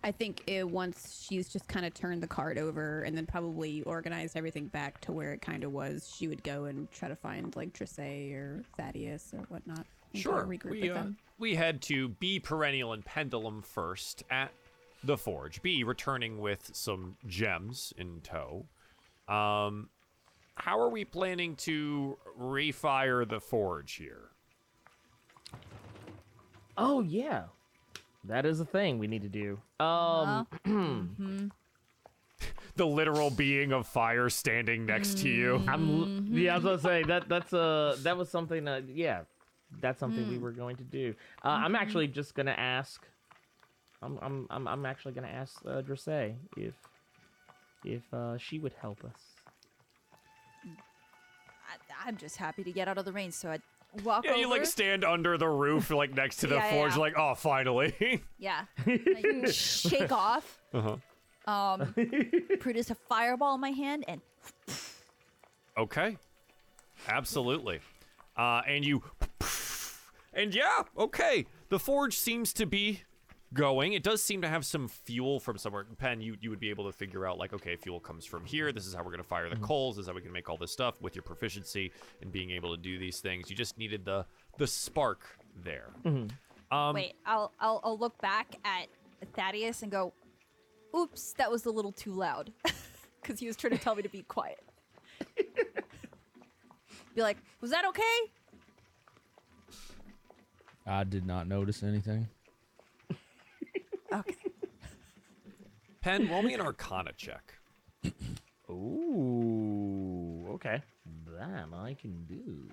I 0.03 0.11
think 0.11 0.41
it, 0.47 0.67
once 0.67 1.23
she's 1.27 1.47
just 1.47 1.67
kind 1.67 1.85
of 1.85 1.93
turned 1.93 2.23
the 2.23 2.27
cart 2.27 2.57
over 2.57 3.03
and 3.03 3.15
then 3.15 3.27
probably 3.27 3.83
organized 3.83 4.35
everything 4.35 4.65
back 4.65 4.99
to 5.01 5.11
where 5.11 5.31
it 5.31 5.41
kind 5.43 5.63
of 5.63 5.71
was, 5.73 6.11
she 6.17 6.27
would 6.27 6.43
go 6.43 6.65
and 6.65 6.91
try 6.91 7.07
to 7.07 7.15
find 7.15 7.55
like 7.55 7.71
Dressay 7.73 8.33
or 8.33 8.63
Thaddeus 8.77 9.31
or 9.33 9.41
whatnot. 9.49 9.85
Sure. 10.15 10.45
We, 10.47 10.89
uh, 10.89 11.05
we 11.37 11.53
head 11.55 11.81
to 11.83 12.09
B 12.09 12.39
Perennial 12.39 12.93
and 12.93 13.05
Pendulum 13.05 13.61
first 13.61 14.23
at 14.31 14.51
the 15.03 15.17
Forge. 15.17 15.61
B 15.61 15.83
returning 15.83 16.39
with 16.39 16.71
some 16.73 17.15
gems 17.27 17.93
in 17.95 18.21
tow. 18.21 18.65
Um, 19.31 19.89
how 20.55 20.79
are 20.79 20.89
we 20.89 21.05
planning 21.05 21.55
to 21.57 22.17
refire 22.39 23.27
the 23.27 23.39
Forge 23.39 23.93
here? 23.93 24.29
Oh 26.77 27.01
yeah, 27.01 27.43
that 28.25 28.45
is 28.45 28.59
a 28.59 28.65
thing 28.65 28.99
we 28.99 29.07
need 29.07 29.21
to 29.21 29.29
do. 29.29 29.59
Um, 29.83 31.51
The 32.75 32.87
literal 32.87 33.29
being 33.29 33.73
of 33.73 33.85
fire 33.85 34.29
standing 34.29 34.85
next 34.85 35.19
to 35.19 35.29
you. 35.29 35.61
I'm 35.67 36.27
yeah, 36.31 36.53
I 36.53 36.55
was 36.55 36.63
gonna 36.63 36.79
say 36.79 37.03
that 37.03 37.27
that's 37.27 37.53
uh 37.53 37.97
that 37.99 38.17
was 38.17 38.29
something 38.29 38.63
that 38.63 38.87
yeah, 38.87 39.21
that's 39.81 39.99
something 39.99 40.27
we 40.29 40.37
were 40.37 40.51
going 40.51 40.77
to 40.77 40.83
do. 40.83 41.13
Uh, 41.43 41.49
I'm 41.49 41.75
actually 41.75 42.07
just 42.07 42.33
gonna 42.33 42.55
ask. 42.57 43.05
I'm 44.01 44.17
I'm 44.21 44.47
I'm, 44.49 44.67
I'm 44.67 44.85
actually 44.85 45.11
gonna 45.11 45.27
ask 45.27 45.61
uh, 45.67 45.81
Dressay 45.81 46.35
if 46.55 46.73
if 47.83 48.01
uh, 48.13 48.37
she 48.37 48.59
would 48.59 48.73
help 48.81 49.03
us. 49.03 49.19
I, 50.65 52.07
I'm 52.07 52.17
just 52.17 52.37
happy 52.37 52.63
to 52.63 52.71
get 52.71 52.87
out 52.87 52.97
of 52.97 53.05
the 53.05 53.11
rain, 53.11 53.31
so 53.31 53.49
I 53.51 53.59
walk 54.03 54.25
Yeah, 54.25 54.31
over. 54.31 54.39
you 54.39 54.49
like 54.49 54.65
stand 54.65 55.03
under 55.03 55.37
the 55.37 55.47
roof, 55.47 55.89
like 55.89 56.13
next 56.13 56.37
to 56.37 56.47
the 56.47 56.55
Yeah, 56.61 56.69
forge, 56.71 56.93
yeah. 56.93 56.99
like, 56.99 57.13
oh, 57.17 57.35
finally. 57.35 58.21
Yeah. 58.39 58.65
I 58.85 59.45
shake 59.51 60.11
off. 60.11 60.59
uh-huh. 60.73 60.95
Um, 61.47 61.95
produce 62.59 62.91
a 62.91 62.95
fireball 62.95 63.55
in 63.55 63.61
my 63.61 63.71
hand, 63.71 64.05
and 64.07 64.21
Okay. 65.77 66.17
Absolutely. 67.07 67.79
Uh, 68.37 68.61
and 68.67 68.85
you. 68.85 69.01
And 70.33 70.53
yeah, 70.53 70.83
okay. 70.97 71.45
The 71.69 71.79
forge 71.79 72.15
seems 72.15 72.53
to 72.53 72.65
be 72.67 73.01
going. 73.53 73.93
It 73.93 74.03
does 74.03 74.21
seem 74.21 74.41
to 74.41 74.47
have 74.47 74.65
some 74.65 74.87
fuel 74.87 75.39
from 75.39 75.57
somewhere. 75.57 75.85
Pen, 75.97 76.21
you, 76.21 76.35
you 76.39 76.49
would 76.49 76.59
be 76.59 76.69
able 76.69 76.85
to 76.85 76.91
figure 76.91 77.25
out, 77.25 77.37
like, 77.37 77.53
okay, 77.53 77.75
fuel 77.75 77.99
comes 77.99 78.25
from 78.25 78.45
here. 78.45 78.71
This 78.71 78.87
is 78.87 78.93
how 78.93 78.99
we're 79.01 79.11
going 79.11 79.17
to 79.17 79.23
fire 79.23 79.49
the 79.49 79.55
coals. 79.57 79.95
This 79.97 80.03
is 80.03 80.07
how 80.07 80.13
we 80.15 80.21
can 80.21 80.31
make 80.31 80.49
all 80.49 80.57
this 80.57 80.71
stuff 80.71 81.01
with 81.01 81.15
your 81.15 81.23
proficiency 81.23 81.91
and 82.21 82.31
being 82.31 82.51
able 82.51 82.75
to 82.75 82.81
do 82.81 82.97
these 82.97 83.19
things. 83.19 83.49
You 83.49 83.55
just 83.55 83.77
needed 83.77 84.05
the 84.05 84.25
the 84.57 84.67
spark 84.67 85.25
there. 85.63 85.91
Um, 86.71 86.93
wait, 86.93 87.15
I'll, 87.25 87.51
I'll 87.59 87.81
I'll 87.83 87.97
look 87.97 88.19
back 88.21 88.55
at 88.63 88.87
Thaddeus 89.33 89.81
and 89.81 89.91
go, 89.91 90.13
"Oops, 90.95 91.33
that 91.33 91.51
was 91.51 91.65
a 91.65 91.71
little 91.71 91.91
too 91.91 92.13
loud," 92.13 92.51
because 93.21 93.39
he 93.39 93.47
was 93.47 93.57
trying 93.57 93.77
to 93.77 93.79
tell 93.83 93.95
me 93.95 94.03
to 94.03 94.09
be 94.09 94.23
quiet. 94.23 94.59
be 97.15 97.21
like, 97.21 97.37
"Was 97.59 97.71
that 97.71 97.85
okay?" 97.85 98.01
I 100.85 101.03
did 101.03 101.25
not 101.25 101.47
notice 101.47 101.83
anything. 101.83 102.27
Okay. 104.11 104.35
Pen, 106.01 106.29
roll 106.29 106.41
me 106.41 106.53
an 106.53 106.61
Arcana 106.61 107.11
check. 107.15 107.53
Ooh, 108.69 110.47
okay, 110.51 110.81
that 111.27 111.67
I 111.73 111.93
can 111.93 112.25
do. 112.25 112.67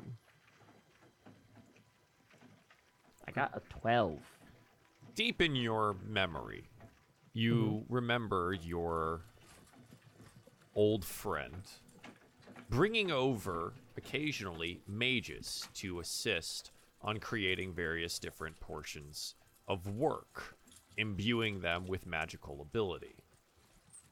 I 3.26 3.30
got 3.30 3.54
a 3.54 3.60
twelve. 3.68 4.20
deep 5.14 5.42
in 5.42 5.54
your 5.54 5.96
memory, 6.06 6.64
you 7.34 7.54
mm-hmm. 7.54 7.94
remember 7.94 8.56
your 8.62 9.20
old 10.74 11.04
friend 11.04 11.62
bringing 12.70 13.10
over 13.10 13.72
occasionally 13.96 14.80
mages 14.86 15.68
to 15.74 16.00
assist 16.00 16.70
on 17.02 17.18
creating 17.18 17.72
various 17.72 18.18
different 18.18 18.58
portions 18.60 19.34
of 19.66 19.86
work, 19.86 20.57
imbuing 20.98 21.60
them 21.60 21.86
with 21.86 22.04
magical 22.06 22.60
ability. 22.60 23.24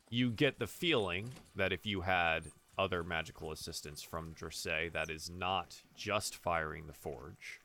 You 0.09 0.31
get 0.31 0.59
the 0.59 0.67
feeling 0.67 1.33
that 1.55 1.73
if 1.73 1.85
you 1.85 2.01
had 2.01 2.45
other 2.79 3.03
magical 3.03 3.53
assistance 3.53 4.03
from 4.03 4.33
Dressay 4.33 4.91
that 4.93 5.11
is 5.11 5.29
not 5.29 5.83
just 5.95 6.35
firing 6.37 6.87
the 6.87 6.95
forge, 6.95 7.61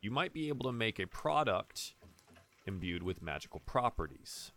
you 0.00 0.10
might 0.10 0.32
be 0.32 0.48
able 0.48 0.64
to 0.64 0.72
make 0.72 0.98
a 0.98 1.06
product 1.06 1.92
imbued 2.66 3.02
with 3.02 3.20
magical 3.20 3.60
properties. 3.60 4.52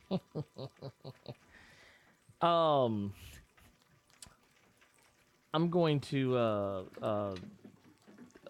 Um, 2.44 3.14
I'm 5.54 5.70
going 5.70 6.00
to, 6.00 6.36
uh, 6.36 6.82
uh, 7.00 7.34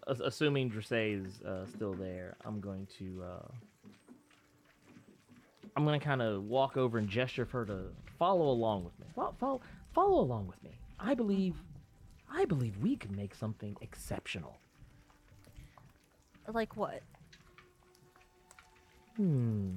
assuming 0.07 0.71
Dressay 0.71 1.25
is 1.25 1.43
uh, 1.43 1.67
still 1.67 1.95
there, 1.95 2.37
I'm 2.45 2.61
going 2.61 2.87
to, 2.99 3.23
uh, 3.25 3.49
I'm 5.77 5.85
going 5.85 5.99
to 5.99 6.05
kind 6.05 6.23
of 6.23 6.45
walk 6.45 6.77
over 6.77 6.99
and 6.99 7.09
gesture 7.09 7.45
for 7.45 7.61
her 7.61 7.67
to 7.67 7.81
follow 8.19 8.49
along 8.51 8.85
with 8.85 8.99
me. 9.01 9.07
Follow, 9.15 9.35
follow, 9.39 9.61
follow 9.95 10.21
along 10.21 10.47
with 10.47 10.63
me. 10.63 10.71
I 11.01 11.15
believe, 11.15 11.55
I 12.31 12.45
believe 12.45 12.77
we 12.79 12.97
can 12.97 13.15
make 13.17 13.35
something 13.35 13.77
exceptional. 13.81 14.57
Like 16.53 16.77
what? 16.77 17.03
Hmm. 19.17 19.71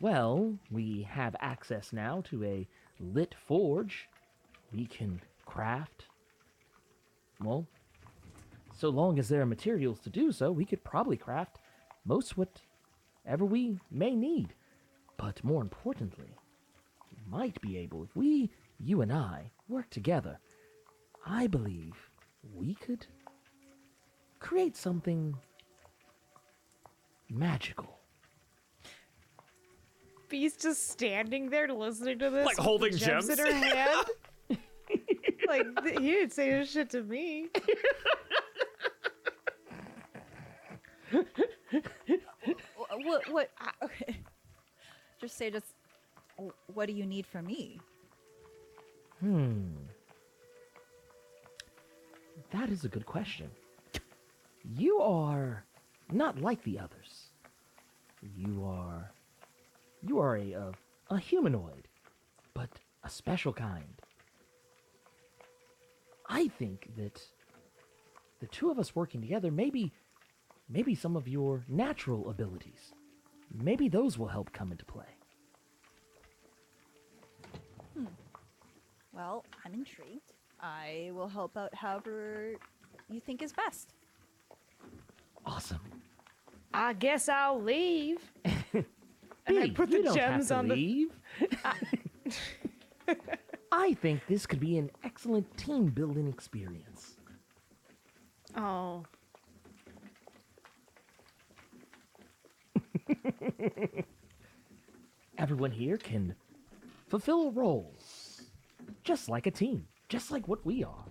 Well, 0.00 0.54
we 0.70 1.02
have 1.10 1.34
access 1.40 1.92
now 1.92 2.22
to 2.30 2.44
a 2.44 2.68
lit 3.00 3.34
forge. 3.46 4.08
We 4.72 4.86
can 4.86 5.20
craft. 5.44 6.04
Well, 7.42 7.66
so 8.78 8.90
long 8.90 9.18
as 9.18 9.28
there 9.28 9.40
are 9.40 9.46
materials 9.46 9.98
to 10.00 10.08
do 10.08 10.30
so, 10.30 10.52
we 10.52 10.64
could 10.64 10.84
probably 10.84 11.16
craft 11.16 11.58
most 12.04 12.36
whatever 12.36 13.44
we 13.44 13.80
may 13.90 14.14
need. 14.14 14.54
But 15.16 15.42
more 15.42 15.62
importantly, 15.62 16.36
we 17.10 17.18
might 17.28 17.60
be 17.60 17.76
able, 17.76 18.04
if 18.04 18.14
we, 18.14 18.52
you 18.78 19.00
and 19.00 19.12
I, 19.12 19.50
work 19.68 19.90
together, 19.90 20.38
I 21.26 21.48
believe 21.48 21.94
we 22.54 22.76
could 22.76 23.04
create 24.38 24.76
something 24.76 25.34
magical. 27.28 27.98
Bee's 30.28 30.56
just 30.56 30.88
standing 30.88 31.50
there 31.50 31.66
listening 31.66 32.20
to 32.20 32.30
this. 32.30 32.46
Like 32.46 32.58
holding 32.58 32.92
gems, 32.96 33.26
gems? 33.26 33.30
in 33.30 33.38
her 33.38 33.52
hand. 33.52 34.06
like 35.48 35.66
th- 35.82 35.98
he 35.98 36.10
didn't 36.12 36.32
say 36.32 36.50
this 36.50 36.70
shit 36.70 36.90
to 36.90 37.02
me. 37.02 37.48
Wh- 41.12 43.06
What? 43.06 43.32
What? 43.32 43.50
uh, 43.60 43.84
Okay. 43.84 44.16
Just 45.20 45.36
say, 45.36 45.50
just. 45.50 45.66
What 46.72 46.86
do 46.86 46.92
you 46.92 47.04
need 47.04 47.26
from 47.26 47.46
me? 47.46 47.80
Hmm. 49.20 49.72
That 52.52 52.70
is 52.70 52.84
a 52.84 52.88
good 52.88 53.04
question. 53.06 53.50
You 54.76 55.00
are 55.00 55.64
not 56.12 56.40
like 56.40 56.62
the 56.62 56.78
others. 56.78 57.26
You 58.36 58.64
are. 58.64 59.10
You 60.02 60.20
are 60.20 60.36
a, 60.36 60.52
a, 60.52 60.72
a 61.10 61.18
humanoid, 61.18 61.88
but 62.54 62.70
a 63.02 63.10
special 63.10 63.52
kind. 63.52 64.00
I 66.28 66.46
think 66.48 66.90
that 66.96 67.20
the 68.40 68.46
two 68.46 68.70
of 68.70 68.78
us 68.78 68.94
working 68.94 69.20
together, 69.20 69.50
maybe, 69.50 69.92
maybe 70.68 70.94
some 70.94 71.16
of 71.16 71.26
your 71.28 71.64
natural 71.68 72.28
abilities, 72.30 72.92
maybe 73.52 73.88
those 73.88 74.18
will 74.18 74.28
help 74.28 74.52
come 74.52 74.70
into 74.72 74.84
play. 74.84 75.06
Hmm. 77.94 78.06
Well, 79.12 79.44
I'm 79.64 79.74
intrigued. 79.74 80.32
I 80.60 81.10
will 81.14 81.28
help 81.28 81.56
out 81.56 81.74
however 81.74 82.54
you 83.10 83.20
think 83.20 83.42
is 83.42 83.52
best. 83.52 83.94
Awesome. 85.46 85.80
I 86.74 86.92
guess 86.92 87.28
I'll 87.28 87.60
leave. 87.60 88.18
And 89.48 89.58
I 89.60 89.70
put 89.70 89.90
the 89.90 90.02
gems 90.14 90.48
to 90.48 90.56
on 90.56 90.68
the- 90.68 90.74
leave. 90.74 91.08
I 93.72 93.94
think 93.94 94.26
this 94.28 94.44
could 94.46 94.60
be 94.60 94.76
an 94.76 94.90
excellent 95.04 95.56
team 95.56 95.86
building 95.86 96.28
experience. 96.28 97.16
Oh. 98.56 99.04
Everyone 105.38 105.70
here 105.70 105.96
can 105.96 106.34
fulfill 107.08 107.48
a 107.48 107.50
role, 107.50 107.94
just 109.04 109.28
like 109.28 109.46
a 109.46 109.50
team, 109.50 109.86
just 110.08 110.30
like 110.30 110.48
what 110.48 110.64
we 110.66 110.82
are. 110.84 111.04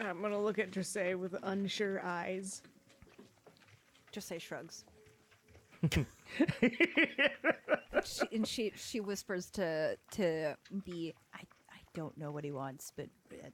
I'm 0.00 0.20
gonna 0.20 0.40
look 0.40 0.58
at 0.58 0.70
Dressay 0.70 1.14
with 1.14 1.34
unsure 1.42 2.00
eyes. 2.04 2.62
Just 4.12 4.28
say 4.28 4.38
shrugs. 4.38 4.84
she, 8.04 8.22
and 8.32 8.46
she 8.46 8.72
she 8.76 9.00
whispers 9.00 9.50
to 9.50 9.96
to 10.12 10.56
B. 10.84 11.14
I 11.32 11.40
I 11.70 11.78
don't 11.94 12.16
know 12.18 12.30
what 12.32 12.44
he 12.44 12.52
wants, 12.52 12.92
but 12.96 13.08
uh, 13.32 13.48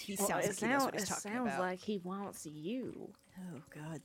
he 0.00 0.14
Well, 0.18 0.28
sounds 0.28 0.44
it 0.46 0.48
like 0.48 0.58
he 0.60 0.66
knows 0.66 0.84
what 0.84 0.94
he's 0.94 1.02
it 1.04 1.06
talking 1.08 1.32
sounds 1.32 1.48
about. 1.48 1.60
like 1.60 1.80
he 1.80 1.98
wants 1.98 2.46
you. 2.46 3.12
Oh 3.38 3.62
God. 3.74 4.00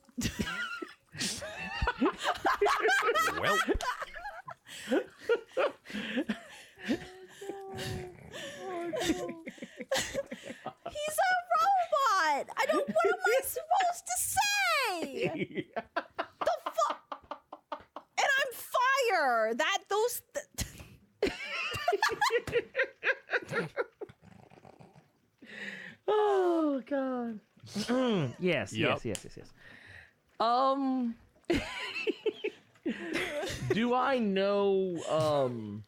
Well, 3.41 3.57
oh, 4.91 5.01
He's 10.89 11.17
a 11.17 11.31
robot. 11.59 12.49
I 12.57 12.65
don't. 12.67 12.87
What 12.87 13.05
am 13.05 13.19
I 13.25 13.41
supposed 13.43 14.05
to 14.07 14.15
say? 14.17 15.65
the 15.75 16.57
fuck? 16.65 17.01
And 18.17 18.27
I'm 18.39 18.51
fire. 19.11 19.53
That 19.55 19.79
those. 19.89 20.21
Th- 20.33 20.47
Oh 26.07 26.81
God. 26.89 27.39
yes, 28.39 28.73
Yup. 28.73 29.03
yes, 29.03 29.05
yes, 29.05 29.25
yes, 29.25 29.37
yes. 29.37 29.53
Um. 30.39 31.15
do 33.71 33.93
I 33.93 34.19
know? 34.19 34.97
Um. 35.09 35.83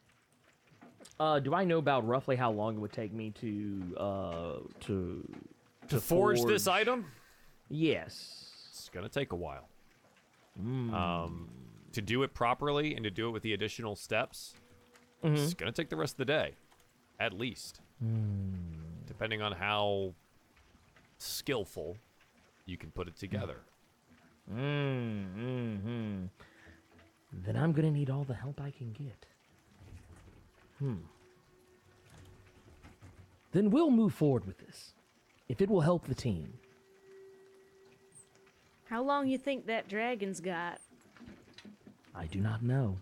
Uh, 1.18 1.38
do 1.40 1.54
I 1.54 1.64
know 1.64 1.78
about 1.78 2.06
roughly 2.06 2.36
how 2.36 2.50
long 2.50 2.76
it 2.76 2.80
would 2.80 2.92
take 2.92 3.12
me 3.12 3.30
to 3.40 3.96
uh 3.98 4.52
to 4.80 5.26
to 5.88 6.00
forge 6.00 6.42
this 6.44 6.66
item, 6.66 7.06
Yes. 7.70 8.50
it's 8.68 8.88
gonna 8.90 9.08
take 9.08 9.32
a 9.32 9.36
while. 9.36 9.68
Um, 10.58 11.48
to 11.92 12.00
do 12.02 12.22
it 12.22 12.32
properly 12.34 12.94
and 12.94 13.04
to 13.04 13.10
do 13.10 13.28
it 13.28 13.30
with 13.30 13.42
the 13.42 13.52
additional 13.52 13.94
steps, 13.96 14.54
it's 15.22 15.54
gonna 15.54 15.72
take 15.72 15.88
the 15.90 15.96
rest 15.96 16.14
of 16.14 16.18
the 16.18 16.24
day, 16.26 16.54
at 17.20 17.32
least. 17.32 17.80
Depending 19.16 19.40
on 19.40 19.52
how 19.52 20.12
skillful 21.16 21.96
you 22.66 22.76
can 22.76 22.90
put 22.90 23.08
it 23.08 23.16
together. 23.16 23.60
Mm, 24.54 25.24
mm-hmm. 25.38 26.24
Then 27.32 27.56
I'm 27.56 27.72
gonna 27.72 27.90
need 27.90 28.10
all 28.10 28.24
the 28.24 28.34
help 28.34 28.60
I 28.60 28.70
can 28.70 28.92
get. 28.92 29.24
Hmm. 30.78 30.96
Then 33.52 33.70
we'll 33.70 33.90
move 33.90 34.12
forward 34.12 34.46
with 34.46 34.58
this. 34.58 34.92
If 35.48 35.62
it 35.62 35.70
will 35.70 35.80
help 35.80 36.06
the 36.06 36.14
team. 36.14 36.52
How 38.90 39.02
long 39.02 39.28
you 39.28 39.38
think 39.38 39.64
that 39.66 39.88
dragon's 39.88 40.40
got? 40.40 40.78
I 42.14 42.26
do 42.26 42.40
not 42.40 42.62
know. 42.62 42.98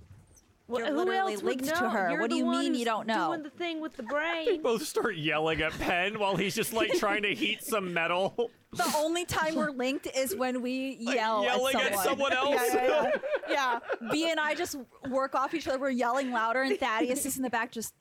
Well, 0.66 0.80
You're 0.80 0.92
who 0.92 0.96
literally 0.96 1.34
else 1.34 1.42
would 1.42 1.60
linked 1.60 1.76
to 1.76 1.90
her. 1.90 2.10
You're 2.10 2.20
What 2.20 2.30
do 2.30 2.36
you 2.36 2.46
mean 2.50 2.74
you 2.74 2.86
don't 2.86 3.06
know? 3.06 3.28
Doing 3.28 3.42
the 3.42 3.50
thing 3.50 3.80
with 3.82 3.96
the 3.98 4.02
brain. 4.14 4.46
They 4.46 4.56
both 4.58 4.86
start 4.86 5.16
yelling 5.16 5.60
at 5.60 5.72
Pen 5.72 6.18
while 6.18 6.36
he's 6.36 6.54
just 6.54 6.72
like 6.72 6.92
trying 6.94 7.22
to 7.22 7.34
heat 7.34 7.62
some 7.62 7.92
metal. 7.92 8.50
the 8.72 8.90
only 8.96 9.26
time 9.26 9.56
we're 9.56 9.72
linked 9.72 10.08
is 10.16 10.34
when 10.34 10.62
we 10.62 10.96
yell 11.00 11.44
yelling 11.44 11.76
at 11.76 11.92
at 11.92 11.98
someone. 11.98 12.04
someone 12.04 12.32
else? 12.32 12.62
Yeah, 12.72 12.84
yeah, 12.86 13.10
yeah. 13.48 13.78
yeah. 14.00 14.10
B 14.10 14.30
and 14.30 14.40
I 14.40 14.54
just 14.54 14.76
work 15.10 15.34
off 15.34 15.52
each 15.52 15.68
other. 15.68 15.78
We're 15.78 15.90
yelling 15.90 16.30
louder, 16.30 16.62
and 16.62 16.78
Thaddeus 16.78 17.26
is 17.26 17.36
in 17.36 17.42
the 17.42 17.50
back 17.50 17.70
just. 17.70 17.92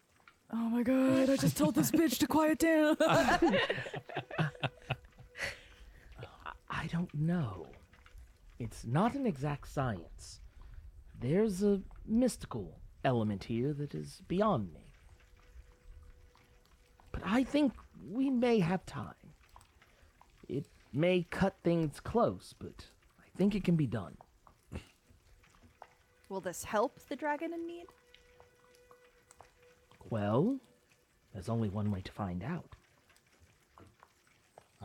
Oh 0.53 0.69
my 0.69 0.83
god! 0.83 1.29
I 1.29 1.35
just 1.35 1.57
told 1.57 1.75
this 1.75 1.91
bitch 1.91 2.17
to 2.19 2.27
quiet 2.27 2.59
down. 2.59 2.95
I 6.69 6.87
don't 6.91 7.13
know. 7.13 7.67
It's 8.59 8.85
not 8.85 9.15
an 9.15 9.25
exact 9.25 9.67
science. 9.67 10.39
There's 11.19 11.63
a 11.63 11.81
mystical 12.05 12.79
element 13.03 13.45
here 13.45 13.73
that 13.73 13.93
is 13.93 14.21
beyond 14.27 14.73
me. 14.73 14.93
But 17.11 17.21
I 17.25 17.43
think 17.43 17.73
we 18.11 18.29
may 18.29 18.59
have 18.59 18.85
time. 18.85 19.13
It 20.49 20.65
may 20.91 21.25
cut 21.29 21.55
things 21.63 21.99
close, 21.99 22.53
but 22.59 22.85
I 23.19 23.37
think 23.37 23.55
it 23.55 23.63
can 23.63 23.75
be 23.75 23.87
done. 23.87 24.17
Will 26.29 26.41
this 26.41 26.63
help 26.63 26.99
the 27.07 27.15
dragon 27.15 27.53
in 27.53 27.67
need? 27.67 27.85
Well, 30.09 30.59
there's 31.33 31.49
only 31.49 31.69
one 31.69 31.91
way 31.91 32.01
to 32.01 32.11
find 32.11 32.43
out. 32.43 32.75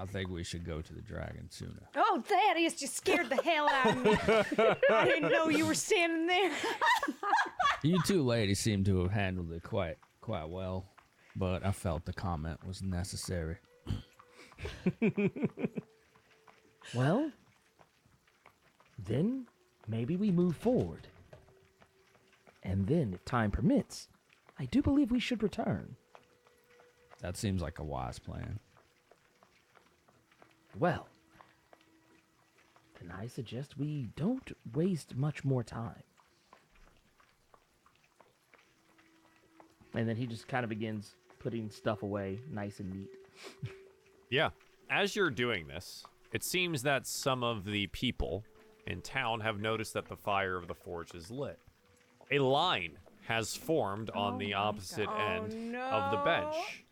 I 0.00 0.06
think 0.06 0.30
we 0.30 0.44
should 0.44 0.64
go 0.64 0.80
to 0.80 0.94
the 0.94 1.00
dragon 1.00 1.50
sooner. 1.50 1.82
Oh, 1.96 2.22
Thaddeus 2.24 2.74
just 2.74 2.96
scared 2.96 3.28
the 3.28 3.42
hell 3.42 3.68
out 3.68 3.96
of 3.96 4.04
me. 4.04 4.16
I 4.90 5.04
didn't 5.04 5.32
know 5.32 5.48
you 5.48 5.66
were 5.66 5.74
standing 5.74 6.28
there. 6.28 6.52
You 7.82 8.00
two 8.04 8.22
ladies 8.22 8.60
seem 8.60 8.84
to 8.84 9.00
have 9.02 9.10
handled 9.10 9.50
it 9.52 9.64
quite 9.64 9.96
quite 10.20 10.48
well, 10.48 10.86
but 11.34 11.66
I 11.66 11.72
felt 11.72 12.04
the 12.04 12.12
comment 12.12 12.64
was 12.64 12.80
necessary. 12.80 13.56
Well, 16.94 17.32
then 19.04 19.46
maybe 19.88 20.16
we 20.16 20.30
move 20.30 20.56
forward. 20.56 21.08
And 22.62 22.86
then, 22.86 23.14
if 23.14 23.24
time 23.24 23.50
permits, 23.50 24.08
I 24.58 24.66
do 24.66 24.80
believe 24.82 25.10
we 25.10 25.20
should 25.20 25.42
return. 25.42 25.96
That 27.20 27.36
seems 27.36 27.62
like 27.62 27.78
a 27.78 27.84
wise 27.84 28.18
plan. 28.18 28.60
Well, 30.78 31.09
then 33.00 33.12
I 33.16 33.26
suggest 33.26 33.78
we 33.78 34.09
don't 34.16 34.52
waste 34.74 35.16
much 35.16 35.44
more 35.44 35.62
time. 35.62 36.02
And 39.94 40.09
then 40.09 40.16
he 40.16 40.26
just 40.26 40.46
kind 40.48 40.64
of 40.64 40.70
begins 40.70 41.14
putting 41.38 41.70
stuff 41.70 42.02
away 42.02 42.40
nice 42.50 42.80
and 42.80 42.92
neat. 42.92 43.09
Yeah. 44.30 44.50
As 44.90 45.16
you're 45.16 45.30
doing 45.30 45.68
this, 45.68 46.05
it 46.34 46.44
seems 46.44 46.82
that 46.82 47.06
some 47.06 47.42
of 47.42 47.64
the 47.64 47.86
people 47.86 48.44
in 48.86 49.00
town 49.00 49.40
have 49.40 49.59
noticed 49.59 49.94
that 49.94 50.06
the 50.06 50.16
fire 50.16 50.59
of 50.59 50.68
the 50.68 50.74
forge 50.74 51.14
is 51.14 51.30
lit. 51.30 51.59
A 52.30 52.38
line 52.40 52.98
has 53.26 53.55
formed 53.56 54.10
on 54.10 54.34
oh 54.34 54.38
the 54.38 54.52
opposite 54.52 55.09
Oh, 55.09 55.16
end 55.16 55.76
of 55.76 56.10
the 56.10 56.18
bench. 56.18 56.84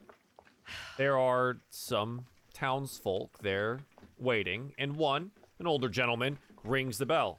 There 0.96 1.18
are 1.18 1.58
some 1.68 2.24
townsfolk 2.60 3.30
there 3.42 3.80
waiting, 4.18 4.72
and 4.78 4.96
one, 4.96 5.30
an 5.58 5.66
older 5.66 5.90
gentleman, 5.90 6.38
rings 6.64 6.96
the 6.96 7.04
bell. 7.04 7.38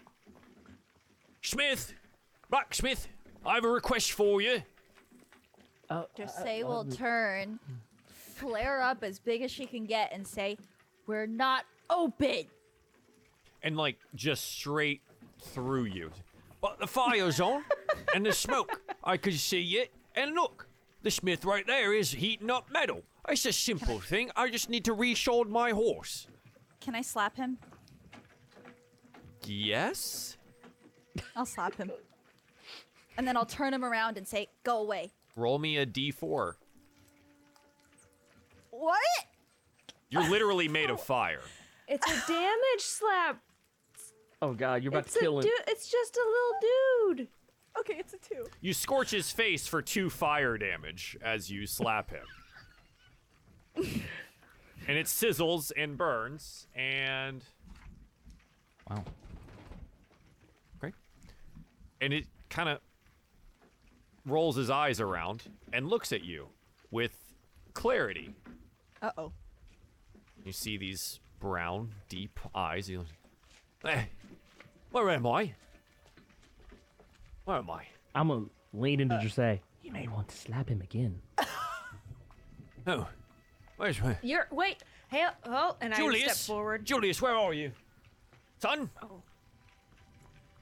Smith! 1.41 1.93
Blacksmith! 2.51 3.07
I 3.45 3.55
have 3.55 3.65
a 3.65 3.69
request 3.69 4.11
for 4.11 4.41
you. 4.41 4.61
Uh, 5.89 6.03
Just 6.15 6.37
say 6.37 6.63
we'll 6.63 6.85
turn, 6.85 7.59
flare 8.05 8.81
up 8.81 9.03
as 9.03 9.17
big 9.19 9.41
as 9.41 9.49
she 9.51 9.65
can 9.65 9.85
get, 9.85 10.11
and 10.13 10.25
say, 10.27 10.57
We're 11.07 11.25
not 11.25 11.65
open. 11.89 12.43
and 13.63 13.75
like 13.75 13.97
just 14.13 14.51
straight 14.51 15.01
through 15.41 15.85
you. 15.85 16.11
But 16.61 16.79
the 16.79 16.87
fire's 16.87 17.39
on, 17.39 17.63
and 18.13 18.23
the 18.25 18.33
smoke. 18.33 18.81
I 19.03 19.17
can 19.17 19.33
see 19.33 19.63
it. 19.77 19.91
And 20.15 20.35
look, 20.35 20.67
the 21.01 21.09
smith 21.11 21.43
right 21.45 21.65
there 21.65 21.93
is 21.93 22.11
heating 22.11 22.51
up 22.51 22.69
metal. 22.71 23.01
It's 23.27 23.45
a 23.45 23.51
simple 23.53 23.99
thing. 23.99 24.31
I 24.35 24.49
just 24.49 24.69
need 24.69 24.85
to 24.85 24.95
reshod 24.95 25.49
my 25.49 25.71
horse. 25.71 26.27
Can 26.79 26.95
I 26.95 27.01
slap 27.01 27.35
him? 27.35 27.57
Yes. 29.45 30.37
I'll 31.35 31.45
slap 31.45 31.75
him. 31.75 31.91
And 33.17 33.27
then 33.27 33.35
I'll 33.35 33.45
turn 33.45 33.73
him 33.73 33.83
around 33.83 34.17
and 34.17 34.27
say, 34.27 34.47
Go 34.63 34.79
away. 34.81 35.11
Roll 35.35 35.59
me 35.59 35.77
a 35.77 35.85
d4. 35.85 36.53
What? 38.71 38.99
You're 40.09 40.29
literally 40.29 40.67
made 40.67 40.89
of 40.89 41.01
fire. 41.01 41.41
It's 41.87 42.05
a 42.05 42.27
damage 42.31 42.79
slap. 42.79 43.41
Oh 44.41 44.53
god, 44.53 44.83
you're 44.83 44.89
about 44.91 45.05
It's 45.05 45.13
to 45.13 45.19
a 45.19 45.21
kill 45.21 45.37
him. 45.39 45.43
dude. 45.43 45.51
It's 45.67 45.89
just 45.89 46.15
a 46.15 46.19
little 46.19 47.15
dude. 47.15 47.27
Okay, 47.79 47.95
it's 47.97 48.13
a 48.13 48.17
two. 48.17 48.45
You 48.61 48.73
scorch 48.73 49.11
his 49.11 49.31
face 49.31 49.67
for 49.67 49.81
two 49.81 50.09
fire 50.09 50.57
damage 50.57 51.17
as 51.21 51.49
you 51.49 51.65
slap 51.65 52.09
him. 52.11 52.25
and 54.87 54.97
it 54.97 55.05
sizzles 55.05 55.71
and 55.75 55.97
burns, 55.97 56.67
and 56.75 57.43
Wow. 58.89 59.03
Okay. 60.83 60.93
And 62.01 62.13
it 62.13 62.25
kind 62.49 62.69
of 62.69 62.79
rolls 64.25 64.55
his 64.55 64.69
eyes 64.69 64.99
around 64.99 65.43
and 65.73 65.89
looks 65.89 66.11
at 66.11 66.23
you 66.23 66.47
with 66.91 67.33
clarity. 67.73 68.33
Uh 69.01 69.11
oh. 69.17 69.31
You 70.45 70.51
see 70.53 70.77
these 70.77 71.19
brown, 71.39 71.93
deep 72.09 72.39
eyes. 72.55 72.87
He 72.87 72.95
goes, 72.95 73.07
Hey, 73.83 74.09
where 74.91 75.09
am 75.09 75.27
I? 75.27 75.53
Where 77.45 77.57
am 77.57 77.69
I? 77.69 77.85
I'm 78.15 78.29
gonna 78.29 78.45
lean 78.73 78.99
into 78.99 79.19
just 79.21 79.35
say, 79.35 79.61
you 79.83 79.91
may 79.91 80.07
want 80.07 80.29
to 80.29 80.35
slap 80.35 80.69
him 80.69 80.81
again. 80.81 81.21
Oh, 82.89 83.05
where's 83.77 84.01
my 84.01 84.17
You're 84.21 84.47
wait. 84.51 84.77
Hey, 85.09 85.25
oh, 85.45 85.75
and 85.81 85.93
I 85.93 85.97
Julius? 85.97 86.37
step 86.37 86.55
forward. 86.55 86.85
Julius, 86.85 87.21
where 87.21 87.33
are 87.35 87.53
you? 87.53 87.71
Son? 88.59 88.89
Oh. 89.01 89.21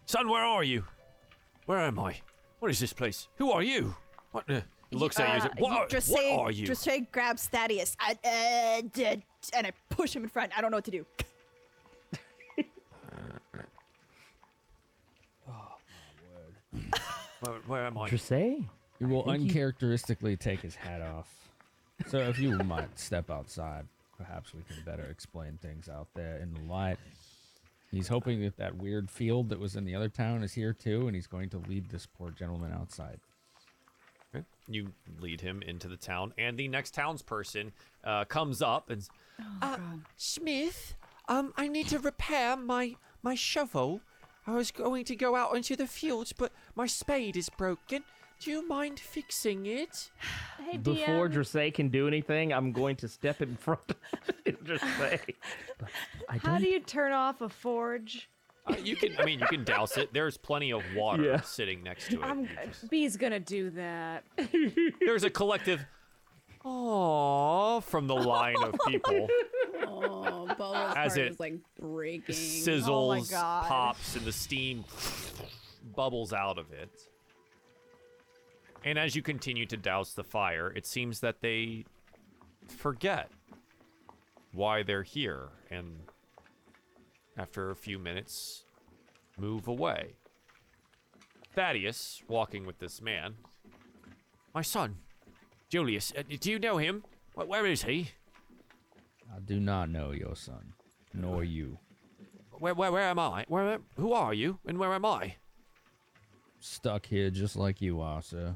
Son, 0.06 0.30
where 0.30 0.44
are 0.44 0.64
you? 0.64 0.84
Where 1.66 1.80
am 1.80 1.98
I? 1.98 2.18
What 2.60 2.70
is 2.70 2.80
this 2.80 2.94
place? 2.94 3.28
Who 3.38 3.52
are 3.52 3.64
you? 3.64 3.96
What 4.32 4.46
the? 4.48 4.64
He 4.92 4.98
looks 4.98 5.20
at 5.20 5.28
you 5.28 5.34
and 5.34 5.42
says, 5.42 5.52
uh, 5.52 5.56
what, 5.58 5.72
are- 5.72 5.88
Just 5.88 6.12
what 6.12 6.24
are 6.40 6.52
you? 6.52 6.68
just 6.68 6.88
grabs 7.12 7.48
Thaddeus, 7.48 7.98
I, 8.00 8.12
uh, 8.24 8.82
d- 8.94 9.24
and 9.56 9.66
I 9.68 9.72
push 9.90 10.16
him 10.16 10.22
in 10.24 10.30
front. 10.30 10.56
I 10.56 10.62
don't 10.62 10.70
know 10.70 10.78
what 10.78 10.86
to 10.86 10.92
do. 10.92 11.06
Where, 17.42 17.56
where 17.68 17.86
am 17.86 17.98
I? 17.98 18.10
Just. 18.10 18.30
He 19.00 19.06
will 19.06 19.24
think 19.24 19.38
he- 19.44 19.48
uncharacteristically 19.50 20.38
take 20.38 20.62
his 20.62 20.76
hat 20.76 21.02
off. 21.02 21.45
So 22.08 22.20
if 22.20 22.38
you 22.40 22.52
might 22.60 22.98
step 23.00 23.30
outside, 23.30 23.86
perhaps 24.18 24.54
we 24.54 24.62
can 24.64 24.84
better 24.86 25.04
explain 25.04 25.58
things 25.62 25.90
out 25.90 26.08
there 26.14 26.38
in 26.38 26.54
the 26.54 26.62
light. 26.72 26.98
He's 27.92 28.08
hoping 28.08 28.42
that 28.42 28.58
that 28.58 28.76
weird 28.76 29.10
field 29.10 29.50
that 29.50 29.60
was 29.60 29.76
in 29.76 29.86
the 29.86 29.96
other 29.96 30.10
town 30.10 30.44
is 30.44 30.54
here 30.54 30.74
too, 30.74 31.08
and 31.08 31.16
he's 31.16 31.28
going 31.28 31.50
to 31.52 31.58
lead 31.58 31.90
this 31.90 32.06
poor 32.06 32.32
gentleman 32.32 32.74
outside. 32.74 33.20
Okay. 34.36 34.44
You 34.68 34.92
lead 35.20 35.42
him 35.42 35.62
into 35.62 35.88
the 35.88 35.96
town, 35.98 36.34
and 36.38 36.58
the 36.58 36.68
next 36.68 36.94
townsperson 36.94 37.72
uh, 38.04 38.26
comes 38.26 38.62
up 38.62 38.90
and, 38.90 39.02
s- 39.02 39.10
uh, 39.62 39.78
Smith, 40.18 40.96
um, 41.30 41.54
I 41.56 41.68
need 41.68 41.88
to 41.90 42.00
repair 42.00 42.58
my 42.58 42.96
my 43.24 43.36
shovel. 43.36 44.02
I 44.48 44.54
was 44.54 44.70
going 44.72 45.06
to 45.06 45.16
go 45.16 45.36
out 45.36 45.56
into 45.56 45.76
the 45.76 45.88
fields, 45.88 46.32
but 46.34 46.52
my 46.76 46.86
spade 46.86 47.36
is 47.36 47.50
broken. 47.50 48.04
Do 48.40 48.52
you 48.52 48.68
mind 48.68 49.00
fixing 49.00 49.66
it? 49.66 50.12
Hey, 50.70 50.78
Before 50.78 51.30
DM. 51.30 51.34
Dressay 51.34 51.74
can 51.74 51.90
do 51.90 52.08
anything, 52.08 52.54
I'm 52.54 52.72
going 52.72 52.96
to 52.98 53.08
step 53.08 53.42
in 53.42 53.56
front 53.56 53.80
of 53.90 53.98
Dressay. 54.64 55.20
But 55.80 55.90
I 56.30 56.38
How 56.38 56.58
don't 56.58 56.64
you 56.70 56.80
turn 56.82 57.12
off 57.12 57.42
a 57.42 57.50
forge? 57.50 58.30
Uh, 58.68 58.76
you 58.84 58.96
can, 58.96 59.16
I 59.20 59.26
mean, 59.26 59.40
you 59.40 59.46
can 59.48 59.64
douse 59.64 59.96
it. 59.98 60.12
There's 60.14 60.38
plenty 60.38 60.72
of 60.74 60.84
water 60.96 61.24
Yeah. 61.24 61.42
sitting 61.42 61.82
next 61.84 62.10
to 62.10 62.18
it. 62.22 62.24
I'm 62.24 62.48
just- 62.66 62.90
B's 62.90 63.16
gonna 63.18 63.40
do 63.40 63.70
that. 63.72 64.24
There's 65.00 65.24
a 65.24 65.30
collective, 65.30 65.86
"Aww" 66.64 67.84
from 67.84 68.08
the 68.08 68.16
line 68.16 68.56
of 68.64 68.76
people. 68.88 69.28
Oh, 69.86 70.48
Bubbles 70.48 70.96
As 70.98 71.14
heart 71.14 71.18
it 71.20 71.32
is 71.32 71.40
like 71.40 71.56
breaking. 71.80 72.36
sizzles, 72.36 73.30
God. 73.32 73.66
pops, 73.68 74.16
and 74.16 74.26
the 74.26 74.32
steam 74.32 74.84
bubbles 75.96 76.34
out 76.34 76.58
of 76.58 76.72
it. 76.74 76.90
And 78.86 79.00
as 79.00 79.16
you 79.16 79.24
continue 79.24 79.66
to 79.66 79.78
douse 79.78 80.14
the 80.14 80.24
fire, 80.24 80.72
it 80.76 80.86
seems 80.86 81.20
that 81.22 81.42
they 81.42 81.86
forget 82.68 83.32
why 84.54 84.84
they're 84.84 85.04
here 85.04 85.50
and 85.72 85.98
after 87.36 87.72
a 87.72 87.76
few 87.76 87.98
minutes 87.98 88.64
move 89.40 89.68
away. 89.68 90.14
Thaddeus, 91.56 92.22
walking 92.28 92.66
with 92.68 92.78
this 92.78 93.02
man. 93.02 93.36
My 94.54 94.62
son, 94.62 94.98
Julius, 95.68 96.14
uh, 96.16 96.22
do 96.40 96.52
you 96.52 96.60
know 96.60 96.78
him? 96.78 97.04
Wh- 97.34 97.50
Where 97.50 97.66
is 97.66 97.84
he? 97.84 98.12
I 99.36 99.40
do 99.40 99.60
not 99.60 99.90
know 99.90 100.12
your 100.12 100.36
son, 100.36 100.74
nor 101.14 101.44
you. 101.44 101.80
Where, 102.52 102.74
where, 102.74 102.92
where 102.92 103.04
am 103.04 103.20
I? 103.20 103.46
Where, 103.48 103.80
who 103.98 104.14
are 104.14 104.34
you, 104.34 104.60
and 104.66 104.78
where 104.78 104.94
am 104.94 105.06
I? 105.06 105.36
Stuck 106.60 107.08
here 107.08 107.30
just 107.32 107.56
like 107.56 107.82
you 107.82 108.00
are, 108.00 108.22
sir. 108.22 108.56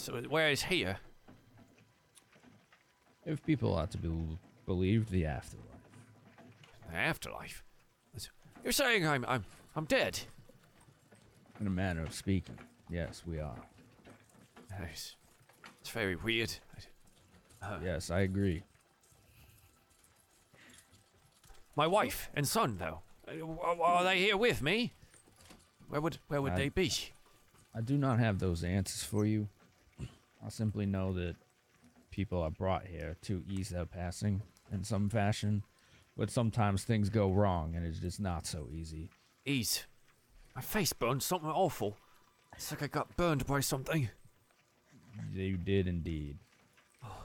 So 0.00 0.14
where 0.30 0.48
is 0.48 0.62
here? 0.62 0.96
If 3.26 3.44
people 3.44 3.74
are 3.74 3.86
to 3.88 3.98
be 3.98 4.10
believed, 4.64 5.10
the 5.10 5.26
afterlife. 5.26 5.66
The 6.90 6.96
afterlife. 6.96 7.62
You're 8.64 8.72
saying 8.72 9.06
I'm 9.06 9.26
I'm 9.28 9.44
I'm 9.76 9.84
dead. 9.84 10.18
In 11.60 11.66
a 11.66 11.70
manner 11.70 12.02
of 12.02 12.14
speaking, 12.14 12.58
yes, 12.88 13.22
we 13.26 13.40
are. 13.40 13.56
It's, 14.90 15.16
it's 15.82 15.90
very 15.90 16.16
weird. 16.16 16.54
Yes, 17.82 18.10
I 18.10 18.20
agree. 18.20 18.62
My 21.76 21.86
wife 21.86 22.30
and 22.34 22.48
son, 22.48 22.78
though, 22.78 23.00
Uh, 23.28 23.82
are 23.82 24.04
they 24.04 24.18
here 24.18 24.38
with 24.38 24.62
me? 24.62 24.94
Where 25.88 26.00
would 26.00 26.18
where 26.28 26.40
would 26.40 26.52
I- 26.52 26.56
they 26.56 26.68
be? 26.70 26.90
I 27.74 27.82
do 27.82 27.98
not 27.98 28.18
have 28.18 28.38
those 28.38 28.64
answers 28.64 29.02
for 29.04 29.26
you. 29.26 29.48
I 30.44 30.48
simply 30.48 30.86
know 30.86 31.12
that 31.14 31.36
people 32.10 32.42
are 32.42 32.50
brought 32.50 32.86
here 32.86 33.16
to 33.22 33.42
ease 33.48 33.68
their 33.70 33.86
passing 33.86 34.42
in 34.72 34.84
some 34.84 35.08
fashion, 35.08 35.64
but 36.16 36.30
sometimes 36.30 36.84
things 36.84 37.08
go 37.10 37.30
wrong 37.30 37.74
and 37.76 37.86
it's 37.86 37.98
just 37.98 38.20
not 38.20 38.46
so 38.46 38.68
easy. 38.72 39.10
Ease. 39.44 39.86
My 40.54 40.62
face 40.62 40.92
burned 40.92 41.22
something 41.22 41.50
awful. 41.50 41.96
It's 42.54 42.70
like 42.70 42.82
I 42.82 42.86
got 42.88 43.16
burned 43.16 43.46
by 43.46 43.60
something. 43.60 44.08
You 45.32 45.56
did 45.56 45.86
indeed. 45.86 46.38
Oh. 47.04 47.24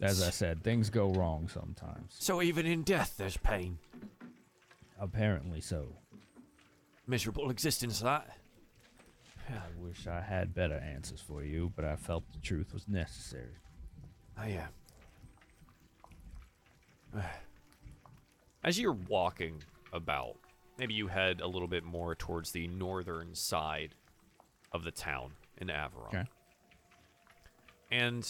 As 0.00 0.22
I 0.22 0.30
said, 0.30 0.62
things 0.62 0.90
go 0.90 1.10
wrong 1.10 1.48
sometimes. 1.48 2.16
So 2.18 2.42
even 2.42 2.66
in 2.66 2.82
death, 2.82 3.14
there's 3.16 3.36
pain. 3.36 3.78
Apparently 4.98 5.60
so. 5.60 5.86
Miserable 7.06 7.50
existence, 7.50 8.00
that. 8.00 8.36
I 9.52 9.80
wish 9.80 10.06
I 10.06 10.20
had 10.20 10.54
better 10.54 10.76
answers 10.76 11.20
for 11.20 11.42
you, 11.44 11.72
but 11.76 11.84
I 11.84 11.96
felt 11.96 12.24
the 12.32 12.40
truth 12.40 12.72
was 12.72 12.88
necessary. 12.88 13.56
Oh, 14.38 14.46
yeah. 14.46 14.68
As 18.64 18.78
you're 18.78 18.92
walking 18.92 19.62
about, 19.92 20.36
maybe 20.78 20.94
you 20.94 21.08
head 21.08 21.40
a 21.40 21.46
little 21.46 21.68
bit 21.68 21.84
more 21.84 22.14
towards 22.14 22.52
the 22.52 22.68
northern 22.68 23.34
side 23.34 23.94
of 24.72 24.84
the 24.84 24.90
town 24.90 25.32
in 25.58 25.68
Averon. 25.70 26.06
Okay. 26.08 26.24
And 27.90 28.28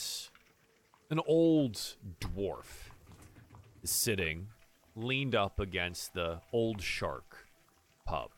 an 1.11 1.21
old 1.27 1.97
dwarf 2.21 2.91
is 3.83 3.91
sitting 3.91 4.49
leaned 4.97 5.35
up 5.35 5.61
against 5.61 6.15
the 6.15 6.41
old 6.53 6.83
shark 6.83 7.47
pub. 8.05 8.31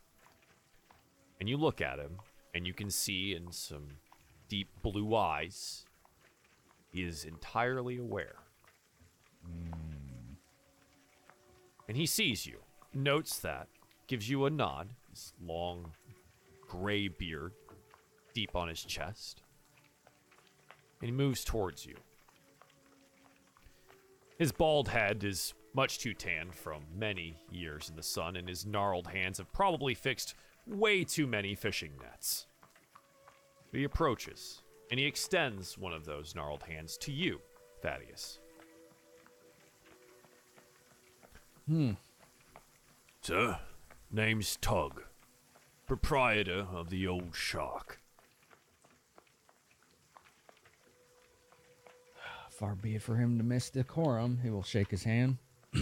And 1.40 1.48
you 1.48 1.56
look 1.56 1.80
at 1.80 1.98
him, 1.98 2.18
and 2.54 2.66
you 2.66 2.72
can 2.72 2.90
see 2.90 3.34
in 3.34 3.50
some 3.50 3.88
deep 4.48 4.68
blue 4.82 5.14
eyes 5.14 5.84
he 6.92 7.02
is 7.02 7.24
entirely 7.24 7.98
aware 7.98 8.36
hmm. 9.44 9.84
And 11.86 11.96
he 11.96 12.06
sees 12.06 12.46
you, 12.46 12.60
notes 12.94 13.38
that, 13.40 13.68
gives 14.06 14.28
you 14.28 14.46
a 14.46 14.50
nod, 14.50 14.88
his 15.10 15.32
long 15.44 15.92
gray 16.66 17.08
beard 17.08 17.52
deep 18.32 18.56
on 18.56 18.68
his 18.68 18.82
chest, 18.82 19.42
and 21.00 21.10
he 21.10 21.12
moves 21.12 21.44
towards 21.44 21.84
you. 21.84 21.94
His 24.38 24.50
bald 24.50 24.88
head 24.88 25.22
is 25.22 25.54
much 25.74 25.98
too 25.98 26.14
tanned 26.14 26.54
from 26.54 26.82
many 26.96 27.36
years 27.50 27.88
in 27.88 27.96
the 27.96 28.02
sun, 28.02 28.36
and 28.36 28.48
his 28.48 28.66
gnarled 28.66 29.08
hands 29.08 29.38
have 29.38 29.52
probably 29.52 29.94
fixed 29.94 30.34
way 30.66 31.04
too 31.04 31.26
many 31.26 31.54
fishing 31.54 31.92
nets. 32.02 32.46
But 33.70 33.78
he 33.78 33.84
approaches, 33.84 34.62
and 34.90 35.00
he 35.00 35.06
extends 35.06 35.76
one 35.76 35.92
of 35.92 36.04
those 36.04 36.34
gnarled 36.34 36.62
hands 36.62 36.96
to 36.98 37.12
you, 37.12 37.40
Thaddeus. 37.82 38.38
Hmm. 41.66 41.92
Sir, 43.22 43.58
name's 44.10 44.56
Tug, 44.56 45.02
proprietor 45.86 46.66
of 46.72 46.90
the 46.90 47.06
Old 47.06 47.34
Shark. 47.34 48.00
Far 52.50 52.74
be 52.74 52.96
it 52.96 53.02
for 53.02 53.16
him 53.16 53.38
to 53.38 53.44
miss 53.44 53.70
decorum. 53.70 54.40
He 54.42 54.50
will 54.50 54.62
shake 54.62 54.90
his 54.90 55.04
hand. 55.04 55.38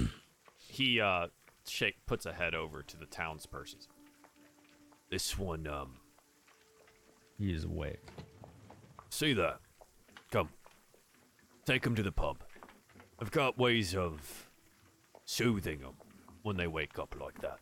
He 0.73 1.03
uh 1.03 1.27
shake 1.69 2.07
puts 2.07 2.25
a 2.25 2.33
head 2.33 2.55
over 2.55 2.83
to 2.83 2.97
the 2.97 3.05
townspersons. 3.05 3.89
This 5.13 5.37
one, 5.39 5.67
um, 5.67 5.99
He 7.37 7.53
is 7.53 7.65
awake. 7.65 8.01
see 9.11 9.35
that? 9.35 9.61
Come. 10.31 10.49
Take 11.67 11.87
'em 11.87 11.95
to 11.97 12.03
the 12.03 12.11
pub. 12.11 12.43
I've 13.19 13.31
got 13.31 13.59
ways 13.59 13.95
of 13.95 14.49
soothing 15.27 15.85
'em 15.85 15.97
when 16.41 16.57
they 16.57 16.67
wake 16.67 16.99
up 16.99 17.15
like 17.21 17.39
that. 17.43 17.61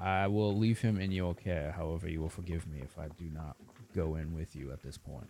I 0.00 0.26
will 0.26 0.56
leave 0.56 0.80
him 0.80 0.98
in 0.98 1.12
your 1.12 1.34
care. 1.34 1.72
However, 1.72 2.08
you 2.08 2.22
will 2.22 2.30
forgive 2.30 2.66
me 2.66 2.80
if 2.80 2.98
I 2.98 3.08
do 3.08 3.26
not 3.26 3.58
go 3.92 4.16
in 4.16 4.32
with 4.32 4.56
you 4.56 4.72
at 4.72 4.82
this 4.82 4.96
point. 4.96 5.28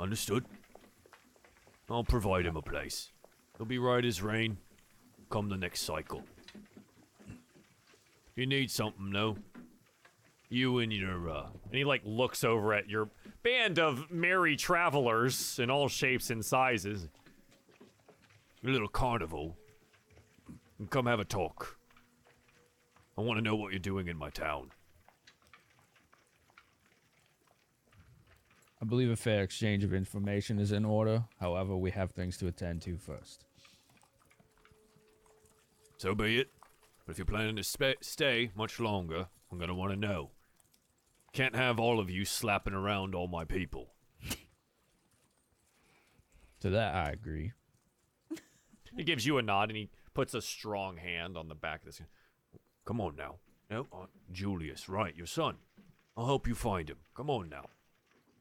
Understood? 0.00 0.46
I'll 1.90 2.02
provide 2.02 2.46
him 2.46 2.56
a 2.56 2.62
place. 2.62 3.12
He'll 3.58 3.66
be 3.66 3.78
right 3.78 4.02
as 4.02 4.22
rain 4.22 4.56
come 5.30 5.48
the 5.48 5.56
next 5.56 5.82
cycle. 5.82 6.22
You 8.34 8.46
need 8.46 8.70
something, 8.70 9.10
though, 9.10 9.36
you 10.48 10.78
and 10.78 10.92
your, 10.92 11.30
uh, 11.30 11.46
And 11.66 11.74
he 11.74 11.84
like 11.84 12.02
looks 12.04 12.44
over 12.44 12.74
at 12.74 12.88
your 12.88 13.08
band 13.42 13.78
of 13.78 14.10
merry 14.10 14.56
travelers 14.56 15.58
in 15.58 15.70
all 15.70 15.88
shapes 15.88 16.30
and 16.30 16.44
sizes. 16.44 17.08
your 18.62 18.72
little 18.72 18.88
carnival, 18.88 19.56
and 20.78 20.90
come 20.90 21.06
have 21.06 21.20
a 21.20 21.24
talk. 21.24 21.78
I 23.16 23.22
want 23.22 23.38
to 23.38 23.42
know 23.42 23.56
what 23.56 23.72
you're 23.72 23.78
doing 23.78 24.08
in 24.08 24.16
my 24.16 24.28
town. 24.30 24.70
I 28.82 28.84
believe 28.84 29.10
a 29.10 29.16
fair 29.16 29.42
exchange 29.42 29.84
of 29.84 29.94
information 29.94 30.58
is 30.58 30.72
in 30.72 30.84
order. 30.84 31.24
However, 31.40 31.76
we 31.76 31.90
have 31.92 32.10
things 32.10 32.36
to 32.38 32.46
attend 32.46 32.82
to 32.82 32.98
first. 32.98 33.45
So 35.98 36.14
be 36.14 36.38
it. 36.38 36.50
But 37.04 37.12
if 37.12 37.18
you're 37.18 37.24
planning 37.24 37.56
to 37.56 37.64
spa- 37.64 37.94
stay 38.00 38.50
much 38.56 38.80
longer, 38.80 39.28
I'm 39.50 39.58
gonna 39.58 39.74
want 39.74 39.92
to 39.92 39.96
know. 39.96 40.30
Can't 41.32 41.56
have 41.56 41.78
all 41.78 42.00
of 42.00 42.10
you 42.10 42.24
slapping 42.24 42.74
around 42.74 43.14
all 43.14 43.28
my 43.28 43.44
people. 43.44 43.92
To 46.60 46.70
that, 46.70 46.94
I 46.94 47.10
agree. 47.10 47.52
He 48.96 49.04
gives 49.04 49.26
you 49.26 49.36
a 49.36 49.42
nod 49.42 49.68
and 49.68 49.76
he 49.76 49.90
puts 50.14 50.32
a 50.32 50.40
strong 50.40 50.96
hand 50.96 51.36
on 51.36 51.48
the 51.48 51.54
back 51.54 51.80
of 51.80 51.86
this. 51.86 52.00
Come 52.86 53.00
on 53.00 53.14
now. 53.14 53.36
No, 53.70 53.86
uh, 53.92 54.06
Julius, 54.32 54.88
right, 54.88 55.14
your 55.14 55.26
son. 55.26 55.56
I'll 56.16 56.26
help 56.26 56.48
you 56.48 56.54
find 56.54 56.88
him. 56.88 56.98
Come 57.14 57.28
on 57.28 57.50
now. 57.50 57.66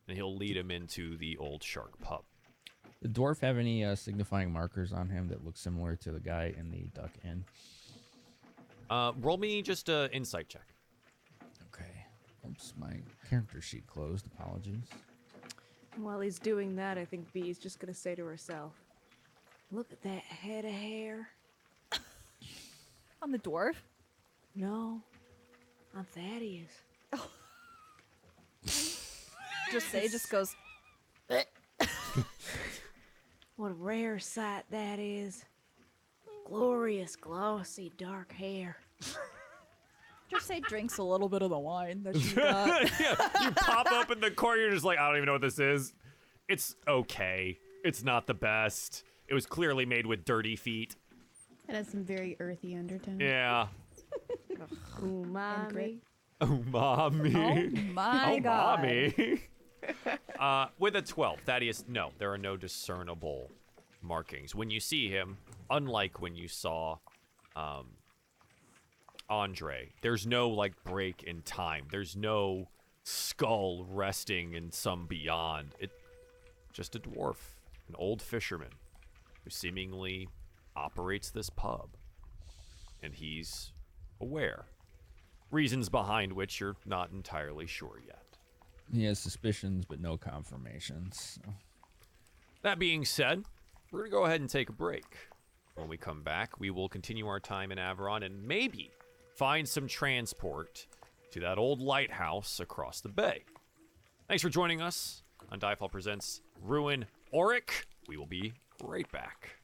And 0.07 0.15
he'll 0.15 0.35
lead 0.35 0.55
him 0.55 0.71
into 0.71 1.17
the 1.17 1.35
old 1.37 1.61
shark 1.61 1.99
pub. 1.99 2.23
Did 3.05 3.13
dwarf 3.13 3.39
have 3.41 3.59
any 3.59 3.85
uh, 3.85 3.93
signifying 3.93 4.51
markers 4.51 4.91
on 4.91 5.09
him 5.09 5.27
that 5.27 5.45
look 5.45 5.57
similar 5.57 5.95
to 5.97 6.11
the 6.11 6.19
guy 6.19 6.55
in 6.57 6.71
the 6.71 6.87
Duck 6.99 7.11
Inn? 7.23 7.45
Uh, 8.89 9.11
roll 9.21 9.37
me 9.37 9.61
just 9.61 9.89
a 9.89 10.09
insight 10.11 10.49
check. 10.49 10.65
Okay. 11.67 12.07
Oops, 12.47 12.73
my 12.79 12.93
character 13.29 13.61
sheet 13.61 13.85
closed. 13.85 14.25
Apologies. 14.25 14.87
While 15.97 16.19
he's 16.19 16.39
doing 16.39 16.75
that, 16.77 16.97
I 16.97 17.05
think 17.05 17.31
B's 17.31 17.59
just 17.59 17.77
gonna 17.77 17.93
say 17.93 18.15
to 18.15 18.25
herself, 18.25 18.73
Look 19.71 19.91
at 19.91 20.01
that 20.01 20.23
head 20.23 20.65
of 20.65 20.71
hair. 20.71 21.29
On 23.21 23.31
the 23.31 23.37
dwarf? 23.37 23.75
No, 24.55 24.99
on 25.95 26.05
Thaddeus. 26.05 26.71
Just 29.71 29.89
say, 29.89 30.07
just 30.07 30.31
goes, 30.31 30.55
What 33.57 33.71
a 33.71 33.73
rare 33.73 34.19
sight 34.19 34.63
that 34.71 34.99
is. 34.99 35.45
Glorious, 36.45 37.15
glossy, 37.15 37.91
dark 37.97 38.31
hair. 38.33 38.77
just 40.29 40.45
say 40.45 40.59
drinks 40.59 40.97
a 40.97 41.03
little 41.03 41.29
bit 41.29 41.41
of 41.41 41.49
the 41.49 41.57
wine 41.57 42.03
that 42.03 42.17
she 42.17 42.35
got. 42.35 42.83
yeah, 42.99 43.15
you 43.43 43.51
pop 43.51 43.91
up 43.91 44.11
in 44.11 44.19
the 44.19 44.29
corner, 44.31 44.61
you're 44.61 44.71
just 44.71 44.83
like, 44.85 44.99
I 44.99 45.07
don't 45.07 45.17
even 45.17 45.25
know 45.27 45.33
what 45.33 45.41
this 45.41 45.59
is. 45.59 45.93
It's 46.47 46.75
okay. 46.87 47.57
It's 47.83 48.03
not 48.03 48.27
the 48.27 48.33
best. 48.33 49.03
It 49.27 49.33
was 49.33 49.45
clearly 49.45 49.85
made 49.85 50.05
with 50.05 50.25
dirty 50.25 50.55
feet. 50.55 50.95
It 51.67 51.75
has 51.75 51.87
some 51.87 52.03
very 52.03 52.35
earthy 52.39 52.75
undertones. 52.75 53.21
Yeah. 53.21 53.67
Umami. 54.99 55.99
Oh, 56.41 56.61
mommy. 56.69 57.33
oh 57.33 57.91
my 57.93 58.33
oh, 58.37 58.39
god. 58.41 58.79
mommy. 58.81 59.41
uh, 60.39 60.67
with 60.79 60.95
a 60.95 61.01
12, 61.01 61.39
Thaddeus, 61.41 61.85
no, 61.87 62.11
there 62.17 62.31
are 62.31 62.37
no 62.37 62.57
discernible 62.57 63.51
markings. 64.01 64.55
When 64.55 64.69
you 64.69 64.79
see 64.79 65.09
him, 65.09 65.37
unlike 65.69 66.21
when 66.21 66.35
you 66.35 66.47
saw 66.47 66.97
um, 67.55 67.87
Andre, 69.29 69.91
there's 70.01 70.27
no 70.27 70.49
like 70.49 70.73
break 70.83 71.23
in 71.23 71.41
time. 71.41 71.87
There's 71.91 72.15
no 72.15 72.69
skull 73.03 73.85
resting 73.89 74.53
in 74.53 74.71
some 74.71 75.07
beyond. 75.07 75.75
It 75.79 75.91
just 76.73 76.95
a 76.95 76.99
dwarf, 76.99 77.37
an 77.87 77.95
old 77.97 78.21
fisherman 78.21 78.71
who 79.43 79.49
seemingly 79.49 80.27
operates 80.75 81.29
this 81.29 81.49
pub. 81.49 81.89
And 83.01 83.13
he's 83.13 83.71
aware. 84.19 84.65
Reasons 85.51 85.89
behind 85.89 86.33
which 86.33 86.59
you're 86.59 86.75
not 86.85 87.11
entirely 87.11 87.67
sure 87.67 87.99
yet. 88.05 88.24
He 88.93 89.03
has 89.05 89.19
suspicions, 89.19 89.85
but 89.85 89.99
no 89.99 90.17
confirmations. 90.17 91.39
so- 91.43 91.53
That 92.61 92.79
being 92.79 93.05
said, 93.05 93.43
we're 93.91 93.99
going 93.99 94.11
to 94.11 94.17
go 94.17 94.25
ahead 94.25 94.41
and 94.41 94.49
take 94.49 94.69
a 94.69 94.73
break. 94.73 95.05
When 95.75 95.87
we 95.87 95.97
come 95.97 96.23
back, 96.23 96.59
we 96.59 96.69
will 96.69 96.87
continue 96.87 97.27
our 97.27 97.39
time 97.39 97.71
in 97.71 97.77
Averon 97.79 98.23
and 98.23 98.43
maybe 98.47 98.91
find 99.35 99.67
some 99.67 99.87
transport 99.87 100.87
to 101.31 101.39
that 101.41 101.57
old 101.57 101.81
lighthouse 101.81 102.59
across 102.61 103.01
the 103.01 103.09
bay. 103.09 103.43
Thanks 104.27 104.41
for 104.41 104.49
joining 104.49 104.81
us 104.81 105.23
on 105.51 105.59
Diefall 105.59 105.91
Presents 105.91 106.41
Ruin 106.61 107.05
Auric. 107.33 107.85
We 108.07 108.15
will 108.17 108.25
be 108.25 108.53
right 108.81 109.11
back. 109.11 109.57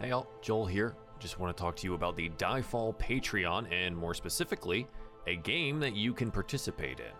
Hey 0.00 0.12
all, 0.12 0.26
Joel 0.42 0.66
here. 0.66 0.94
Just 1.18 1.38
want 1.38 1.56
to 1.56 1.60
talk 1.60 1.76
to 1.76 1.86
you 1.86 1.94
about 1.94 2.16
the 2.16 2.28
Diefall 2.30 2.96
Patreon 2.98 3.70
and 3.72 3.96
more 3.96 4.14
specifically, 4.14 4.86
a 5.26 5.36
game 5.36 5.80
that 5.80 5.96
you 5.96 6.12
can 6.12 6.30
participate 6.30 7.00
in. 7.00 7.12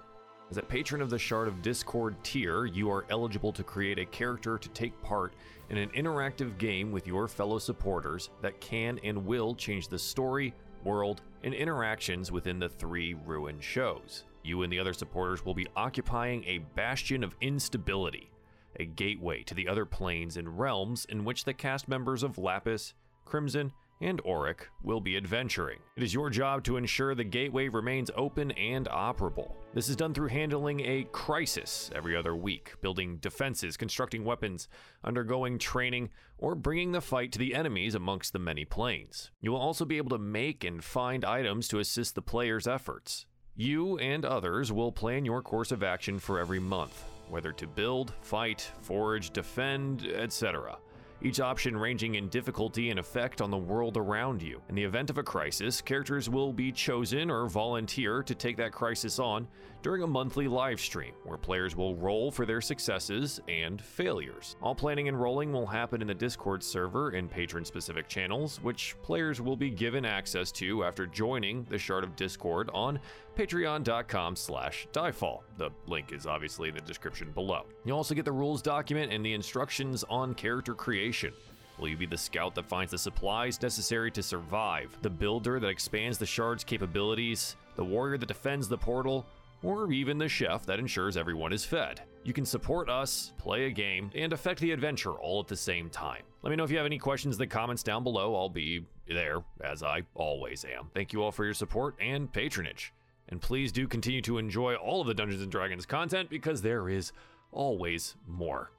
As 0.51 0.59
a 0.59 0.62
patron 0.62 1.01
of 1.01 1.09
the 1.09 1.18
Shard 1.18 1.48
of 1.48 1.62
Discord 1.62 2.16
tier, 2.22 2.66
you 2.66 2.90
are 2.90 3.06
eligible 3.09 3.52
to 3.52 3.64
create 3.64 3.98
a 3.98 4.05
character 4.05 4.59
to 4.59 4.68
take 4.70 5.01
part 5.02 5.35
in 5.70 5.78
an 5.78 5.89
interactive 5.90 6.59
game 6.59 6.93
with 6.93 7.06
your 7.06 7.26
fellow 7.26 7.59
supporters 7.59 8.28
that 8.43 8.60
can 8.60 9.01
and 9.02 9.24
will 9.24 9.55
change 9.55 9.89
the 9.89 9.98
story, 9.98 10.52
world, 10.85 11.22
and 11.43 11.55
interactions 11.55 12.31
within 12.31 12.59
the 12.59 12.68
three 12.68 13.14
Ruin 13.24 13.59
shows. 13.59 14.24
You 14.43 14.62
and 14.62 14.72
the 14.72 14.78
other 14.78 14.93
supporters 14.93 15.44
will 15.44 15.55
be 15.55 15.66
occupying 15.74 16.44
a 16.44 16.59
bastion 16.59 17.24
of 17.24 17.35
instability, 17.40 18.31
a 18.78 18.85
gateway 18.85 19.43
to 19.44 19.55
the 19.55 19.66
other 19.66 19.86
planes 19.86 20.36
and 20.36 20.59
realms 20.59 21.06
in 21.06 21.24
which 21.24 21.44
the 21.44 21.55
cast 21.55 21.89
members 21.89 22.22
of 22.22 22.36
Lapis, 22.36 22.93
Crimson, 23.24 23.72
and 24.05 24.20
Auric 24.26 24.68
will 24.82 25.01
be 25.01 25.16
adventuring. 25.16 25.78
It 25.97 26.02
is 26.02 26.12
your 26.12 26.28
job 26.28 26.62
to 26.64 26.76
ensure 26.76 27.14
the 27.14 27.24
gateway 27.24 27.68
remains 27.68 28.10
open 28.14 28.51
and 28.52 28.86
operable. 28.89 29.55
This 29.72 29.89
is 29.89 29.97
done 29.97 30.12
through 30.12 30.28
handling 30.28 30.81
a 30.81 31.06
crisis 31.10 31.90
every 31.94 32.14
other 32.14 32.36
week, 32.36 32.74
building 32.82 33.16
defenses, 33.16 33.78
constructing 33.78 34.22
weapons, 34.22 34.68
undergoing 35.02 35.59
training, 35.59 36.10
or 36.36 36.55
bringing 36.55 36.93
the 36.93 37.01
fight 37.01 37.32
to 37.32 37.39
the 37.39 37.55
enemies 37.55 37.94
amongst 37.94 38.35
the 38.35 38.39
many 38.39 38.66
planes. 38.66 39.31
You 39.40 39.52
will 39.52 39.59
also 39.59 39.86
be 39.86 39.97
able 39.97 40.10
to 40.10 40.18
make 40.18 40.64
and 40.64 40.85
find 40.85 41.24
items 41.24 41.66
to 41.68 41.78
assist 41.78 42.14
the 42.14 42.22
player's 42.22 42.66
efforts. 42.66 43.24
You 43.56 43.97
and 43.98 44.26
others 44.26 44.70
will 44.70 44.93
plan 44.93 45.24
your 45.24 45.40
course 45.40 45.72
of 45.72 45.82
action 45.82 46.18
for 46.18 46.39
every 46.39 46.60
month, 46.60 47.05
whether 47.31 47.52
to 47.52 47.66
build, 47.66 48.12
fight, 48.20 48.70
forage, 48.82 49.31
defend, 49.31 50.06
etc. 50.06 50.76
Each 51.25 51.41
option 51.41 51.75
ranging 51.75 52.17
in 52.17 52.29
difficulty 52.29 52.91
and 52.91 52.99
effect 52.99 53.41
on 53.41 53.51
the 53.51 53.57
world 53.57 53.97
around 53.97 54.43
you. 54.43 54.61
In 54.69 54.75
the 54.75 54.85
event 54.85 55.09
of 55.09 55.17
a 55.17 55.23
crisis, 55.23 55.81
characters 55.81 56.29
will 56.29 56.53
be 56.53 56.71
chosen 56.71 57.31
or 57.31 57.49
volunteer 57.49 58.23
to 58.23 58.35
take 58.35 58.59
that 58.59 58.73
crisis 58.73 59.19
on 59.19 59.49
during 59.81 60.03
a 60.03 60.07
monthly 60.07 60.49
live 60.49 60.79
stream 60.79 61.15
where 61.25 61.39
players 61.39 61.75
will 61.77 61.97
roll 61.97 62.31
for 62.31 62.45
their 62.45 62.61
successes 62.61 63.41
and 63.49 63.81
failures. 63.81 64.57
All 64.61 64.75
planning 64.75 65.09
and 65.09 65.19
rolling 65.19 65.51
will 65.51 65.67
happen 65.67 66.03
in 66.03 66.09
the 66.09 66.15
Discord 66.15 66.63
server 66.63 67.13
in 67.13 67.27
patron 67.27 67.65
specific 67.65 68.07
channels, 68.07 68.63
which 68.63 68.95
players 69.03 69.41
will 69.41 69.57
be 69.57 69.71
given 69.71 70.05
access 70.05 70.53
to 70.53 70.85
after 70.85 71.07
joining 71.07 71.65
the 71.65 71.79
Shard 71.79 72.05
of 72.05 72.17
Discord 72.17 72.69
on 72.75 73.01
patreon.com 73.36 74.36
slash 74.36 74.86
diefall. 74.93 75.40
The 75.56 75.70
link 75.86 76.12
is 76.12 76.27
obviously 76.27 76.69
in 76.69 76.74
the 76.74 76.81
description 76.81 77.31
below. 77.32 77.66
You'll 77.85 77.97
also 77.97 78.15
get 78.15 78.24
the 78.24 78.32
rules 78.32 78.62
document 78.62 79.12
and 79.12 79.24
the 79.24 79.32
instructions 79.32 80.05
on 80.09 80.35
character 80.35 80.74
creation. 80.74 81.32
Will 81.78 81.89
you 81.89 81.97
be 81.97 82.06
the 82.06 82.16
scout 82.16 82.55
that 82.55 82.69
finds 82.69 82.93
the 82.93 82.98
supplies 82.98 83.61
necessary 83.61 84.11
to 84.12 84.23
survive, 84.23 84.97
the 85.02 85.11
builder 85.11 85.59
that 85.59 85.69
expands 85.69 86.19
the 86.19 86.27
shard's 86.27 86.62
capabilities, 86.62 87.56
the 87.77 87.85
warrior 87.85 88.16
that 88.16 88.27
defends 88.27 88.69
the 88.69 88.78
portal, 88.78 89.27
or 89.62 89.90
even 89.93 90.19
the 90.19 90.28
chef 90.28 90.65
that 90.66 90.78
ensures 90.78 91.16
everyone 91.16 91.52
is 91.52 91.65
fed? 91.65 92.02
You 92.23 92.32
can 92.32 92.47
support 92.47 92.89
us, 92.89 93.32
play 93.39 93.66
a 93.66 93.70
game, 93.70 94.11
and 94.15 94.32
affect 94.32 94.61
the 94.61 94.70
adventure 94.70 95.12
all 95.12 95.40
at 95.40 95.48
the 95.48 95.56
same 95.56 95.90
time. 95.90 96.23
Let 96.43 96.51
me 96.51 96.56
know 96.56 96.65
if 96.65 96.70
you 96.70 96.77
have 96.77 96.86
any 96.86 96.98
questions 96.98 97.35
in 97.35 97.39
the 97.39 97.47
comments 97.47 97.82
down 97.82 98.05
below. 98.05 98.35
I'll 98.36 98.48
be 98.48 98.86
there, 99.09 99.43
as 99.62 99.82
I 99.82 100.02
always 100.15 100.65
am. 100.65 100.90
Thank 100.94 101.12
you 101.12 101.23
all 101.23 101.32
for 101.32 101.44
your 101.44 101.55
support 101.55 101.97
and 102.01 102.32
patronage. 102.32 102.93
And 103.29 103.41
please 103.41 103.73
do 103.73 103.89
continue 103.89 104.21
to 104.23 104.39
enjoy 104.39 104.75
all 104.75 105.01
of 105.01 105.07
the 105.07 105.15
Dungeons 105.15 105.43
and 105.43 105.51
Dragons 105.51 105.87
content 105.87 106.29
because 106.29 106.63
there 106.63 106.89
is 106.89 107.13
always 107.53 108.17
more. 108.27 108.71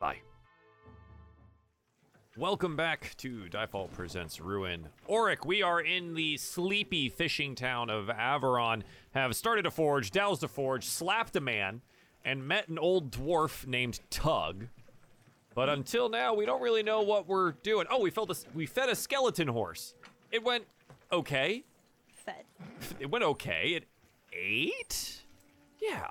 Bye. 0.00 0.18
Welcome 2.36 2.76
back 2.76 3.14
to 3.18 3.46
Diefall 3.50 3.90
Presents 3.92 4.40
Ruin. 4.40 4.88
Auric, 5.08 5.46
we 5.46 5.62
are 5.62 5.80
in 5.80 6.14
the 6.14 6.36
sleepy 6.36 7.08
fishing 7.08 7.54
town 7.54 7.88
of 7.88 8.10
Averon, 8.10 8.84
have 9.12 9.34
started 9.34 9.64
a 9.64 9.70
forge, 9.70 10.10
doused 10.10 10.44
a 10.44 10.48
forge, 10.48 10.84
slapped 10.84 11.34
a 11.36 11.40
man, 11.40 11.80
and 12.24 12.46
met 12.46 12.68
an 12.68 12.78
old 12.78 13.10
dwarf 13.10 13.66
named 13.66 14.00
Tug. 14.10 14.66
But 15.54 15.70
until 15.70 16.10
now, 16.10 16.34
we 16.34 16.44
don't 16.44 16.60
really 16.60 16.82
know 16.82 17.00
what 17.00 17.26
we're 17.26 17.52
doing. 17.52 17.86
Oh, 17.90 18.02
we 18.02 18.10
fed 18.10 18.30
a, 18.30 18.34
we 18.54 18.66
fed 18.66 18.90
a 18.90 18.94
skeleton 18.94 19.48
horse. 19.48 19.94
It 20.30 20.44
went 20.44 20.64
okay. 21.10 21.64
Fed. 22.26 22.44
It 23.00 23.10
went 23.10 23.24
okay. 23.24 23.72
It 23.76 23.84
ate. 24.32 25.22
Yeah. 25.80 26.08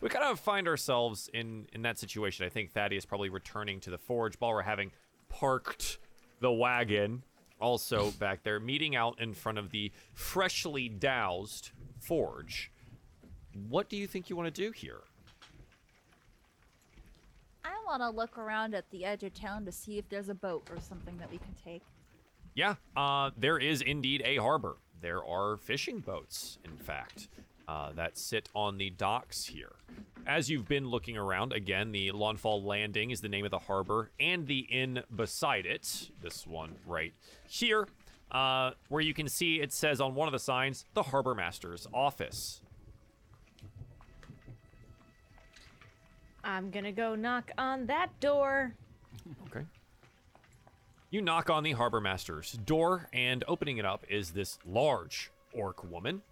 We 0.00 0.08
kind 0.08 0.24
of 0.24 0.38
find 0.38 0.68
ourselves 0.68 1.28
in 1.32 1.66
in 1.72 1.82
that 1.82 1.98
situation. 1.98 2.44
I 2.46 2.48
think 2.48 2.72
Thaddeus 2.72 3.04
probably 3.04 3.30
returning 3.30 3.80
to 3.80 3.90
the 3.90 3.98
forge. 3.98 4.38
Balra 4.38 4.62
having 4.62 4.92
parked 5.28 5.98
the 6.40 6.52
wagon, 6.52 7.22
also 7.60 8.10
back 8.18 8.42
there, 8.42 8.60
meeting 8.60 8.94
out 8.94 9.20
in 9.20 9.34
front 9.34 9.58
of 9.58 9.70
the 9.70 9.90
freshly 10.12 10.88
doused 10.88 11.70
forge. 12.00 12.70
What 13.68 13.88
do 13.88 13.96
you 13.96 14.06
think 14.06 14.28
you 14.28 14.36
want 14.36 14.54
to 14.54 14.62
do 14.62 14.72
here? 14.72 15.00
I 17.64 17.72
want 17.86 18.02
to 18.02 18.10
look 18.10 18.36
around 18.36 18.74
at 18.74 18.90
the 18.90 19.04
edge 19.04 19.22
of 19.22 19.32
town 19.32 19.64
to 19.64 19.72
see 19.72 19.98
if 19.98 20.08
there's 20.08 20.28
a 20.28 20.34
boat 20.34 20.68
or 20.70 20.80
something 20.80 21.16
that 21.18 21.30
we 21.30 21.38
can 21.38 21.54
take. 21.64 21.82
Yeah, 22.54 22.74
uh, 22.96 23.30
there 23.36 23.58
is 23.58 23.80
indeed 23.80 24.22
a 24.24 24.36
harbor. 24.36 24.76
There 25.00 25.24
are 25.24 25.56
fishing 25.56 26.00
boats, 26.00 26.58
in 26.64 26.76
fact, 26.76 27.28
uh, 27.68 27.92
that 27.92 28.16
sit 28.16 28.48
on 28.54 28.78
the 28.78 28.90
docks 28.90 29.46
here. 29.46 29.72
As 30.26 30.48
you've 30.48 30.66
been 30.66 30.88
looking 30.88 31.16
around, 31.16 31.52
again, 31.52 31.92
the 31.92 32.10
Lawnfall 32.12 32.62
Landing 32.62 33.10
is 33.10 33.20
the 33.20 33.28
name 33.28 33.44
of 33.44 33.50
the 33.50 33.58
harbor, 33.58 34.10
and 34.18 34.46
the 34.46 34.60
inn 34.60 35.02
beside 35.14 35.66
it, 35.66 36.10
this 36.22 36.46
one 36.46 36.76
right 36.86 37.12
here, 37.46 37.86
uh, 38.30 38.70
where 38.88 39.02
you 39.02 39.12
can 39.12 39.28
see 39.28 39.60
it 39.60 39.72
says 39.72 40.00
on 40.00 40.14
one 40.14 40.26
of 40.26 40.32
the 40.32 40.38
signs, 40.38 40.86
the 40.94 41.02
Harbor 41.02 41.34
Master's 41.34 41.86
office. 41.92 42.62
I'm 46.42 46.70
gonna 46.70 46.92
go 46.92 47.14
knock 47.14 47.50
on 47.56 47.86
that 47.86 48.18
door. 48.20 48.74
Okay. 49.46 49.64
You 51.14 51.22
knock 51.22 51.48
on 51.48 51.62
the 51.62 51.70
harbor 51.70 52.00
master's 52.00 52.50
door, 52.50 53.08
and 53.12 53.44
opening 53.46 53.78
it 53.78 53.84
up 53.84 54.04
is 54.08 54.32
this 54.32 54.58
large 54.66 55.30
orc 55.52 55.88
woman. 55.88 56.22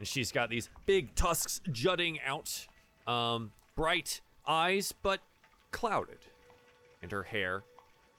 And 0.00 0.08
she's 0.08 0.32
got 0.32 0.50
these 0.50 0.68
big 0.84 1.14
tusks 1.14 1.60
jutting 1.70 2.18
out, 2.26 2.66
um, 3.06 3.52
bright 3.76 4.20
eyes, 4.44 4.90
but 4.90 5.20
clouded. 5.70 6.18
And 7.00 7.12
her 7.12 7.22
hair 7.22 7.62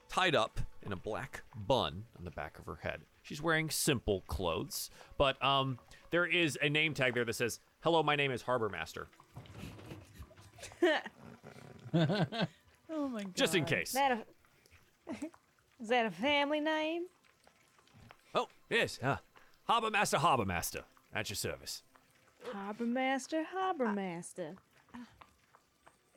tied 0.07 0.33
up 0.33 0.61
in 0.81 0.93
a 0.93 0.95
black 0.95 1.43
bun 1.67 2.05
on 2.17 2.23
the 2.23 2.31
back 2.31 2.57
of 2.57 2.65
her 2.67 2.79
head. 2.83 3.01
She's 3.21 3.41
wearing 3.41 3.69
simple 3.69 4.21
clothes, 4.27 4.91
but 5.17 5.43
um, 5.43 5.77
there 6.09 6.25
is 6.25 6.57
a 6.61 6.69
name 6.69 6.93
tag 6.93 7.15
there 7.15 7.25
that 7.25 7.35
says, 7.35 7.59
Hello, 7.81 8.01
my 8.01 8.15
name 8.15 8.31
is 8.31 8.43
Harbor 8.43 8.69
Master. 8.69 9.09
Oh 12.93 13.07
my 13.07 13.23
god. 13.23 13.35
Just 13.35 13.55
in 13.55 13.63
case. 13.63 13.93
That 13.93 14.27
is 15.81 15.89
that 15.89 16.05
a 16.05 16.11
family 16.11 16.59
name? 16.59 17.05
Oh, 18.35 18.47
yes. 18.69 18.99
Uh, 19.01 19.17
Harbor 19.63 19.89
Master, 19.89 20.17
Harbor 20.17 20.45
Master. 20.45 20.83
At 21.13 21.29
your 21.29 21.35
service. 21.35 21.83
Harbor 22.53 22.85
Master, 22.85 23.43
Harbor 23.43 23.91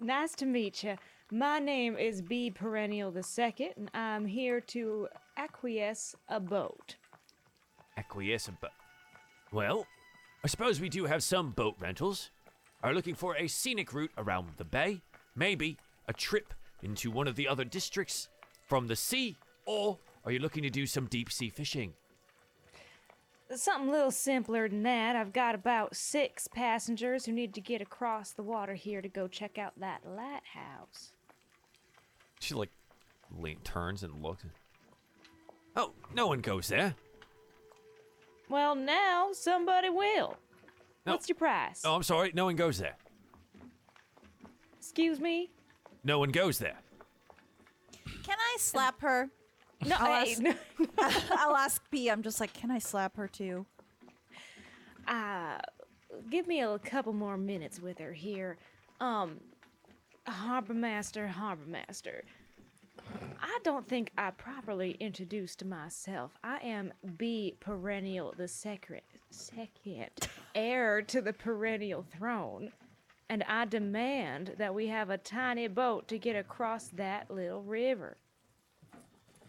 Nice 0.01 0.35
to 0.37 0.47
meet 0.47 0.85
you. 0.85 0.97
My 1.33 1.59
name 1.59 1.97
is 1.97 2.23
B 2.23 2.51
Perennial 2.51 3.11
the 3.11 3.23
Second, 3.23 3.73
and 3.77 3.91
I'm 3.93 4.27
here 4.27 4.61
to 4.61 5.09
acquiesce 5.37 6.15
a 6.29 6.39
boat. 6.39 6.97
Acquiesce, 7.97 8.51
but. 8.61 8.73
Well, 9.51 9.87
I 10.45 10.47
suppose 10.47 10.81
we 10.81 10.89
do 10.89 11.07
have 11.07 11.23
some 11.23 11.51
boat 11.51 11.75
rentals. 11.81 12.31
Are 12.83 12.95
looking 12.95 13.15
for 13.15 13.37
a 13.37 13.49
scenic 13.49 13.95
route 13.95 14.13
around 14.19 14.51
the 14.59 14.65
bay, 14.65 15.01
maybe 15.35 15.79
a 16.07 16.13
trip 16.13 16.53
into 16.83 17.11
one 17.11 17.27
of 17.27 17.35
the 17.35 17.49
other 17.49 17.65
districts 17.65 18.29
from 18.67 18.87
the 18.87 18.97
sea, 18.97 19.37
or 19.67 19.99
are 20.25 20.33
you 20.33 20.39
looking 20.39 20.63
to 20.63 20.71
do 20.71 20.87
some 20.87 21.07
deep 21.07 21.31
sea 21.31 21.51
fishing? 21.51 21.95
Something 23.55 23.89
a 23.89 23.93
little 23.93 24.11
simpler 24.11 24.69
than 24.69 24.83
that. 24.85 25.17
I've 25.17 25.33
got 25.33 25.55
about 25.55 25.95
six 25.95 26.49
passengers 26.49 27.27
who 27.27 27.33
need 27.33 27.55
to 27.55 27.61
get 27.61 27.83
across 27.83 28.33
the 28.33 28.43
water 28.43 28.75
here 28.75 29.03
to 29.03 29.09
go 29.09 29.29
check 29.29 29.59
out 29.59 29.79
that 29.79 30.01
lighthouse. 30.07 31.13
She 32.41 32.55
like 32.55 32.71
lean, 33.39 33.59
turns 33.63 34.03
and 34.03 34.23
looks. 34.23 34.45
Oh, 35.77 35.93
no 36.15 36.27
one 36.27 36.41
goes 36.41 36.69
there. 36.69 36.95
Well, 38.49 38.75
now 38.75 39.31
somebody 39.33 39.91
will. 39.91 40.37
No. 41.07 41.13
What's 41.13 41.29
your 41.29 41.37
price? 41.37 41.83
Oh, 41.85 41.95
I'm 41.95 42.03
sorry, 42.03 42.33
no 42.35 42.47
one 42.47 42.57
goes 42.57 42.79
there. 42.79 42.97
Excuse 44.79 45.21
me? 45.21 45.51
No 46.03 46.19
one 46.19 46.31
goes 46.31 46.59
there. 46.59 46.79
Can 48.23 48.37
I 48.39 48.57
slap 48.59 49.01
her? 49.01 49.31
No, 49.85 49.97
I'll 49.99 50.27
ask- 50.27 50.41
no. 50.41 50.55
I'll 50.99 51.57
ask 51.57 51.83
B. 51.91 52.09
I'm 52.11 52.23
just 52.23 52.41
like, 52.41 52.53
can 52.53 52.71
I 52.71 52.79
slap 52.79 53.17
her 53.17 53.29
too? 53.29 53.67
Uh, 55.07 55.59
give 56.31 56.47
me 56.47 56.63
a 56.63 56.79
couple 56.79 57.13
more 57.13 57.37
minutes 57.37 57.81
with 57.81 57.99
her 57.99 58.13
here. 58.13 58.57
Um, 59.01 59.41
Harbor 60.27 60.75
Master, 60.75 61.27
Harbor 61.29 61.67
Master. 61.67 62.25
I 63.43 63.59
don't 63.65 63.87
think 63.87 64.11
I 64.17 64.31
properly 64.31 64.93
introduced 65.01 65.65
myself. 65.65 66.33
I 66.43 66.59
am 66.59 66.93
B 67.19 67.55
Perennial 67.61 68.33
the 68.37 68.49
second, 68.49 69.03
second 69.31 70.09
heir 70.55 71.03
to 71.03 71.21
the 71.21 71.33
perennial 71.35 72.03
throne, 72.17 72.73
and 73.29 73.43
I 73.47 73.67
demand 73.67 74.55
that 74.59 74.75
we 74.75 74.87
have 74.87 75.11
a 75.11 75.19
tiny 75.19 75.69
boat 75.69 76.09
to 76.09 76.19
get 76.19 76.37
across 76.37 76.87
that 76.95 77.31
little 77.31 77.63
river. 77.63 78.17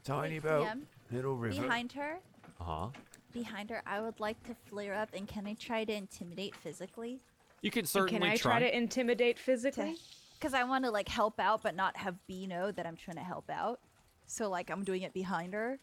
Tiny 0.06 0.38
boat, 0.40 0.66
PM, 0.68 0.88
little 1.12 1.36
river. 1.36 1.62
Behind 1.64 1.92
her, 1.94 2.20
Uh 2.62 2.64
huh. 2.64 2.88
behind 3.34 3.72
her, 3.72 3.82
I 3.88 4.02
would 4.02 4.20
like 4.20 4.42
to 4.44 4.56
flare 4.70 4.94
up, 4.94 5.10
and 5.14 5.28
can 5.28 5.48
I 5.48 5.56
try 5.56 5.84
to 5.84 5.92
intimidate 5.94 6.56
physically? 6.56 7.20
You 7.62 7.72
can 7.72 7.86
certainly 7.86 8.20
try. 8.20 8.28
Can 8.28 8.34
I 8.34 8.38
try 8.38 8.60
to 8.60 8.78
intimidate 8.78 9.40
physically? 9.40 9.96
Because 10.38 10.54
I 10.54 10.64
want 10.64 10.86
to 10.86 10.92
like 10.92 11.10
help 11.10 11.40
out, 11.40 11.64
but 11.64 11.76
not 11.76 11.98
have 11.98 12.16
B 12.28 12.46
know 12.46 12.72
that 12.72 12.86
I'm 12.86 12.96
trying 12.96 13.18
to 13.18 13.24
help 13.24 13.50
out. 13.50 13.80
So 14.28 14.48
like 14.50 14.70
I'm 14.70 14.84
doing 14.84 15.02
it 15.02 15.14
behind 15.14 15.54
her. 15.56 15.80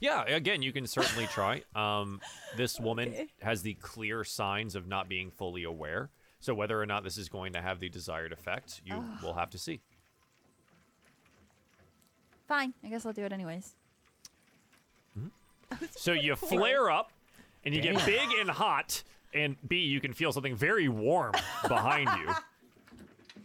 Yeah, 0.00 0.24
again, 0.24 0.62
you 0.62 0.72
can 0.72 0.86
certainly 0.86 1.26
try. 1.26 1.62
Um, 1.76 2.20
this 2.56 2.80
woman 2.80 3.28
has 3.42 3.62
the 3.62 3.74
clear 3.74 4.24
signs 4.24 4.74
of 4.74 4.86
not 4.88 5.08
being 5.08 5.30
fully 5.30 5.62
aware. 5.64 6.10
So 6.40 6.52
whether 6.54 6.80
or 6.80 6.86
not 6.86 7.04
this 7.04 7.16
is 7.16 7.28
going 7.28 7.52
to 7.54 7.62
have 7.62 7.78
the 7.80 7.88
desired 7.88 8.32
effect, 8.32 8.80
you 8.84 9.04
will 9.22 9.34
have 9.34 9.50
to 9.50 9.58
see. 9.58 9.80
Fine, 12.46 12.74
I 12.84 12.88
guess 12.88 13.06
I'll 13.06 13.12
do 13.12 13.24
it 13.24 13.32
anyways. 13.32 13.74
So 15.96 16.12
you 16.12 16.36
flare 16.36 16.90
up, 16.90 17.12
and 17.64 17.74
you 17.74 17.80
get 17.80 18.04
big 18.04 18.28
and 18.38 18.50
hot, 18.50 19.02
and 19.32 19.56
B, 19.66 19.78
you 19.78 20.00
can 20.00 20.12
feel 20.12 20.32
something 20.32 20.54
very 20.54 20.88
warm 20.88 21.32
behind 21.68 22.08
you. 22.20 22.34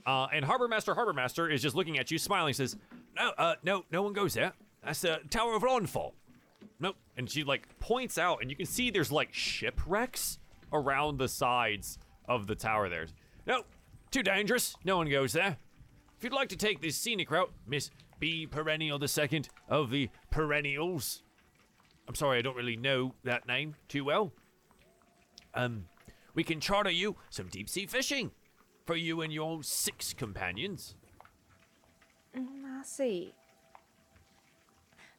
Uh, 0.05 0.27
and 0.33 0.43
Harbor 0.43 0.67
Master 0.67 0.93
Harbor 0.93 1.13
Master 1.13 1.49
is 1.49 1.61
just 1.61 1.75
looking 1.75 1.97
at 1.97 2.11
you, 2.11 2.17
smiling, 2.17 2.53
says, 2.53 2.75
"No, 3.15 3.31
uh, 3.37 3.55
no, 3.63 3.85
no 3.91 4.01
one 4.01 4.13
goes 4.13 4.33
there. 4.33 4.53
That's 4.83 5.01
the 5.01 5.19
Tower 5.29 5.55
of 5.55 5.63
Ronfall. 5.63 6.13
Nope." 6.79 6.95
And 7.17 7.29
she 7.29 7.43
like 7.43 7.67
points 7.79 8.17
out, 8.17 8.41
and 8.41 8.49
you 8.49 8.55
can 8.55 8.65
see 8.65 8.89
there's 8.91 9.11
like 9.11 9.33
shipwrecks 9.33 10.39
around 10.73 11.17
the 11.17 11.27
sides 11.27 11.99
of 12.27 12.47
the 12.47 12.55
tower. 12.55 12.89
There, 12.89 13.07
no, 13.45 13.63
too 14.11 14.23
dangerous. 14.23 14.75
No 14.83 14.97
one 14.97 15.09
goes 15.09 15.33
there. 15.33 15.57
If 16.17 16.23
you'd 16.23 16.33
like 16.33 16.49
to 16.49 16.57
take 16.57 16.81
this 16.81 16.97
scenic 16.97 17.31
route, 17.31 17.51
Miss 17.67 17.91
B 18.19 18.45
Perennial 18.45 18.99
the 18.99 19.07
Second 19.07 19.49
of 19.67 19.89
the 19.89 20.09
Perennials. 20.29 21.23
I'm 22.07 22.15
sorry, 22.15 22.39
I 22.39 22.41
don't 22.41 22.55
really 22.55 22.77
know 22.77 23.13
that 23.23 23.47
name 23.47 23.75
too 23.87 24.03
well. 24.03 24.33
Um, 25.53 25.85
we 26.33 26.43
can 26.43 26.59
charter 26.59 26.91
you 26.91 27.15
some 27.29 27.47
deep 27.47 27.69
sea 27.69 27.85
fishing 27.85 28.31
for 28.85 28.95
you 28.95 29.21
and 29.21 29.31
your 29.31 29.63
six 29.63 30.13
companions. 30.13 30.95
Mm, 32.35 32.79
I 32.79 32.83
see. 32.83 33.33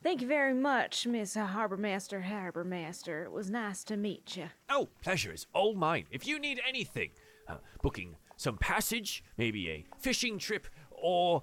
Thank 0.02 0.22
you 0.22 0.26
very 0.28 0.54
much, 0.54 1.06
Miss 1.06 1.34
Harbor 1.34 1.76
Master, 1.76 2.22
Harbor 2.22 2.64
Master. 2.64 3.22
It 3.22 3.32
was 3.32 3.50
nice 3.50 3.84
to 3.84 3.96
meet 3.96 4.36
you. 4.36 4.46
Oh, 4.70 4.88
pleasure 5.02 5.32
is 5.32 5.46
all 5.52 5.74
mine. 5.74 6.06
If 6.10 6.26
you 6.26 6.38
need 6.38 6.60
anything, 6.66 7.10
uh, 7.48 7.56
booking 7.82 8.16
some 8.36 8.56
passage, 8.56 9.22
maybe 9.36 9.68
a 9.68 9.84
fishing 9.98 10.38
trip, 10.38 10.68
or 10.90 11.42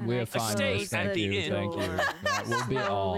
We're 0.00 0.22
I 0.22 0.24
fine. 0.24 0.56
stay 0.56 0.78
Liz. 0.78 0.88
Thank 0.88 1.16
you. 1.16 1.32
inn. 1.32 1.50
Thank 1.52 1.76
you. 1.76 1.82
That 2.24 2.46
will 2.46 2.66
be 2.66 2.78
all. 2.78 3.16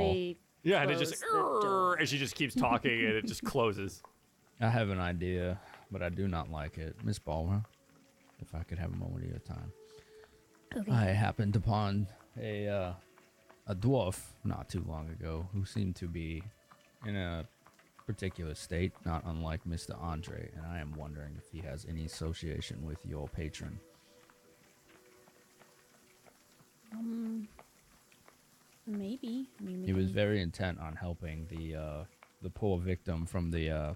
Yeah, 0.62 0.82
and 0.82 0.91
it 0.91 0.99
just 0.99 1.23
close 1.23 1.62
the 1.62 1.69
door. 1.69 1.95
and 1.97 2.09
she 2.09 2.19
just 2.19 2.35
keeps 2.35 2.55
talking 2.55 2.93
and 2.93 3.15
it 3.15 3.27
just 3.27 3.45
closes. 3.45 4.03
I 4.61 4.69
have 4.69 4.89
an 4.91 5.01
idea, 5.01 5.61
but 5.91 6.03
I 6.03 6.09
do 6.09 6.27
not 6.28 6.51
like 6.51 6.78
it. 6.78 6.97
Miss 7.05 7.19
Balra. 7.19 7.65
if 8.41 8.55
I 8.55 8.62
could 8.62 8.78
have 8.78 8.93
a 8.93 8.97
moment 8.97 9.24
of 9.24 9.31
your 9.31 9.39
time. 9.41 9.73
I 10.91 11.05
happened 11.07 11.55
upon 11.57 12.07
a 12.41 12.69
uh, 12.69 12.93
a 13.66 13.74
dwarf 13.74 14.19
not 14.45 14.69
too 14.69 14.85
long 14.89 15.09
ago 15.11 15.47
who 15.55 15.65
seemed 15.65 15.97
to 15.97 16.07
be 16.09 16.43
in 17.07 17.15
a 17.16 17.45
particular 18.07 18.55
state, 18.55 18.93
not 19.05 19.23
unlike 19.27 19.61
Mr. 19.69 19.97
Andre, 20.03 20.51
and 20.57 20.66
I 20.66 20.78
am 20.81 20.93
wondering 20.97 21.35
if 21.39 21.45
he 21.53 21.66
has 21.66 21.86
any 21.89 22.05
association 22.05 22.85
with 22.85 22.99
your 23.07 23.28
patron. 23.28 23.78
Um, 26.95 27.49
maybe. 28.87 29.49
I 29.61 29.65
mean, 29.65 29.85
He 29.85 29.93
was 29.93 30.11
very 30.11 30.41
intent 30.41 30.79
on 30.81 30.97
helping 30.97 31.47
the 31.51 31.75
uh, 31.75 32.05
the 32.43 32.51
poor 32.51 32.79
victim 32.79 33.27
from 33.27 33.51
the 33.51 33.71
uh, 33.71 33.95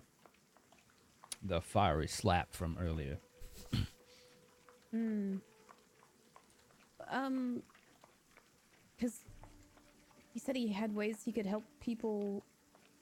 the 1.43 1.61
fiery 1.61 2.09
slap 2.09 2.53
from 2.53 2.77
earlier. 2.81 3.19
Hmm. 4.91 5.37
Um, 7.11 7.63
because 8.97 9.21
he 10.33 10.39
said 10.39 10.57
he 10.57 10.69
had 10.69 10.95
ways 10.95 11.23
he 11.25 11.33
could 11.33 11.47
help 11.47 11.65
people. 11.81 12.43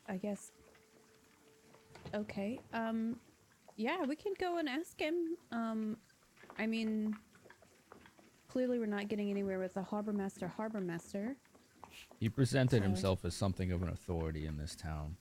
I 0.08 0.16
guess. 0.16 0.52
Okay. 2.14 2.60
Um, 2.72 3.16
yeah, 3.76 4.04
we 4.04 4.16
can 4.16 4.32
go 4.38 4.58
and 4.58 4.68
ask 4.68 4.98
him. 5.00 5.36
Um, 5.50 5.96
I 6.58 6.66
mean, 6.66 7.16
clearly 8.48 8.78
we're 8.78 8.86
not 8.86 9.08
getting 9.08 9.30
anywhere 9.30 9.58
with 9.58 9.74
the 9.74 9.82
harbor 9.82 10.12
master. 10.12 10.48
Harbor 10.48 10.80
master. 10.80 11.36
He 12.18 12.28
presented 12.28 12.78
So- 12.78 12.82
himself 12.82 13.24
as 13.24 13.34
something 13.34 13.72
of 13.72 13.82
an 13.82 13.88
authority 13.88 14.46
in 14.46 14.56
this 14.56 14.74
town. 14.74 15.16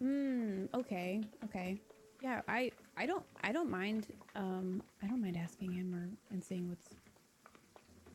Hmm. 0.00 0.66
Okay. 0.74 1.22
Okay. 1.44 1.80
Yeah. 2.22 2.42
I. 2.48 2.70
I 2.96 3.06
don't. 3.06 3.24
I 3.42 3.52
don't 3.52 3.70
mind. 3.70 4.08
Um. 4.34 4.82
I 5.02 5.06
don't 5.06 5.22
mind 5.22 5.36
asking 5.36 5.72
him 5.72 5.94
or 5.94 6.08
and 6.30 6.44
seeing 6.44 6.68
what's. 6.68 6.88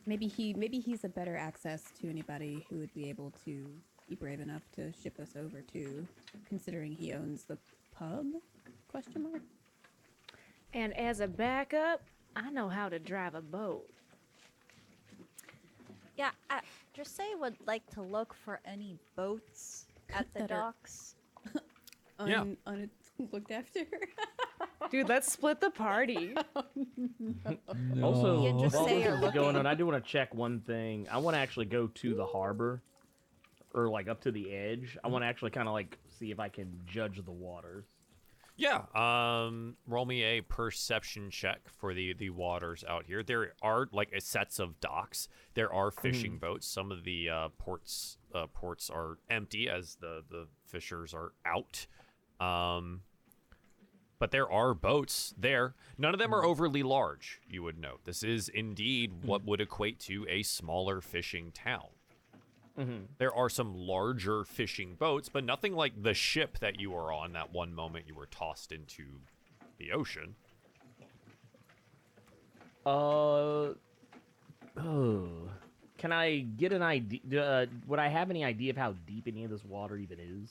Maybe 0.06 0.26
he. 0.28 0.54
Maybe 0.54 0.78
he's 0.80 1.04
a 1.04 1.08
better 1.08 1.36
access 1.36 1.90
to 2.00 2.08
anybody 2.08 2.64
who 2.70 2.78
would 2.78 2.92
be 2.94 3.08
able 3.08 3.32
to 3.44 3.66
be 4.08 4.14
brave 4.14 4.40
enough 4.40 4.62
to 4.76 4.92
ship 4.92 5.18
us 5.18 5.30
over 5.36 5.60
to, 5.72 6.06
considering 6.46 6.92
he 6.92 7.12
owns 7.12 7.44
the 7.44 7.58
pub. 7.96 8.26
Question 8.88 9.22
mark. 9.24 9.42
And 10.74 10.96
as 10.96 11.20
a 11.20 11.28
backup, 11.28 12.02
I 12.36 12.50
know 12.50 12.68
how 12.68 12.88
to 12.88 12.98
drive 12.98 13.34
a 13.34 13.40
boat. 13.42 13.88
Yeah, 16.16 16.30
uh, 16.50 16.60
just 16.94 17.20
would 17.40 17.56
like 17.66 17.84
to 17.94 18.02
look 18.02 18.34
for 18.34 18.60
any 18.64 18.96
boats 19.16 19.86
at 20.14 20.26
the 20.34 20.40
That 20.40 20.50
are- 20.52 20.60
docks. 20.72 21.14
Yeah. 22.24 22.42
Un, 22.42 22.56
un, 22.66 22.90
looked 23.32 23.50
after. 23.50 23.80
Dude, 24.90 25.08
let's 25.08 25.32
split 25.32 25.60
the 25.60 25.70
party. 25.70 26.34
Also, 28.02 28.42
You 28.44 28.50
can 28.50 28.58
just 28.60 28.74
while 28.76 28.86
say 28.86 28.96
this 28.98 29.04
you're 29.04 29.14
is 29.14 29.20
going 29.20 29.34
looking. 29.46 29.56
on, 29.56 29.66
I 29.66 29.74
do 29.74 29.86
want 29.86 30.04
to 30.04 30.08
check 30.10 30.34
one 30.34 30.60
thing. 30.60 31.06
I 31.10 31.18
want 31.18 31.34
to 31.34 31.40
actually 31.40 31.66
go 31.66 31.88
to 31.88 32.14
the 32.14 32.24
harbor, 32.26 32.80
or 33.74 33.88
like 33.88 34.08
up 34.08 34.20
to 34.22 34.30
the 34.32 34.52
edge. 34.52 34.96
I 35.02 35.08
want 35.08 35.22
to 35.24 35.26
actually 35.26 35.50
kind 35.50 35.66
of 35.68 35.74
like 35.74 35.98
see 36.18 36.30
if 36.30 36.38
I 36.38 36.48
can 36.48 36.80
judge 36.86 37.20
the 37.24 37.30
waters. 37.32 37.86
Yeah. 38.62 38.82
Um, 38.94 39.76
roll 39.88 40.06
me 40.06 40.22
a 40.22 40.40
perception 40.40 41.30
check 41.30 41.62
for 41.68 41.94
the 41.94 42.12
the 42.12 42.30
waters 42.30 42.84
out 42.88 43.06
here. 43.06 43.24
There 43.24 43.54
are 43.60 43.88
like 43.90 44.14
sets 44.20 44.60
of 44.60 44.78
docks. 44.78 45.28
There 45.54 45.72
are 45.72 45.90
fishing 45.90 46.38
boats. 46.38 46.68
Some 46.68 46.92
of 46.92 47.02
the 47.02 47.28
uh, 47.28 47.48
ports 47.58 48.18
uh, 48.32 48.46
ports 48.46 48.88
are 48.88 49.18
empty 49.28 49.68
as 49.68 49.96
the 49.96 50.22
the 50.30 50.46
fishers 50.64 51.12
are 51.12 51.32
out. 51.44 51.86
Um, 52.38 53.00
but 54.20 54.30
there 54.30 54.50
are 54.50 54.74
boats 54.74 55.34
there. 55.36 55.74
None 55.98 56.14
of 56.14 56.20
them 56.20 56.32
are 56.32 56.44
overly 56.44 56.84
large. 56.84 57.40
You 57.48 57.64
would 57.64 57.78
note 57.80 58.02
this 58.04 58.22
is 58.22 58.48
indeed 58.48 59.24
what 59.24 59.44
would 59.44 59.60
equate 59.60 59.98
to 60.00 60.24
a 60.28 60.44
smaller 60.44 61.00
fishing 61.00 61.50
town. 61.50 61.88
There 63.18 63.34
are 63.34 63.48
some 63.48 63.74
larger 63.74 64.44
fishing 64.44 64.94
boats, 64.94 65.28
but 65.28 65.44
nothing 65.44 65.74
like 65.74 66.02
the 66.02 66.14
ship 66.14 66.58
that 66.60 66.80
you 66.80 66.90
were 66.90 67.12
on 67.12 67.32
that 67.34 67.52
one 67.52 67.74
moment 67.74 68.06
you 68.08 68.14
were 68.14 68.26
tossed 68.26 68.72
into 68.72 69.04
the 69.78 69.92
ocean. 69.92 70.34
Uh, 72.84 73.74
oh, 74.76 75.28
can 75.98 76.12
I 76.12 76.38
get 76.40 76.72
an 76.72 76.82
idea? 76.82 77.20
Uh, 77.44 77.66
would 77.86 77.98
I 77.98 78.08
have 78.08 78.30
any 78.30 78.44
idea 78.44 78.70
of 78.70 78.76
how 78.76 78.94
deep 79.06 79.28
any 79.28 79.44
of 79.44 79.50
this 79.50 79.64
water 79.64 79.96
even 79.96 80.18
is? 80.18 80.50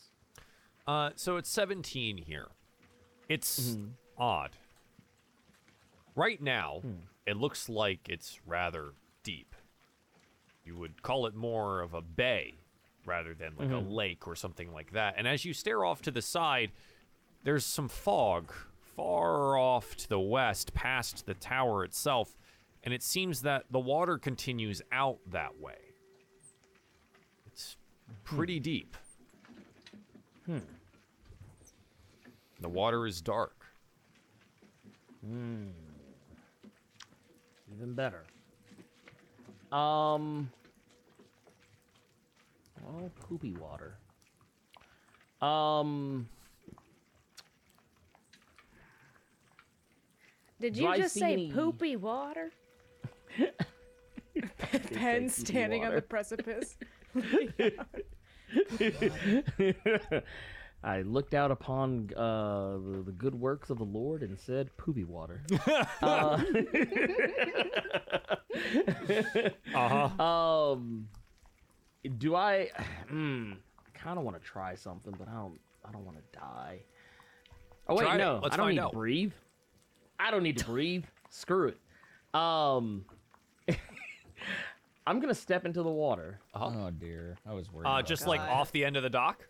Uh, 0.87 1.09
so 1.15 1.37
it's 1.37 1.49
17 1.49 2.17
here. 2.17 2.47
It's 3.27 3.77
odd. 4.17 4.51
Right 6.15 6.41
now, 6.41 6.81
it 7.25 7.37
looks 7.37 7.67
like 7.69 8.07
it's 8.09 8.39
rather 8.45 8.93
deep. 9.23 9.50
You 10.63 10.77
would 10.77 11.01
call 11.01 11.25
it 11.25 11.35
more 11.35 11.81
of 11.81 11.93
a 11.93 12.01
bay 12.01 12.55
rather 13.05 13.33
than 13.33 13.53
like 13.57 13.71
a 13.71 13.77
lake 13.77 14.27
or 14.27 14.35
something 14.35 14.71
like 14.73 14.91
that. 14.91 15.15
And 15.17 15.27
as 15.27 15.43
you 15.43 15.53
stare 15.53 15.83
off 15.83 16.01
to 16.03 16.11
the 16.11 16.21
side, 16.21 16.71
there's 17.43 17.65
some 17.65 17.89
fog 17.89 18.53
far 18.95 19.57
off 19.57 19.95
to 19.95 20.09
the 20.09 20.19
west 20.19 20.73
past 20.73 21.25
the 21.25 21.33
tower 21.33 21.83
itself, 21.83 22.37
and 22.83 22.93
it 22.93 23.01
seems 23.01 23.41
that 23.41 23.65
the 23.71 23.79
water 23.79 24.17
continues 24.17 24.81
out 24.91 25.17
that 25.31 25.59
way. 25.59 25.79
It's 27.47 27.77
pretty 28.23 28.59
deep. 28.59 28.95
Hmm. 30.45 30.59
The 32.59 32.69
water 32.69 33.07
is 33.07 33.21
dark. 33.21 33.65
Hmm. 35.25 35.69
Even 37.75 37.93
better. 37.93 38.23
Um. 39.71 40.51
Oh, 42.85 43.09
poopy 43.27 43.53
water. 43.53 43.95
Um. 45.41 46.27
Did 50.59 50.77
you 50.77 50.95
just 50.95 51.15
say 51.15 51.33
any- 51.33 51.51
poopy 51.51 51.95
water? 51.95 52.51
Pen 54.93 55.29
standing 55.29 55.85
on 55.85 55.95
the 55.95 56.01
precipice. 56.01 56.75
I 60.83 61.01
looked 61.03 61.33
out 61.35 61.51
upon 61.51 62.09
uh, 62.17 62.71
the, 62.77 63.03
the 63.05 63.11
good 63.11 63.35
works 63.35 63.69
of 63.69 63.77
the 63.77 63.83
Lord 63.85 64.23
and 64.23 64.39
said, 64.39 64.75
"Poopy 64.77 65.03
water." 65.03 65.43
uh, 66.01 66.41
Uh-huh. 69.75 70.23
um, 70.23 71.07
do 72.17 72.35
I? 72.35 72.69
Mm, 73.11 73.57
kind 73.93 74.17
of 74.17 74.23
want 74.25 74.37
to 74.37 74.43
try 74.43 74.75
something, 74.75 75.13
but 75.17 75.27
I 75.27 75.33
don't. 75.33 75.59
I 75.87 75.91
don't 75.91 76.05
want 76.05 76.17
to 76.17 76.39
die. 76.39 76.79
Oh 77.87 77.95
wait, 77.95 78.03
Try 78.05 78.17
no, 78.17 78.39
Let's 78.43 78.53
I 78.53 78.57
don't 78.57 78.69
need 78.69 78.79
out. 78.79 78.91
to 78.91 78.97
breathe. 78.97 79.33
I 80.19 80.29
don't 80.31 80.43
need 80.43 80.57
to 80.59 80.65
breathe. 80.65 81.05
Screw 81.29 81.69
it. 81.69 81.77
Um, 82.39 83.05
I'm 85.07 85.19
gonna 85.19 85.33
step 85.33 85.65
into 85.65 85.81
the 85.81 85.89
water. 85.89 86.39
Uh-huh. 86.53 86.65
Oh 86.87 86.91
dear, 86.91 87.37
I 87.47 87.53
was 87.53 87.71
worried. 87.71 87.87
Uh, 87.87 87.91
about 87.91 88.05
just 88.05 88.23
that. 88.23 88.29
like 88.29 88.41
off 88.41 88.71
the 88.71 88.85
end 88.85 88.95
of 88.97 89.03
the 89.03 89.09
dock. 89.09 89.47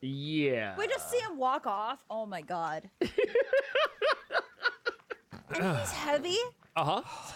Yeah. 0.00 0.76
We 0.76 0.86
just 0.86 1.10
see 1.10 1.18
him 1.18 1.38
walk 1.38 1.66
off. 1.66 1.98
Oh 2.10 2.26
my 2.26 2.42
god. 2.42 2.90
and 3.00 3.10
he's 5.78 5.90
heavy. 5.90 6.36
Uh 6.76 7.00
huh. 7.00 7.32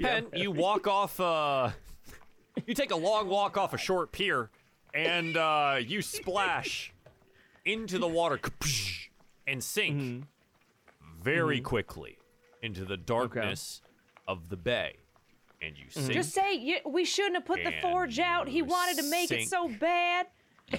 Pen, 0.00 0.26
you 0.32 0.50
walk 0.50 0.86
off. 0.86 1.20
Uh, 1.20 1.68
you 2.66 2.72
take 2.72 2.92
a 2.92 2.96
long 2.96 3.28
walk 3.28 3.58
off 3.58 3.74
a 3.74 3.76
short 3.76 4.10
pier, 4.10 4.48
and 4.94 5.36
uh, 5.36 5.76
you 5.78 6.00
splash 6.00 6.94
into 7.66 7.98
the 7.98 8.08
water 8.08 8.40
and 9.46 9.62
sink 9.62 10.24
very 11.22 11.60
quickly 11.60 12.16
into 12.62 12.86
the 12.86 12.96
darkness 12.96 13.82
of 14.26 14.48
the 14.48 14.56
bay. 14.56 14.96
And 15.60 15.76
you 15.76 15.90
sink. 15.90 16.12
Just 16.12 16.32
say 16.32 16.54
you, 16.54 16.78
we 16.86 17.04
shouldn't 17.04 17.34
have 17.34 17.44
put 17.44 17.62
the 17.64 17.74
forge 17.82 18.18
out. 18.18 18.48
He 18.48 18.62
wanted 18.62 18.96
to 19.02 19.10
make 19.10 19.28
sink. 19.28 19.42
it 19.42 19.48
so 19.50 19.68
bad. 19.68 20.28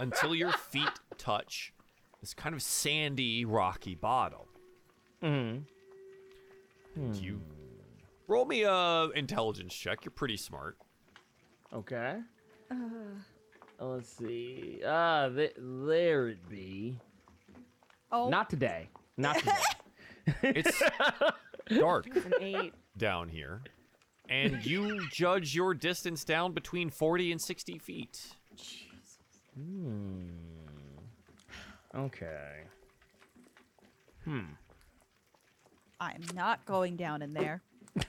until 0.00 0.34
your 0.34 0.52
feet 0.52 0.88
touch 1.16 1.72
this 2.20 2.34
kind 2.34 2.54
of 2.54 2.62
sandy, 2.62 3.44
rocky 3.44 3.94
bottom. 3.94 4.40
Mm. 5.22 5.62
And 6.96 7.16
You 7.16 7.40
roll 8.26 8.44
me 8.44 8.62
a 8.64 9.08
intelligence 9.14 9.74
check. 9.74 10.04
You're 10.04 10.10
pretty 10.12 10.36
smart. 10.36 10.76
Okay. 11.72 12.16
Uh, 12.70 12.74
let's 13.78 14.08
see. 14.16 14.80
Ah, 14.86 15.28
th- 15.28 15.54
there 15.58 16.28
it 16.28 16.48
be. 16.48 16.98
Oh, 18.10 18.28
Not 18.28 18.50
today. 18.50 18.88
Not 19.16 19.36
today. 19.38 20.34
It's 20.42 20.82
dark 21.78 22.06
An 22.14 22.32
eight. 22.40 22.74
down 22.96 23.28
here, 23.28 23.62
and 24.28 24.64
you 24.66 25.06
judge 25.10 25.54
your 25.54 25.72
distance 25.74 26.24
down 26.24 26.52
between 26.52 26.90
40 26.90 27.32
and 27.32 27.40
60 27.40 27.78
feet. 27.78 28.26
Hmm. 29.58 30.28
Okay. 31.94 32.60
Hmm. 34.24 34.40
I'm 36.00 36.22
not 36.34 36.64
going 36.66 36.96
down 36.96 37.22
in 37.22 37.32
there. 37.34 37.62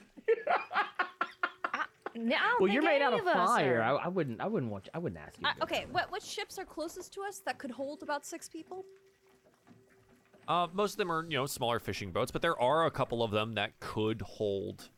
No, 2.16 2.34
I 2.34 2.38
don't 2.40 2.60
Well, 2.60 2.66
think 2.68 2.72
you're 2.74 2.82
made 2.82 3.02
out 3.02 3.14
of 3.14 3.24
us 3.26 3.34
fire. 3.34 3.80
are. 3.80 3.82
I, 4.00 4.04
I 4.06 4.08
wouldn't. 4.08 4.40
I 4.40 4.46
wouldn't 4.48 4.70
want. 4.72 4.86
You, 4.86 4.90
I 4.94 4.98
wouldn't 4.98 5.22
ask 5.24 5.40
you. 5.40 5.46
Uh, 5.46 5.52
go 5.54 5.62
okay, 5.62 5.82
down. 5.84 5.92
what 5.92 6.10
what 6.10 6.22
ships 6.22 6.58
are 6.58 6.64
closest 6.64 7.14
to 7.14 7.22
us 7.22 7.40
that 7.46 7.58
could 7.58 7.70
hold 7.70 8.02
about 8.02 8.26
six 8.26 8.48
people? 8.48 8.84
Uh, 10.48 10.66
most 10.72 10.92
of 10.94 10.98
them 10.98 11.10
are, 11.12 11.24
you 11.24 11.36
know, 11.36 11.46
smaller 11.46 11.78
fishing 11.78 12.10
boats, 12.10 12.32
but 12.32 12.42
there 12.42 12.60
are 12.60 12.86
a 12.86 12.90
couple 12.90 13.22
of 13.22 13.30
them 13.30 13.54
that 13.54 13.78
could 13.78 14.22
hold 14.22 14.88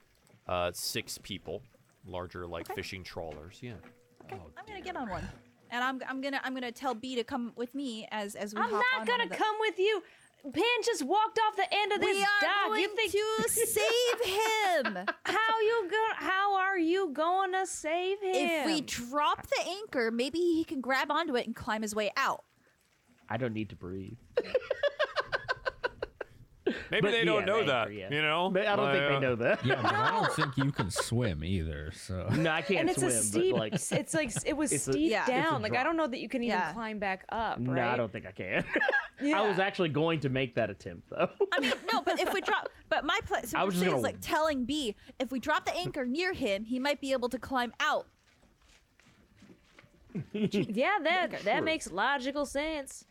uh, 0.49 0.70
six 0.73 1.19
people, 1.23 1.62
larger 2.07 2.47
like 2.47 2.65
Okay. 2.70 2.77
fishing 2.77 3.05
trawlers. 3.05 3.59
Yeah. 3.61 3.74
Okay, 4.24 4.41
I'm 4.57 4.65
gonna 4.66 4.81
get 4.81 4.97
on 4.97 5.11
one, 5.11 5.29
and 5.73 5.82
I'm 5.82 6.01
I'm 6.09 6.20
gonna 6.20 6.40
I'm 6.44 6.55
gonna 6.55 6.70
tell 6.70 6.94
B 6.94 7.16
to 7.16 7.24
come 7.24 7.53
with 7.57 7.74
me 7.74 8.07
as 8.12 8.36
as 8.36 8.55
we 8.55 8.61
I'm 8.61 8.70
hop 8.70 8.82
not 8.93 9.01
on 9.01 9.07
gonna 9.09 9.28
the- 9.28 9.35
come 9.35 9.57
with 9.61 9.78
you. 9.81 10.03
Pen 10.53 10.65
just 10.85 11.05
walked 11.05 11.39
off 11.39 11.55
the 11.55 11.73
end 11.73 11.93
of 11.93 12.01
this 12.01 12.16
We 12.16 12.20
are 12.23 12.27
dock. 12.40 12.66
going 12.66 12.81
you 12.82 12.89
think 12.97 13.12
to 13.12 13.49
save 13.49 14.24
him. 14.24 14.99
how 15.24 15.61
you 15.61 15.89
go? 15.89 16.05
How 16.16 16.57
are 16.57 16.77
you 16.77 17.11
going 17.12 17.53
to 17.53 17.65
save 17.65 18.20
him? 18.20 18.35
If 18.35 18.66
we 18.66 18.81
drop 18.81 19.47
the 19.47 19.69
anchor, 19.69 20.11
maybe 20.11 20.40
he 20.40 20.65
can 20.65 20.81
grab 20.81 21.12
onto 21.12 21.36
it 21.36 21.47
and 21.47 21.55
climb 21.55 21.82
his 21.82 21.94
way 21.94 22.11
out. 22.16 22.43
I 23.28 23.36
don't 23.36 23.53
need 23.55 23.69
to 23.69 23.77
breathe. 23.77 24.16
Maybe 26.64 27.01
But 27.01 27.10
they 27.10 27.24
don't 27.24 27.40
yeah, 27.40 27.44
know 27.47 27.59
the 27.60 27.66
that. 27.66 27.80
anchor, 27.89 27.93
yeah. 27.93 28.10
You 28.12 28.22
know. 28.22 28.48
But 28.51 28.66
I 28.68 28.76
don't 28.76 28.93
think 28.93 29.05
Uh, 29.05 29.09
they 29.09 29.18
know 29.20 29.34
that. 29.36 29.66
Yeah, 29.66 29.82
but 29.82 29.93
I 29.93 30.10
don't 30.12 30.32
think 30.32 30.56
you 30.56 30.70
can 30.70 30.90
swim 30.90 31.43
either. 31.43 31.90
So 31.93 32.28
No, 32.28 32.51
I 32.51 32.62
can't 32.62 32.80
and 32.82 32.90
it's 32.90 33.01
swim. 33.01 33.10
a 33.10 33.14
steep. 33.14 33.52
but 33.52 33.59
like, 33.59 33.74
it's 33.74 34.14
like 34.14 34.30
it 34.47 34.56
was 34.56 34.70
It's 34.76 34.86
a- 34.86 34.93
steep 34.93 35.10
Yeah. 35.10 35.26
Down. 35.26 35.60
Like 35.60 35.74
I 35.74 35.82
don't 35.82 35.97
know 35.97 36.06
that 36.06 36.20
you 36.20 36.28
can 36.28 36.43
even 36.44 36.56
Yeah. 36.59 36.72
climb 36.72 36.98
back 37.01 37.24
up. 37.30 37.59
no. 37.59 37.72
I 37.82 37.97
don't 37.97 38.12
think 38.12 38.26
I 38.26 38.30
can. 38.32 38.64
Yeah. 39.20 39.40
I 39.43 39.48
was 39.48 39.59
actually 39.59 39.89
going 39.89 40.20
to 40.20 40.28
make 40.28 40.55
that 40.55 40.70
attempt 40.70 41.10
though. 41.10 41.28
I 41.52 41.59
mean, 41.60 41.72
no, 41.93 42.01
but 42.02 42.20
if 42.20 42.32
we 42.32 42.40
drop, 42.48 42.68
but 42.89 43.05
my 43.05 43.18
plan, 43.26 43.44
so 43.47 43.59
I 43.59 43.64
was 43.64 43.74
just 43.74 43.84
is 43.86 43.90
gonna- 43.90 44.02
like 44.02 44.18
telling 44.20 44.64
B, 44.64 44.94
if 45.18 45.32
we 45.32 45.40
drop 45.40 45.64
the 45.64 45.74
anchor 45.76 46.05
near 46.06 46.32
him, 46.32 46.64
he 46.64 46.78
might 46.78 47.01
be 47.01 47.10
able 47.12 47.28
to 47.30 47.39
climb 47.39 47.72
out. 47.80 48.06
Yeah, 50.32 50.98
that 51.02 51.40
that 51.44 51.64
makes 51.64 51.90
logical 51.90 52.44
sense. 52.47 53.05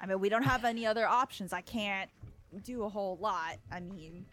I 0.00 0.06
mean, 0.06 0.20
we 0.20 0.28
don't 0.28 0.44
have 0.44 0.64
any 0.64 0.86
other 0.86 1.06
options. 1.06 1.52
I 1.52 1.60
can't 1.62 2.08
do 2.62 2.84
a 2.84 2.88
whole 2.88 3.16
lot. 3.20 3.56
I 3.72 3.80
mean, 3.80 4.24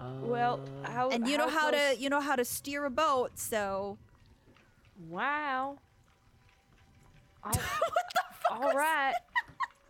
Well, 0.00 0.60
Uh, 0.84 0.90
how 0.90 1.10
and 1.10 1.26
you 1.28 1.38
know 1.38 1.48
how 1.48 1.70
to 1.70 1.94
you 1.98 2.08
know 2.10 2.20
how 2.20 2.36
to 2.36 2.44
steer 2.44 2.84
a 2.84 2.90
boat, 2.90 3.38
so 3.38 3.98
Wow. 5.08 5.78
All, 7.44 7.52
all 8.50 8.72
right. 8.72 9.14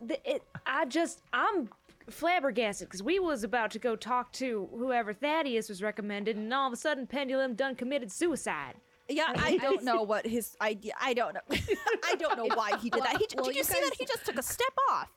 The, 0.01 0.19
it, 0.29 0.43
I 0.65 0.85
just 0.85 1.21
I'm 1.31 1.69
flabbergasted 2.09 2.87
because 2.87 3.01
we 3.01 3.19
was 3.19 3.43
about 3.43 3.71
to 3.71 3.79
go 3.79 3.95
talk 3.95 4.31
to 4.33 4.67
whoever 4.75 5.13
Thaddeus 5.13 5.69
was 5.69 5.81
recommended, 5.81 6.35
and 6.37 6.53
all 6.53 6.67
of 6.67 6.73
a 6.73 6.75
sudden 6.75 7.07
Pendulum 7.07 7.53
done 7.55 7.75
committed 7.75 8.11
suicide. 8.11 8.75
yeah, 9.07 9.33
I 9.37 9.57
don't 9.57 9.83
know 9.83 10.01
what 10.03 10.25
his 10.27 10.55
idea. 10.61 10.93
I 11.01 11.13
don't 11.13 11.33
know. 11.33 11.41
I 12.03 12.15
don't 12.15 12.37
know 12.37 12.47
why 12.55 12.77
he 12.77 12.89
did 12.89 13.03
that. 13.03 13.17
He, 13.17 13.27
Well, 13.35 13.45
did 13.45 13.55
you, 13.55 13.59
you 13.59 13.63
see 13.63 13.79
that 13.79 13.93
he 13.97 14.05
just 14.05 14.25
took 14.25 14.37
a 14.37 14.43
step 14.43 14.73
off? 14.91 15.09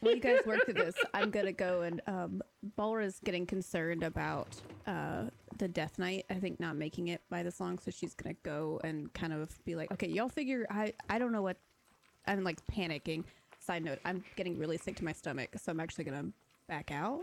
While 0.00 0.14
you 0.14 0.20
guys 0.20 0.40
work 0.46 0.64
through 0.64 0.74
this, 0.74 0.94
I'm 1.14 1.30
gonna 1.30 1.52
go 1.52 1.82
and 1.82 2.00
um, 2.06 2.42
Balra's 2.76 3.20
getting 3.24 3.46
concerned 3.46 4.02
about 4.02 4.48
uh, 4.86 5.24
the 5.58 5.68
Death 5.68 5.98
Knight. 5.98 6.24
I 6.30 6.34
think 6.34 6.60
not 6.60 6.76
making 6.76 7.08
it 7.08 7.20
by 7.30 7.42
this 7.42 7.60
long, 7.60 7.78
so 7.78 7.90
she's 7.90 8.14
gonna 8.14 8.36
go 8.42 8.80
and 8.84 9.12
kind 9.12 9.32
of 9.32 9.62
be 9.64 9.74
like, 9.74 9.90
"Okay, 9.92 10.08
y'all 10.08 10.28
figure. 10.28 10.66
I 10.70 10.92
I 11.08 11.18
don't 11.18 11.32
know 11.32 11.42
what. 11.42 11.56
I'm 12.26 12.44
like 12.44 12.64
panicking. 12.66 13.24
Side 13.58 13.84
note: 13.84 13.98
I'm 14.04 14.22
getting 14.36 14.58
really 14.58 14.78
sick 14.78 14.96
to 14.96 15.04
my 15.04 15.12
stomach, 15.12 15.50
so 15.56 15.70
I'm 15.72 15.80
actually 15.80 16.04
gonna 16.04 16.26
back 16.68 16.90
out. 16.90 17.22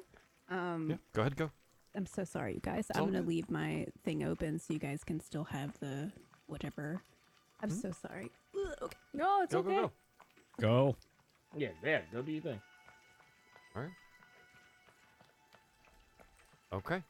Um, 0.49 0.89
Yeah. 0.91 0.95
Go 1.13 1.21
ahead. 1.21 1.35
Go. 1.35 1.51
I'm 1.95 2.05
so 2.05 2.23
sorry, 2.23 2.53
you 2.55 2.59
guys. 2.59 2.87
all 2.93 3.01
I'm 3.03 3.07
gonna 3.07 3.19
good. 3.21 3.27
leave 3.27 3.49
my 3.49 3.87
thing 4.03 4.23
open 4.23 4.59
so 4.59 4.73
you 4.73 4.79
guys 4.79 5.03
can 5.03 5.19
still 5.19 5.45
have 5.45 5.77
the 5.79 6.11
whatever. 6.45 7.01
I'm 7.61 7.71
so 7.71 7.91
sorry. 7.91 8.29
Ugh, 8.55 8.73
Okay. 8.83 8.97
No, 9.13 9.41
it's 9.41 9.53
Go. 9.53 9.59
okay. 9.59 9.69
Go. 9.75 9.81
Go. 9.81 9.91
go. 10.59 10.95
Yeah, 11.57 11.69
yeah. 11.83 12.01
Go 12.13 12.21
do 12.21 12.31
your 12.31 12.41
thing. 12.41 12.61
All 13.75 13.81
right. 13.83 13.91
Okay. 16.73 17.03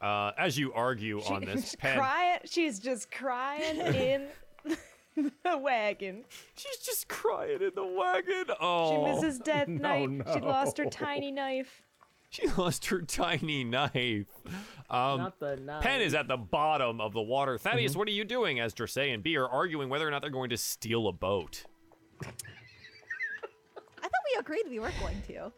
Uh, 0.00 0.32
as 0.38 0.58
you 0.58 0.72
argue 0.72 1.20
on 1.22 1.44
this, 1.44 1.74
Pen, 1.78 1.98
crying. 1.98 2.38
She's 2.44 2.78
just 2.78 3.10
crying 3.10 3.78
in 3.94 4.28
the 5.44 5.58
wagon. 5.58 6.24
she's 6.56 6.78
just 6.78 7.08
crying 7.08 7.60
in 7.60 7.72
the 7.74 7.84
wagon. 7.84 8.44
Oh, 8.60 8.90
She 8.90 9.12
misses 9.12 9.38
Death 9.40 9.68
no, 9.68 10.06
Knight. 10.06 10.26
She 10.32 10.40
lost 10.40 10.78
her 10.78 10.86
tiny 10.86 11.30
knife. 11.30 11.82
She 12.30 12.46
lost 12.46 12.86
her 12.86 13.02
tiny 13.02 13.64
knife. 13.64 14.26
Um, 14.88 15.18
Not 15.18 15.40
the 15.40 15.56
knife. 15.56 15.82
Pen 15.82 16.00
is 16.00 16.14
at 16.14 16.28
the 16.28 16.36
bottom 16.36 17.00
of 17.00 17.12
the 17.12 17.20
water. 17.20 17.56
Mm-hmm. 17.56 17.68
Thaddeus, 17.68 17.96
what 17.96 18.06
are 18.06 18.12
you 18.12 18.24
doing 18.24 18.60
as 18.60 18.72
Dressay 18.72 19.12
and 19.12 19.20
B 19.22 19.36
are 19.36 19.48
arguing 19.48 19.88
whether 19.88 20.06
or 20.06 20.12
not 20.12 20.22
they're 20.22 20.30
going 20.30 20.50
to 20.50 20.56
steal 20.56 21.08
a 21.08 21.12
boat? 21.12 21.64
I 24.12 24.16
thought 24.16 24.22
we 24.34 24.40
agreed 24.40 24.64
we 24.70 24.78
were 24.80 24.92
going 25.00 25.22
to. 25.28 25.52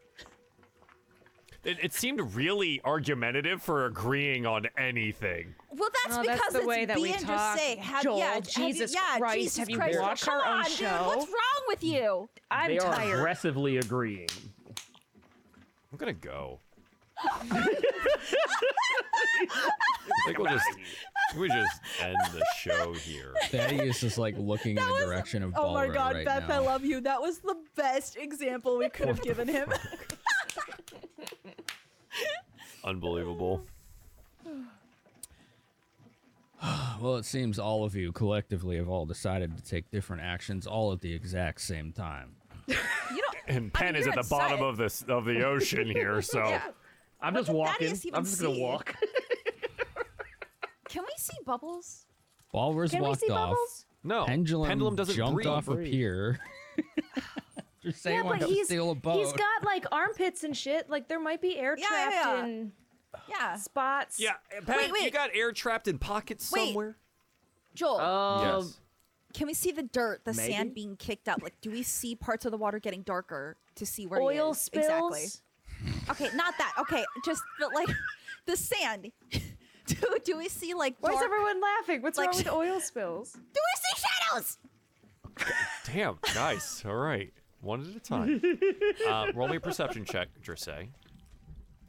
It, 1.64 1.78
it 1.80 1.92
seemed 1.92 2.20
really 2.34 2.80
argumentative 2.84 3.62
for 3.62 3.86
agreeing 3.86 4.46
on 4.46 4.66
anything. 4.76 5.54
Well, 5.70 5.90
that's 6.04 6.18
Oh, 6.18 6.22
because 6.22 6.38
that's 6.40 6.52
the 6.54 6.58
it's 6.58 6.66
way 6.66 6.84
that 6.86 6.96
B 6.96 7.02
we 7.02 7.10
and 7.12 7.20
just 7.20 7.28
talk. 7.32 7.56
say, 7.58 7.76
have, 7.76 8.02
Joel, 8.02 8.18
yeah, 8.18 8.34
have 8.34 8.44
you- 8.44 8.50
Jesus 8.66 8.92
yeah, 8.92 9.18
Christ, 9.18 9.34
Jesus 9.38 9.58
have 9.58 9.70
you 9.70 9.76
Christ, 9.76 10.00
watched 10.00 10.24
come 10.24 10.40
our 10.40 10.44
own 10.46 10.58
on, 10.58 10.64
dude, 10.64 10.72
show? 10.72 11.04
What's 11.06 11.26
wrong 11.26 11.62
with 11.68 11.84
you? 11.84 12.28
I'm 12.50 12.68
they 12.70 12.78
are 12.80 12.94
tired. 12.94 13.18
aggressively 13.18 13.76
agreeing. 13.76 14.28
I'm 15.92 15.98
gonna 15.98 16.12
go. 16.12 16.58
I 17.22 17.68
think 20.26 20.38
we'll 20.38 20.50
just 20.52 20.66
we 21.36 21.48
just 21.48 21.80
end 22.00 22.16
the 22.32 22.44
show 22.58 22.92
here. 22.94 23.34
Thaddeus 23.50 24.02
is 24.02 24.18
like 24.18 24.36
looking 24.38 24.76
in 24.78 24.84
the 24.86 25.04
direction 25.06 25.42
of 25.42 25.52
Oh 25.56 25.72
my 25.74 25.88
god, 25.88 26.14
right 26.16 26.24
Beth, 26.26 26.48
now. 26.48 26.54
I 26.56 26.58
love 26.58 26.84
you. 26.84 27.00
That 27.00 27.20
was 27.20 27.38
the 27.38 27.56
best 27.76 28.16
example 28.16 28.78
we 28.78 28.88
could 28.90 29.08
have 29.08 29.22
given 29.22 29.48
him. 29.48 29.72
Unbelievable. 32.84 33.64
Well, 37.00 37.16
it 37.16 37.24
seems 37.24 37.58
all 37.58 37.82
of 37.82 37.96
you 37.96 38.12
collectively 38.12 38.76
have 38.76 38.88
all 38.88 39.04
decided 39.06 39.56
to 39.56 39.64
take 39.64 39.90
different 39.90 40.22
actions 40.22 40.68
all 40.68 40.92
at 40.92 41.00
the 41.00 41.12
exact 41.12 41.60
same 41.60 41.90
time. 41.90 42.36
you 42.68 42.76
know, 43.10 43.20
And 43.48 43.72
I 43.74 43.78
Pen 43.80 43.94
mean, 43.94 44.02
is 44.02 44.06
at 44.06 44.14
the 44.14 44.22
bottom 44.30 44.62
of 44.62 44.76
this 44.76 45.02
of 45.08 45.24
the 45.24 45.42
ocean 45.44 45.88
here, 45.90 46.22
so 46.22 46.38
yeah. 46.48 46.62
I'm 47.20 47.34
just 47.34 47.46
did 47.48 47.56
walking. 47.56 47.88
Thaddeus 47.88 48.06
even 48.06 48.16
I'm 48.16 48.24
just 48.24 48.40
gonna 48.40 48.54
see? 48.54 48.60
walk. 48.62 48.94
Can 50.92 51.04
we 51.04 51.12
see 51.16 51.36
bubbles? 51.46 52.04
Balra's 52.52 52.90
Can 52.90 53.00
we 53.00 53.08
walked 53.08 53.20
see 53.20 53.30
off. 53.30 53.50
bubbles? 53.50 53.86
no. 54.04 54.26
Pendulum, 54.26 54.68
Pendulum 54.68 54.94
doesn't 54.96 55.14
jumped 55.16 55.34
breathe. 55.34 55.46
off 55.46 55.68
a 55.68 55.76
pier. 55.76 56.38
Just 57.82 58.02
saying, 58.02 58.24
Yeah, 58.24 58.36
but 58.38 58.42
he's 58.48 58.66
steal 58.66 58.90
a 58.90 58.94
boat? 58.94 59.16
he's 59.16 59.32
got 59.32 59.64
like 59.64 59.86
armpits 59.90 60.44
and 60.44 60.56
shit. 60.56 60.88
Like 60.90 61.08
there 61.08 61.18
might 61.18 61.40
be 61.40 61.56
air 61.58 61.76
Yeah, 61.78 61.86
trapped 61.88 62.12
yeah, 62.14 62.36
yeah. 62.36 62.44
in 62.44 62.72
Yeah. 63.28 63.56
spots. 63.56 64.20
Yeah, 64.20 64.34
Pen, 64.66 64.76
Wait, 64.76 64.92
wait. 64.92 65.02
you 65.02 65.10
got 65.10 65.30
air 65.34 65.50
trapped 65.52 65.88
in 65.88 65.98
pockets 65.98 66.52
Wait. 66.52 66.66
somewhere. 66.66 66.96
Joel, 67.74 67.98
Um, 68.00 68.60
yes. 68.60 68.78
Can 69.34 69.46
we 69.46 69.54
see 69.54 69.72
the 69.72 69.82
dirt, 69.82 70.24
the 70.26 70.34
Maybe. 70.34 70.52
sand 70.52 70.74
being 70.74 70.94
kicked 70.96 71.26
up? 71.26 71.42
Like, 71.42 71.58
do 71.62 71.70
we 71.70 71.82
see 71.82 72.14
parts 72.14 72.44
of 72.44 72.50
the 72.52 72.58
water 72.58 72.78
getting 72.78 73.00
darker 73.02 73.56
to 73.76 73.86
see 73.86 74.06
where 74.06 74.20
he 74.20 74.26
Oil 74.38 74.50
is? 74.50 74.60
spills. 74.60 74.84
Exactly. 75.16 75.26
Okay, 76.10 76.36
not 76.36 76.52
that. 76.58 76.74
Okay, 76.78 77.02
just 77.24 77.42
but 77.58 77.72
like 77.74 77.88
the 78.46 78.56
sand. 78.58 79.10
do, 79.86 79.96
do 80.24 80.36
we 80.38 80.48
see 80.48 80.74
like 80.74 80.96
Why 81.00 81.12
is 81.12 81.22
everyone 81.22 81.60
laughing? 81.60 82.02
What's 82.02 82.18
like- 82.18 82.30
wrong 82.30 82.38
with 82.38 82.52
oil 82.52 82.80
spills? 82.80 83.32
Do 83.32 83.38
we 83.54 83.80
see 83.80 84.06
shadows? 84.30 84.58
Damn, 85.86 86.18
nice. 86.34 86.84
All 86.84 86.96
right. 86.96 87.32
One 87.60 87.82
at 87.82 87.96
a 87.96 88.00
time. 88.00 88.42
uh, 89.08 89.32
roll 89.34 89.48
me 89.48 89.56
a 89.56 89.60
perception 89.60 90.04
check, 90.04 90.28
Dressay. 90.42 90.88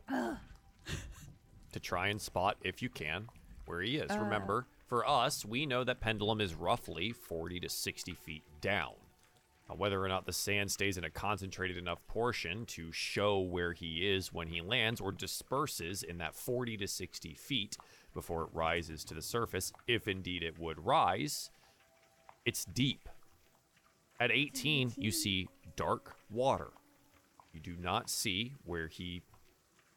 to 0.10 1.80
try 1.80 2.07
and 2.10 2.22
spot, 2.22 2.57
if 2.61 2.82
you 2.82 2.90
can, 2.90 3.28
where 3.65 3.82
he 3.82 3.98
is. 3.98 4.15
Remember, 4.15 4.68
for 4.88 5.07
us, 5.07 5.44
we 5.44 5.65
know 5.65 5.84
that 5.84 5.99
Pendulum 5.99 6.40
is 6.41 6.53
roughly 6.53 7.11
40 7.11 7.60
to 7.61 7.70
60 7.70 8.14
feet 8.14 8.44
down. 8.61 8.94
Now, 9.69 9.76
whether 9.76 10.03
or 10.03 10.07
not 10.07 10.26
the 10.26 10.34
sand 10.34 10.72
stays 10.72 10.98
in 10.98 11.03
a 11.03 11.10
concentrated 11.10 11.77
enough 11.77 12.06
portion 12.07 12.65
to 12.68 12.91
show 12.91 13.40
where 13.40 13.73
he 13.73 14.10
is 14.10 14.34
when 14.34 14.48
he 14.48 14.61
lands 14.61 14.99
or 14.99 15.11
disperses 15.11 16.03
in 16.03 16.18
that 16.18 16.35
40 16.35 16.77
to 16.77 16.88
60 16.88 17.34
feet 17.34 17.77
before 18.14 18.44
it 18.44 18.49
rises 18.53 19.03
to 19.06 19.14
the 19.14 19.22
surface, 19.22 19.72
if 19.88 20.07
indeed 20.07 20.44
it 20.44 20.60
would 20.60 20.85
rise, 20.85 21.49
it's 22.45 22.65
deep. 22.65 23.07
At 24.19 24.31
18, 24.31 24.94
you 24.98 25.11
see 25.11 25.48
dark 25.76 26.15
water. 26.30 26.72
You 27.53 27.60
do 27.60 27.76
not 27.80 28.10
see 28.10 28.56
where 28.65 28.88
he, 28.88 29.22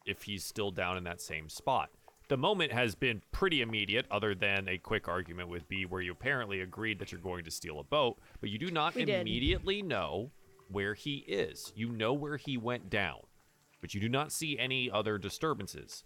if 0.05 0.23
he's 0.23 0.43
still 0.43 0.71
down 0.71 0.97
in 0.97 1.03
that 1.03 1.21
same 1.21 1.49
spot. 1.49 1.89
The 2.29 2.37
moment 2.37 2.73
has 2.73 2.93
been 2.93 3.21
pretty 3.31 3.61
immediate, 3.61 4.05
other 4.11 4.35
than 4.35 4.67
a 4.67 4.77
quick 4.77 5.07
argument 5.07 5.47
with 5.47 5.67
B, 5.69 5.85
where 5.85 6.01
you 6.01 6.11
apparently 6.11 6.59
agreed 6.59 6.99
that 6.99 7.11
you're 7.11 7.21
going 7.21 7.45
to 7.45 7.51
steal 7.51 7.79
a 7.79 7.83
boat, 7.85 8.19
but 8.41 8.49
you 8.49 8.57
do 8.57 8.69
not 8.69 8.95
We 8.95 9.05
did. 9.05 9.21
immediately 9.21 9.81
know 9.81 10.31
where 10.69 10.93
he 10.93 11.17
is. 11.19 11.71
You 11.75 11.89
know 11.89 12.13
where 12.13 12.35
he 12.35 12.57
went 12.57 12.89
down, 12.89 13.21
but 13.79 13.93
you 13.93 14.01
do 14.01 14.09
not 14.09 14.33
see 14.33 14.59
any 14.59 14.91
other 14.91 15.17
disturbances. 15.17 16.03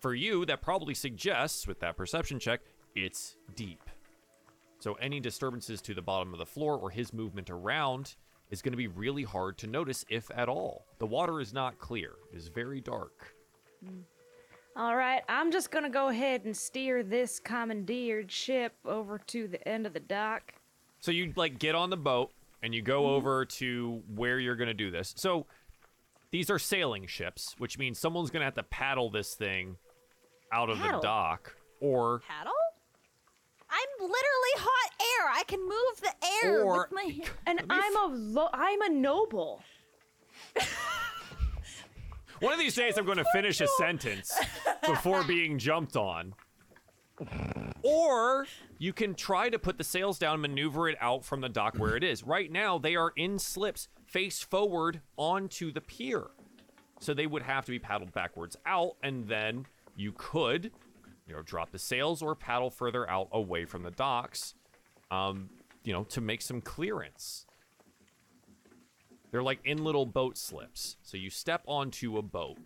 For 0.00 0.14
you, 0.14 0.44
that 0.46 0.62
probably 0.62 0.94
suggests, 0.94 1.68
with 1.68 1.78
that 1.78 1.96
perception 1.96 2.40
check, 2.40 2.62
it's 2.96 3.36
deep. 3.54 3.82
So 4.80 4.94
any 4.94 5.20
disturbances 5.20 5.80
to 5.82 5.94
the 5.94 6.02
bottom 6.02 6.32
of 6.32 6.40
the 6.40 6.46
floor 6.46 6.76
or 6.76 6.90
his 6.90 7.12
movement 7.12 7.50
around 7.50 8.16
is 8.50 8.62
going 8.62 8.72
to 8.72 8.76
be 8.76 8.88
really 8.88 9.22
hard 9.22 9.58
to 9.58 9.68
notice, 9.68 10.04
if 10.08 10.28
at 10.34 10.48
all. 10.48 10.86
The 10.98 11.06
water 11.06 11.40
is 11.40 11.52
not 11.52 11.78
clear; 11.78 12.14
it 12.32 12.36
is 12.36 12.48
very 12.48 12.80
dark. 12.80 13.36
Hmm. 13.84 14.00
All 14.74 14.96
right, 14.96 15.22
I'm 15.28 15.52
just 15.52 15.70
gonna 15.70 15.90
go 15.90 16.08
ahead 16.08 16.44
and 16.44 16.56
steer 16.56 17.02
this 17.02 17.38
commandeered 17.38 18.30
ship 18.30 18.74
over 18.84 19.18
to 19.18 19.48
the 19.48 19.66
end 19.68 19.86
of 19.86 19.92
the 19.92 20.00
dock. 20.00 20.54
So 21.00 21.10
you 21.10 21.32
like 21.36 21.58
get 21.58 21.74
on 21.74 21.90
the 21.90 21.96
boat 21.96 22.32
and 22.62 22.74
you 22.74 22.80
go 22.80 23.02
mm-hmm. 23.02 23.14
over 23.14 23.44
to 23.44 24.02
where 24.14 24.38
you're 24.38 24.56
going 24.56 24.68
to 24.68 24.74
do 24.74 24.90
this. 24.90 25.12
So 25.16 25.46
these 26.30 26.48
are 26.48 26.58
sailing 26.58 27.06
ships, 27.06 27.54
which 27.58 27.78
means 27.78 27.98
someone's 27.98 28.30
going 28.30 28.40
to 28.40 28.44
have 28.44 28.54
to 28.54 28.62
paddle 28.62 29.10
this 29.10 29.34
thing 29.34 29.76
out 30.52 30.70
of 30.70 30.78
Paddle? 30.78 31.00
the 31.00 31.06
dock, 31.06 31.56
or 31.80 32.20
Paddle? 32.28 32.52
I'm 33.68 34.00
literally 34.00 34.54
hot 34.56 34.92
air. 35.00 35.32
I 35.34 35.42
can 35.46 35.60
move 35.60 36.00
the 36.00 36.14
air 36.44 36.62
Or- 36.62 36.78
with 36.82 36.92
my. 36.92 37.20
And 37.46 37.62
I'm 37.68 37.96
a 37.96 38.06
lo- 38.14 38.50
I'm 38.52 38.82
a 38.82 38.90
noble. 38.90 39.62
One 42.42 42.52
of 42.52 42.58
these 42.58 42.74
days, 42.74 42.98
I'm 42.98 43.04
going 43.04 43.18
to 43.18 43.24
finish 43.32 43.60
a 43.60 43.68
sentence 43.78 44.36
before 44.84 45.22
being 45.22 45.60
jumped 45.60 45.94
on. 45.94 46.34
Or 47.84 48.46
you 48.78 48.92
can 48.92 49.14
try 49.14 49.48
to 49.48 49.60
put 49.60 49.78
the 49.78 49.84
sails 49.84 50.18
down, 50.18 50.40
maneuver 50.40 50.88
it 50.88 50.98
out 51.00 51.24
from 51.24 51.40
the 51.40 51.48
dock 51.48 51.76
where 51.76 51.94
it 51.94 52.02
is. 52.02 52.24
Right 52.24 52.50
now, 52.50 52.78
they 52.78 52.96
are 52.96 53.12
in 53.14 53.38
slips, 53.38 53.86
face 54.04 54.42
forward 54.42 55.02
onto 55.16 55.70
the 55.70 55.80
pier. 55.80 56.24
So 56.98 57.14
they 57.14 57.28
would 57.28 57.42
have 57.42 57.64
to 57.66 57.70
be 57.70 57.78
paddled 57.78 58.12
backwards 58.12 58.56
out, 58.66 58.96
and 59.04 59.28
then 59.28 59.66
you 59.94 60.12
could, 60.16 60.72
you 61.28 61.34
know, 61.34 61.42
drop 61.42 61.70
the 61.70 61.78
sails 61.78 62.22
or 62.22 62.34
paddle 62.34 62.70
further 62.70 63.08
out 63.08 63.28
away 63.30 63.66
from 63.66 63.84
the 63.84 63.92
docks, 63.92 64.54
um, 65.12 65.48
you 65.84 65.92
know, 65.92 66.02
to 66.04 66.20
make 66.20 66.42
some 66.42 66.60
clearance. 66.60 67.46
They're 69.32 69.42
like 69.42 69.60
in 69.64 69.82
little 69.82 70.06
boat 70.06 70.36
slips. 70.38 70.98
So 71.02 71.16
you 71.16 71.30
step 71.30 71.62
onto 71.66 72.18
a 72.18 72.22
boat 72.22 72.58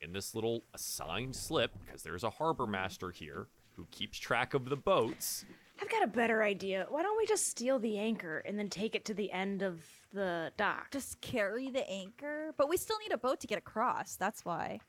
in 0.00 0.12
this 0.12 0.34
little 0.34 0.62
assigned 0.74 1.34
slip 1.34 1.72
because 1.84 2.02
there's 2.02 2.22
a 2.22 2.30
harbor 2.30 2.66
master 2.66 3.10
here 3.10 3.48
who 3.76 3.86
keeps 3.90 4.18
track 4.18 4.52
of 4.52 4.66
the 4.68 4.76
boats. 4.76 5.46
I've 5.80 5.88
got 5.88 6.04
a 6.04 6.06
better 6.06 6.42
idea. 6.42 6.86
Why 6.90 7.02
don't 7.02 7.16
we 7.16 7.26
just 7.26 7.48
steal 7.48 7.78
the 7.78 7.98
anchor 7.98 8.38
and 8.46 8.58
then 8.58 8.68
take 8.68 8.94
it 8.94 9.06
to 9.06 9.14
the 9.14 9.32
end 9.32 9.62
of 9.62 9.82
the 10.12 10.52
dock? 10.58 10.90
Just 10.90 11.20
carry 11.22 11.70
the 11.70 11.88
anchor, 11.88 12.52
but 12.58 12.68
we 12.68 12.76
still 12.76 12.98
need 12.98 13.12
a 13.12 13.18
boat 13.18 13.40
to 13.40 13.46
get 13.46 13.58
across. 13.58 14.14
That's 14.16 14.44
why. 14.44 14.80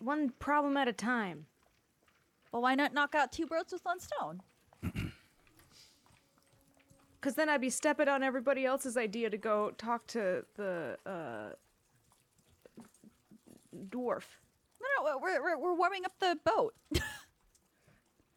one 0.00 0.30
problem 0.40 0.76
at 0.76 0.88
a 0.88 0.92
time. 0.92 1.46
Well, 2.50 2.62
why 2.62 2.74
not 2.74 2.92
knock 2.92 3.14
out 3.14 3.30
two 3.30 3.46
birds 3.46 3.72
with 3.72 3.84
one 3.84 4.00
stone? 4.00 4.42
Cause 7.20 7.34
then 7.34 7.48
I'd 7.48 7.60
be 7.60 7.70
stepping 7.70 8.08
on 8.08 8.22
everybody 8.22 8.64
else's 8.64 8.96
idea 8.96 9.28
to 9.28 9.36
go 9.36 9.72
talk 9.76 10.06
to 10.08 10.44
the 10.54 10.96
uh, 11.04 11.48
dwarf. 13.88 14.22
No, 14.80 15.04
no, 15.04 15.18
we're, 15.20 15.42
we're, 15.42 15.58
we're 15.58 15.74
warming 15.74 16.04
up 16.04 16.12
the 16.20 16.38
boat. 16.44 16.74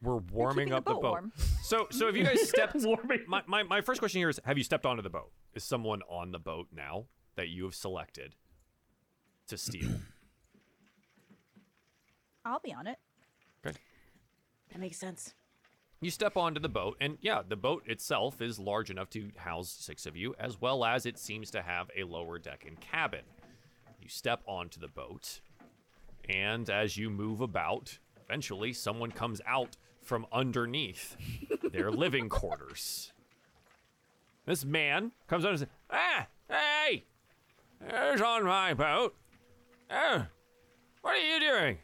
We're 0.01 0.17
warming 0.17 0.65
keeping 0.65 0.69
the 0.71 0.77
up 0.77 0.85
the 0.85 0.93
boat 0.93 1.01
boat. 1.01 1.11
warm. 1.11 1.31
So, 1.61 1.87
so 1.91 2.07
have 2.07 2.17
you 2.17 2.23
guys 2.23 2.41
stepped? 2.49 2.75
Warming. 2.77 3.25
my, 3.27 3.43
my, 3.45 3.63
my 3.63 3.81
first 3.81 3.99
question 3.99 4.19
here 4.19 4.29
is: 4.29 4.39
Have 4.45 4.57
you 4.57 4.63
stepped 4.63 4.85
onto 4.85 5.03
the 5.03 5.11
boat? 5.11 5.31
Is 5.53 5.63
someone 5.63 6.01
on 6.09 6.31
the 6.31 6.39
boat 6.39 6.67
now 6.75 7.05
that 7.35 7.49
you 7.49 7.65
have 7.65 7.75
selected 7.75 8.35
to 9.47 9.57
steal? 9.57 9.89
I'll 12.45 12.59
be 12.59 12.73
on 12.73 12.87
it. 12.87 12.97
Okay. 13.65 13.77
That 14.71 14.79
makes 14.79 14.97
sense. 14.97 15.33
You 16.03 16.09
step 16.09 16.35
onto 16.35 16.59
the 16.59 16.67
boat, 16.67 16.97
and 16.99 17.19
yeah, 17.21 17.43
the 17.47 17.55
boat 17.55 17.83
itself 17.85 18.41
is 18.41 18.57
large 18.57 18.89
enough 18.89 19.11
to 19.11 19.29
house 19.37 19.69
six 19.69 20.07
of 20.07 20.15
you, 20.17 20.33
as 20.39 20.59
well 20.59 20.83
as 20.83 21.05
it 21.05 21.19
seems 21.19 21.51
to 21.51 21.61
have 21.61 21.91
a 21.95 22.03
lower 22.05 22.39
deck 22.39 22.65
and 22.67 22.79
cabin. 22.81 23.21
You 24.01 24.09
step 24.09 24.41
onto 24.47 24.79
the 24.79 24.87
boat, 24.87 25.41
and 26.27 26.67
as 26.71 26.97
you 26.97 27.11
move 27.11 27.39
about, 27.39 27.99
eventually 28.25 28.73
someone 28.73 29.11
comes 29.11 29.41
out 29.45 29.77
from 30.01 30.25
underneath 30.31 31.15
their 31.71 31.91
living 31.91 32.29
quarters. 32.29 33.13
This 34.47 34.65
man 34.65 35.11
comes 35.27 35.45
out 35.45 35.51
and 35.51 35.59
says, 35.59 35.69
Ah, 35.91 36.25
hey, 36.49 37.05
who's 37.79 38.21
on 38.21 38.43
my 38.43 38.73
boat? 38.73 39.15
Oh, 39.91 40.25
what 41.03 41.15
are 41.15 41.17
you 41.19 41.39
doing? 41.39 41.77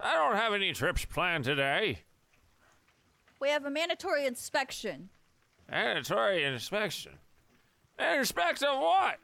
I 0.00 0.14
don't 0.14 0.34
have 0.34 0.54
any 0.54 0.72
trips 0.72 1.04
planned 1.04 1.44
today. 1.44 2.00
We 3.40 3.48
have 3.50 3.64
a 3.64 3.70
mandatory 3.70 4.26
inspection. 4.26 5.10
Mandatory 5.70 6.44
inspection. 6.44 7.12
Inspect 7.98 8.62
of 8.62 8.80
what? 8.80 9.16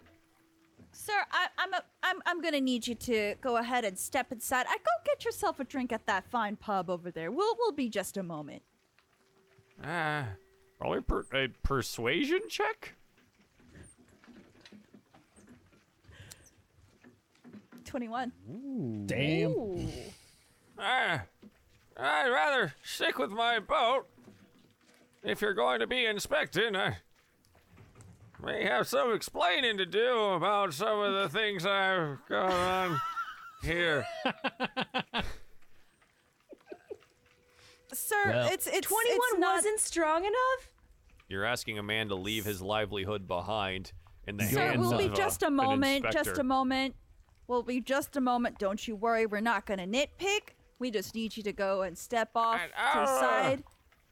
Sir, 0.93 1.13
I, 1.31 1.47
I'm, 1.59 1.73
a, 1.73 1.83
I'm 2.03 2.17
I'm 2.27 2.41
gonna 2.43 2.61
need 2.61 2.87
you 2.87 2.95
to 2.97 3.35
go 3.41 3.57
ahead 3.57 3.85
and 3.85 3.99
step 3.99 4.33
inside. 4.33 4.67
I 4.69 4.77
go 4.77 4.91
get 5.05 5.25
yourself 5.25 5.61
a 5.61 5.65
drink 5.65 5.93
at 5.93 6.07
that 6.07 6.25
fine 6.31 6.57
pub 6.57 6.91
over 6.91 7.11
there. 7.11 7.31
We'll 7.31 7.55
we'll 7.59 7.73
be 7.73 7.89
just 7.89 8.17
a 8.17 8.23
moment. 8.23 8.63
Ah, 9.85 10.27
roll 10.81 10.99
a, 10.99 11.03
per- 11.03 11.27
a 11.33 11.49
persuasion 11.63 12.41
check. 12.49 12.95
Twenty-one. 17.85 18.33
Damn. 19.07 19.89
Ah, 20.79 21.23
I'd 22.01 22.29
rather 22.29 22.75
stick 22.83 23.19
with 23.19 23.31
my 23.31 23.59
boat. 23.59 24.07
If 25.23 25.41
you're 25.43 25.55
going 25.55 25.81
to 25.81 25.87
be 25.87 26.07
inspecting, 26.07 26.75
I 26.75 26.97
may 28.43 28.65
have 28.65 28.89
some 28.89 29.13
explaining 29.13 29.77
to 29.79 29.85
do 29.87 30.19
about 30.31 30.73
some 30.73 30.99
of 31.01 31.13
the 31.13 31.29
things 31.29 31.67
I've 31.67 32.19
got 32.29 32.51
on 32.51 33.01
here. 33.63 34.07
Sir, 37.93 38.17
Well- 38.27 38.49
it's 38.53 38.67
it's 38.67 38.87
21 38.87 39.17
it's 39.33 39.39
not, 39.39 39.55
wasn't 39.57 39.81
strong 39.81 40.25
enough? 40.25 40.71
You're 41.29 41.45
asking 41.45 41.79
a 41.79 41.83
man 41.83 42.09
to 42.09 42.15
leave 42.15 42.45
his 42.45 42.63
livelihood 42.63 43.27
behind 43.29 43.93
in 44.27 44.37
the 44.37 44.45
Sir, 44.47 44.61
hands 44.69 44.79
we'll 44.81 44.99
be 44.99 45.05
of, 45.07 45.13
uh, 45.13 45.17
just 45.17 45.43
a 45.43 45.47
an 45.49 45.55
moment. 45.57 46.05
Just 46.05 46.17
inspector. 46.19 46.41
a 46.41 46.45
moment. 46.45 46.95
We'll 47.47 47.63
be 47.63 47.81
just 47.81 48.17
a 48.17 48.21
moment. 48.21 48.59
Don't 48.59 48.87
you 48.87 48.95
worry. 48.97 49.27
We're 49.27 49.41
not 49.41 49.67
gonna 49.67 49.87
nitpick. 49.87 50.55
We 50.81 50.91
just 50.91 51.15
need 51.15 51.37
you 51.37 51.43
to 51.45 51.53
go 51.53 51.83
and 51.83 51.97
step 51.97 52.31
off 52.35 52.61
And, 52.61 52.73
to 52.73 52.99
the 52.99 53.17
uh, 53.17 53.21
side. 53.21 53.65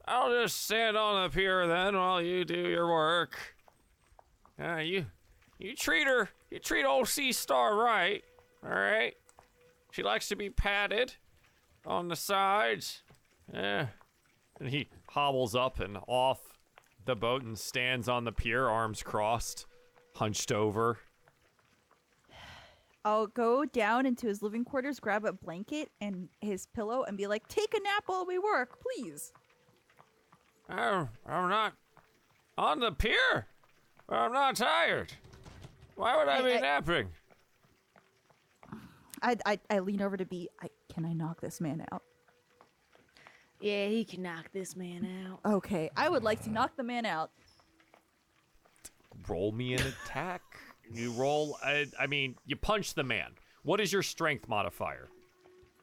I'll 0.06 0.30
just 0.30 0.64
stand 0.64 0.96
on 0.96 1.24
the 1.24 1.34
pier 1.34 1.66
then 1.66 1.96
while 1.96 2.22
you 2.22 2.44
do 2.44 2.68
your 2.68 2.86
work. 2.86 3.36
Uh, 4.62 4.76
you, 4.76 5.06
you 5.58 5.74
treat 5.74 6.06
her, 6.06 6.28
you 6.50 6.58
treat 6.58 6.84
old 6.84 7.08
Sea 7.08 7.32
Star 7.32 7.76
right, 7.76 8.22
all 8.62 8.70
right? 8.70 9.14
She 9.92 10.02
likes 10.02 10.28
to 10.28 10.36
be 10.36 10.50
patted 10.50 11.14
on 11.86 12.08
the 12.08 12.16
sides. 12.16 13.02
Yeah. 13.52 13.86
And 14.60 14.68
he 14.68 14.88
hobbles 15.08 15.54
up 15.54 15.80
and 15.80 15.98
off 16.06 16.40
the 17.06 17.16
boat 17.16 17.42
and 17.42 17.58
stands 17.58 18.08
on 18.08 18.24
the 18.24 18.32
pier, 18.32 18.68
arms 18.68 19.02
crossed, 19.02 19.66
hunched 20.16 20.52
over. 20.52 20.98
I'll 23.04 23.26
go 23.28 23.64
down 23.64 24.06
into 24.06 24.26
his 24.26 24.42
living 24.42 24.64
quarters, 24.64 25.00
grab 25.00 25.24
a 25.24 25.32
blanket 25.32 25.90
and 26.00 26.28
his 26.40 26.66
pillow, 26.66 27.04
and 27.04 27.16
be 27.16 27.26
like, 27.26 27.46
"Take 27.48 27.74
a 27.74 27.80
nap 27.80 28.04
while 28.06 28.26
we 28.26 28.38
work, 28.38 28.78
please." 28.80 29.32
Oh, 30.70 31.08
I'm 31.26 31.48
not 31.48 31.74
on 32.58 32.80
the 32.80 32.92
pier. 32.92 33.46
I'm 34.08 34.32
not 34.32 34.56
tired. 34.56 35.12
Why 35.94 36.16
would 36.16 36.28
I 36.28 36.38
I- 36.38 36.42
be 36.42 36.52
I- 36.54 36.60
napping? 36.60 37.08
I, 39.22 39.36
I 39.46 39.58
I 39.70 39.78
lean 39.80 40.00
over 40.02 40.16
to 40.16 40.24
B. 40.24 40.48
I, 40.62 40.68
can 40.92 41.04
I 41.04 41.12
knock 41.12 41.40
this 41.40 41.60
man 41.60 41.84
out? 41.90 42.02
Yeah, 43.60 43.86
he 43.88 44.04
can 44.04 44.22
knock 44.22 44.50
this 44.52 44.76
man 44.76 45.08
out. 45.26 45.40
Okay, 45.54 45.90
I 45.96 46.08
would 46.08 46.22
like 46.22 46.42
to 46.44 46.50
knock 46.50 46.76
the 46.76 46.84
man 46.84 47.04
out. 47.04 47.30
Roll 49.26 49.50
me 49.50 49.74
an 49.74 49.82
attack. 50.04 50.42
You 50.92 51.12
roll. 51.12 51.56
I, 51.62 51.86
I 51.98 52.06
mean, 52.06 52.36
you 52.46 52.56
punch 52.56 52.94
the 52.94 53.04
man. 53.04 53.32
What 53.62 53.80
is 53.80 53.92
your 53.92 54.02
strength 54.02 54.48
modifier? 54.48 55.08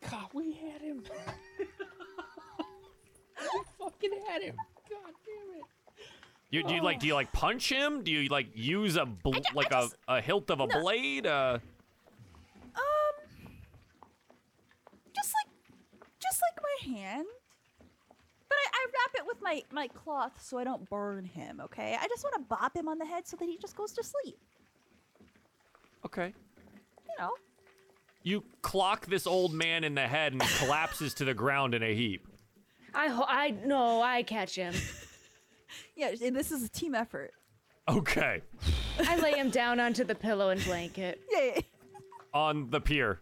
God, 0.09 0.27
we 0.33 0.53
had 0.53 0.81
him. 0.81 1.03
we 1.59 1.65
fucking 3.79 4.11
had 4.27 4.41
him. 4.41 4.55
God 4.89 5.11
damn 5.25 5.59
it. 5.59 5.65
You 6.51 6.63
do 6.63 6.73
you 6.75 6.81
like 6.81 6.99
do 6.99 7.07
you 7.07 7.13
like 7.15 7.31
punch 7.33 7.69
him? 7.71 8.03
Do 8.03 8.11
you 8.11 8.29
like 8.29 8.47
use 8.53 8.95
a 8.97 9.05
bl- 9.05 9.31
ju- 9.31 9.41
I 9.51 9.53
like 9.53 9.69
just- 9.71 9.95
a, 10.07 10.15
a 10.15 10.21
hilt 10.21 10.49
of 10.51 10.59
a 10.59 10.67
blade? 10.67 11.25
Uh, 11.27 11.59
Um, 12.75 13.51
just 15.15 15.33
like, 15.33 15.47
just 16.21 16.41
like 16.41 16.63
my 16.63 16.97
hand. 16.99 17.25
But 18.47 18.57
I, 18.57 18.67
I 18.73 18.85
wrap 18.85 19.15
it 19.21 19.27
with 19.27 19.41
my 19.41 19.63
my 19.71 19.87
cloth 19.87 20.33
so 20.41 20.57
I 20.57 20.63
don't 20.63 20.87
burn 20.89 21.25
him. 21.25 21.61
Okay, 21.65 21.97
I 21.99 22.07
just 22.07 22.23
want 22.23 22.35
to 22.35 22.41
bop 22.41 22.75
him 22.75 22.87
on 22.87 22.99
the 22.99 23.05
head 23.05 23.27
so 23.27 23.37
that 23.37 23.45
he 23.45 23.57
just 23.57 23.75
goes 23.75 23.91
to 23.93 24.03
sleep. 24.03 24.37
Okay. 26.05 26.33
You 27.07 27.11
know. 27.19 27.31
You 28.23 28.43
clock 28.61 29.05
this 29.07 29.27
old 29.27 29.53
man 29.53 29.83
in 29.83 29.95
the 29.95 30.07
head 30.07 30.33
and 30.33 30.41
he 30.41 30.57
collapses 30.65 31.13
to 31.15 31.25
the 31.25 31.33
ground 31.33 31.73
in 31.75 31.83
a 31.83 31.93
heap. 31.93 32.27
I 32.93 33.07
ho- 33.09 33.25
I 33.27 33.51
no, 33.65 34.01
I 34.01 34.23
catch 34.23 34.55
him. 34.55 34.73
Yeah, 35.97 36.11
and 36.23 36.35
this 36.35 36.51
is 36.51 36.63
a 36.63 36.69
team 36.69 36.93
effort. 36.95 37.31
Okay. 37.89 38.41
I 38.99 39.15
lay 39.17 39.33
him 39.33 39.49
down 39.49 39.79
onto 39.79 40.03
the 40.05 40.15
pillow 40.15 40.49
and 40.49 40.63
blanket. 40.63 41.19
Yeah. 41.31 41.51
yeah. 41.55 41.61
On 42.33 42.69
the 42.69 42.79
pier, 42.81 43.19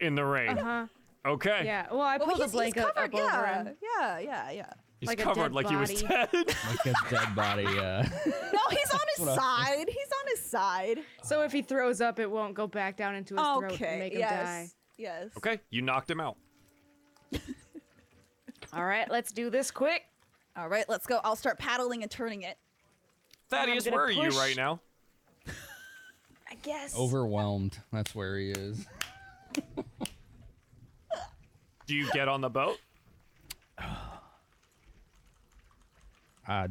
in 0.00 0.14
the 0.14 0.24
rain. 0.24 0.58
Uh 0.58 0.62
huh. 0.62 0.86
Okay. 1.26 1.62
Yeah. 1.64 1.86
Well, 1.90 2.00
I 2.02 2.16
Well, 2.18 2.28
pull 2.28 2.36
the 2.36 2.42
he's, 2.44 2.52
he's 2.52 2.52
blanket 2.52 2.94
covered. 2.94 3.14
up 3.14 3.34
over 3.34 3.46
him. 3.46 3.76
yeah, 3.82 4.18
yeah, 4.18 4.50
yeah. 4.50 4.72
He's 5.04 5.08
Like 5.10 5.18
covered 5.18 5.42
dead 5.42 5.52
like 5.52 5.68
he 5.68 5.76
was 5.76 6.02
dead. 6.02 6.30
Like 6.32 6.86
a 6.86 6.94
dead 7.10 7.34
body. 7.36 7.66
Uh, 7.66 7.70
No, 8.52 8.60
he's 8.70 8.90
on 8.90 9.00
his 9.16 9.34
side. 9.34 9.84
He's 9.86 10.12
on 10.22 10.28
his 10.28 10.40
side. 10.40 11.00
So 11.22 11.42
if 11.42 11.52
he 11.52 11.60
throws 11.60 12.00
up, 12.00 12.18
it 12.18 12.30
won't 12.30 12.54
go 12.54 12.66
back 12.66 12.96
down 12.96 13.14
into 13.14 13.34
his 13.34 13.42
throat 13.42 13.72
Okay. 13.72 13.86
and 13.86 13.98
make 13.98 14.12
him 14.14 14.20
yes. 14.20 14.46
die. 14.46 14.68
Yes. 14.96 15.28
okay. 15.36 15.60
You 15.68 15.82
knocked 15.82 16.10
him 16.10 16.20
out. 16.20 16.38
All 18.72 18.84
right, 18.86 19.10
let's 19.10 19.30
do 19.30 19.50
this 19.50 19.70
quick. 19.70 20.04
All 20.56 20.70
right, 20.70 20.88
let's 20.88 21.06
go. 21.06 21.20
I'll 21.22 21.36
start 21.36 21.58
paddling 21.58 22.00
and 22.02 22.10
turning 22.10 22.42
it. 22.42 22.56
Thaddeus, 23.50 23.84
gonna 23.84 23.96
where 23.96 24.06
are 24.06 24.10
you 24.10 24.30
right 24.30 24.56
now? 24.56 24.80
I 25.46 26.54
guess. 26.62 26.96
overwhelmed. 26.96 27.76
That's 27.92 28.14
where 28.14 28.38
he 28.38 28.52
is. 28.52 28.86
Do 31.86 31.94
you 31.94 32.10
get 32.12 32.28
on 32.28 32.40
the 32.40 32.48
boat? 32.48 32.78
I 36.46 36.68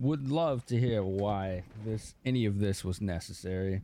would 0.00 0.28
love 0.28 0.66
to 0.66 0.78
hear 0.78 1.02
why 1.02 1.62
this 1.84 2.14
any 2.24 2.44
of 2.46 2.58
this 2.58 2.84
was 2.84 3.00
necessary. 3.00 3.82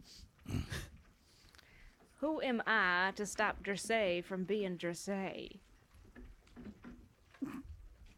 Who 2.21 2.41
am 2.43 2.63
I 2.67 3.13
to 3.17 3.27
stop 3.27 3.63
Dressay 3.63 4.25
from 4.25 4.45
being 4.45 4.77
Dressay? 4.77 5.59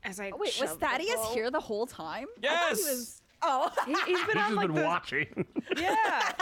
As 0.03 0.21
I 0.21 0.31
Oh, 0.31 0.37
wait, 0.37 0.41
was 0.41 0.53
shove 0.53 0.81
the 0.81 0.87
Thaddeus 0.87 1.15
boat. 1.17 1.35
here 1.35 1.51
the 1.51 1.61
whole 1.61 1.87
time? 1.87 2.27
I 2.43 2.47
thought 2.47 2.71
Yes. 2.71 2.79
he 2.85 2.91
was. 2.91 3.23
Oh. 3.43 3.71
He, 3.87 3.93
he's 3.93 4.27
been 4.27 4.27
He's 4.27 4.37
on 4.37 4.49
just 4.51 4.57
like 4.57 4.67
been 4.69 4.75
this- 4.77 4.85
watching. 4.85 5.47
Yeah. 5.79 6.33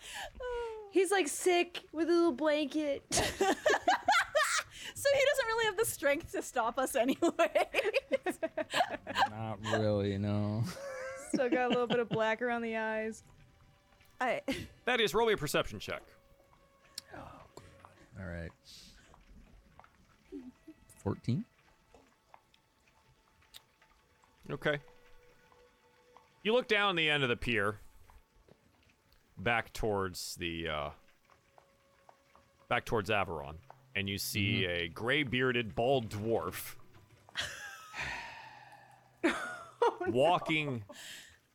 he's 0.90 1.10
like 1.10 1.28
sick 1.28 1.82
with 1.92 2.08
a 2.08 2.12
little 2.12 2.32
blanket. 2.32 3.02
So 4.98 5.08
he 5.14 5.20
doesn't 5.30 5.46
really 5.46 5.64
have 5.66 5.76
the 5.76 5.84
strength 5.84 6.32
to 6.32 6.42
stop 6.42 6.78
us 6.78 6.96
anyway. 6.96 7.18
Not 9.30 9.58
really, 9.72 10.18
no. 10.18 10.64
Still 11.32 11.48
got 11.48 11.66
a 11.66 11.68
little 11.68 11.86
bit 11.86 12.00
of 12.00 12.08
black 12.08 12.42
around 12.42 12.62
the 12.62 12.76
eyes. 12.76 13.22
I, 14.20 14.40
Thaddeus, 14.84 15.14
roll 15.14 15.28
me 15.28 15.34
a 15.34 15.36
perception 15.36 15.78
check. 15.78 16.02
All 17.14 18.26
right. 18.26 18.50
14? 21.04 21.44
Okay. 24.50 24.78
You 26.42 26.52
look 26.52 26.66
down 26.66 26.96
the 26.96 27.08
end 27.08 27.22
of 27.22 27.28
the 27.28 27.36
pier, 27.36 27.78
back 29.36 29.72
towards 29.72 30.34
the 30.36 30.68
uh, 30.68 30.90
back 32.68 32.84
towards 32.84 33.10
Averon, 33.10 33.58
and 33.98 34.08
you 34.08 34.16
see 34.16 34.62
mm-hmm. 34.62 34.84
a 34.84 34.88
gray-bearded, 34.88 35.74
bald 35.74 36.08
dwarf 36.08 36.76
walking 40.06 40.84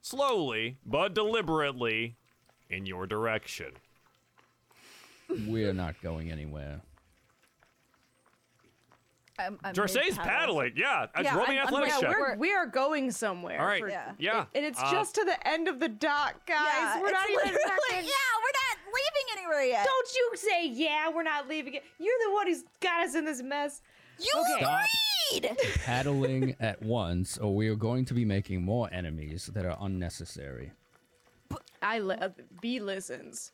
slowly 0.02 0.76
but 0.86 1.14
deliberately 1.14 2.18
in 2.70 2.86
your 2.86 3.08
direction. 3.08 3.72
We're 5.48 5.74
not 5.74 5.96
going 6.02 6.32
anywhere. 6.32 6.82
I'm, 9.40 9.58
I'm 9.64 9.74
Dressay's 9.74 10.18
paddling. 10.18 10.74
Yeah, 10.76 11.08
Yeah, 11.22 11.36
roll 11.36 11.48
me 11.48 11.54
an 11.58 11.60
I'm- 11.60 11.68
I'm 11.68 11.68
athletics 11.68 11.94
like- 11.94 12.02
check. 12.02 12.18
we're- 12.20 12.38
We're, 12.38 12.66
going 12.68 13.12
somewhere. 13.12 13.60
All 13.60 13.66
right. 13.66 13.82
for- 13.82 13.90
Yeah. 13.90 14.12
Yeah. 14.20 14.46
And 14.54 14.64
it's 14.64 14.80
uh, 14.82 14.92
just 14.92 15.16
to 15.16 15.26
the 15.26 15.48
end 15.48 15.68
of 15.68 15.80
the 15.80 15.90
dock, 15.90 16.46
guys. 16.46 16.58
Yeah, 16.68 17.02
we're 17.02 17.12
not 17.12 17.30
even 17.30 17.42
fucking- 17.46 17.58
Yeah, 17.92 18.00
we're 18.00 18.04
not 18.04 18.78
leaving 18.86 19.38
anywhere 19.38 19.64
yet. 19.64 19.86
Don't 19.86 20.10
you 20.16 20.32
say, 20.38 20.68
yeah, 20.68 21.10
we're 21.10 21.24
not 21.24 21.48
leaving 21.48 21.74
it. 21.76 21.84
You're 22.00 22.14
the 22.28 22.34
one 22.34 22.48
who's 22.48 22.64
got 22.80 23.04
us 23.08 23.16
in 23.16 23.26
this 23.26 23.42
mess. 23.42 23.82
you 24.20 24.32
Okay. 24.36 24.60
Stop 24.64 24.82
agreed. 25.32 25.58
paddling 25.84 26.56
at 26.60 26.82
once, 26.84 27.38
or 27.40 27.56
we 27.56 27.68
are 27.70 27.76
going 27.76 28.06
to 28.06 28.14
be 28.14 28.26
making 28.26 28.64
more 28.64 28.88
enemies 28.94 29.50
that 29.54 29.66
are 29.66 29.78
unnecessary. 29.82 30.72
I 31.82 32.00
li- 32.00 32.18
uh, 32.22 32.30
B 32.62 32.80
listens. 32.80 33.52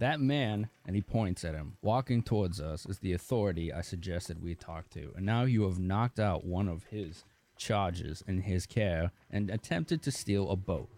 That 0.00 0.18
man, 0.18 0.70
and 0.86 0.96
he 0.96 1.02
points 1.02 1.44
at 1.44 1.54
him, 1.54 1.76
walking 1.82 2.22
towards 2.22 2.58
us 2.58 2.86
is 2.86 2.98
the 3.00 3.12
authority 3.12 3.70
I 3.70 3.82
suggested 3.82 4.42
we 4.42 4.54
talk 4.54 4.88
to. 4.90 5.12
And 5.14 5.26
now 5.26 5.42
you 5.42 5.64
have 5.64 5.78
knocked 5.78 6.18
out 6.18 6.42
one 6.42 6.68
of 6.68 6.84
his 6.84 7.24
charges 7.58 8.24
in 8.26 8.40
his 8.40 8.64
care 8.64 9.12
and 9.30 9.50
attempted 9.50 10.00
to 10.04 10.10
steal 10.10 10.50
a 10.50 10.56
boat. 10.56 10.88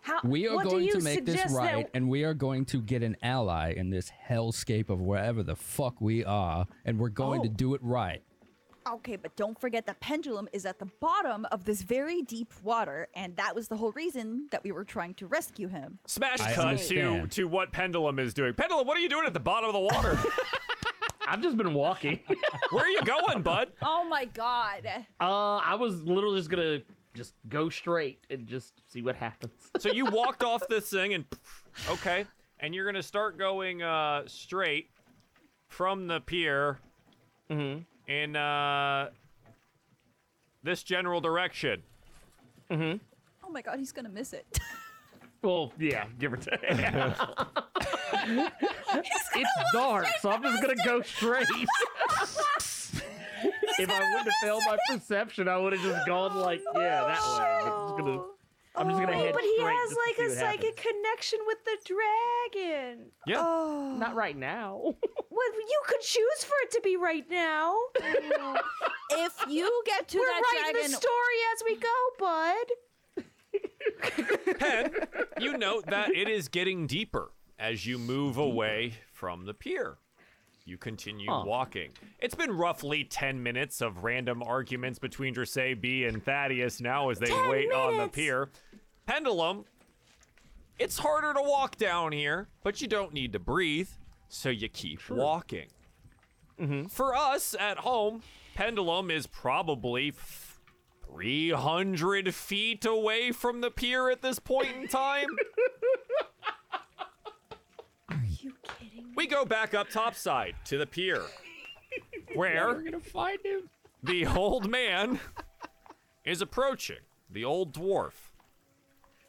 How, 0.00 0.20
We 0.24 0.48
are 0.48 0.64
going 0.64 0.88
to 0.88 1.00
make 1.02 1.26
this 1.26 1.52
right, 1.52 1.84
That, 1.84 1.90
and 1.92 2.08
we 2.08 2.24
are 2.24 2.32
going 2.32 2.64
to 2.66 2.80
get 2.80 3.02
an 3.02 3.18
ally 3.22 3.74
in 3.76 3.90
this 3.90 4.10
hellscape 4.26 4.88
of 4.88 5.02
wherever 5.02 5.42
the 5.42 5.54
fuck 5.54 6.00
we 6.00 6.24
are, 6.24 6.66
and 6.86 6.98
we're 6.98 7.10
going 7.10 7.42
to 7.42 7.50
Oh. 7.50 7.52
do 7.52 7.74
it 7.74 7.82
right. 7.82 8.22
Okay, 8.88 9.16
but 9.16 9.34
don't 9.36 9.60
forget 9.60 9.86
the 9.86 9.94
pendulum 9.94 10.48
is 10.52 10.64
at 10.64 10.78
the 10.78 10.86
bottom 11.00 11.46
of 11.52 11.64
this 11.64 11.82
very 11.82 12.22
deep 12.22 12.52
water, 12.62 13.08
and 13.14 13.36
that 13.36 13.54
was 13.54 13.68
the 13.68 13.76
whole 13.76 13.92
reason 13.92 14.48
that 14.50 14.64
we 14.64 14.72
were 14.72 14.84
trying 14.84 15.14
to 15.14 15.26
rescue 15.26 15.68
him. 15.68 15.98
Smash 16.06 16.40
I 16.40 16.52
cut 16.52 16.78
to 16.78 17.26
to 17.26 17.44
what 17.44 17.72
Pendulum 17.72 18.18
is 18.18 18.32
doing. 18.32 18.54
Pendulum, 18.54 18.86
what 18.86 18.96
are 18.96 19.00
you 19.00 19.08
doing 19.08 19.26
at 19.26 19.34
the 19.34 19.40
bottom 19.40 19.68
of 19.68 19.74
the 19.74 19.80
water? 19.80 20.18
I've 21.26 21.42
just 21.42 21.56
been 21.56 21.74
walking. 21.74 22.20
Where 22.70 22.84
are 22.84 22.88
you 22.88 23.02
going, 23.02 23.42
bud? 23.42 23.70
Oh 23.82 24.04
my 24.08 24.24
god. 24.24 24.86
Uh, 25.20 25.56
I 25.56 25.74
was 25.74 26.02
literally 26.02 26.38
just 26.38 26.50
gonna 26.50 26.80
just 27.14 27.34
go 27.48 27.68
straight 27.68 28.24
and 28.30 28.46
just 28.46 28.82
see 28.90 29.02
what 29.02 29.14
happens. 29.14 29.52
So 29.78 29.90
you 29.92 30.04
walked 30.10 30.42
off 30.42 30.62
this 30.68 30.90
thing 30.90 31.14
and 31.14 31.24
okay, 31.90 32.26
and 32.58 32.74
you're 32.74 32.86
gonna 32.86 33.02
start 33.02 33.38
going 33.38 33.82
uh, 33.82 34.22
straight 34.26 34.90
from 35.68 36.08
the 36.08 36.20
pier 36.20 36.78
Mm-hmm. 37.50 37.80
In 38.10 38.34
uh, 38.34 39.08
this 40.64 40.82
general 40.82 41.20
direction. 41.20 41.82
Mm-hmm. 42.70 42.98
Oh 43.44 43.50
my 43.50 43.62
god, 43.62 43.78
he's 43.78 43.92
gonna 43.92 44.08
miss 44.08 44.32
it. 44.32 44.46
Well, 45.42 45.72
yeah, 45.78 46.04
give 46.18 46.34
or 46.34 46.36
take. 46.36 46.60
it's 46.62 46.80
dark, 49.72 50.04
so 50.20 50.28
I'm 50.28 50.42
just 50.42 50.60
gonna 50.60 50.74
go 50.84 51.00
straight. 51.00 51.46
if 53.78 53.88
I 53.88 54.00
wouldn't 54.00 54.24
have 54.24 54.34
failed 54.42 54.62
my 54.66 54.76
perception, 54.86 55.48
I 55.48 55.56
would 55.56 55.72
have 55.72 55.80
just 55.80 56.06
gone 56.06 56.36
like, 56.36 56.60
yeah, 56.74 57.06
that 57.06 57.22
way. 57.38 57.70
I'm 57.72 57.88
just 57.88 57.96
gonna, 57.96 58.20
I'm 58.80 58.88
just 58.88 58.98
gonna 59.00 59.12
Wait, 59.12 59.24
head 59.26 59.34
but 59.34 59.42
he 59.42 59.54
straight 59.58 59.76
has 59.76 59.90
just 59.90 59.94
to 59.94 60.00
like 60.08 60.16
see 60.16 60.22
a 60.22 60.28
what 60.28 60.38
psychic 60.38 60.78
happens. 60.80 60.96
connection 61.02 61.38
with 61.46 61.58
the 61.64 61.76
dragon. 61.84 63.12
Yeah. 63.26 63.36
oh. 63.40 63.94
Not 63.98 64.14
right 64.14 64.36
now. 64.36 64.94
Well, 65.32 65.46
you 65.54 65.80
could 65.86 66.00
choose 66.00 66.42
for 66.44 66.54
it 66.64 66.70
to 66.72 66.80
be 66.82 66.96
right 66.96 67.24
now. 67.30 67.76
if 69.12 69.32
you 69.48 69.82
get 69.86 70.08
to 70.08 70.18
We're 70.18 70.26
that 70.26 70.42
writing 70.42 70.72
dragon, 70.72 70.90
the 70.90 70.96
story 70.96 71.38
as 71.54 71.62
we 71.64 71.76
go, 71.76 72.10
bud. 72.18 72.66
Pen, 74.58 74.90
you 75.40 75.56
note 75.56 75.86
that 75.86 76.10
it 76.10 76.28
is 76.28 76.48
getting 76.48 76.86
deeper 76.86 77.30
as 77.58 77.86
you 77.86 77.98
move 77.98 78.36
away 78.36 78.92
from 79.12 79.46
the 79.46 79.54
pier. 79.54 79.96
You 80.64 80.76
continue 80.78 81.28
Huh. 81.30 81.42
walking. 81.46 81.90
It's 82.20 82.34
been 82.34 82.52
roughly 82.56 83.04
10 83.04 83.42
minutes 83.42 83.80
of 83.80 84.04
random 84.04 84.42
arguments 84.42 84.98
between 84.98 85.34
Dressay 85.34 85.74
B 85.80 86.04
and 86.04 86.22
Thaddeus 86.24 86.80
now 86.80 87.08
as 87.10 87.18
they 87.18 87.26
10 87.26 87.48
wait 87.48 87.72
on 87.72 87.96
the 87.96 88.08
pier. 88.08 88.50
Pendulum, 89.06 89.64
it's 90.78 90.98
harder 90.98 91.34
to 91.34 91.42
walk 91.42 91.76
down 91.76 92.12
here, 92.12 92.48
but 92.62 92.80
you 92.80 92.86
don't 92.88 93.12
need 93.12 93.32
to 93.32 93.38
breathe, 93.38 93.88
so 94.28 94.48
you 94.48 94.68
keep 94.68 95.00
walking. 95.10 95.68
Mm-hmm. 96.60 96.86
For 96.86 97.14
us 97.16 97.54
at 97.58 97.78
home, 97.78 98.22
Pendulum 98.54 99.10
is 99.10 99.26
probably 99.26 100.12
300 101.06 102.34
feet 102.34 102.84
away 102.84 103.32
from 103.32 103.60
the 103.62 103.70
pier 103.70 104.10
at 104.10 104.22
this 104.22 104.38
point 104.38 104.76
in 104.76 104.88
time. 104.88 105.28
Are 109.20 109.22
you 109.22 109.28
kidding? 109.28 109.38
we 109.38 109.44
go 109.44 109.44
back 109.48 109.74
up 109.74 109.90
topside 109.90 110.54
to 110.64 110.78
the 110.78 110.86
pier, 110.86 111.22
where 112.34 112.68
We're 112.68 112.82
gonna 112.82 113.00
find 113.00 113.38
him. 113.44 113.68
the 114.02 114.26
old 114.26 114.70
man 114.70 115.20
is 116.24 116.40
approaching 116.40 117.00
the 117.30 117.44
old 117.44 117.74
dwarf. 117.74 118.12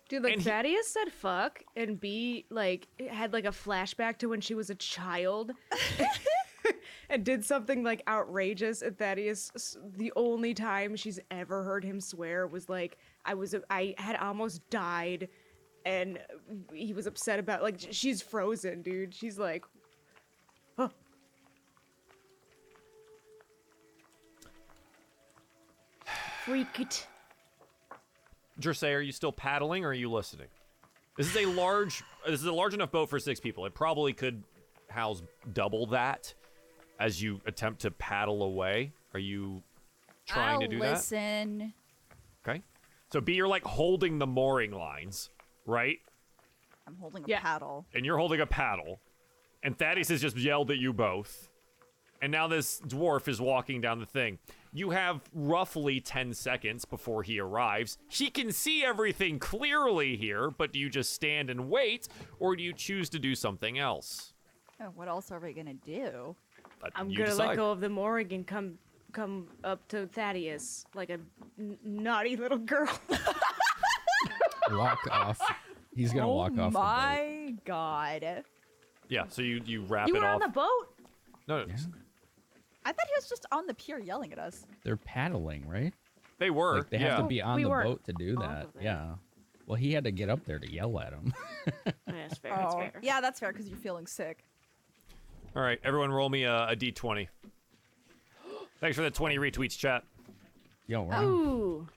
Dude, 0.10 0.24
like 0.24 0.34
And 0.34 0.42
he- 0.42 0.50
Thaddeus 0.50 0.88
said 0.88 1.12
fuck, 1.12 1.64
and 1.76 2.00
B 2.00 2.46
like 2.50 2.88
had 3.10 3.34
like 3.34 3.46
a 3.46 3.50
flashback 3.50 4.18
to 4.20 4.28
when 4.28 4.40
she 4.42 4.54
was 4.56 4.70
a 4.70 4.76
child, 4.76 5.52
and 7.10 7.24
did 7.26 7.44
something 7.46 7.84
like 7.84 8.02
outrageous. 8.08 8.82
And 8.82 8.98
Thaddeus, 8.98 9.78
the 9.98 10.12
only 10.16 10.54
time 10.54 10.96
she's 10.96 11.20
ever 11.32 11.64
heard 11.64 11.84
him 11.84 12.00
swear 12.00 12.48
was 12.48 12.70
like, 12.70 12.98
"I 13.26 13.34
was, 13.34 13.56
I 13.70 13.94
had 13.98 14.16
almost 14.18 14.70
died," 14.70 15.30
and 15.86 16.20
he 16.74 16.94
was 16.94 17.08
upset 17.08 17.40
about 17.40 17.62
like 17.64 17.76
she's 17.92 18.22
frozen, 18.22 18.82
dude. 18.82 19.14
She's 19.16 19.40
like, 19.40 19.64
Freak 26.46 26.80
it. 26.80 27.08
Dressay, 28.60 28.94
are 28.96 29.02
you 29.02 29.12
still 29.12 29.32
paddling 29.32 29.86
or 29.86 29.90
are 29.90 29.94
you 29.94 30.12
listening? 30.12 30.48
This 31.18 31.28
is 31.28 31.36
a 31.38 31.46
large 31.46 32.04
this 32.26 32.40
is 32.40 32.46
a 32.46 32.54
large 32.54 32.74
enough 32.74 32.92
boat 32.92 33.10
for 33.10 33.20
six 33.20 33.40
people. 33.40 33.66
It 33.66 33.74
probably 33.74 34.14
could 34.14 34.44
house 34.90 35.22
double 35.54 35.88
that 35.88 36.34
as 37.00 37.22
you 37.22 37.42
attempt 37.46 37.82
to 37.82 37.92
paddle 37.92 38.44
away. 38.44 38.92
Are 39.14 39.20
you 39.20 39.62
trying 40.26 40.56
I'll 40.56 40.62
to 40.62 40.68
do 40.68 40.80
listen. 40.80 41.74
that? 42.44 42.50
Okay. 42.50 42.62
So 43.12 43.20
B, 43.22 43.34
you're 43.34 43.48
like 43.48 43.64
holding 43.64 44.20
the 44.20 44.28
mooring 44.28 44.72
lines, 44.72 45.30
right? 45.66 46.00
I'm 46.88 46.96
holding 46.98 47.24
a 47.24 47.28
Yeah. 47.28 47.42
paddle. 47.42 47.86
And 47.94 48.06
you're 48.06 48.18
holding 48.18 48.42
a 48.42 48.46
paddle. 48.46 49.00
And 49.64 49.78
Thaddeus 49.78 50.10
has 50.10 50.22
just 50.22 50.38
yelled 50.38 50.72
at 50.72 50.78
you 50.78 50.92
both. 50.94 51.50
And 52.22 52.32
now 52.32 52.48
this 52.48 52.80
dwarf 52.82 53.28
is 53.28 53.40
walking 53.42 53.82
down 53.82 54.00
the 54.00 54.06
thing. 54.06 54.40
You 54.74 54.92
have 54.92 55.22
roughly 55.34 56.00
10 56.00 56.34
seconds 56.34 56.86
before 56.86 57.24
he 57.24 57.40
arrives. 57.40 57.98
He 58.08 58.30
can 58.30 58.52
see 58.52 58.86
everything 58.86 59.38
clearly 59.38 60.16
here, 60.16 60.50
but 60.50 60.72
do 60.72 60.80
you 60.80 60.90
just 60.90 61.12
stand 61.14 61.50
and 61.50 61.70
wait, 61.70 62.08
or 62.40 62.56
do 62.56 62.64
you 62.64 62.72
choose 62.74 63.10
to 63.10 63.20
do 63.20 63.36
something 63.36 63.78
else? 63.78 64.34
Oh, 64.82 64.86
what 64.96 65.08
else 65.10 65.30
are 65.32 65.40
we 65.40 65.52
gonna 65.54 65.74
do? 65.74 66.36
Uh, 66.84 66.90
I'm 66.96 67.10
you 67.10 67.18
gonna 67.18 67.36
let 67.36 67.56
go 67.58 67.72
of 67.72 67.82
the 67.82 67.90
mooring 67.90 68.32
and 68.34 68.48
come 68.48 68.78
come 69.12 69.48
up 69.66 69.86
to 69.90 70.08
Thaddeus 70.08 70.86
like 70.96 71.10
a 71.10 71.20
n- 71.60 71.78
naughty 71.84 72.38
little 72.38 72.58
girl. 72.58 72.90
Walk 74.72 75.06
off. 75.12 75.40
He's 75.94 76.14
gonna 76.14 76.30
oh 76.30 76.36
walk 76.36 76.52
off. 76.58 76.72
The 76.72 76.80
boat. 76.80 76.86
my 76.86 77.54
god! 77.66 78.44
Yeah, 79.10 79.26
so 79.28 79.42
you, 79.42 79.62
you 79.66 79.82
wrap 79.84 80.08
you 80.08 80.16
it 80.16 80.20
were 80.22 80.26
off. 80.26 80.36
on 80.36 80.40
the 80.40 80.48
boat. 80.48 80.88
No, 81.48 81.60
no, 81.64 81.66
Yeah. 81.68 81.76
I 82.84 82.92
thought 82.92 83.06
he 83.08 83.14
was 83.16 83.30
just 83.30 83.46
on 83.52 83.68
the 83.68 83.74
pier 83.74 84.00
yelling 84.00 84.32
at 84.34 84.40
us. 84.40 84.66
They're 84.84 84.98
paddling, 84.98 85.68
right? 85.68 85.94
they 86.42 86.50
were. 86.50 86.80
Like 86.80 86.90
they 86.90 87.00
yeah. 87.00 87.10
have 87.10 87.18
to 87.20 87.24
be 87.24 87.42
on 87.42 87.56
We 87.56 87.64
the 87.64 87.70
boat 87.70 88.04
to 88.06 88.14
do 88.14 88.36
that. 88.38 88.68
Yeah. 88.82 89.14
Well, 89.68 89.78
he 89.78 89.94
had 89.94 90.04
to 90.04 90.12
get 90.12 90.30
up 90.30 90.44
there 90.44 90.60
to 90.60 90.70
yell 90.70 91.00
at 91.00 91.14
him. 91.14 91.34
Yeah, 92.08 92.28
that's 92.28 92.40
fair. 92.40 92.56
That's 92.56 92.74
oh, 92.74 92.80
fair. 92.80 92.92
Oh, 92.96 93.00
yeah, 93.04 93.22
that's 93.22 93.40
fair 93.40 93.52
because 93.54 93.70
you're 93.70 93.78
feeling 93.78 94.08
sick. 94.08 94.44
All 95.56 95.62
right, 95.62 95.80
everyone 95.84 96.12
roll 96.12 96.28
me 96.28 96.44
a, 96.44 96.70
a 96.70 96.76
d20. 96.76 97.28
Thanks 98.80 98.98
for 98.98 99.04
the 99.04 99.12
20 99.12 99.38
retweets, 99.38 99.78
chat. 99.78 100.04
Yo, 100.88 101.06
right? 101.06 101.24
Ooh. 101.24 101.88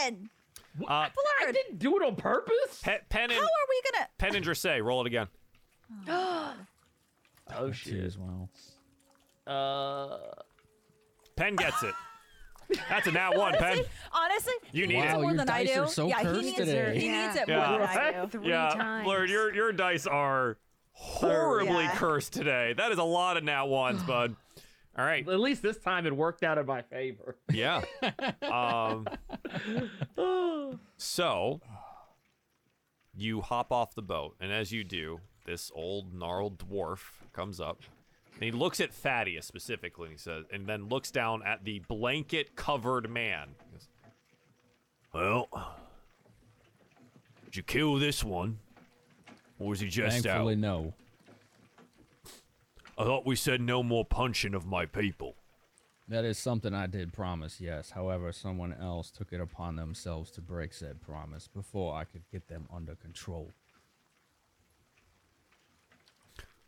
Pen, 0.00 0.30
Uh, 0.86 1.08
I 1.46 1.52
didn't 1.52 1.78
do 1.78 1.96
it 1.96 2.06
on 2.06 2.16
purpose. 2.16 2.80
Pe- 2.82 3.00
Pen 3.08 3.30
how 3.30 3.36
are 3.36 3.40
we 3.68 3.82
gonna? 3.92 4.08
Pen 4.18 4.34
and 4.36 4.44
Dressay, 4.44 4.82
roll 4.84 5.00
it 5.02 5.06
again. 5.06 5.28
Oh 7.54 7.68
Two 7.68 7.72
shit. 7.72 8.04
as 8.04 8.18
well. 8.18 8.50
Uh, 9.46 10.18
Pen 11.36 11.54
gets 11.54 11.80
it. 11.84 11.94
That's 12.88 13.06
a 13.06 13.12
nat 13.12 13.36
one, 13.36 13.54
Pen. 13.54 13.84
Honestly, 14.12 14.52
You 14.72 14.88
need 14.88 14.96
needs 14.96 15.06
it. 15.06 15.10
it 15.10 15.14
more 15.20 15.24
your 15.30 15.36
than 15.36 15.48
I 15.50 15.64
dice 15.64 15.74
do. 15.74 15.80
are 15.82 15.86
so 15.86 16.08
yeah, 16.08 16.20
he 16.34 16.40
needs 16.40 16.56
today. 16.56 16.78
it. 16.78 16.96
He 16.96 17.08
needs 17.08 17.36
it 17.36 17.44
Yeah. 17.48 17.68
more 17.70 17.78
than 17.86 17.88
I 17.88 18.22
do. 18.22 18.28
Three 18.28 18.48
yeah, 18.48 18.68
times. 18.70 19.04
Blurred, 19.04 19.30
your 19.30 19.54
your 19.54 19.72
dice 19.72 20.06
are 20.08 20.58
horribly 20.90 21.84
yeah. 21.84 21.94
cursed 21.94 22.32
today. 22.32 22.74
That 22.76 22.90
is 22.90 22.98
a 22.98 23.04
lot 23.04 23.36
of 23.36 23.44
nat 23.44 23.64
ones, 23.66 24.02
bud. 24.08 24.34
All 24.98 25.04
right. 25.04 25.28
at 25.28 25.40
least 25.40 25.62
this 25.62 25.76
time 25.78 26.06
it 26.06 26.16
worked 26.16 26.42
out 26.42 26.56
in 26.58 26.66
my 26.66 26.82
favor. 26.82 27.36
Yeah. 27.52 27.82
Um. 28.42 29.06
So 30.96 31.60
you 33.14 33.40
hop 33.40 33.72
off 33.72 33.94
the 33.94 34.02
boat, 34.02 34.36
and 34.40 34.52
as 34.52 34.72
you 34.72 34.84
do, 34.84 35.20
this 35.44 35.70
old 35.74 36.14
gnarled 36.14 36.58
dwarf 36.58 37.00
comes 37.32 37.60
up, 37.60 37.80
and 38.34 38.42
he 38.42 38.50
looks 38.50 38.80
at 38.80 38.92
Thaddeus 38.92 39.46
specifically, 39.46 40.06
and 40.08 40.12
he 40.12 40.18
says, 40.18 40.44
and 40.52 40.66
then 40.66 40.88
looks 40.88 41.10
down 41.10 41.42
at 41.44 41.64
the 41.64 41.80
blanket-covered 41.88 43.08
man. 43.10 43.48
He 43.64 43.72
goes, 43.72 43.88
Well, 45.14 45.76
did 47.46 47.56
you 47.56 47.62
kill 47.62 47.96
this 47.96 48.22
one? 48.24 48.58
Or 49.58 49.68
was 49.68 49.80
he 49.80 49.88
just 49.88 50.22
Thankfully, 50.22 50.54
out? 50.54 50.60
no. 50.60 50.94
I 52.98 53.04
thought 53.04 53.26
we 53.26 53.36
said 53.36 53.60
no 53.60 53.82
more 53.82 54.04
punching 54.04 54.54
of 54.54 54.66
my 54.66 54.86
people. 54.86 55.36
That 56.08 56.24
is 56.24 56.38
something 56.38 56.72
I 56.72 56.86
did 56.86 57.12
promise, 57.12 57.60
yes. 57.60 57.90
However, 57.90 58.32
someone 58.32 58.72
else 58.72 59.10
took 59.10 59.32
it 59.32 59.40
upon 59.40 59.76
themselves 59.76 60.30
to 60.32 60.40
break 60.40 60.72
said 60.72 61.02
promise 61.02 61.48
before 61.48 61.94
I 61.94 62.04
could 62.04 62.22
get 62.30 62.48
them 62.48 62.66
under 62.72 62.94
control. 62.94 63.52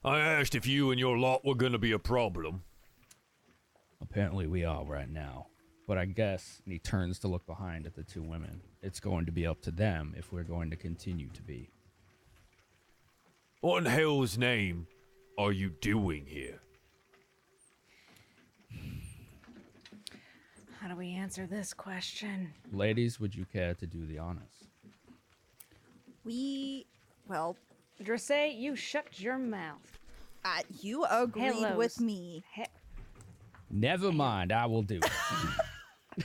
I 0.04 0.18
asked 0.20 0.54
if 0.54 0.66
you 0.66 0.90
and 0.90 0.98
your 0.98 1.16
lot 1.16 1.44
were 1.44 1.54
gonna 1.54 1.78
be 1.78 1.92
a 1.92 1.98
problem. 1.98 2.64
Apparently, 4.00 4.46
we 4.46 4.64
are 4.64 4.84
right 4.84 5.08
now. 5.08 5.46
But 5.86 5.98
I 5.98 6.04
guess, 6.04 6.60
and 6.64 6.72
he 6.72 6.78
turns 6.78 7.18
to 7.20 7.28
look 7.28 7.46
behind 7.46 7.86
at 7.86 7.94
the 7.94 8.02
two 8.02 8.22
women, 8.22 8.60
it's 8.82 9.00
going 9.00 9.24
to 9.26 9.32
be 9.32 9.46
up 9.46 9.62
to 9.62 9.70
them 9.70 10.14
if 10.18 10.32
we're 10.32 10.42
going 10.42 10.68
to 10.70 10.76
continue 10.76 11.30
to 11.30 11.42
be. 11.42 11.70
What 13.60 13.78
in 13.78 13.90
hell's 13.90 14.36
name 14.36 14.86
are 15.38 15.52
you 15.52 15.70
doing 15.80 16.26
here? 16.26 16.60
How 20.80 20.88
do 20.88 20.96
we 20.96 21.12
answer 21.14 21.46
this 21.46 21.72
question? 21.72 22.52
Ladies, 22.72 23.18
would 23.20 23.34
you 23.34 23.44
care 23.44 23.74
to 23.74 23.86
do 23.86 24.04
the 24.06 24.18
honors? 24.18 24.52
We, 26.24 26.86
well, 27.28 27.56
Dressay, 28.02 28.54
you 28.58 28.76
shut 28.76 29.20
your 29.20 29.38
mouth. 29.38 29.98
uh, 30.44 30.60
you 30.80 31.04
agreed 31.04 31.54
Hellos. 31.54 31.76
with 31.76 32.00
me. 32.00 32.42
He- 32.54 32.64
Never 33.70 34.12
mind, 34.12 34.50
I 34.52 34.66
will 34.66 34.82
do 34.82 34.98
it. 34.98 36.24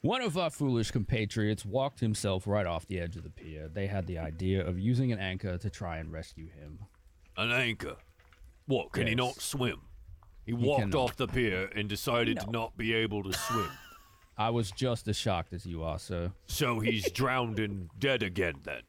One 0.00 0.20
of 0.22 0.36
our 0.36 0.50
foolish 0.50 0.90
compatriots 0.90 1.64
walked 1.64 2.00
himself 2.00 2.46
right 2.46 2.66
off 2.66 2.86
the 2.86 3.00
edge 3.00 3.16
of 3.16 3.22
the 3.24 3.30
pier. 3.64 3.70
They 3.74 3.86
had 3.86 4.06
the 4.06 4.18
idea 4.18 4.66
of 4.66 4.78
using 4.78 5.12
an 5.12 5.18
anchor 5.18 5.58
to 5.58 5.70
try 5.70 5.98
and 5.98 6.12
rescue 6.12 6.48
him. 6.48 6.78
An 7.36 7.50
anchor. 7.50 7.96
What, 8.66 8.92
can 8.92 9.06
he 9.06 9.14
not 9.14 9.40
swim? 9.40 9.80
He, 10.46 10.52
He 10.52 10.52
walked 10.52 10.80
cannot. 10.82 10.98
off 11.00 11.16
the 11.16 11.26
pier 11.26 11.70
and 11.74 11.88
decided 11.88 12.40
to 12.40 12.50
not 12.50 12.76
be 12.76 12.94
able 12.94 13.22
to 13.24 13.32
swim. 13.32 13.70
I 14.38 14.50
was 14.50 14.70
just 14.70 15.06
as 15.08 15.16
shocked 15.16 15.52
as 15.52 15.64
you 15.64 15.82
are, 15.84 15.98
sir. 15.98 16.32
So 16.46 16.80
he's 16.80 17.10
drowned 17.12 17.58
and 17.60 17.88
dead 17.98 18.22
again 18.22 18.54
then. 18.64 18.82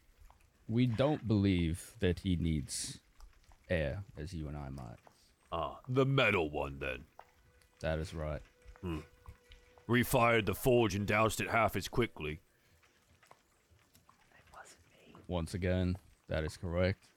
We 0.68 0.88
don't 0.88 1.28
believe 1.28 1.94
that 2.00 2.20
he 2.20 2.36
needs 2.36 3.00
air, 3.70 4.04
as 4.18 4.34
you 4.34 4.48
and 4.48 4.58
I 4.58 4.70
might. 4.70 4.98
Ah, 5.52 5.78
the 5.88 6.06
metal 6.06 6.50
one 6.50 6.80
then. 6.80 7.04
That 7.82 8.00
is 8.00 8.14
right. 8.14 8.42
Refired 9.88 10.48
the 10.48 10.56
forge 10.56 10.96
and 10.96 11.06
doused 11.06 11.40
it 11.42 11.50
half 11.52 11.76
as 11.76 11.88
quickly. 11.88 12.40
Once 15.28 15.54
again, 15.54 15.98
That 16.28 16.44
is 16.44 16.58
correct. 16.58 17.08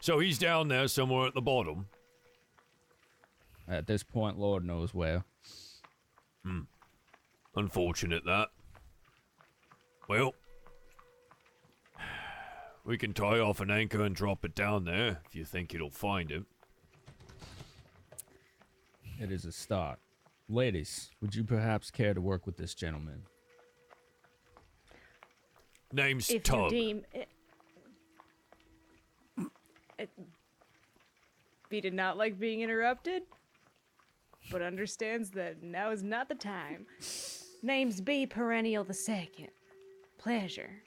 So 0.00 0.18
he's 0.18 0.36
down 0.36 0.66
there 0.66 0.88
somewhere 0.88 1.28
at 1.28 1.34
the 1.34 1.40
bottom. 1.40 1.86
At 3.68 3.86
this 3.86 4.02
point, 4.02 4.36
Lord 4.36 4.64
knows 4.64 4.92
where. 4.92 5.24
Hmm. 6.44 6.62
Unfortunate 7.54 8.24
that. 8.24 8.48
Well, 10.08 10.34
we 12.84 12.98
can 12.98 13.12
tie 13.12 13.38
off 13.38 13.60
an 13.60 13.70
anchor 13.70 14.02
and 14.02 14.14
drop 14.14 14.44
it 14.44 14.56
down 14.56 14.84
there 14.84 15.20
if 15.24 15.36
you 15.36 15.44
think 15.44 15.72
it'll 15.72 15.90
find 15.90 16.30
him. 16.30 16.46
It 19.20 19.30
is 19.30 19.44
a 19.44 19.52
start. 19.52 20.00
Ladies, 20.48 21.12
would 21.20 21.36
you 21.36 21.44
perhaps 21.44 21.92
care 21.92 22.12
to 22.12 22.20
work 22.20 22.44
with 22.44 22.56
this 22.56 22.74
gentleman? 22.74 23.22
Name's 25.92 26.28
If 26.28 26.34
you 26.34 26.40
Tug. 26.40 26.70
deem. 26.70 27.04
It, 27.12 27.28
it, 29.98 30.10
B 31.68 31.80
did 31.80 31.94
not 31.94 32.16
like 32.16 32.38
being 32.38 32.62
interrupted, 32.62 33.22
but 34.50 34.62
understands 34.62 35.30
that 35.30 35.62
now 35.62 35.90
is 35.90 36.02
not 36.02 36.28
the 36.28 36.34
time. 36.34 36.86
Name's 37.62 38.00
B 38.00 38.26
Perennial 38.26 38.84
the 38.84 38.94
Second. 38.94 39.48
Pleasure. 40.18 40.82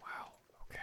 Wow. 0.00 0.32
Okay. 0.70 0.78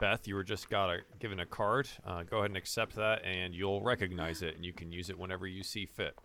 Beth, 0.00 0.26
you 0.26 0.34
were 0.34 0.44
just 0.44 0.68
got 0.68 0.90
a, 0.90 0.98
given 1.18 1.40
a 1.40 1.46
card. 1.46 1.88
Uh, 2.04 2.22
go 2.22 2.38
ahead 2.38 2.50
and 2.50 2.56
accept 2.56 2.96
that, 2.96 3.24
and 3.24 3.54
you'll 3.54 3.82
recognize 3.82 4.42
it, 4.42 4.56
and 4.56 4.64
you 4.64 4.72
can 4.72 4.90
use 4.90 5.10
it 5.10 5.18
whenever 5.18 5.46
you 5.46 5.62
see 5.62 5.86
fit. 5.86 6.18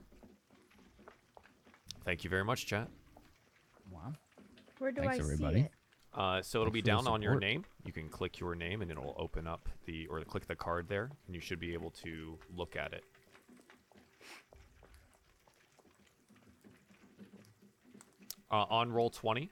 Thank 2.06 2.24
you 2.24 2.30
very 2.30 2.44
much, 2.44 2.66
chat. 2.66 2.90
Wow. 3.92 4.14
Where 4.78 4.92
do 4.92 5.02
Thanks, 5.02 5.18
I 5.18 5.20
everybody. 5.20 5.60
see 5.62 5.66
it? 5.66 5.72
Uh, 6.14 6.42
so 6.42 6.62
it'll 6.62 6.72
Thanks 6.72 6.74
be 6.74 6.82
for 6.82 6.86
the 6.86 7.04
down 7.04 7.08
on 7.08 7.22
your 7.22 7.34
support. 7.34 7.42
name. 7.44 7.66
You 7.86 7.94
can 7.94 8.10
click 8.10 8.40
your 8.40 8.56
name, 8.56 8.82
and 8.82 8.90
it'll 8.90 9.16
open 9.18 9.46
up 9.48 9.70
the 9.86 10.08
or 10.08 10.22
click 10.22 10.48
the 10.48 10.56
card 10.56 10.88
there, 10.88 11.10
and 11.28 11.36
you 11.36 11.42
should 11.42 11.60
be 11.60 11.74
able 11.74 11.92
to 12.04 12.38
look 12.56 12.76
at 12.76 12.94
it. 12.94 13.04
Uh, 18.52 18.66
on 18.70 18.92
roll 18.92 19.12
twenty, 19.12 19.52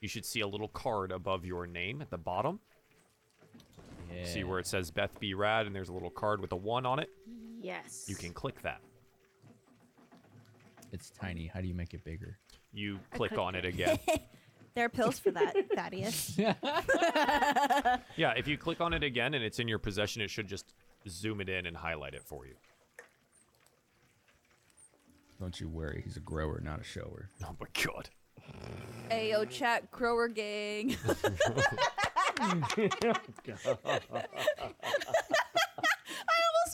you 0.00 0.08
should 0.08 0.26
see 0.26 0.40
a 0.40 0.46
little 0.46 0.68
card 0.68 1.10
above 1.10 1.46
your 1.46 1.66
name 1.66 2.02
at 2.02 2.10
the 2.10 2.18
bottom. 2.18 2.60
Yeah. 4.14 4.26
See 4.26 4.44
where 4.44 4.58
it 4.58 4.66
says 4.66 4.90
Beth 4.90 5.18
B 5.18 5.32
Rad, 5.32 5.66
and 5.66 5.74
there's 5.74 5.88
a 5.88 5.92
little 5.94 6.10
card 6.10 6.40
with 6.40 6.52
a 6.52 6.56
one 6.56 6.84
on 6.84 6.98
it. 6.98 7.08
Yes. 7.60 8.04
You 8.06 8.14
can 8.14 8.34
click 8.34 8.60
that. 8.60 8.80
It's 10.92 11.08
tiny. 11.10 11.46
How 11.46 11.62
do 11.62 11.66
you 11.66 11.74
make 11.74 11.94
it 11.94 12.04
bigger? 12.04 12.38
You 12.74 12.98
click 13.14 13.38
on 13.38 13.54
it 13.54 13.64
it. 13.64 13.74
again. 13.74 13.98
There 14.74 14.84
are 14.86 14.88
pills 14.88 15.20
for 15.20 15.30
that, 15.30 15.54
Thaddeus. 15.76 16.36
yeah, 16.36 18.32
if 18.36 18.48
you 18.48 18.58
click 18.58 18.80
on 18.80 18.92
it 18.92 19.04
again 19.04 19.34
and 19.34 19.44
it's 19.44 19.60
in 19.60 19.68
your 19.68 19.78
possession, 19.78 20.20
it 20.20 20.30
should 20.30 20.48
just 20.48 20.72
zoom 21.08 21.40
it 21.40 21.48
in 21.48 21.66
and 21.66 21.76
highlight 21.76 22.12
it 22.14 22.24
for 22.24 22.44
you. 22.44 22.54
Don't 25.38 25.60
you 25.60 25.68
worry. 25.68 26.02
He's 26.04 26.16
a 26.16 26.20
grower, 26.20 26.60
not 26.60 26.80
a 26.80 26.82
shower. 26.82 27.30
Oh 27.44 27.54
my 27.60 27.68
god. 27.84 28.10
Ayo, 29.12 29.48
chat, 29.48 29.92
grower 29.92 30.26
gang. 30.26 30.96
I 31.06 31.14
almost 32.40 32.74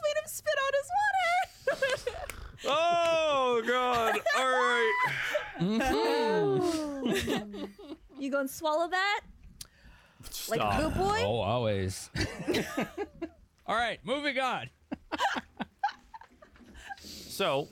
made 0.06 0.16
him 0.16 0.24
spit 0.24 0.54
out 0.64 0.74
his 0.74 0.88
water. 0.96 2.24
Oh 2.64 3.62
god. 3.66 4.20
All 4.38 4.44
right. 4.46 4.94
You 8.18 8.30
gonna 8.30 8.48
swallow 8.48 8.88
that? 8.88 9.20
Like 10.48 10.60
a 10.60 10.82
good 10.82 10.94
boy? 10.94 11.22
Oh, 11.24 11.38
always. 11.40 12.10
All 13.66 13.76
right, 13.76 13.98
moving 14.04 14.38
on. 14.38 14.68
So, 17.00 17.68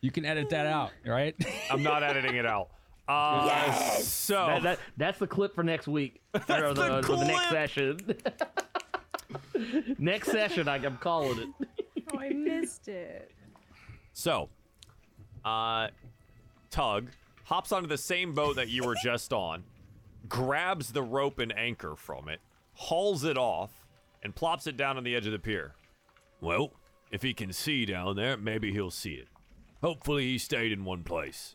You 0.00 0.10
can 0.10 0.24
edit 0.24 0.50
that 0.50 0.66
out, 0.66 0.90
right? 1.06 1.34
I'm 1.70 1.82
not 1.82 2.02
editing 2.02 2.36
it 2.36 2.46
out. 2.46 2.68
Uh, 3.08 3.78
So, 4.00 4.34
That, 4.48 4.62
that, 4.64 4.78
that's 4.98 5.18
the 5.18 5.26
clip 5.26 5.54
for 5.54 5.64
next 5.64 5.88
week. 5.88 6.20
or 6.34 6.40
the, 6.74 6.74
the 6.74 6.96
or 7.10 7.16
the 7.16 7.24
next 7.24 7.48
session. 7.48 7.98
next 9.98 10.30
session, 10.30 10.68
I, 10.68 10.74
I'm 10.76 10.98
calling 10.98 11.38
it. 11.38 11.48
Oh, 12.12 12.18
I 12.18 12.28
missed 12.28 12.86
it. 12.88 13.30
so, 14.12 14.50
uh, 15.42 15.88
Tug 16.70 17.10
hops 17.44 17.72
onto 17.72 17.88
the 17.88 17.98
same 17.98 18.34
boat 18.34 18.56
that 18.56 18.68
you 18.68 18.84
were 18.84 18.96
just 19.02 19.32
on, 19.32 19.64
grabs 20.28 20.92
the 20.92 21.02
rope 21.02 21.38
and 21.38 21.56
anchor 21.56 21.96
from 21.96 22.28
it, 22.28 22.40
hauls 22.74 23.24
it 23.24 23.38
off, 23.38 23.86
and 24.22 24.34
plops 24.34 24.66
it 24.66 24.76
down 24.76 24.96
on 24.96 25.04
the 25.04 25.14
edge 25.14 25.26
of 25.26 25.32
the 25.32 25.38
pier. 25.38 25.74
Well, 26.40 26.72
if 27.10 27.22
he 27.22 27.32
can 27.34 27.52
see 27.52 27.86
down 27.86 28.16
there, 28.16 28.36
maybe 28.36 28.72
he'll 28.72 28.90
see 28.90 29.14
it. 29.14 29.28
Hopefully, 29.82 30.26
he 30.26 30.38
stayed 30.38 30.72
in 30.72 30.84
one 30.84 31.04
place. 31.04 31.54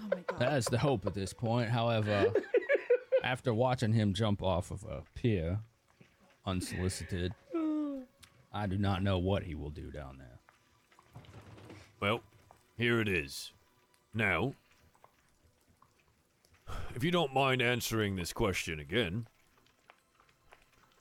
Oh 0.00 0.08
my 0.10 0.22
god. 0.26 0.38
That 0.38 0.56
is 0.56 0.66
the 0.66 0.78
hope 0.78 1.06
at 1.06 1.14
this 1.14 1.32
point. 1.32 1.68
However, 1.70 2.32
after 3.24 3.52
watching 3.52 3.92
him 3.92 4.14
jump 4.14 4.42
off 4.42 4.70
of 4.70 4.84
a 4.84 5.02
pier 5.14 5.58
unsolicited, 6.46 7.34
I 8.52 8.66
do 8.66 8.78
not 8.78 9.02
know 9.02 9.18
what 9.18 9.42
he 9.42 9.54
will 9.54 9.70
do 9.70 9.90
down 9.90 10.18
there. 10.18 10.27
Well, 12.00 12.20
here 12.76 13.00
it 13.00 13.08
is. 13.08 13.52
Now, 14.14 14.54
if 16.94 17.02
you 17.02 17.10
don't 17.10 17.34
mind 17.34 17.60
answering 17.62 18.16
this 18.16 18.32
question 18.32 18.78
again, 18.78 19.26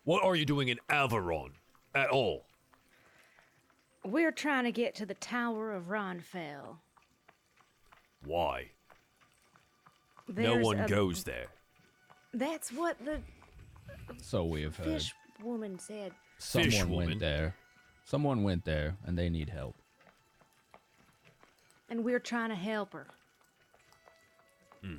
what 0.04 0.24
are 0.24 0.36
you 0.36 0.46
doing 0.46 0.70
in 0.70 0.80
Averon 0.90 1.52
at 1.94 2.10
all? 2.10 2.46
We're 4.04 4.32
trying 4.32 4.64
to 4.64 4.72
get 4.72 4.96
to 4.96 5.06
the 5.06 5.14
Tower 5.16 5.74
of 5.74 5.86
Ronfell. 5.86 6.78
Why? 8.26 8.72
no 10.36 10.58
one 10.58 10.80
a- 10.80 10.88
goes 10.88 11.24
there. 11.24 11.48
That's 12.34 12.72
what 12.72 12.98
the 13.06 13.22
So 14.22 14.46
we 14.46 14.62
have 14.64 14.76
heard. 14.76 14.86
fish 14.88 15.14
woman 15.42 15.80
said. 15.80 16.12
Someone 16.38 16.72
Fish 16.72 16.84
woman. 16.84 17.08
went 17.08 17.20
there. 17.20 17.56
Someone 18.04 18.44
went 18.44 18.64
there, 18.66 18.98
and 19.06 19.18
they 19.18 19.30
need 19.30 19.50
help. 19.50 19.76
And 21.90 22.04
we're 22.04 22.20
trying 22.20 22.50
to 22.50 22.56
help 22.56 22.94
her. 22.94 23.08
Hmm. 24.84 24.98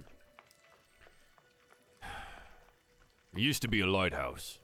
It 3.35 3.40
used 3.40 3.62
to 3.62 3.69
be 3.69 3.81
a 3.81 3.86
lighthouse. 3.86 4.59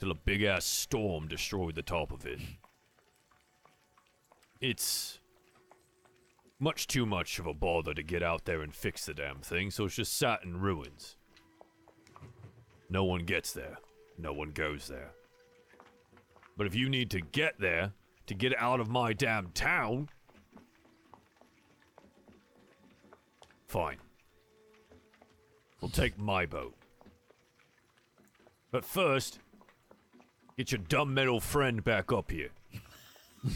Till 0.00 0.10
a 0.10 0.14
big 0.14 0.42
ass 0.42 0.64
storm 0.64 1.28
destroyed 1.28 1.74
the 1.74 1.82
top 1.82 2.10
of 2.10 2.26
it. 2.26 2.40
It's 4.60 5.18
much 6.58 6.86
too 6.86 7.04
much 7.06 7.38
of 7.38 7.46
a 7.46 7.54
bother 7.54 7.94
to 7.94 8.02
get 8.02 8.22
out 8.22 8.44
there 8.44 8.62
and 8.62 8.74
fix 8.74 9.06
the 9.06 9.14
damn 9.14 9.40
thing, 9.40 9.70
so 9.70 9.84
it's 9.84 9.96
just 9.96 10.16
sat 10.16 10.42
in 10.42 10.60
ruins. 10.60 11.16
No 12.88 13.04
one 13.04 13.24
gets 13.24 13.52
there. 13.52 13.78
No 14.18 14.32
one 14.32 14.50
goes 14.50 14.88
there. 14.88 15.12
But 16.56 16.66
if 16.66 16.74
you 16.74 16.88
need 16.88 17.10
to 17.10 17.20
get 17.20 17.58
there 17.58 17.92
to 18.26 18.34
get 18.34 18.56
out 18.58 18.80
of 18.80 18.88
my 18.88 19.12
damn 19.12 19.48
town, 19.48 20.08
fine. 23.74 23.98
We'll 25.80 25.90
take 25.90 26.16
my 26.16 26.46
boat. 26.46 26.76
But 28.70 28.84
first, 28.84 29.40
get 30.56 30.70
your 30.70 30.78
dumb 30.78 31.12
metal 31.12 31.40
friend 31.40 31.82
back 31.82 32.12
up 32.12 32.30
here. 32.30 32.50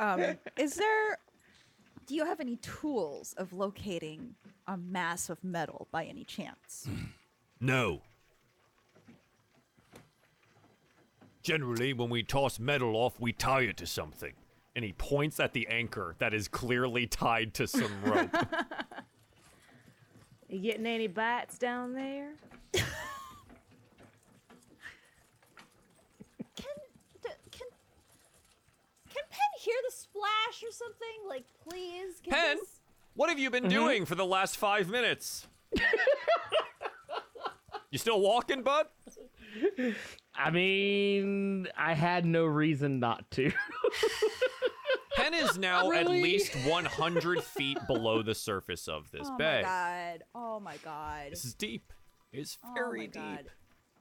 Um, 0.00 0.22
is 0.56 0.76
there? 0.76 1.18
Do 2.06 2.14
you 2.14 2.24
have 2.24 2.38
any 2.38 2.54
tools 2.58 3.34
of 3.36 3.52
locating 3.52 4.36
a 4.68 4.76
mass 4.76 5.28
of 5.28 5.42
metal 5.42 5.88
by 5.90 6.04
any 6.04 6.22
chance? 6.22 6.88
No. 7.60 8.02
Generally, 11.42 11.94
when 11.94 12.10
we 12.10 12.22
toss 12.22 12.60
metal 12.60 12.94
off, 12.94 13.18
we 13.18 13.32
tie 13.32 13.62
it 13.62 13.76
to 13.78 13.86
something. 13.88 14.34
And 14.78 14.84
he 14.84 14.92
points 14.92 15.40
at 15.40 15.54
the 15.54 15.66
anchor 15.66 16.14
that 16.20 16.32
is 16.32 16.46
clearly 16.46 17.08
tied 17.08 17.52
to 17.54 17.66
some 17.66 17.90
rope. 18.04 18.30
You 20.48 20.60
getting 20.60 20.86
any 20.86 21.08
bites 21.08 21.58
down 21.58 21.94
there? 21.94 22.34
Can 22.72 22.84
d- 26.56 27.28
can 27.50 27.66
can 29.10 29.24
Pen 29.30 29.50
hear 29.60 29.74
the 29.84 29.92
splash 29.94 30.62
or 30.62 30.70
something? 30.70 31.28
Like, 31.28 31.44
please. 31.68 32.20
Can 32.22 32.32
Pen? 32.32 32.56
this- 32.58 32.80
what 33.14 33.30
have 33.30 33.40
you 33.40 33.50
been 33.50 33.64
mm-hmm. 33.64 33.72
doing 33.72 34.06
for 34.06 34.14
the 34.14 34.24
last 34.24 34.56
five 34.56 34.88
minutes? 34.88 35.48
you 37.90 37.98
still 37.98 38.20
walking, 38.20 38.62
bud? 38.62 38.86
I 40.34 40.50
mean, 40.50 41.66
I 41.76 41.94
had 41.94 42.24
no 42.24 42.44
reason 42.44 43.00
not 43.00 43.28
to. 43.32 43.50
Pen, 45.30 45.34
is 45.46 45.58
now 45.58 45.92
at 45.92 46.08
least 46.08 46.54
100 46.66 47.42
feet 47.42 47.78
below 47.86 48.22
the 48.22 48.34
surface 48.34 48.88
of 48.88 49.10
this 49.10 49.28
oh 49.30 49.36
bay. 49.36 49.62
my 49.62 49.68
god. 49.68 50.22
Oh 50.34 50.60
my 50.60 50.76
god. 50.84 51.26
This 51.30 51.44
is 51.44 51.54
deep. 51.54 51.92
It's 52.32 52.58
Oh 52.64 52.72
very 52.74 53.00
my 53.00 53.04
deep. 53.06 53.14
God. 53.14 53.44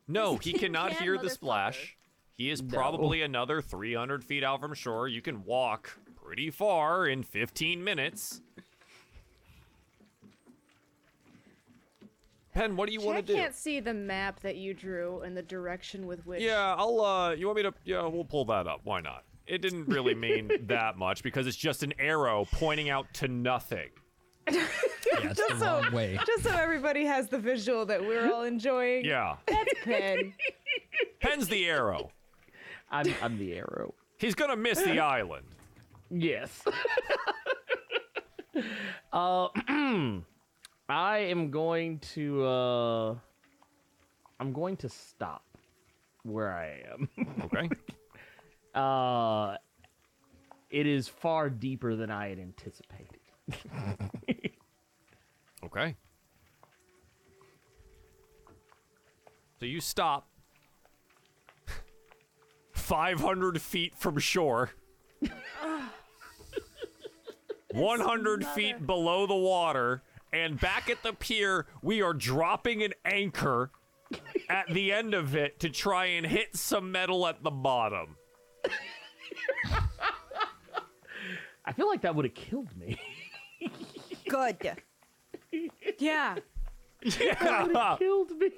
No, 0.08 0.36
This 0.36 0.46
he 0.46 0.54
cannot 0.60 0.92
can 0.92 1.04
hear 1.04 1.18
the 1.18 1.30
splash. 1.30 1.98
He 2.36 2.50
is 2.50 2.62
No. 2.62 2.70
probably 2.78 3.22
another 3.22 3.62
300 3.62 4.24
feet 4.24 4.44
out 4.44 4.62
from 4.62 4.74
shore. 4.74 5.08
You 5.08 5.22
can 5.22 5.44
walk 5.44 5.98
pretty 6.16 6.50
far 6.52 7.08
in 7.08 7.24
15 7.24 7.84
minutes. 7.84 8.42
Pen, 12.54 12.76
what 12.76 12.88
do 12.88 12.94
you 12.94 13.02
want 13.02 13.18
to 13.18 13.22
do? 13.24 13.38
I 13.38 13.42
can't 13.42 13.56
see 13.56 13.80
the 13.80 13.94
map 13.94 14.40
that 14.40 14.56
you 14.56 14.74
drew 14.74 15.22
and 15.22 15.38
the 15.38 15.44
direction 15.44 16.08
with 16.08 16.26
which. 16.26 16.42
Yeah, 16.42 16.74
I'll. 16.76 17.02
uh 17.02 17.32
You 17.34 17.46
want 17.48 17.58
me 17.58 17.64
to? 17.64 17.74
Yeah, 17.86 18.08
we'll 18.08 18.26
pull 18.26 18.46
that 18.46 18.66
up. 18.68 18.82
Why 18.84 19.00
not? 19.00 19.24
It 19.48 19.62
didn't 19.62 19.88
really 19.88 20.14
mean 20.16 20.52
that 20.68 20.98
much 20.98 21.24
because 21.24 21.48
it's 21.48 21.58
just 21.58 21.84
an 21.84 21.94
arrow 22.00 22.46
pointing 22.52 22.90
out 22.90 23.06
to 23.16 23.28
nothing. 23.28 23.90
Yeah, 24.50 24.66
it's 25.12 25.42
the 25.50 25.58
so- 25.58 25.66
wrong 25.82 25.92
way. 25.94 26.20
Just 26.26 26.44
so 26.44 26.52
everybody 26.52 27.06
has 27.06 27.28
the 27.28 27.40
visual 27.40 27.86
that 27.86 28.02
we're 28.02 28.32
all 28.32 28.44
enjoying. 28.44 29.06
Yeah, 29.06 29.38
That's 29.48 29.74
Pen. 29.84 30.34
Pen's 31.22 31.48
the 31.48 31.66
arrow. 31.68 32.12
I'm, 32.92 33.14
I'm 33.22 33.38
the 33.38 33.54
arrow. 33.54 33.94
He's 34.18 34.36
gonna 34.36 34.56
miss 34.56 34.82
the 34.82 35.00
island. 35.18 35.46
Yes. 36.10 36.64
uh, 39.12 39.48
I 40.90 41.18
am 41.18 41.52
going 41.52 42.00
to. 42.14 42.46
Uh, 42.46 43.16
I'm 44.40 44.54
going 44.54 44.78
to 44.78 44.90
stop 44.90 45.44
where 46.24 46.54
I 46.54 46.82
am. 46.94 47.10
Okay. 47.46 47.70
Uh, 48.78 49.58
it 50.70 50.86
is 50.86 51.08
far 51.08 51.50
deeper 51.50 51.96
than 51.96 52.12
I 52.12 52.30
had 52.30 52.40
anticipated. 52.40 53.20
Okay. 55.68 55.96
So 59.60 59.66
you 59.66 59.82
stop 59.82 60.28
500 62.72 63.62
feet 63.62 63.96
from 63.98 64.20
shore, 64.20 64.72
100 67.72 68.46
feet 68.46 68.86
below 68.86 69.26
the 69.26 69.36
water, 69.36 70.04
and 70.32 70.60
back 70.60 70.90
at 70.90 71.02
the 71.04 71.14
pier, 71.14 71.66
we 71.82 72.02
are 72.02 72.14
dropping 72.14 72.84
an 72.84 72.94
anchor 73.04 73.72
at 74.50 74.68
the 74.70 74.92
end 74.94 75.14
of 75.14 75.36
it 75.36 75.60
to 75.60 75.70
try 75.70 76.06
and 76.06 76.26
hit 76.26 76.56
some 76.56 76.92
metal 76.92 77.26
at 77.28 77.44
the 77.44 77.52
bottom. 77.52 78.17
I 81.66 81.74
feel 81.74 81.88
like 81.88 82.02
that 82.02 82.16
would 82.16 82.26
have 82.26 82.34
killed 82.34 82.70
me. 82.78 82.98
Good. 84.30 84.58
Yeah. 86.00 86.36
Yeah. 87.04 87.96
killed 87.98 88.32
me. 88.38 88.52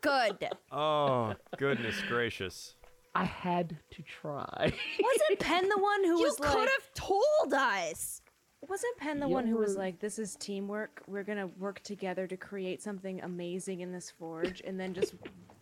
Good. 0.00 0.48
Oh, 0.72 1.34
goodness 1.58 2.00
gracious. 2.08 2.74
I 3.14 3.24
had 3.24 3.76
to 3.92 4.02
try. 4.02 4.72
Wasn't 5.00 5.38
Pen 5.40 5.68
the 5.68 5.78
one 5.80 6.04
who 6.04 6.12
was- 6.12 6.20
You 6.20 6.26
was 6.26 6.36
could 6.36 6.58
like? 6.60 6.68
have 6.68 6.94
told 6.94 7.54
us. 7.54 8.20
Wasn't 8.68 8.96
Pen 8.98 9.20
the 9.20 9.28
one 9.28 9.46
who 9.46 9.56
was 9.56 9.76
like, 9.76 9.98
"This 10.00 10.18
is 10.18 10.36
teamwork. 10.36 11.02
We're 11.06 11.22
gonna 11.24 11.46
work 11.58 11.80
together 11.82 12.26
to 12.26 12.36
create 12.36 12.82
something 12.82 13.20
amazing 13.22 13.80
in 13.80 13.92
this 13.92 14.10
forge," 14.10 14.60
and 14.64 14.78
then 14.78 14.92
just 14.94 15.14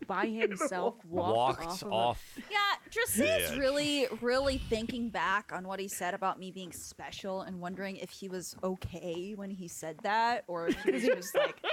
by 0.07 0.25
himself 0.27 0.95
walked, 1.05 1.59
Walked 1.59 1.67
off. 1.67 1.83
of 1.83 1.91
off. 1.93 2.39
Yeah, 2.51 2.57
Dressay's 2.89 3.51
Yeah. 3.51 3.57
really, 3.57 4.07
really 4.21 4.57
thinking 4.57 5.09
back 5.09 5.51
on 5.53 5.67
what 5.67 5.79
he 5.79 5.87
said 5.87 6.13
about 6.13 6.39
me 6.39 6.51
being 6.51 6.71
special 6.71 7.41
and 7.41 7.59
wondering 7.59 7.97
if 7.97 8.09
he 8.09 8.27
was 8.29 8.55
okay 8.63 9.33
when 9.35 9.49
he 9.49 9.67
said 9.67 9.97
that, 10.03 10.43
or 10.47 10.67
if 10.69 10.81
he 10.83 10.91
was 10.91 11.03
just 11.05 11.35
like, 11.35 11.63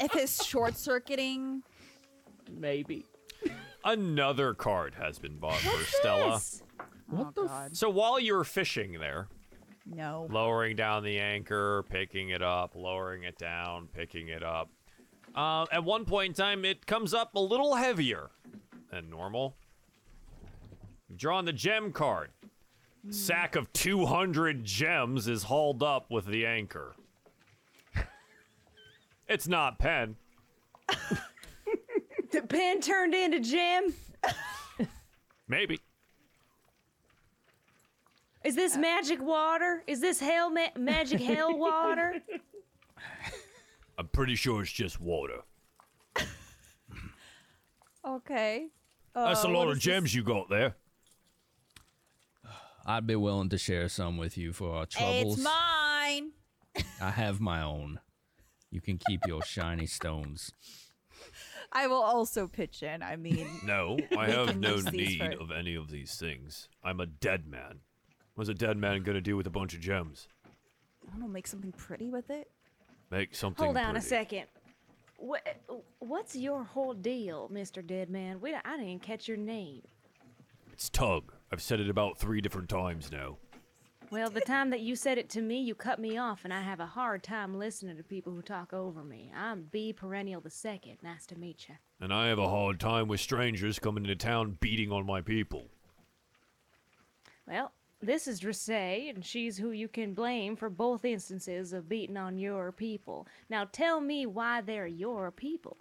if 0.00 0.12
his 0.12 0.36
short 0.44 0.76
circuiting. 0.76 1.62
Maybe. 2.50 3.04
Another 3.84 4.54
card 4.54 4.94
has 4.94 5.18
been 5.18 5.36
bought 5.38 5.58
for 5.58 5.84
Stella. 5.84 6.32
This? 6.34 6.62
What 7.08 7.32
oh 7.36 7.46
the 7.46 7.52
f- 7.52 7.68
So 7.72 7.88
while 7.88 8.18
you 8.20 8.34
were 8.34 8.44
fishing 8.44 8.98
there, 9.00 9.28
no. 9.94 10.26
lowering 10.30 10.76
down 10.76 11.02
the 11.02 11.18
anchor, 11.18 11.84
picking 11.88 12.30
it 12.30 12.42
up, 12.42 12.74
lowering 12.74 13.24
it 13.24 13.38
down, 13.38 13.88
picking 13.94 14.28
it 14.28 14.42
up. 14.42 14.70
Uh, 15.34 15.66
at 15.70 15.84
one 15.84 16.04
point 16.04 16.30
in 16.30 16.34
time, 16.34 16.64
it 16.64 16.86
comes 16.86 17.14
up 17.14 17.34
a 17.34 17.40
little 17.40 17.74
heavier 17.74 18.30
than 18.90 19.10
normal. 19.10 19.56
Drawing 21.14 21.44
the 21.44 21.52
gem 21.52 21.92
card. 21.92 22.30
Sack 23.10 23.56
of 23.56 23.72
200 23.72 24.64
gems 24.64 25.28
is 25.28 25.44
hauled 25.44 25.82
up 25.82 26.10
with 26.10 26.26
the 26.26 26.44
anchor. 26.46 26.94
It's 29.28 29.46
not 29.46 29.78
Pen. 29.78 30.16
The 32.30 32.42
Pen 32.42 32.80
turned 32.80 33.14
into 33.14 33.40
Jim. 33.40 33.94
Maybe. 35.48 35.80
Is 38.48 38.54
this 38.54 38.78
magic 38.78 39.20
water? 39.20 39.82
Is 39.86 40.00
this 40.00 40.18
hell 40.20 40.48
ma- 40.50 40.72
magic 40.74 41.20
hell 41.20 41.54
water? 41.66 42.14
I'm 43.98 44.08
pretty 44.08 44.36
sure 44.36 44.62
it's 44.62 44.72
just 44.72 44.98
water. 44.98 45.40
Okay. 48.06 48.68
That's 49.14 49.44
a 49.44 49.48
Uh, 49.48 49.50
lot 49.50 49.64
of 49.68 49.72
is 49.72 49.76
this? 49.78 49.84
gems 49.84 50.14
you 50.14 50.22
got 50.22 50.48
there. 50.48 50.76
I'd 52.86 53.06
be 53.06 53.16
willing 53.16 53.50
to 53.50 53.58
share 53.58 53.90
some 53.90 54.16
with 54.16 54.38
you 54.38 54.54
for 54.54 54.74
our 54.76 54.86
troubles. 54.86 55.34
It's 55.34 55.44
mine. 55.44 56.30
I 57.02 57.10
have 57.10 57.40
my 57.40 57.60
own. 57.60 58.00
You 58.70 58.80
can 58.80 58.96
keep 58.96 59.20
your 59.26 59.42
shiny 59.42 59.84
stones. 59.86 60.52
I 61.70 61.86
will 61.86 62.00
also 62.02 62.46
pitch 62.48 62.82
in. 62.82 63.02
I 63.02 63.16
mean, 63.16 63.46
No, 63.62 63.98
I 64.16 64.30
have 64.30 64.56
no 64.58 64.76
need 64.76 65.18
for- 65.18 65.42
of 65.42 65.50
any 65.50 65.74
of 65.74 65.90
these 65.90 66.14
things. 66.16 66.70
I'm 66.82 67.00
a 67.00 67.04
dead 67.06 67.46
man. 67.46 67.80
What's 68.38 68.48
a 68.48 68.54
dead 68.54 68.76
man 68.76 69.02
gonna 69.02 69.20
do 69.20 69.36
with 69.36 69.48
a 69.48 69.50
bunch 69.50 69.74
of 69.74 69.80
gems? 69.80 70.28
I 70.46 71.10
don't 71.10 71.22
know, 71.22 71.26
make 71.26 71.48
something 71.48 71.72
pretty 71.72 72.08
with 72.08 72.30
it. 72.30 72.48
Make 73.10 73.34
something. 73.34 73.64
Hold 73.64 73.76
on 73.76 73.96
a 73.96 74.00
second. 74.00 74.44
What, 75.16 75.44
what's 75.98 76.36
your 76.36 76.62
whole 76.62 76.94
deal, 76.94 77.48
Mister 77.50 77.82
Dead 77.82 78.08
Man? 78.08 78.40
We, 78.40 78.54
I 78.54 78.76
didn't 78.76 79.02
catch 79.02 79.26
your 79.26 79.38
name. 79.38 79.82
It's 80.72 80.88
Tug. 80.88 81.32
I've 81.50 81.60
said 81.60 81.80
it 81.80 81.90
about 81.90 82.16
three 82.16 82.40
different 82.40 82.68
times 82.68 83.10
now. 83.10 83.38
Well, 84.12 84.30
the 84.30 84.40
time 84.40 84.70
that 84.70 84.82
you 84.82 84.94
said 84.94 85.18
it 85.18 85.28
to 85.30 85.42
me, 85.42 85.60
you 85.60 85.74
cut 85.74 85.98
me 85.98 86.16
off, 86.16 86.44
and 86.44 86.54
I 86.54 86.62
have 86.62 86.78
a 86.78 86.86
hard 86.86 87.24
time 87.24 87.58
listening 87.58 87.96
to 87.96 88.04
people 88.04 88.32
who 88.32 88.42
talk 88.42 88.72
over 88.72 89.02
me. 89.02 89.32
I'm 89.36 89.66
B 89.72 89.92
Perennial 89.92 90.40
the 90.40 90.48
Second. 90.48 90.98
Nice 91.02 91.26
to 91.26 91.36
meet 91.36 91.68
you. 91.68 91.74
And 92.00 92.14
I 92.14 92.28
have 92.28 92.38
a 92.38 92.48
hard 92.48 92.78
time 92.78 93.08
with 93.08 93.18
strangers 93.18 93.80
coming 93.80 94.04
into 94.04 94.14
town 94.14 94.58
beating 94.60 94.92
on 94.92 95.06
my 95.06 95.22
people. 95.22 95.64
Well, 97.48 97.72
this 98.00 98.28
is 98.28 98.40
Dressay, 98.40 99.10
and 99.10 99.24
she's 99.24 99.58
who 99.58 99.70
you 99.70 99.88
can 99.88 100.14
blame 100.14 100.56
for 100.56 100.70
both 100.70 101.04
instances 101.04 101.72
of 101.72 101.88
beating 101.88 102.16
on 102.16 102.38
your 102.38 102.72
people. 102.72 103.26
Now 103.50 103.66
tell 103.70 104.00
me 104.00 104.26
why 104.26 104.60
they're 104.60 104.86
your 104.86 105.30
people. 105.30 105.76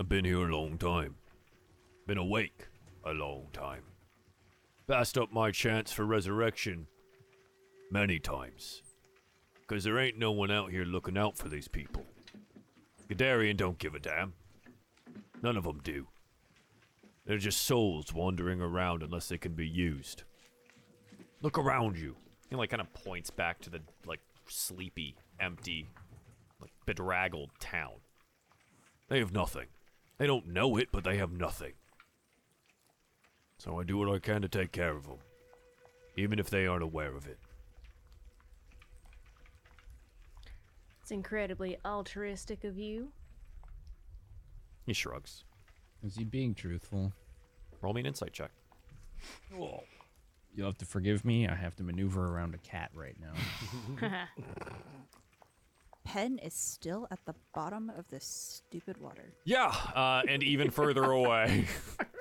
I've 0.00 0.08
been 0.08 0.24
here 0.24 0.48
a 0.48 0.56
long 0.56 0.78
time. 0.78 1.16
Been 2.06 2.18
awake 2.18 2.68
a 3.04 3.12
long 3.12 3.48
time. 3.52 3.82
Passed 4.86 5.18
up 5.18 5.32
my 5.32 5.50
chance 5.50 5.92
for 5.92 6.06
resurrection 6.06 6.86
many 7.90 8.18
times. 8.18 8.82
Because 9.60 9.84
there 9.84 9.98
ain't 9.98 10.18
no 10.18 10.32
one 10.32 10.50
out 10.50 10.70
here 10.70 10.84
looking 10.84 11.18
out 11.18 11.36
for 11.36 11.48
these 11.48 11.68
people. 11.68 12.06
Gadarian 13.10 13.56
don't 13.56 13.78
give 13.78 13.94
a 13.94 13.98
damn. 13.98 14.32
None 15.42 15.56
of 15.56 15.64
them 15.64 15.80
do. 15.82 16.08
They're 17.26 17.36
just 17.36 17.62
souls 17.62 18.14
wandering 18.14 18.62
around 18.62 19.02
unless 19.02 19.28
they 19.28 19.36
can 19.36 19.52
be 19.52 19.68
used. 19.68 20.22
Look 21.40 21.58
around 21.58 21.96
you. 21.98 22.16
He 22.50 22.56
like 22.56 22.70
kind 22.70 22.80
of 22.80 22.92
points 22.92 23.30
back 23.30 23.60
to 23.60 23.70
the 23.70 23.80
like 24.06 24.20
sleepy, 24.48 25.16
empty, 25.40 25.86
like 26.60 26.72
bedraggled 26.86 27.50
town. 27.60 27.94
They 29.08 29.18
have 29.18 29.32
nothing. 29.32 29.66
They 30.18 30.26
don't 30.26 30.48
know 30.48 30.76
it, 30.76 30.88
but 30.92 31.04
they 31.04 31.16
have 31.18 31.30
nothing. 31.30 31.74
So 33.58 33.78
I 33.80 33.84
do 33.84 33.98
what 33.98 34.08
I 34.08 34.18
can 34.18 34.42
to 34.42 34.48
take 34.48 34.72
care 34.72 34.96
of 34.96 35.06
them, 35.06 35.18
even 36.16 36.38
if 36.38 36.50
they 36.50 36.66
aren't 36.66 36.82
aware 36.82 37.14
of 37.14 37.26
it. 37.26 37.38
It's 41.02 41.10
incredibly 41.10 41.78
altruistic 41.84 42.64
of 42.64 42.78
you. 42.78 43.08
He 44.86 44.92
shrugs. 44.92 45.44
Is 46.02 46.16
he 46.16 46.24
being 46.24 46.54
truthful? 46.54 47.12
Roll 47.80 47.94
me 47.94 48.00
an 48.00 48.06
insight 48.06 48.32
check. 48.32 48.50
You'll 50.54 50.66
have 50.66 50.78
to 50.78 50.84
forgive 50.86 51.24
me. 51.24 51.46
I 51.46 51.54
have 51.54 51.76
to 51.76 51.82
maneuver 51.84 52.26
around 52.34 52.54
a 52.54 52.58
cat 52.58 52.90
right 52.94 53.16
now. 53.20 54.08
Pen 56.04 56.38
is 56.38 56.54
still 56.54 57.06
at 57.10 57.18
the 57.26 57.34
bottom 57.54 57.90
of 57.90 58.08
this 58.08 58.24
stupid 58.24 58.96
water. 58.98 59.34
Yeah, 59.44 59.66
uh, 59.94 60.22
and 60.26 60.42
even 60.42 60.70
further 60.70 61.04
away. 61.04 61.66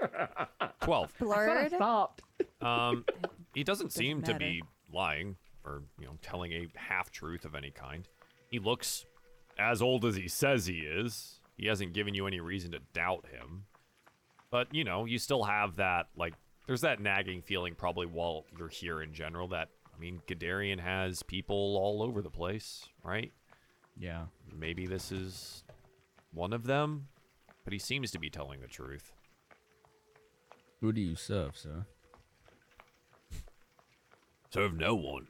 Twelve. 0.81 1.13
I 1.19 1.23
I 1.23 1.25
Blurred. 1.25 1.71
stopped. 1.71 2.21
Um, 2.61 3.05
he 3.53 3.63
doesn't 3.63 3.87
doesn't 3.87 3.91
seem 3.93 4.21
to 4.23 4.33
matter. 4.33 4.39
be 4.39 4.63
lying 4.93 5.37
or 5.63 5.83
you 5.99 6.05
know 6.05 6.17
telling 6.21 6.51
a 6.51 6.67
half 6.75 7.11
truth 7.11 7.45
of 7.45 7.55
any 7.55 7.71
kind. 7.71 8.07
He 8.49 8.59
looks 8.59 9.05
as 9.57 9.81
old 9.81 10.03
as 10.05 10.15
he 10.15 10.27
says 10.27 10.65
he 10.65 10.79
is. 10.79 11.39
He 11.57 11.67
hasn't 11.67 11.93
given 11.93 12.13
you 12.13 12.27
any 12.27 12.39
reason 12.39 12.71
to 12.71 12.79
doubt 12.93 13.25
him. 13.31 13.65
But 14.51 14.73
you 14.73 14.83
know, 14.83 15.05
you 15.05 15.17
still 15.17 15.43
have 15.43 15.77
that 15.77 16.07
like 16.15 16.33
there's 16.67 16.81
that 16.81 17.01
nagging 17.01 17.41
feeling 17.41 17.75
probably 17.75 18.05
while 18.05 18.45
you're 18.57 18.67
here 18.67 19.01
in 19.01 19.13
general 19.13 19.47
that 19.49 19.69
I 19.95 19.99
mean, 19.99 20.21
Gadarian 20.27 20.79
has 20.79 21.23
people 21.23 21.75
all 21.77 22.03
over 22.03 22.21
the 22.21 22.29
place, 22.29 22.85
right? 23.03 23.31
Yeah. 23.97 24.25
Maybe 24.55 24.85
this 24.85 25.11
is 25.11 25.63
one 26.31 26.53
of 26.53 26.65
them, 26.65 27.07
but 27.63 27.73
he 27.73 27.79
seems 27.79 28.11
to 28.11 28.19
be 28.19 28.29
telling 28.29 28.61
the 28.61 28.67
truth. 28.67 29.11
Who 30.81 30.93
do 30.93 31.01
you 31.01 31.15
serve, 31.15 31.57
sir? 31.57 31.87
Serve 34.53 34.75
no 34.75 34.93
one. 34.93 35.27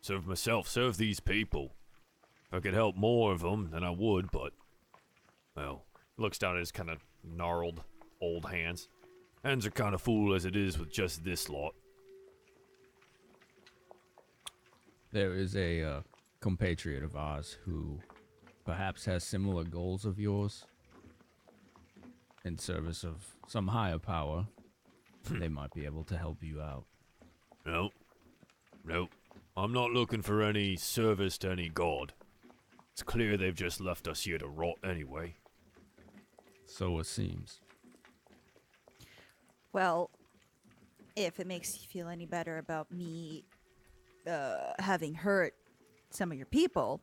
Serve 0.00 0.26
myself, 0.26 0.66
serve 0.66 0.96
these 0.96 1.20
people. 1.20 1.74
If 2.48 2.54
I 2.54 2.60
could 2.60 2.74
help 2.74 2.96
more 2.96 3.32
of 3.32 3.40
them, 3.40 3.70
then 3.72 3.84
I 3.84 3.90
would, 3.90 4.32
but. 4.32 4.52
Well, 5.56 5.84
Looks 6.18 6.38
down 6.38 6.56
at 6.56 6.60
his 6.60 6.70
kind 6.70 6.90
of 6.90 7.04
gnarled 7.24 7.82
old 8.20 8.46
hands. 8.46 8.88
Hands 9.44 9.66
are 9.66 9.70
kind 9.70 9.94
of 9.94 10.02
full 10.02 10.34
as 10.34 10.44
it 10.44 10.56
is 10.56 10.78
with 10.78 10.92
just 10.92 11.24
this 11.24 11.48
lot. 11.48 11.74
There 15.12 15.34
is 15.34 15.56
a 15.56 15.82
uh, 15.82 16.00
compatriot 16.40 17.02
of 17.02 17.16
ours 17.16 17.58
who 17.64 18.00
perhaps 18.64 19.04
has 19.04 19.24
similar 19.24 19.64
goals 19.64 20.04
of 20.04 20.18
yours 20.18 20.64
in 22.44 22.58
service 22.58 23.04
of 23.04 23.34
some 23.46 23.68
higher 23.68 23.98
power. 23.98 24.46
they 25.30 25.48
might 25.48 25.72
be 25.74 25.84
able 25.84 26.04
to 26.04 26.16
help 26.16 26.42
you 26.42 26.60
out. 26.60 26.84
No. 27.66 27.90
Nope. 28.84 29.10
I'm 29.56 29.72
not 29.72 29.90
looking 29.90 30.22
for 30.22 30.42
any 30.42 30.76
service 30.76 31.36
to 31.38 31.50
any 31.50 31.68
god. 31.68 32.14
It's 32.92 33.02
clear 33.02 33.36
they've 33.36 33.54
just 33.54 33.80
left 33.80 34.08
us 34.08 34.22
here 34.24 34.38
to 34.38 34.48
rot 34.48 34.76
anyway. 34.82 35.34
So 36.66 36.98
it 36.98 37.06
seems. 37.06 37.60
Well, 39.72 40.10
if 41.16 41.40
it 41.40 41.46
makes 41.46 41.74
you 41.80 41.88
feel 41.88 42.08
any 42.08 42.26
better 42.26 42.58
about 42.58 42.92
me 42.92 43.44
uh, 44.26 44.72
having 44.78 45.14
hurt 45.14 45.54
some 46.10 46.30
of 46.30 46.36
your 46.36 46.46
people, 46.46 47.00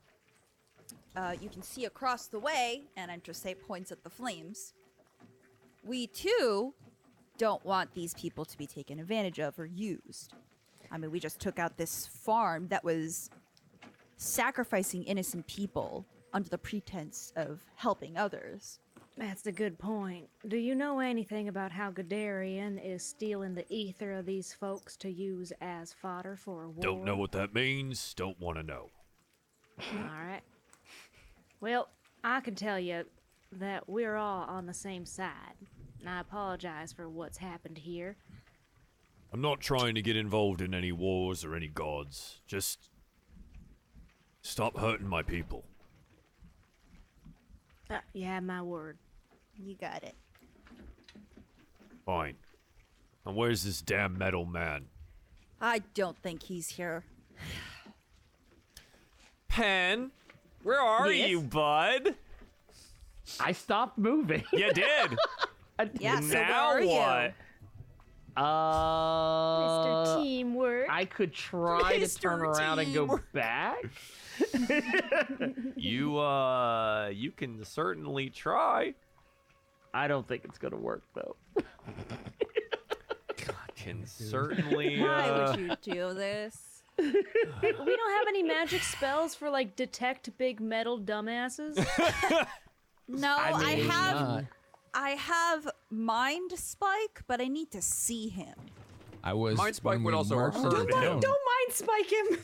uh, 1.15 1.35
you 1.41 1.49
can 1.49 1.61
see 1.61 1.85
across 1.85 2.27
the 2.27 2.39
way, 2.39 2.83
and 2.95 3.11
Say 3.31 3.55
points 3.55 3.91
at 3.91 4.03
the 4.03 4.09
flames. 4.09 4.73
We 5.83 6.07
too 6.07 6.73
don't 7.37 7.63
want 7.65 7.93
these 7.93 8.13
people 8.13 8.45
to 8.45 8.57
be 8.57 8.67
taken 8.67 8.99
advantage 8.99 9.39
of 9.39 9.57
or 9.59 9.65
used. 9.65 10.33
I 10.91 10.97
mean, 10.97 11.11
we 11.11 11.19
just 11.19 11.39
took 11.39 11.57
out 11.57 11.77
this 11.77 12.05
farm 12.05 12.67
that 12.67 12.83
was 12.83 13.29
sacrificing 14.17 15.03
innocent 15.03 15.47
people 15.47 16.05
under 16.33 16.49
the 16.49 16.57
pretense 16.57 17.31
of 17.35 17.63
helping 17.75 18.17
others. 18.17 18.79
That's 19.19 19.45
a 19.47 19.51
good 19.51 19.77
point. 19.77 20.29
Do 20.47 20.55
you 20.55 20.75
know 20.75 20.99
anything 20.99 21.49
about 21.49 21.73
how 21.73 21.91
Gadarian 21.91 22.79
is 22.81 23.05
stealing 23.05 23.53
the 23.53 23.65
ether 23.67 24.13
of 24.13 24.25
these 24.25 24.53
folks 24.53 24.95
to 24.95 25.09
use 25.09 25.51
as 25.59 25.91
fodder 25.91 26.37
for 26.37 26.63
a 26.63 26.69
war? 26.69 26.81
Don't 26.81 27.03
know 27.03 27.17
what 27.17 27.33
that 27.33 27.53
means, 27.53 28.13
don't 28.13 28.39
want 28.39 28.57
to 28.57 28.63
know. 28.63 28.89
All 29.93 30.25
right. 30.25 30.39
Well, 31.59 31.89
I 32.23 32.39
can 32.39 32.55
tell 32.55 32.79
you 32.79 33.03
that 33.51 33.89
we're 33.89 34.15
all 34.15 34.45
on 34.45 34.65
the 34.65 34.73
same 34.73 35.05
side. 35.05 35.33
And 35.99 36.07
I 36.07 36.21
apologize 36.21 36.93
for 36.93 37.09
what's 37.09 37.37
happened 37.37 37.77
here. 37.77 38.15
I'm 39.33 39.41
not 39.41 39.59
trying 39.59 39.95
to 39.95 40.01
get 40.01 40.15
involved 40.15 40.61
in 40.61 40.73
any 40.73 40.93
wars 40.93 41.43
or 41.43 41.55
any 41.55 41.67
gods. 41.67 42.39
Just. 42.47 42.89
Stop 44.43 44.77
hurting 44.77 45.09
my 45.09 45.23
people. 45.23 45.65
Uh, 47.89 47.97
have 48.23 48.43
my 48.43 48.61
word. 48.61 48.97
You 49.61 49.75
got 49.75 50.03
it. 50.03 50.15
Fine. 52.05 52.35
And 53.25 53.35
where's 53.35 53.63
this 53.63 53.81
damn 53.81 54.17
metal 54.17 54.45
man? 54.45 54.85
I 55.61 55.79
don't 55.93 56.17
think 56.17 56.43
he's 56.43 56.69
here. 56.69 57.03
Pen, 59.47 60.11
where 60.63 60.79
are 60.79 61.11
Yes? 61.11 61.29
you, 61.29 61.41
bud? 61.41 62.15
I 63.39 63.51
stopped 63.51 63.97
moving. 63.97 64.43
You 64.53 64.71
did. 64.73 65.17
Yeah, 65.99 66.19
so 66.19 66.27
where 66.35 66.45
now 66.47 66.67
are 66.67 66.81
you? 66.81 66.89
what? 66.89 67.33
Mr. 68.37 70.15
Uh, 70.17 70.23
Teamwork. 70.23 70.87
I 70.89 71.05
could 71.05 71.33
try 71.33 71.97
to 71.97 72.05
Mr. 72.05 72.21
turn 72.21 72.41
around 72.41 72.79
and 72.79 72.93
go 72.93 73.01
Teamwork. 73.05 73.31
back. 73.33 73.83
You 75.75 76.17
uh, 76.17 77.09
you 77.13 77.31
can 77.31 77.63
certainly 77.65 78.29
try. 78.29 78.93
I 79.93 80.07
don't 80.07 80.27
think 80.27 80.45
it's 80.45 80.57
gonna 80.57 80.77
work 80.77 81.03
though. 81.13 81.35
God 83.45 83.55
can 83.75 84.05
certainly. 84.05 84.99
Why 85.01 85.29
uh, 85.29 85.51
would 85.51 85.59
you 85.59 85.93
do 85.93 86.13
this? 86.13 86.83
we 86.97 87.05
don't 87.11 88.11
have 88.17 88.27
any 88.27 88.43
magic 88.43 88.81
spells 88.83 89.33
for 89.33 89.49
like 89.49 89.75
detect 89.75 90.29
big 90.37 90.59
metal 90.59 90.99
dumbasses. 90.99 91.77
No, 93.11 93.35
I, 93.39 93.51
I 93.53 93.71
have 93.71 94.15
Not. 94.21 94.43
I 94.93 95.09
have 95.11 95.67
mind 95.89 96.51
spike, 96.55 97.23
but 97.27 97.41
I 97.41 97.45
need 97.47 97.71
to 97.71 97.81
see 97.81 98.29
him. 98.29 98.53
I 99.23 99.33
was. 99.33 99.57
Mind 99.57 99.75
spike 99.75 99.93
when 99.95 100.03
would 100.03 100.11
we 100.13 100.17
also 100.17 100.35
marched 100.35 100.57
hurt 100.57 100.65
into 100.65 100.81
him. 100.81 100.89
town- 100.89 101.19
Don't 101.19 101.23
mind 101.23 101.73
spike 101.73 102.11
him. 102.11 102.37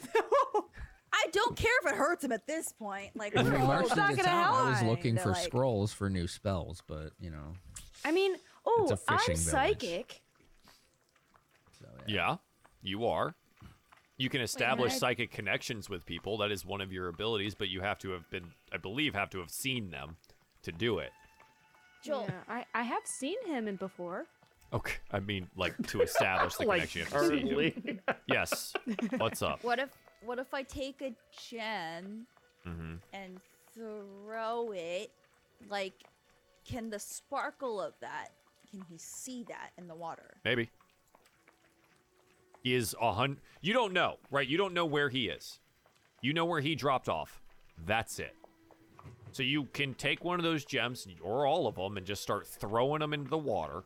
Though. 1.23 1.27
I 1.27 1.31
don't 1.31 1.55
care 1.55 1.71
if 1.83 1.91
it 1.91 1.95
hurts 1.97 2.23
him 2.23 2.31
at 2.31 2.45
this 2.47 2.71
point. 2.73 3.11
Like, 3.15 3.35
When 3.35 3.45
we 3.45 3.51
we're 3.51 3.57
marched 3.59 3.91
all 3.91 3.97
not 3.97 4.09
gonna 4.11 4.23
town, 4.23 4.67
I 4.67 4.69
was 4.71 4.81
looking 4.83 5.15
They're 5.15 5.23
for 5.23 5.31
like, 5.31 5.43
scrolls 5.43 5.93
for 5.93 6.09
new 6.09 6.27
spells, 6.27 6.81
but 6.87 7.11
you 7.19 7.29
know. 7.29 7.53
I 8.03 8.11
mean, 8.11 8.35
oh, 8.65 8.83
It's 8.83 8.91
a 8.91 8.95
oh, 8.95 9.15
I'm 9.15 9.19
village. 9.25 9.37
psychic. 9.39 10.21
So, 11.79 11.87
Yeah, 12.07 12.37
you 12.81 13.05
are. 13.05 13.35
You 14.17 14.29
can 14.29 14.41
establish 14.41 14.93
I- 14.93 14.97
psychic 14.97 15.31
connections 15.31 15.89
with 15.89 16.05
people. 16.05 16.37
That 16.37 16.51
is 16.51 16.65
one 16.65 16.81
of 16.81 16.91
your 16.93 17.07
abilities, 17.09 17.53
but 17.55 17.67
you 17.69 17.81
have 17.81 17.99
to 17.99 18.11
have 18.11 18.29
been, 18.29 18.45
I 18.71 18.77
believe, 18.77 19.13
have 19.13 19.29
to 19.31 19.39
have 19.39 19.49
seen 19.51 19.91
them 19.91 20.17
to 20.63 20.71
do 20.71 20.99
it. 20.99 21.11
Joel, 22.03 22.25
Yeah, 22.29 22.41
I, 22.47 22.65
I 22.73 22.83
have 22.83 23.05
seen 23.05 23.35
him 23.45 23.67
in 23.67 23.75
before. 23.75 24.25
Okay. 24.71 24.95
I 25.11 25.19
mean, 25.19 25.47
like 25.55 25.75
to 25.87 26.01
establish 26.01 26.55
the 26.55 26.65
like 26.67 26.89
connection. 26.89 27.01
You 27.01 27.59
have 27.59 27.71
to 27.71 27.71
see 27.81 27.89
him. 27.91 27.99
Yes. 28.27 28.73
What's 29.17 29.41
up? 29.41 29.63
what 29.63 29.79
if 29.79 29.89
what 30.23 30.39
if 30.39 30.53
I 30.53 30.63
take 30.63 31.01
a 31.01 31.13
gem 31.49 32.27
Mm-hmm. 32.67 32.95
and 33.13 33.39
throw 33.73 34.71
it? 34.73 35.11
Like, 35.69 35.93
can 36.67 36.89
the 36.89 36.99
sparkle 36.99 37.79
of 37.79 37.93
that? 38.01 38.29
Can 38.71 38.83
he 38.89 38.97
see 38.97 39.43
that 39.47 39.69
in 39.77 39.87
the 39.87 39.95
water? 39.95 40.37
Maybe. 40.43 40.71
He 42.63 42.73
is 42.73 42.95
a 42.99 43.13
hundred. 43.13 43.41
You 43.61 43.73
don't 43.73 43.93
know, 43.93 44.17
right? 44.31 44.47
You 44.47 44.57
don't 44.57 44.73
know 44.73 44.85
where 44.85 45.09
he 45.09 45.27
is. 45.27 45.59
You 46.21 46.33
know 46.33 46.45
where 46.45 46.61
he 46.61 46.73
dropped 46.73 47.07
off. 47.07 47.43
That's 47.85 48.17
it. 48.17 48.35
So 49.31 49.43
you 49.43 49.65
can 49.73 49.93
take 49.93 50.23
one 50.23 50.39
of 50.39 50.43
those 50.43 50.65
gems 50.65 51.07
or 51.21 51.45
all 51.45 51.67
of 51.67 51.75
them 51.75 51.97
and 51.97 52.05
just 52.05 52.23
start 52.23 52.47
throwing 52.47 53.01
them 53.01 53.13
into 53.13 53.29
the 53.29 53.37
water, 53.37 53.83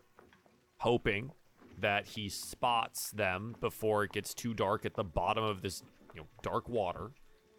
hoping 0.78 1.32
that 1.80 2.08
he 2.08 2.30
spots 2.30 3.12
them 3.12 3.56
before 3.60 4.04
it 4.06 4.12
gets 4.14 4.34
too 4.34 4.54
dark 4.54 4.86
at 4.86 4.94
the 4.94 5.04
bottom 5.04 5.44
of 5.44 5.62
this, 5.62 5.84
you 6.14 6.22
know, 6.22 6.28
dark 6.42 6.68
water 6.70 7.12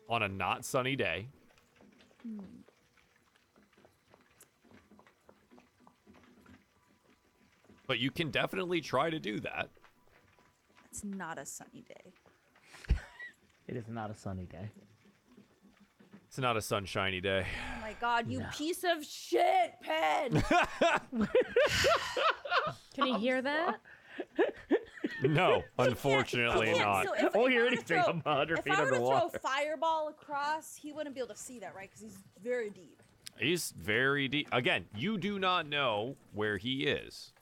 on 0.09 0.23
a 0.23 0.29
not 0.29 0.65
sunny 0.65 0.97
day. 0.97 1.29
But 7.87 7.99
you 7.99 8.11
can 8.11 8.31
definitely 8.31 8.81
try 8.81 9.11
to 9.11 9.19
do 9.19 9.41
that. 9.41 9.71
It's 10.91 11.05
not 11.05 11.39
a 11.39 11.47
sunny 11.47 11.85
day. 11.89 12.95
It 13.69 13.77
is 13.77 13.89
not 13.89 14.11
a 14.11 14.17
sunny 14.17 14.47
day. 14.47 14.69
It's 16.31 16.39
not 16.39 16.57
a 16.57 16.63
sunshiny 16.63 17.21
day. 17.21 17.45
Oh 17.77 17.81
my 17.81 17.93
god, 18.01 18.31
you 18.31 18.45
piece 18.53 18.85
of 18.85 19.05
shit, 19.05 19.75
Pen! 19.83 20.43
Can 22.95 23.07
he 23.07 23.15
hear 23.19 23.43
that? 23.43 23.81
No, 25.23 25.63
unfortunately 25.79 26.69
Yeah, 26.73 26.85
not. 26.85 27.07
So 27.07 27.15
if, 27.27 27.37
Oh, 27.37 27.47
if 27.47 27.53
hear 27.53 27.61
I 27.61 27.65
were 27.65 27.71
to 27.71 27.77
anything, 27.77 28.03
throw- 28.03 28.13
I'm 28.13 28.21
100 28.21 28.59
if 28.59 28.65
feet 28.65 28.73
I 28.73 28.81
were 28.81 28.89
to 28.89 28.95
underwater. 28.95 29.29
throw 29.39 29.51
fireball 29.51 30.09
across, 30.09 30.75
he 30.77 30.93
wouldn't 30.93 31.15
be 31.15 31.21
able 31.21 31.35
to 31.35 31.41
see 31.41 31.59
that, 31.61 31.75
right? 31.75 31.89
Because 31.91 32.03
he's 32.03 32.19
very 32.43 32.71
deep. 32.71 33.03
He's 33.39 33.73
very 33.79 34.29
deep. 34.29 34.49
Again, 34.53 34.87
you 34.95 35.17
do 35.19 35.39
not 35.39 35.67
know 35.67 36.17
where 36.35 36.57
he 36.59 36.85
is. 36.85 37.33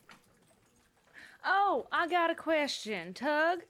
Oh, 1.45 1.87
I 1.93 2.09
got 2.09 2.31
a 2.31 2.35
question, 2.35 3.15
Tug. 3.15 3.61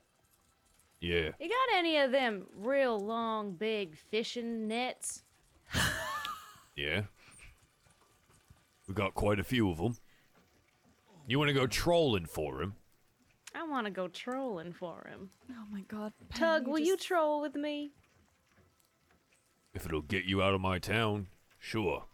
Yeah. 1.00 1.30
You 1.38 1.48
got 1.48 1.76
any 1.76 1.98
of 1.98 2.10
them 2.10 2.46
real 2.56 2.98
long, 2.98 3.52
big 3.52 3.96
fishing 3.96 4.66
nets? 4.68 5.22
Yeah. 6.76 7.02
We 8.86 8.94
got 8.94 9.14
quite 9.14 9.40
a 9.40 9.44
few 9.44 9.68
of 9.68 9.78
them. 9.78 9.96
You 11.26 11.36
want 11.40 11.48
to 11.48 11.52
go 11.52 11.66
trolling 11.66 12.26
for 12.26 12.62
him? 12.62 12.76
I 13.58 13.62
want 13.62 13.72
want 13.72 13.86
to 13.86 13.90
go 13.90 14.06
trolling 14.06 14.72
for 14.72 15.04
him. 15.08 15.30
Oh 15.50 15.64
my 15.72 15.80
god. 15.88 16.12
Tug, 16.32 16.62
Penny, 16.62 16.70
will 16.70 16.78
you 16.78 16.96
just- 16.96 17.08
troll 17.08 17.40
with 17.40 17.56
me? 17.56 17.90
If 19.74 19.84
it'll 19.84 20.00
get 20.02 20.24
you 20.24 20.42
out 20.42 20.54
of 20.54 20.60
my 20.60 20.78
town, 20.78 21.26
sure. 21.58 22.04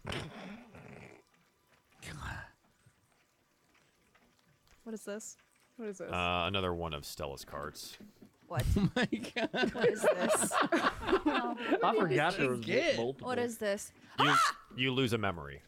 What 4.84 4.94
is 4.94 5.04
this? 5.04 5.36
What 5.76 5.88
is 5.88 5.98
this? 5.98 6.10
Uh, 6.12 6.44
another 6.46 6.74
one 6.74 6.92
of 6.94 7.04
Stella's 7.04 7.44
cards. 7.44 7.98
What? 8.46 8.64
Oh 8.76 8.90
my 8.94 9.04
god. 9.04 9.74
What 9.74 9.88
is 9.88 10.02
this? 10.02 10.52
Oh, 10.72 11.56
I 11.82 11.96
forgot 11.96 12.36
there 12.36 12.50
was 12.50 12.60
get? 12.60 12.96
multiple. 12.96 13.28
what 13.28 13.38
is 13.38 13.58
this? 13.58 13.92
You 14.18 14.34
you 14.76 14.92
lose 14.92 15.12
a 15.12 15.18
memory. 15.18 15.62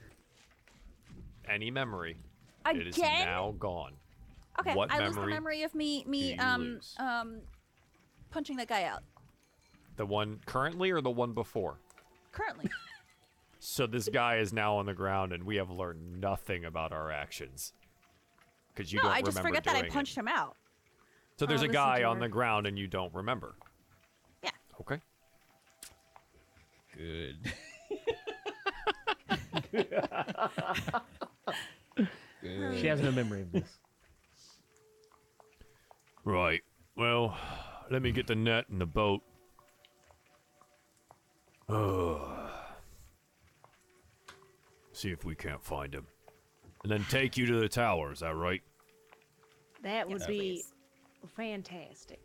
Any 1.49 1.71
memory. 1.71 2.17
Again? 2.65 2.81
It 2.83 2.87
is 2.89 2.99
now 2.99 3.55
gone. 3.59 3.93
Okay, 4.61 4.75
What 4.75 4.91
I 4.91 5.05
lose 5.07 5.15
the 5.15 5.21
memory 5.21 5.33
memory 5.33 5.63
of 5.65 5.75
me 5.75 6.05
me 6.07 6.37
um 6.39 6.63
lose? 6.63 6.95
um 6.99 7.41
punching 8.31 8.57
that 8.57 8.69
guy 8.69 8.85
out. 8.85 9.03
The 9.97 10.07
one 10.07 10.41
currently 10.47 10.91
or 10.91 11.01
the 11.01 11.11
one 11.11 11.33
before? 11.33 11.79
Currently. 12.33 12.71
So 13.59 13.87
this 13.87 14.07
guy 14.09 14.37
is 14.37 14.53
now 14.53 14.77
on 14.77 14.85
the 14.87 14.93
ground, 14.95 15.33
and 15.33 15.43
we 15.45 15.57
have 15.57 15.71
learned 15.71 16.21
nothing 16.21 16.65
about 16.67 16.93
our 16.93 17.11
actions. 17.11 17.73
Because 18.73 18.93
you 18.93 18.99
no, 18.99 19.05
don't 19.05 19.13
I 19.13 19.21
just 19.23 19.37
remember 19.39 19.49
forget 19.49 19.65
that 19.65 19.71
I 19.75 19.79
doing 19.81 19.91
it. 19.91 19.95
punched 19.95 20.17
him 20.17 20.29
out. 20.29 20.57
So 21.39 21.47
there's 21.47 21.63
Oh, 21.63 21.67
a 21.67 21.69
guy 21.69 22.05
on 22.05 22.21
the 22.21 22.29
ground, 22.29 22.67
and 22.69 22.79
you 22.79 22.87
don't 22.87 23.13
remember. 23.15 23.57
Yeah. 24.45 24.51
Okay. 24.83 25.01
Good. 26.97 27.39
She 32.79 32.87
has 32.87 33.01
no 33.01 33.11
memory 33.11 33.43
of 33.43 33.53
this. 33.53 33.79
Right. 36.27 36.61
Well, 36.97 37.39
let 37.89 38.03
me 38.03 38.11
get 38.11 38.27
the 38.27 38.35
net 38.35 38.69
and 38.69 38.81
the 38.81 38.87
boat. 38.87 39.23
See 44.93 45.11
if 45.11 45.25
we 45.25 45.35
can't 45.35 45.63
find 45.63 45.95
him. 45.95 46.07
And 46.83 46.91
then 46.91 47.05
take 47.11 47.37
you 47.37 47.47
to 47.47 47.61
the 47.61 47.69
tower, 47.69 48.13
is 48.13 48.21
that 48.21 48.35
right? 48.35 48.63
That 49.83 50.09
would 50.09 50.21
Yes, 50.21 50.27
be 50.27 50.39
please. 50.39 50.73
fantastic. 51.37 52.21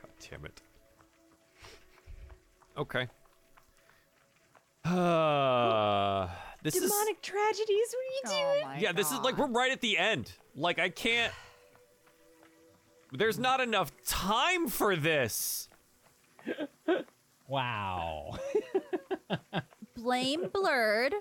God 0.00 0.10
damn 0.30 0.44
it. 0.44 0.60
Okay. 2.76 3.08
Uh, 4.84 6.28
this 6.62 6.74
is 6.76 6.82
Demonic 6.82 7.20
tragedies, 7.22 7.94
what 7.94 8.00
are 8.00 8.14
you 8.14 8.22
Oh 8.26 8.52
doing? 8.54 8.66
my 8.66 8.78
yeah. 8.78 8.92
This 8.92 9.10
is 9.12 9.18
like 9.20 9.36
we're 9.36 9.46
right 9.46 9.70
at 9.72 9.80
the 9.80 9.98
end. 9.98 10.32
Like 10.54 10.78
I 10.78 10.88
can't. 10.88 11.32
There's 13.12 13.38
not 13.38 13.60
enough 13.60 13.92
time 14.04 14.68
for 14.68 14.96
this. 14.96 15.68
Wow. 17.48 18.38
blame 19.96 20.50
Blurred 20.52 21.14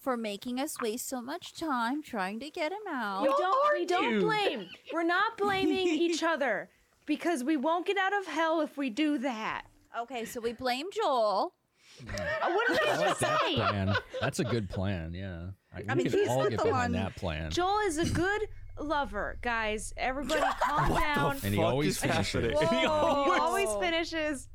for 0.00 0.16
making 0.16 0.58
us 0.58 0.80
waste 0.80 1.06
so 1.06 1.20
much 1.20 1.52
time 1.52 2.02
trying 2.02 2.40
to 2.40 2.48
get 2.48 2.72
him 2.72 2.78
out. 2.88 3.20
We 3.20 3.28
don't, 3.28 3.78
we 3.78 3.84
don't 3.84 4.20
blame. 4.20 4.66
We're 4.94 5.02
not 5.02 5.36
blaming 5.36 5.86
each 5.88 6.22
other 6.22 6.70
because 7.04 7.44
we 7.44 7.58
won't 7.58 7.84
get 7.86 7.98
out 7.98 8.14
of 8.18 8.26
hell 8.26 8.62
if 8.62 8.78
we 8.78 8.88
do 8.88 9.18
that. 9.18 9.66
Okay, 10.00 10.24
so 10.24 10.40
we 10.40 10.54
blame 10.54 10.86
Joel. 10.90 11.52
Uh, 12.00 12.50
What 12.50 12.68
did 12.68 12.80
I 12.88 12.92
I 12.92 12.96
like 12.96 13.06
just 13.08 13.20
that 13.20 13.40
say? 13.42 13.54
plan. 13.56 13.94
That's 14.22 14.38
a 14.38 14.44
good 14.44 14.70
plan. 14.70 15.12
Yeah. 15.12 15.48
I, 15.74 15.80
we 15.94 16.04
mean, 16.04 16.10
can 16.10 16.20
he's 16.20 16.28
all 16.28 16.38
not 16.44 16.50
get 16.50 16.58
the 16.60 16.64
behind 16.64 16.94
one- 16.94 17.02
that 17.02 17.16
plan. 17.16 17.50
Joel 17.50 17.80
is 17.80 17.98
a 17.98 18.06
good 18.06 18.48
lover, 18.78 19.38
guys. 19.42 19.92
Everybody 19.96 20.42
calm 20.60 20.98
down. 21.00 21.38
and 21.42 21.54
he 21.54 21.62
always 21.62 21.96
is 21.96 21.98
finishes. 21.98 22.44
happening? 22.52 22.80
He 22.80 22.86
Whoa. 22.86 23.38
always 23.40 23.72
finishes. 23.80 24.48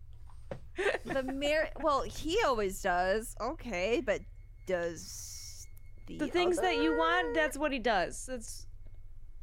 The 1.05 1.23
mir 1.23 1.69
well, 1.81 2.01
he 2.03 2.39
always 2.45 2.81
does. 2.81 3.35
Okay, 3.41 4.01
but 4.05 4.21
does 4.67 5.67
the, 6.07 6.17
The 6.17 6.27
things 6.27 6.57
that 6.59 6.77
you 6.77 6.97
want, 6.97 7.33
that's 7.35 7.57
what 7.57 7.71
he 7.71 7.79
does. 7.79 8.29
It's 8.31 8.67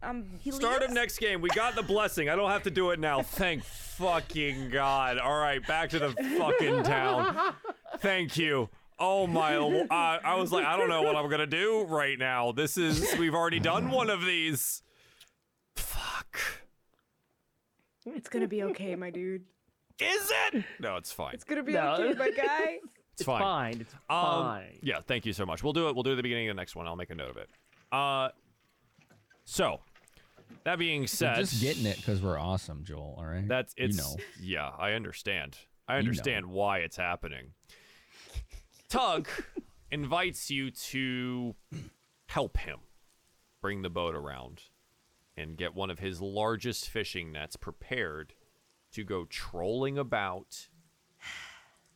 um 0.02 0.24
He 0.40 0.50
Start 0.50 0.82
of 0.82 0.90
next 0.90 1.18
game. 1.18 1.40
We 1.40 1.50
got 1.50 1.74
the 1.74 1.82
blessing. 1.82 2.28
I 2.28 2.36
don't 2.36 2.50
have 2.50 2.62
to 2.64 2.70
do 2.70 2.90
it 2.90 2.98
now. 2.98 3.22
Thank 3.22 3.64
fucking 3.64 4.70
God. 4.70 5.18
All 5.18 5.38
right, 5.38 5.64
back 5.66 5.90
to 5.90 5.98
the 5.98 6.10
fucking 6.38 6.82
town. 6.84 7.54
Thank 7.98 8.36
you. 8.36 8.68
Oh 9.00 9.26
my! 9.26 9.56
Uh, 9.56 9.86
I 10.24 10.34
was 10.36 10.50
like, 10.52 10.64
I 10.66 10.76
don't 10.76 10.88
know 10.88 11.02
what 11.02 11.14
I'm 11.16 11.28
gonna 11.30 11.46
do 11.46 11.84
right 11.88 12.18
now. 12.18 12.52
This 12.52 12.76
is 12.76 13.14
we've 13.18 13.34
already 13.34 13.60
done 13.60 13.90
one 13.90 14.10
of 14.10 14.24
these. 14.24 14.82
Fuck. 15.76 16.40
It's 18.06 18.28
gonna 18.28 18.48
be 18.48 18.62
okay, 18.64 18.96
my 18.96 19.10
dude. 19.10 19.44
Is 20.00 20.32
it? 20.52 20.64
No, 20.80 20.96
it's 20.96 21.12
fine. 21.12 21.34
It's 21.34 21.44
gonna 21.44 21.62
be 21.62 21.72
No. 21.74 21.94
okay, 21.94 22.18
my 22.18 22.30
guy. 22.36 22.78
It's 23.14 23.22
fine. 23.24 23.40
Fine. 23.40 23.80
It's 23.82 23.94
Um, 23.94 23.98
fine. 24.44 24.78
Yeah, 24.82 25.00
thank 25.06 25.26
you 25.26 25.32
so 25.32 25.44
much. 25.44 25.62
We'll 25.62 25.72
do 25.72 25.88
it. 25.88 25.94
We'll 25.94 26.04
do 26.04 26.10
it 26.10 26.14
at 26.14 26.16
the 26.16 26.22
beginning 26.22 26.48
of 26.48 26.56
the 26.56 26.60
next 26.60 26.76
one. 26.76 26.86
I'll 26.86 26.96
make 26.96 27.10
a 27.10 27.14
note 27.14 27.30
of 27.30 27.36
it. 27.36 27.50
Uh, 27.90 28.28
so 29.44 29.80
that 30.64 30.78
being 30.78 31.02
We're 31.02 31.06
said, 31.08 31.36
just 31.36 31.60
getting 31.60 31.84
it 31.86 31.96
because 31.96 32.22
we're 32.22 32.38
awesome, 32.38 32.84
Joel. 32.84 33.16
All 33.18 33.26
right. 33.26 33.46
That's 33.46 33.74
You 33.76 33.86
it's. 33.86 33.98
know. 33.98 34.16
Yeah, 34.40 34.70
I 34.78 34.92
understand. 34.92 35.56
I 35.88 35.94
know. 35.94 35.98
understand 36.00 36.46
why 36.46 36.78
it's 36.78 36.96
happening. 36.96 37.52
Tug 38.88 39.28
invites 39.90 40.50
you 40.50 40.70
to 40.70 41.54
help 42.26 42.56
him 42.58 42.78
bring 43.60 43.82
the 43.82 43.90
boat 43.90 44.14
around 44.14 44.62
and 45.36 45.56
get 45.56 45.74
one 45.74 45.90
of 45.90 45.98
his 45.98 46.20
largest 46.20 46.88
fishing 46.88 47.32
nets 47.32 47.56
prepared 47.56 48.32
to 48.92 49.04
go 49.04 49.24
trolling 49.26 49.98
about 49.98 50.68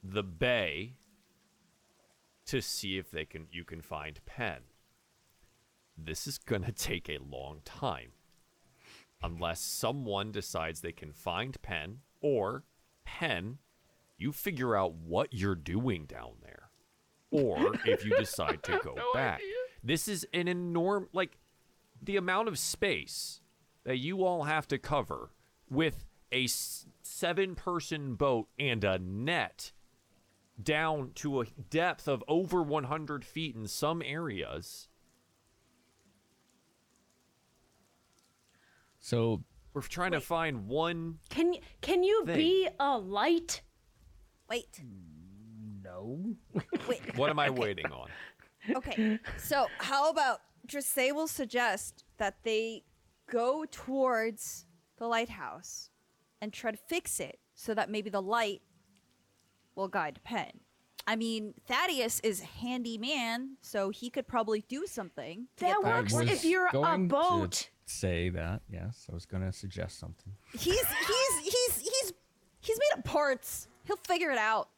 the 0.02 0.22
bay 0.22 0.94
to 2.44 2.60
see 2.60 2.98
if 2.98 3.10
they 3.10 3.24
can 3.24 3.46
you 3.50 3.64
can 3.64 3.80
find 3.80 4.20
Pen. 4.26 4.58
This 5.96 6.26
is 6.26 6.38
going 6.38 6.64
to 6.64 6.72
take 6.72 7.08
a 7.08 7.18
long 7.18 7.60
time 7.64 8.12
unless 9.22 9.60
someone 9.60 10.32
decides 10.32 10.80
they 10.80 10.92
can 10.92 11.12
find 11.12 11.60
Pen 11.62 11.98
or 12.20 12.64
Pen, 13.04 13.58
you 14.18 14.32
figure 14.32 14.76
out 14.76 14.94
what 14.94 15.32
you're 15.32 15.54
doing 15.54 16.06
down 16.06 16.32
there. 16.42 16.61
Or 17.32 17.74
if 17.84 18.04
you 18.04 18.16
decide 18.16 18.62
to 18.64 18.80
go 18.84 18.94
back. 19.12 19.40
This 19.82 20.06
is 20.06 20.24
an 20.32 20.46
enormous, 20.46 21.08
like, 21.12 21.38
the 22.00 22.16
amount 22.16 22.46
of 22.48 22.58
space 22.58 23.40
that 23.84 23.96
you 23.98 24.24
all 24.24 24.44
have 24.44 24.68
to 24.68 24.78
cover 24.78 25.30
with 25.68 26.04
a 26.30 26.46
seven 27.02 27.54
person 27.56 28.14
boat 28.14 28.48
and 28.58 28.84
a 28.84 28.98
net 28.98 29.72
down 30.62 31.10
to 31.16 31.40
a 31.40 31.46
depth 31.70 32.06
of 32.06 32.22
over 32.28 32.62
100 32.62 33.24
feet 33.24 33.56
in 33.56 33.66
some 33.66 34.02
areas. 34.02 34.88
so 39.00 39.42
We're 39.74 39.82
trying 39.82 40.12
to 40.12 40.20
find 40.20 40.66
one 40.68 41.18
Can 41.28 41.52
you 41.52 41.60
can 41.80 42.02
you 42.02 42.24
Thing. 42.24 42.36
be 42.36 42.68
a 42.78 42.98
light? 42.98 43.62
Wait, 44.48 44.80
No. 45.92 46.34
wait. 46.88 47.00
What 47.16 47.30
am 47.30 47.38
I 47.38 47.50
waiting 47.50 47.86
on? 47.86 48.08
Okay, 48.76 49.18
so 49.38 49.66
how 49.78 50.08
about 50.10 50.40
Dressay 50.66 51.12
will 51.12 51.26
suggest 51.26 52.04
that 52.18 52.36
they 52.44 52.84
go 53.30 53.64
towards 53.70 54.66
the 54.98 55.06
lighthouse 55.06 55.90
and 56.40 56.52
try 56.52 56.70
to 56.70 56.76
fix 56.76 57.18
it 57.18 57.38
so 57.54 57.74
that 57.74 57.90
maybe 57.90 58.08
the 58.08 58.22
light 58.22 58.62
will 59.74 59.88
guide 59.88 60.20
Pen. 60.22 60.60
I 61.06 61.16
mean, 61.16 61.54
Thaddeus 61.66 62.20
is 62.20 62.40
a 62.42 62.44
handy 62.44 62.96
man, 62.98 63.56
so 63.60 63.90
he 63.90 64.08
could 64.10 64.28
probably 64.28 64.64
do 64.68 64.86
something. 64.86 65.48
That 65.56 65.76
the- 65.82 65.88
I 65.88 66.00
works 66.00 66.14
if 66.14 66.44
you're 66.44 66.68
a 66.68 66.72
going 66.72 67.08
to 67.08 67.14
boat. 67.14 67.70
say 67.84 68.28
that. 68.30 68.62
Yes, 68.70 69.06
I 69.10 69.14
was 69.14 69.26
going 69.26 69.42
to 69.42 69.52
suggest 69.52 69.98
something. 69.98 70.32
He's 70.52 70.62
he's 70.64 71.38
he's 71.42 71.76
he's 71.80 72.12
he's 72.60 72.78
made 72.78 72.98
of 72.98 73.04
parts. 73.04 73.66
He'll 73.84 73.96
figure 73.96 74.30
it 74.30 74.38
out. 74.38 74.68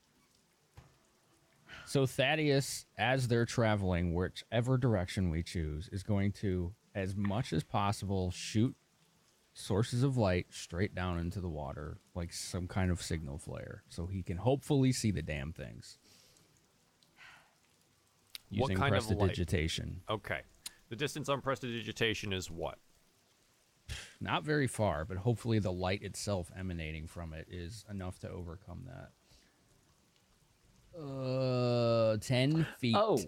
So 1.87 2.07
Thaddeus, 2.07 2.87
as 2.97 3.29
they're 3.29 3.45
traveling, 3.45 4.15
whichever 4.15 4.77
direction 4.79 5.31
we 5.31 5.43
choose, 5.43 5.89
is 5.93 6.03
going 6.03 6.33
to, 6.33 6.73
as 6.95 7.15
much 7.15 7.53
as 7.53 7.63
possible, 7.63 8.31
shoot 8.31 8.75
sources 9.53 10.03
of 10.03 10.17
light 10.17 10.47
straight 10.51 10.95
down 10.95 11.19
into 11.19 11.41
the 11.41 11.49
water, 11.49 11.99
like 12.15 12.33
some 12.33 12.67
kind 12.67 12.91
of 12.91 13.01
signal 13.01 13.39
flare, 13.39 13.85
so 13.89 14.07
he 14.07 14.23
can 14.23 14.39
hopefully 14.39 14.93
see 14.93 15.11
the 15.11 15.23
damn 15.23 15.53
things. 15.53 15.99
What 18.51 18.71
Using 18.71 18.77
kind 18.77 18.95
of 18.95 19.09
light? 19.09 19.19
prestidigitation. 19.19 20.01
Okay. 20.11 20.41
The 20.89 20.97
distance 20.97 21.29
on 21.29 21.41
prestidigitation 21.41 22.33
is 22.33 22.51
what? 22.51 22.79
Not 24.21 24.45
very 24.45 24.67
far, 24.67 25.05
but 25.05 25.19
hopefully 25.19 25.59
the 25.59 25.73
light 25.73 26.03
itself 26.03 26.51
emanating 26.57 27.07
from 27.07 27.33
it 27.33 27.47
is 27.51 27.85
enough 27.91 28.19
to 28.21 28.31
overcome 28.31 28.85
that. 28.87 29.11
Uh, 30.99 32.17
ten 32.19 32.67
feet. 32.79 32.97
Oh. 32.99 33.19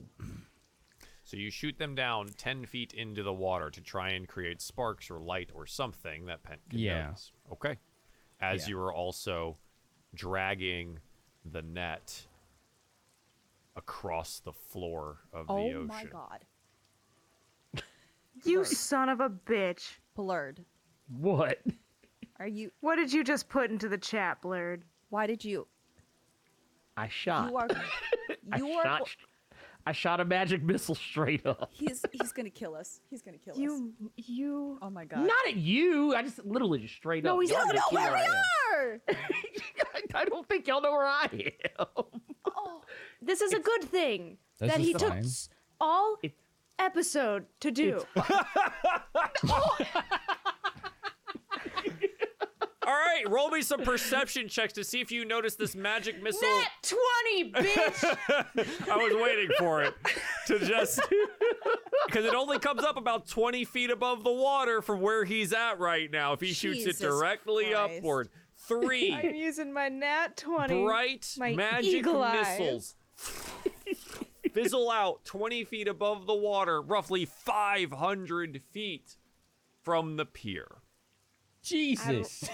So 1.24 1.36
you 1.36 1.50
shoot 1.50 1.76
them 1.76 1.96
down 1.96 2.28
10 2.28 2.66
feet 2.66 2.92
into 2.94 3.24
the 3.24 3.32
water 3.32 3.68
to 3.70 3.80
try 3.80 4.10
and 4.10 4.28
create 4.28 4.60
sparks 4.62 5.10
or 5.10 5.18
light 5.18 5.50
or 5.52 5.66
something 5.66 6.26
that 6.26 6.44
Pen 6.44 6.58
can 6.70 6.78
Yeah. 6.78 7.06
notice. 7.06 7.32
Okay. 7.52 7.78
As 8.40 8.62
Yeah. 8.62 8.68
you 8.68 8.78
are 8.78 8.94
also 8.94 9.58
dragging 10.14 11.00
the 11.44 11.62
net 11.62 12.28
across 13.74 14.38
the 14.38 14.52
floor 14.52 15.18
of 15.32 15.48
the 15.48 15.52
ocean. 15.52 15.76
Oh 15.76 15.84
my 15.84 16.04
god. 16.04 16.44
You 18.44 18.64
son 18.64 19.08
of 19.08 19.18
a 19.20 19.28
bitch. 19.28 19.98
Blurred. 20.14 20.64
What? 21.08 21.60
Are 22.38 22.46
you 22.46 22.70
What 22.80 22.96
did 22.96 23.12
you 23.12 23.24
just 23.24 23.48
put 23.48 23.70
into 23.72 23.88
the 23.88 23.98
chat, 23.98 24.40
Blurred? 24.42 24.84
why 25.08 25.26
did 25.26 25.44
you 25.44 25.66
I 26.96 27.08
shot. 27.08 27.50
you 27.50 27.56
are 27.58 27.68
I 28.52 28.56
you 28.58 28.68
are 28.72 28.82
shot. 28.84 29.08
I 29.88 29.92
shot 29.92 30.18
a 30.20 30.24
magic 30.24 30.62
missile 30.64 30.94
straight 30.96 31.46
up. 31.46 31.70
he's 31.72 32.04
he's 32.10 32.32
gonna 32.32 32.50
kill 32.50 32.74
us. 32.74 33.00
He's 33.08 33.22
gonna 33.22 33.38
kill 33.38 33.52
us. 33.54 33.58
You, 33.60 33.92
you. 34.16 34.78
Oh 34.82 34.90
my 34.90 35.04
god. 35.04 35.20
Not 35.26 35.46
at 35.48 35.56
you. 35.56 36.14
I 36.14 36.22
just 36.22 36.44
literally 36.44 36.80
just 36.80 36.94
straight 36.94 37.22
No, 37.22 37.34
up. 37.36 37.40
he's 37.42 37.50
Y'all 37.50 37.64
not 37.66 37.74
know 37.74 37.80
know 37.80 38.00
where 38.00 38.12
where 38.12 38.24
we 38.24 38.26
I 38.26 38.76
are. 38.76 39.00
am. 39.08 39.16
I 40.14 40.24
don't 40.24 40.48
think 40.48 40.66
y'all 40.66 40.80
know 40.82 40.90
where 40.92 41.06
I 41.06 41.28
am. 41.78 41.86
oh, 42.46 42.82
This 43.22 43.40
is 43.42 43.52
a 43.52 43.60
good 43.60 43.84
thing 43.84 44.38
that 44.58 44.80
he 44.80 44.92
took 44.92 45.10
fine. 45.10 45.18
s- 45.24 45.48
all 45.80 46.16
It- 46.22 46.34
episode 46.78 47.46
to 47.60 47.70
do. 47.70 48.02
All 52.86 52.92
right, 52.92 53.28
roll 53.28 53.48
me 53.50 53.62
some 53.62 53.80
perception 53.82 54.48
checks 54.48 54.72
to 54.74 54.84
see 54.84 55.00
if 55.00 55.10
you 55.10 55.24
notice 55.24 55.56
this 55.56 55.74
magic 55.74 56.22
missile. 56.22 56.48
Nat 56.48 56.94
20, 57.32 57.52
bitch! 57.52 58.18
I 58.88 58.96
was 58.96 59.12
waiting 59.20 59.50
for 59.58 59.82
it 59.82 59.94
to 60.46 60.60
just 60.60 61.00
because 62.06 62.24
it 62.24 62.34
only 62.34 62.60
comes 62.60 62.84
up 62.84 62.96
about 62.96 63.26
20 63.26 63.64
feet 63.64 63.90
above 63.90 64.22
the 64.22 64.32
water 64.32 64.80
from 64.82 65.00
where 65.00 65.24
he's 65.24 65.52
at 65.52 65.80
right 65.80 66.08
now. 66.08 66.32
If 66.32 66.40
he 66.40 66.52
shoots 66.52 66.86
it 66.86 67.00
directly 67.00 67.72
Christ. 67.72 67.98
upward, 67.98 68.28
I'm 68.70 69.34
using 69.34 69.72
my 69.72 69.88
nat 69.88 70.36
20. 70.36 70.84
bright 70.84 71.34
my 71.38 71.54
magic 71.54 72.04
missiles 72.04 72.94
fizzle 74.52 74.90
out 74.90 75.24
20 75.24 75.64
feet 75.64 75.88
above 75.88 76.26
the 76.26 76.34
water, 76.34 76.80
roughly 76.80 77.24
500 77.24 78.62
feet 78.72 79.16
from 79.82 80.16
the 80.16 80.24
pier. 80.24 80.78
Jesus. 81.66 82.40
500. 82.40 82.50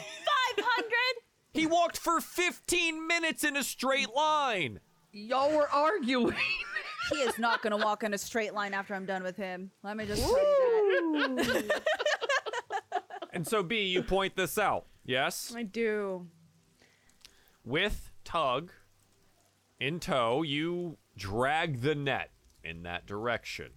He 1.55 1.67
walked 1.67 1.99
for 1.99 2.19
15 2.23 3.07
minutes 3.07 3.45
in 3.45 3.59
a 3.59 3.63
straight 3.63 4.09
line. 4.15 4.81
Y'all 5.13 5.55
were 5.55 5.69
arguing. 5.69 6.35
he 7.11 7.17
is 7.19 7.39
not 7.39 7.61
gonna 7.61 7.77
walk 7.77 8.03
in 8.05 8.15
a 8.15 8.19
straight 8.19 8.55
line 8.55 8.73
after 8.73 8.95
I'm 8.95 9.05
done 9.05 9.23
with 9.23 9.37
him. 9.37 9.71
Let 9.83 9.99
me 9.99 10.07
just 10.07 10.23
tell 10.23 10.39
you 10.39 11.37
that. 11.37 11.83
And 13.35 13.47
so, 13.47 13.63
B, 13.63 13.83
you 13.83 14.03
point 14.03 14.35
this 14.35 14.57
out. 14.57 14.87
Yes? 15.05 15.53
I 15.55 15.63
do. 15.63 16.27
with 17.65 18.11
Tug 18.25 18.73
in 19.79 20.01
tow, 20.01 20.43
you 20.43 20.97
drag 21.19 21.81
the 21.83 21.95
net 21.95 22.31
in 22.65 22.83
that 22.85 23.07
direction. 23.07 23.73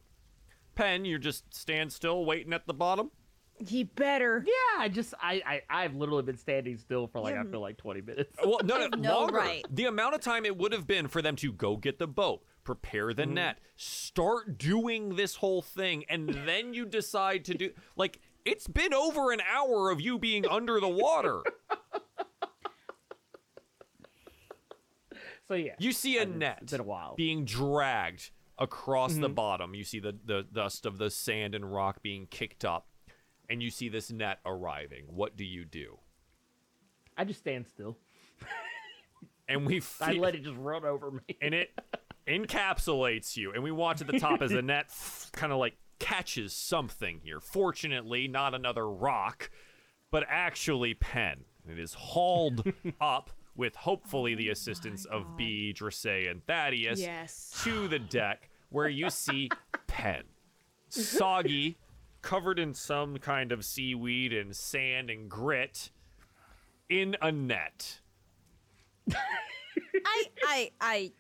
Pen, 0.75 1.03
you 1.03 1.17
just 1.19 1.53
stand 1.53 1.91
still 1.91 2.23
waiting 2.25 2.53
at 2.53 2.67
the 2.67 2.73
bottom. 2.73 3.11
He 3.58 3.84
better. 3.84 4.43
Yeah, 4.45 4.82
I 4.84 4.90
just 4.90 5.14
I, 5.22 5.42
I 5.45 5.84
I've 5.84 5.95
literally 5.95 6.24
been 6.24 6.38
standing 6.38 6.77
still 6.77 7.08
for 7.08 7.22
like 7.22 7.35
I 7.35 7.43
feel 7.43 7.61
like 7.61 7.77
20 7.77 8.01
minutes. 8.01 8.35
Uh, 8.38 8.50
well, 8.50 8.59
no, 8.64 8.88
no, 8.88 8.88
no 8.98 9.19
longer. 9.19 9.38
right. 9.38 9.66
The 9.69 9.85
amount 9.85 10.16
of 10.16 10.22
time 10.22 10.45
it 10.45 10.58
would 10.58 10.74
have 10.74 10.85
been 10.85 11.08
for 11.08 11.22
them 11.22 11.35
to 11.38 11.51
go 11.51 11.77
get 11.77 11.98
the 11.98 12.08
boat, 12.08 12.43
prepare 12.64 13.14
the 13.14 13.24
mm-hmm. 13.24 13.35
net, 13.35 13.59
start 13.77 14.58
doing 14.58 15.16
this 15.16 15.35
whole 15.35 15.61
thing, 15.61 16.03
and 16.09 16.30
then 16.45 16.74
you 16.74 16.85
decide 16.85 17.45
to 17.45 17.53
do 17.53 17.72
like 17.95 18.19
it's 18.43 18.67
been 18.67 18.93
over 18.93 19.32
an 19.32 19.42
hour 19.42 19.90
of 19.90 20.01
you 20.01 20.19
being 20.19 20.45
under 20.45 20.80
the 20.80 20.90
water. 20.90 21.42
So 25.48 25.53
yeah. 25.53 25.74
You 25.80 25.92
see 25.92 26.17
a 26.17 26.24
It's- 26.24 26.38
net 26.38 26.59
it's 26.64 26.72
been 26.72 26.82
a 26.82 26.84
while. 26.84 27.16
being 27.16 27.45
dragged 27.45 28.32
across 28.58 29.14
the 29.14 29.22
mm-hmm. 29.22 29.34
bottom. 29.34 29.75
You 29.75 29.84
see 29.84 30.00
the, 30.00 30.17
the 30.25 30.43
dust 30.43 30.85
of 30.85 30.98
the 30.98 31.09
sand 31.09 31.56
and 31.56 31.72
rock 31.72 32.01
being 32.01 32.27
kicked 32.27 32.66
up, 32.66 32.88
and 33.49 33.61
you 33.61 33.69
see 33.69 33.90
this 33.90 34.11
net 34.11 34.40
arriving. 34.45 35.06
What 35.07 35.35
do 35.38 35.43
you 35.45 35.65
do? 35.65 35.98
I 37.17 37.24
just 37.24 37.40
stand 37.40 37.67
still. 37.67 37.98
And 39.48 39.65
we 39.65 39.82
I 40.01 40.14
let 40.14 40.35
it 40.35 40.43
just 40.43 40.57
run 40.57 40.85
over 40.85 41.11
me. 41.11 41.38
and 41.41 41.53
it 41.53 41.72
encapsulates 42.27 43.38
you. 43.38 43.51
And 43.53 43.64
we 43.64 43.72
watch 43.72 44.01
at 44.01 44.07
the 44.07 44.19
top 44.19 44.41
as 44.41 44.51
the 44.51 44.61
net 44.61 44.90
kind 45.33 45.51
of 45.53 45.59
like 45.59 45.75
catches 45.99 46.53
something 46.53 47.22
here. 47.24 47.40
Fortunately, 47.40 48.27
not 48.27 48.53
another 48.53 48.90
rock, 48.90 49.49
but 50.11 50.24
actually 50.27 50.93
pen. 50.93 51.45
It 51.69 51.80
is 51.80 51.93
hauled 51.93 52.64
up 53.01 53.32
with 53.56 53.75
hopefully 53.75 54.35
the 54.35 54.49
oh 54.49 54.51
assistance 54.51 55.06
of 55.06 55.38
B, 55.38 55.74
Dressay, 55.74 56.30
and 56.30 56.45
Thaddeus 56.45 56.99
Yes. 56.99 57.53
to 57.64 57.88
the 57.88 57.99
deck 57.99 58.49
where 58.69 58.90
you 58.90 59.09
see 59.09 59.49
pen. 59.88 60.24
Soggy, 60.90 61.77
covered 62.25 62.57
in 62.57 62.73
some 62.73 63.17
kind 63.17 63.51
of 63.51 63.63
seaweed 63.63 64.33
and 64.33 64.55
sand 64.55 65.11
and 65.11 65.29
grit, 65.29 65.91
in 66.89 67.15
a 67.21 67.31
net. 67.31 67.99
I 69.13 70.23
I 70.43 70.71
I 70.81 71.11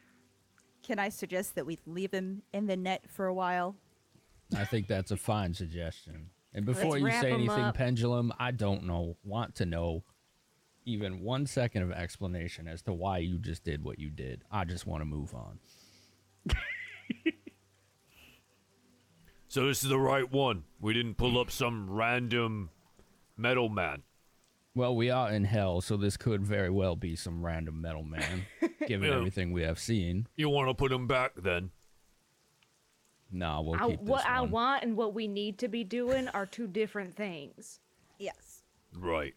can 0.81 0.97
I 0.97 1.09
suggest 1.09 1.55
that 1.55 1.65
we 1.65 1.77
leave 1.85 2.11
him 2.11 2.41
in 2.53 2.65
the 2.65 2.75
net 2.75 3.03
for 3.07 3.27
a 3.27 3.33
while? 3.33 3.75
I 4.57 4.65
think 4.65 4.87
that's 4.87 5.11
a 5.11 5.17
fine 5.17 5.53
suggestion. 5.53 6.31
And 6.53 6.65
before 6.65 6.99
Let's 6.99 7.15
you 7.15 7.21
say 7.21 7.31
anything, 7.31 7.65
up. 7.65 7.75
Pendulum, 7.75 8.33
I 8.39 8.51
don't 8.51 8.85
know, 8.85 9.15
want 9.23 9.55
to 9.55 9.65
know 9.65 10.03
even 10.85 11.21
one 11.21 11.45
second 11.45 11.83
of 11.83 11.91
explanation 11.91 12.67
as 12.67 12.81
to 12.83 12.93
why 12.93 13.19
you 13.19 13.37
just 13.37 13.63
did 13.63 13.83
what 13.83 13.99
you 13.99 14.09
did. 14.09 14.43
I 14.51 14.63
just 14.65 14.87
want 14.87 15.01
to 15.01 15.05
move 15.05 15.35
on. 15.35 15.59
So 19.55 19.67
this 19.67 19.83
is 19.83 19.89
the 19.89 19.97
right 19.97 20.29
one. 20.29 20.65
We 20.81 20.93
didn't 20.93 21.15
pull 21.15 21.39
up 21.39 21.49
some 21.49 21.89
random 21.89 22.71
metal 23.37 23.69
man. 23.69 24.03
Well, 24.75 24.93
we 24.93 25.09
are 25.09 25.31
in 25.31 25.45
hell, 25.45 25.79
so 25.79 25.95
this 25.95 26.17
could 26.17 26.45
very 26.45 26.69
well 26.69 26.97
be 26.97 27.15
some 27.15 27.41
random 27.41 27.79
metal 27.79 28.03
man, 28.03 28.47
given 28.85 29.07
Yeah. 29.09 29.15
everything 29.15 29.53
we 29.53 29.61
have 29.61 29.79
seen. 29.79 30.27
You 30.35 30.49
want 30.49 30.67
to 30.67 30.73
put 30.73 30.91
him 30.91 31.07
back 31.07 31.35
then? 31.37 31.71
Nah, 33.31 33.61
we'll 33.61 33.81
I, 33.81 33.91
keep 33.91 34.01
this 34.01 34.09
what 34.09 34.25
I 34.25 34.41
one. 34.41 34.51
want 34.51 34.83
and 34.83 34.97
what 34.97 35.13
we 35.13 35.25
need 35.25 35.57
to 35.59 35.69
be 35.69 35.85
doing 35.85 36.27
are 36.33 36.45
two 36.45 36.67
different 36.67 37.15
things. 37.15 37.79
Yes. 38.19 38.65
Right. 38.93 39.35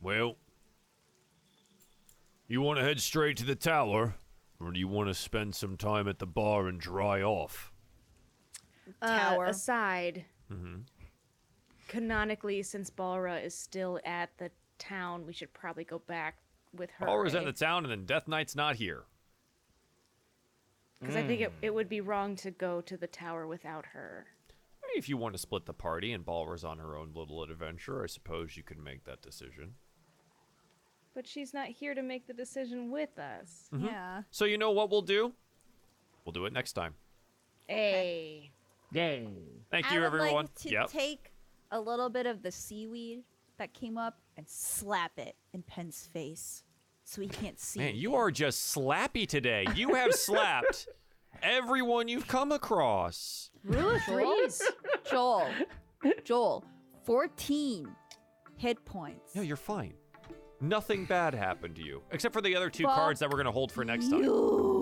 Well, 0.00 0.36
you 2.48 2.62
want 2.62 2.78
to 2.78 2.84
head 2.86 3.00
straight 3.00 3.36
to 3.36 3.44
the 3.44 3.54
tower, 3.54 4.14
or 4.58 4.72
do 4.72 4.80
you 4.80 4.88
want 4.88 5.08
to 5.08 5.14
spend 5.14 5.54
some 5.54 5.76
time 5.76 6.08
at 6.08 6.20
the 6.20 6.26
bar 6.26 6.68
and 6.68 6.80
dry 6.80 7.20
off? 7.20 7.69
Uh, 9.02 9.18
tower. 9.18 9.46
Uh, 9.46 9.50
aside, 9.50 10.24
mm-hmm. 10.52 10.76
canonically, 11.88 12.62
since 12.62 12.90
Balra 12.90 13.44
is 13.44 13.54
still 13.54 14.00
at 14.04 14.30
the 14.38 14.50
town, 14.78 15.26
we 15.26 15.32
should 15.32 15.52
probably 15.52 15.84
go 15.84 16.00
back 16.00 16.36
with 16.74 16.90
her. 16.98 17.08
Or 17.08 17.26
is 17.26 17.34
at 17.34 17.44
the 17.44 17.52
town 17.52 17.84
and 17.84 17.92
then 17.92 18.04
Death 18.06 18.28
Knight's 18.28 18.56
not 18.56 18.76
here. 18.76 19.04
Because 21.00 21.16
I 21.16 21.26
think 21.26 21.40
it, 21.40 21.52
it 21.62 21.70
mm. 21.70 21.74
would 21.74 21.88
be 21.88 22.02
wrong 22.02 22.36
to 22.36 22.50
go 22.50 22.82
to 22.82 22.96
the 22.96 23.06
tower 23.06 23.46
without 23.46 23.86
her. 23.86 24.26
If 24.94 25.08
you 25.08 25.16
want 25.16 25.34
to 25.34 25.38
split 25.38 25.64
the 25.64 25.72
party 25.72 26.12
and 26.12 26.26
Balra's 26.26 26.64
on 26.64 26.78
her 26.78 26.96
own 26.96 27.12
little 27.14 27.42
adventure, 27.42 28.02
I 28.02 28.06
suppose 28.06 28.56
you 28.56 28.62
can 28.62 28.82
make 28.82 29.04
that 29.04 29.22
decision. 29.22 29.74
But 31.14 31.26
she's 31.26 31.54
not 31.54 31.68
here 31.68 31.94
to 31.94 32.02
make 32.02 32.26
the 32.26 32.34
decision 32.34 32.90
with 32.90 33.18
us. 33.18 33.68
Mm-hmm. 33.72 33.86
Yeah. 33.86 34.22
So 34.30 34.44
you 34.44 34.58
know 34.58 34.72
what 34.72 34.90
we'll 34.90 35.02
do? 35.02 35.32
We'll 36.24 36.32
do 36.32 36.44
it 36.44 36.52
next 36.52 36.74
time. 36.74 36.94
Hey. 37.66 38.50
Yay. 38.92 39.28
Thank 39.70 39.90
I 39.90 39.94
you, 39.94 40.00
would 40.00 40.06
everyone. 40.06 40.34
like 40.34 40.54
to 40.56 40.70
yep. 40.70 40.90
take 40.90 41.32
a 41.70 41.80
little 41.80 42.08
bit 42.08 42.26
of 42.26 42.42
the 42.42 42.50
seaweed 42.50 43.22
that 43.58 43.72
came 43.72 43.96
up 43.96 44.18
and 44.36 44.48
slap 44.48 45.12
it 45.18 45.36
in 45.52 45.62
Pen's 45.62 46.08
face 46.12 46.64
so 47.04 47.20
he 47.20 47.28
can't 47.28 47.58
see. 47.58 47.80
Man, 47.80 47.96
you 47.96 48.14
are 48.14 48.30
just 48.30 48.74
slappy 48.74 49.26
today. 49.26 49.66
You 49.74 49.94
have 49.94 50.14
slapped 50.14 50.88
everyone 51.42 52.08
you've 52.08 52.26
come 52.26 52.52
across. 52.52 53.50
Rule 53.64 53.90
of 53.90 54.02
threes. 54.02 54.62
Joel. 55.10 55.48
Joel. 56.24 56.64
14 57.04 57.88
hit 58.56 58.84
points. 58.84 59.34
No, 59.34 59.42
you're 59.42 59.56
fine. 59.56 59.94
Nothing 60.60 61.06
bad 61.06 61.34
happened 61.34 61.76
to 61.76 61.82
you, 61.82 62.02
except 62.10 62.34
for 62.34 62.42
the 62.42 62.54
other 62.54 62.68
two 62.68 62.84
Fuck 62.84 62.94
cards 62.94 63.20
that 63.20 63.30
we're 63.30 63.36
going 63.36 63.46
to 63.46 63.52
hold 63.52 63.72
for 63.72 63.84
next 63.84 64.10
time. 64.10 64.22
You. 64.22 64.79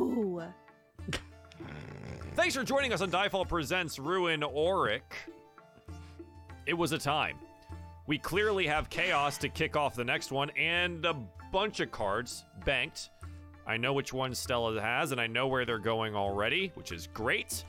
Thanks 2.39 2.55
for 2.55 2.63
joining 2.63 2.93
us 2.93 3.01
on 3.01 3.11
Diefall 3.11 3.49
Presents 3.49 3.99
Ruin 3.99 4.45
Auric. 4.45 5.03
It 6.67 6.73
was 6.73 6.93
a 6.93 6.99
time. 6.99 7.37
We 8.07 8.17
clearly 8.17 8.65
have 8.69 8.89
chaos 8.89 9.39
to 9.39 9.49
kick 9.49 9.75
off 9.75 9.97
the 9.97 10.05
next 10.05 10.31
one 10.31 10.51
and 10.51 11.05
a 11.05 11.17
bunch 11.51 11.81
of 11.81 11.91
cards 11.91 12.45
banked. 12.65 13.11
I 13.67 13.77
know 13.77 13.93
which 13.93 14.13
ones 14.13 14.39
Stella 14.39 14.81
has, 14.81 15.11
and 15.11 15.21
I 15.21 15.27
know 15.27 15.49
where 15.49 15.65
they're 15.65 15.81
going 15.81 16.15
already, 16.15 16.71
which 16.75 16.93
is 16.93 17.09
great. 17.09 17.65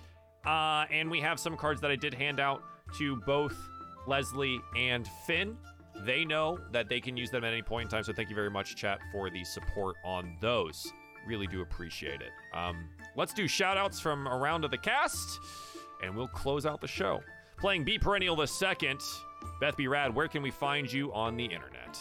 Uh, 0.46 0.86
and 0.92 1.10
we 1.10 1.20
have 1.20 1.40
some 1.40 1.58
cards 1.58 1.82
that 1.82 1.90
I 1.90 1.96
did 1.96 2.14
hand 2.14 2.40
out 2.40 2.62
to 3.00 3.16
both 3.26 3.58
Leslie 4.06 4.60
and 4.78 5.10
Finn. 5.26 5.58
They 6.06 6.26
know 6.26 6.60
that 6.74 6.90
they 6.90 7.02
can 7.02 7.18
use 7.18 7.32
them 7.32 7.44
at 7.44 7.54
any 7.54 7.64
point 7.64 7.86
in 7.86 7.90
time. 7.90 8.04
So 8.04 8.14
thank 8.14 8.30
you 8.30 8.36
very 8.36 8.52
much, 8.52 8.76
chat, 8.76 9.00
for 9.12 9.32
the 9.32 9.44
support 9.44 9.96
on 10.06 10.38
those. 10.40 10.94
Really 11.30 11.46
do 11.46 11.62
appreciate 11.62 12.22
it. 12.22 12.32
Um, 12.58 12.90
let's 13.16 13.36
do 13.36 13.48
shout 13.48 13.78
outs 13.78 14.00
from 14.00 14.28
around 14.28 14.64
to 14.64 14.68
the 14.68 14.80
cast, 14.80 15.40
and 16.02 16.16
we'll 16.16 16.28
close 16.28 16.66
out 16.66 16.82
the 16.82 16.88
show. 16.88 17.22
Playing 17.60 17.84
B 17.84 18.00
Perennial 18.00 18.36
the 18.36 18.48
second, 18.48 19.00
Beth 19.62 19.78
B. 19.78 19.86
Rad, 19.86 20.16
where 20.16 20.28
can 20.28 20.42
we 20.42 20.50
find 20.50 20.92
you 20.92 21.14
on 21.14 21.38
the 21.38 21.46
internet? 21.46 22.00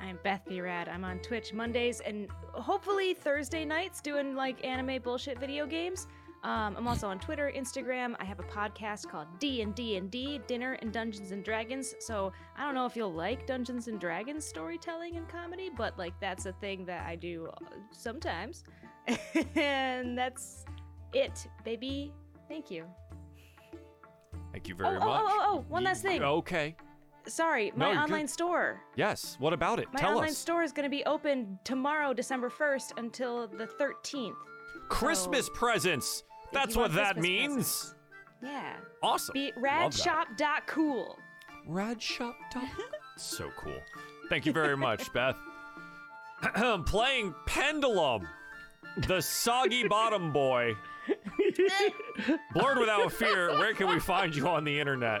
I'm 0.00 0.18
Beth 0.24 0.42
B. 0.48 0.60
Rad. 0.60 0.88
I'm 0.88 1.04
on 1.04 1.20
Twitch 1.20 1.52
Mondays 1.52 2.00
and 2.00 2.28
hopefully 2.54 3.14
Thursday 3.14 3.64
nights 3.64 4.00
doing 4.00 4.34
like 4.34 4.64
anime 4.66 5.00
bullshit 5.00 5.38
video 5.38 5.64
games. 5.64 6.08
Um, 6.46 6.76
I'm 6.76 6.86
also 6.86 7.08
on 7.08 7.18
Twitter, 7.18 7.52
Instagram. 7.54 8.14
I 8.20 8.24
have 8.24 8.38
a 8.38 8.44
podcast 8.44 9.08
called 9.08 9.26
D 9.40 9.62
and 9.62 9.74
D 9.74 9.96
and 9.96 10.08
D, 10.12 10.40
Dinner 10.46 10.74
and 10.74 10.92
Dungeons 10.92 11.32
and 11.32 11.42
Dragons. 11.44 11.96
So 11.98 12.32
I 12.56 12.64
don't 12.64 12.74
know 12.74 12.86
if 12.86 12.94
you'll 12.94 13.12
like 13.12 13.48
Dungeons 13.48 13.88
and 13.88 13.98
Dragons 13.98 14.44
storytelling 14.44 15.16
and 15.16 15.28
comedy, 15.28 15.70
but 15.76 15.98
like 15.98 16.14
that's 16.20 16.46
a 16.46 16.52
thing 16.52 16.86
that 16.86 17.04
I 17.04 17.16
do 17.16 17.48
uh, 17.52 17.74
sometimes. 17.90 18.62
and 19.56 20.16
that's 20.16 20.64
it, 21.12 21.48
baby. 21.64 22.12
Thank 22.48 22.70
you. 22.70 22.84
Thank 24.52 24.68
you 24.68 24.74
Oh, 24.76 24.78
very 24.78 24.96
oh, 24.98 25.00
much. 25.00 25.22
oh, 25.24 25.26
oh, 25.28 25.44
oh, 25.58 25.64
one 25.68 25.82
last 25.82 26.02
thing. 26.02 26.22
Okay. 26.22 26.76
Sorry, 27.26 27.72
my 27.74 27.90
you're 27.90 28.00
online 28.02 28.26
good. 28.26 28.30
store. 28.30 28.80
Yes. 28.94 29.34
What 29.40 29.52
about 29.52 29.80
it? 29.80 29.86
Tell 29.86 29.90
us. 29.90 29.94
My 29.94 30.00
Tell 30.00 30.10
online 30.18 30.30
us. 30.30 30.38
store 30.38 30.62
is 30.62 30.70
going 30.70 30.84
to 30.84 30.90
be 30.90 31.04
open 31.06 31.58
tomorrow, 31.64 32.12
December 32.14 32.48
1st, 32.50 32.98
until 32.98 33.48
the 33.48 33.66
13th. 33.66 34.34
Christmas 34.88 35.46
So, 35.46 35.52
presents. 35.52 36.22
That's 36.52 36.76
what 36.76 36.92
that 36.94 37.14
Christmas 37.14 37.22
means. 37.22 37.54
presents. 37.54 37.94
Yeah. 38.42 38.72
Awesome. 39.02 39.32
Be 39.34 39.52
Love 39.56 39.96
that. 39.96 40.28
radshop.cool. 40.38 41.18
Radshop. 41.68 42.34
so 43.16 43.50
cool. 43.56 43.80
Thank 44.28 44.46
you 44.46 44.52
very 44.52 44.76
much, 44.76 45.12
Beth. 45.14 45.36
Playing 46.86 47.34
Pendulum, 47.46 48.28
the 49.08 49.20
soggy 49.20 49.88
bottom 49.88 50.32
boy. 50.32 50.74
Blurred 52.54 52.78
without 52.78 53.12
fear. 53.12 53.50
Where 53.58 53.74
can 53.74 53.88
we 53.88 53.98
find 54.00 54.34
you 54.34 54.46
on 54.48 54.64
the 54.64 54.78
internet? 54.78 55.20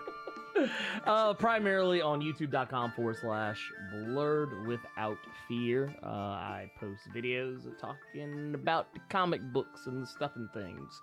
Uh, 1.06 1.32
primarily 1.34 2.02
on 2.02 2.20
youtube.com 2.20 2.90
forward 2.92 3.16
slash 3.16 3.70
blurred 3.92 4.66
without 4.66 5.16
fear. 5.46 5.94
Uh, 6.02 6.06
I 6.08 6.70
post 6.80 7.02
videos 7.14 7.60
talking 7.78 8.54
about 8.54 8.88
comic 9.08 9.40
books 9.52 9.86
and 9.86 10.06
stuff 10.08 10.32
and 10.34 10.50
things. 10.52 11.00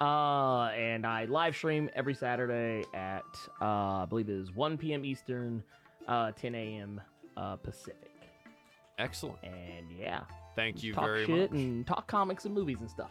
Uh, 0.00 0.64
and 0.76 1.06
I 1.06 1.24
live 1.24 1.56
stream 1.56 1.88
every 1.94 2.14
Saturday 2.14 2.84
at, 2.92 3.24
uh, 3.62 3.64
I 4.02 4.06
believe 4.06 4.28
it 4.28 4.34
is 4.34 4.52
1 4.52 4.76
p.m. 4.76 5.06
Eastern, 5.06 5.62
uh, 6.06 6.32
10 6.32 6.54
a.m. 6.54 7.00
Uh, 7.36 7.56
Pacific. 7.56 8.10
Excellent. 8.98 9.38
And 9.42 9.86
yeah, 9.98 10.20
Thank 10.54 10.82
you 10.82 10.92
talk 10.92 11.04
very 11.04 11.24
shit 11.24 11.50
much. 11.52 11.58
and 11.60 11.86
talk 11.86 12.06
comics 12.06 12.44
and 12.44 12.54
movies 12.54 12.78
and 12.80 12.90
stuff. 12.90 13.10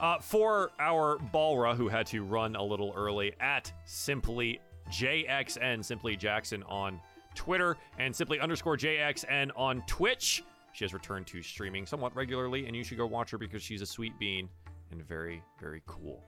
Uh, 0.00 0.18
for 0.18 0.72
our 0.78 1.18
Balra, 1.32 1.76
who 1.76 1.88
had 1.88 2.06
to 2.08 2.24
run 2.24 2.56
a 2.56 2.62
little 2.62 2.92
early, 2.96 3.32
at 3.40 3.72
simply 3.84 4.60
JXN, 4.90 5.84
simply 5.84 6.16
Jackson 6.16 6.62
on 6.64 7.00
Twitter, 7.34 7.76
and 7.98 8.14
simply 8.14 8.40
underscore 8.40 8.76
JXN 8.76 9.50
on 9.56 9.82
Twitch. 9.86 10.42
She 10.72 10.84
has 10.84 10.92
returned 10.92 11.26
to 11.28 11.42
streaming 11.42 11.86
somewhat 11.86 12.14
regularly, 12.16 12.66
and 12.66 12.74
you 12.74 12.82
should 12.82 12.98
go 12.98 13.06
watch 13.06 13.30
her 13.30 13.38
because 13.38 13.62
she's 13.62 13.82
a 13.82 13.86
sweet 13.86 14.18
bean 14.18 14.48
and 14.90 15.02
very, 15.06 15.42
very 15.60 15.82
cool. 15.86 16.22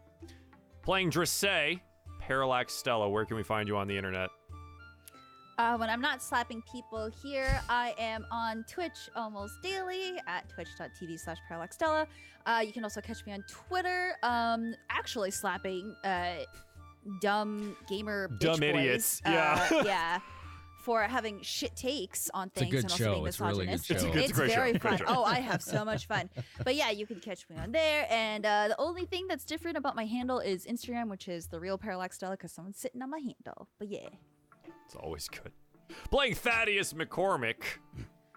Playing 0.83 1.11
Dressay, 1.11 1.81
Parallax 2.21 2.73
Stella, 2.73 3.09
where 3.09 3.25
can 3.25 3.37
we 3.37 3.43
find 3.43 3.69
you 3.69 3.77
on 3.77 3.89
the 3.89 3.97
internet? 3.97 4.31
Uh, 5.59 5.77
when 5.79 5.89
I'm 5.89 6.03
not 6.03 6.23
slapping 6.23 6.63
people 6.71 7.11
here, 7.23 7.61
I 7.71 7.95
am 7.99 8.27
on 8.31 8.65
Twitch 8.71 9.09
almost 9.15 9.55
daily 9.63 10.13
at 10.27 10.49
twitch.tv 10.51 11.19
slash 11.19 11.39
parallaxstella. 11.51 12.07
Uh, 12.45 12.63
you 12.65 12.73
can 12.73 12.85
also 12.85 13.01
catch 13.01 13.25
me 13.25 13.33
on 13.33 13.43
Twitter, 13.49 14.13
um, 14.23 14.75
actually 14.91 15.31
slapping 15.31 15.95
uh, 16.05 16.41
dumb 17.21 17.75
gamer 17.89 18.29
bitch 18.29 18.41
Dumb 18.41 18.61
boys. 18.61 18.63
idiots, 18.63 19.23
Uh, 19.25 19.31
yeah. 19.31 19.69
yeah. 19.85 20.19
For 20.83 21.03
having 21.03 21.41
shit 21.43 21.75
takes 21.75 22.31
on 22.33 22.49
things 22.51 22.73
and 22.73 22.85
also 22.85 22.97
show. 22.97 23.15
being 23.15 23.27
It's 23.27 23.41
really 23.41 23.67
good 23.67 23.73
misogynist. 23.73 23.91
It's 23.91 24.03
it's 24.05 24.31
a 24.31 24.35
great 24.35 24.51
show. 24.51 24.57
very 24.57 24.73
Great 24.75 24.99
fun. 25.01 25.17
Oh, 25.17 25.25
I 25.25 25.41
have 25.41 25.61
so 25.61 25.85
much 25.85 26.07
fun. 26.07 26.31
But 26.63 26.77
yeah, 26.77 26.91
you 26.91 27.07
can 27.09 27.19
catch 27.19 27.45
me 27.51 27.57
on 27.57 27.73
there. 27.73 28.07
And 28.09 28.47
uh, 28.47 28.69
the 28.69 28.81
only 28.81 29.05
thing 29.05 29.27
that's 29.27 29.45
different 29.45 29.77
about 29.77 29.97
my 29.97 30.05
handle 30.05 30.39
is 30.39 30.65
Instagram, 30.65 31.09
which 31.09 31.27
is 31.27 31.49
the 31.49 31.59
real 31.59 31.77
Parallax 31.77 32.15
Stella, 32.17 32.35
because 32.37 32.53
someone's 32.53 32.79
sitting 32.79 33.03
on 33.03 33.11
my 33.11 33.19
handle. 33.19 33.67
But 33.81 33.89
yeah. 33.89 34.11
It's 34.87 34.95
always 34.95 35.29
good. 35.29 35.53
Playing 36.11 36.35
Thaddeus 36.35 36.93
McCormick, 36.93 37.63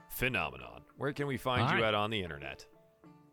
Phenomenon. 0.09 0.81
Where 0.97 1.13
can 1.13 1.27
we 1.27 1.37
find 1.37 1.61
you 1.77 1.83
Hi. 1.83 1.87
at 1.87 1.93
on 1.93 2.09
the 2.09 2.21
internet? 2.21 2.65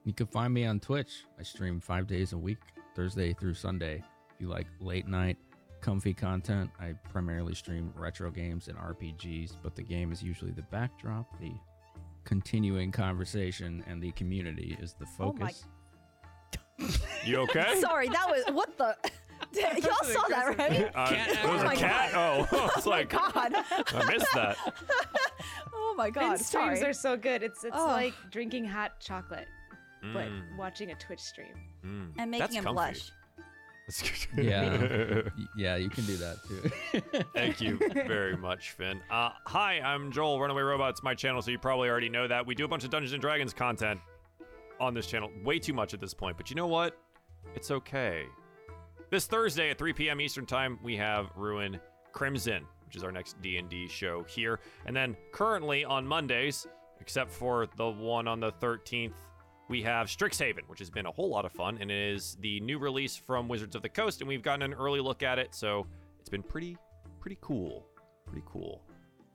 You 0.04 0.12
can 0.12 0.26
find 0.26 0.52
me 0.54 0.66
on 0.66 0.78
Twitch. 0.80 1.24
I 1.38 1.42
stream 1.42 1.80
five 1.80 2.06
days 2.06 2.32
a 2.32 2.38
week, 2.38 2.58
Thursday 2.94 3.32
through 3.32 3.54
Sunday. 3.54 4.02
If 4.34 4.40
you 4.40 4.48
like 4.48 4.66
late 4.80 5.08
night, 5.08 5.36
comfy 5.80 6.14
content, 6.14 6.70
I 6.78 6.92
primarily 7.10 7.54
stream 7.54 7.92
retro 7.96 8.30
games 8.30 8.68
and 8.68 8.76
RPGs, 8.78 9.54
but 9.62 9.74
the 9.74 9.82
game 9.82 10.12
is 10.12 10.22
usually 10.22 10.52
the 10.52 10.62
backdrop. 10.62 11.38
The 11.40 11.52
continuing 12.24 12.92
conversation 12.92 13.82
and 13.88 14.02
the 14.02 14.12
community 14.12 14.76
is 14.80 14.94
the 14.94 15.06
Oh 15.20 15.32
my- 15.32 15.50
focus. 15.52 15.64
You 17.24 17.38
okay? 17.38 17.80
Sorry, 17.80 18.08
that 18.08 18.28
was 18.28 18.44
what 18.54 18.76
the. 18.78 18.94
Y'all 19.52 19.94
saw 20.04 20.22
that, 20.28 20.58
right? 20.58 20.90
Uh, 20.94 21.08
Cat 21.08 21.28
it 21.30 21.48
was 21.50 21.60
Oh 21.62 21.62
a 21.62 21.64
my 21.64 21.76
cat. 21.76 22.10
Oh, 22.14 22.48
I 22.52 22.70
was 22.76 22.86
like, 22.86 23.10
God. 23.10 23.32
I 23.34 24.12
missed 24.12 24.32
that. 24.34 24.56
Oh 25.78 25.94
my 25.96 26.10
God. 26.10 26.36
Finn's 26.36 26.46
streams 26.46 26.78
Sorry. 26.80 26.90
are 26.90 26.92
so 26.92 27.16
good. 27.16 27.42
It's 27.42 27.64
it's 27.64 27.76
Oh. 27.78 27.86
like 27.86 28.12
drinking 28.30 28.66
hot 28.66 28.98
chocolate, 29.00 29.46
but 30.12 30.26
Mm, 30.28 30.56
watching 30.58 30.90
a 30.90 30.94
Twitch 30.96 31.20
stream. 31.20 31.54
mm. 31.84 32.10
and 32.18 32.32
That's 32.34 32.40
making 32.42 32.56
him 32.56 32.64
comfy. 32.64 32.74
blush. 32.74 33.10
That's 33.86 34.26
good. 34.26 34.44
Yeah. 34.44 35.22
Y- 35.38 35.44
yeah, 35.56 35.76
you 35.76 35.88
can 35.88 36.04
do 36.04 36.16
that 36.16 36.36
too. 36.46 37.22
Thank 37.34 37.60
you 37.62 37.78
very 37.94 38.36
much, 38.36 38.72
Finn. 38.72 39.00
Uh, 39.10 39.30
hi, 39.46 39.80
I'm 39.80 40.10
Joel, 40.12 40.38
Runaway 40.40 40.62
Robots, 40.62 41.02
my 41.02 41.14
channel, 41.14 41.40
so 41.40 41.50
you 41.50 41.58
probably 41.58 41.88
already 41.88 42.08
know 42.10 42.26
that. 42.28 42.44
We 42.46 42.54
do 42.54 42.64
a 42.64 42.68
bunch 42.68 42.84
of 42.84 42.90
Dungeons 42.90 43.12
and 43.12 43.22
Dragons 43.22 43.54
content 43.54 44.00
on 44.80 44.92
this 44.92 45.06
channel. 45.06 45.30
Way 45.44 45.60
too 45.60 45.72
much 45.72 45.94
at 45.94 46.00
this 46.00 46.12
point, 46.12 46.36
but 46.36 46.50
you 46.50 46.56
know 46.56 46.66
what? 46.66 46.96
It's 47.54 47.70
okay. 47.70 48.24
This 49.08 49.26
Thursday 49.26 49.70
at 49.70 49.78
3 49.78 49.92
p.m. 49.92 50.20
Eastern 50.20 50.46
Time, 50.46 50.80
we 50.82 50.96
have 50.96 51.30
Ruin 51.36 51.78
Crimson, 52.12 52.66
which 52.84 52.96
is 52.96 53.04
our 53.04 53.12
next 53.12 53.40
D&D 53.40 53.86
show 53.86 54.24
here. 54.24 54.58
And 54.84 54.96
then 54.96 55.16
currently 55.30 55.84
on 55.84 56.04
Mondays, 56.04 56.66
except 57.00 57.30
for 57.30 57.68
the 57.76 57.88
one 57.88 58.26
on 58.26 58.40
the 58.40 58.50
13th, 58.52 59.14
we 59.68 59.80
have 59.82 60.08
Strixhaven, 60.08 60.62
which 60.66 60.80
has 60.80 60.90
been 60.90 61.06
a 61.06 61.10
whole 61.12 61.28
lot 61.28 61.44
of 61.44 61.52
fun, 61.52 61.78
and 61.80 61.88
it 61.88 62.14
is 62.14 62.36
the 62.40 62.58
new 62.60 62.78
release 62.78 63.16
from 63.16 63.46
Wizards 63.46 63.76
of 63.76 63.82
the 63.82 63.88
Coast, 63.88 64.22
and 64.22 64.28
we've 64.28 64.42
gotten 64.42 64.62
an 64.62 64.74
early 64.74 65.00
look 65.00 65.22
at 65.22 65.38
it, 65.38 65.54
so 65.54 65.86
it's 66.18 66.28
been 66.28 66.42
pretty, 66.42 66.76
pretty 67.20 67.38
cool. 67.40 67.86
Pretty 68.26 68.44
cool. 68.44 68.82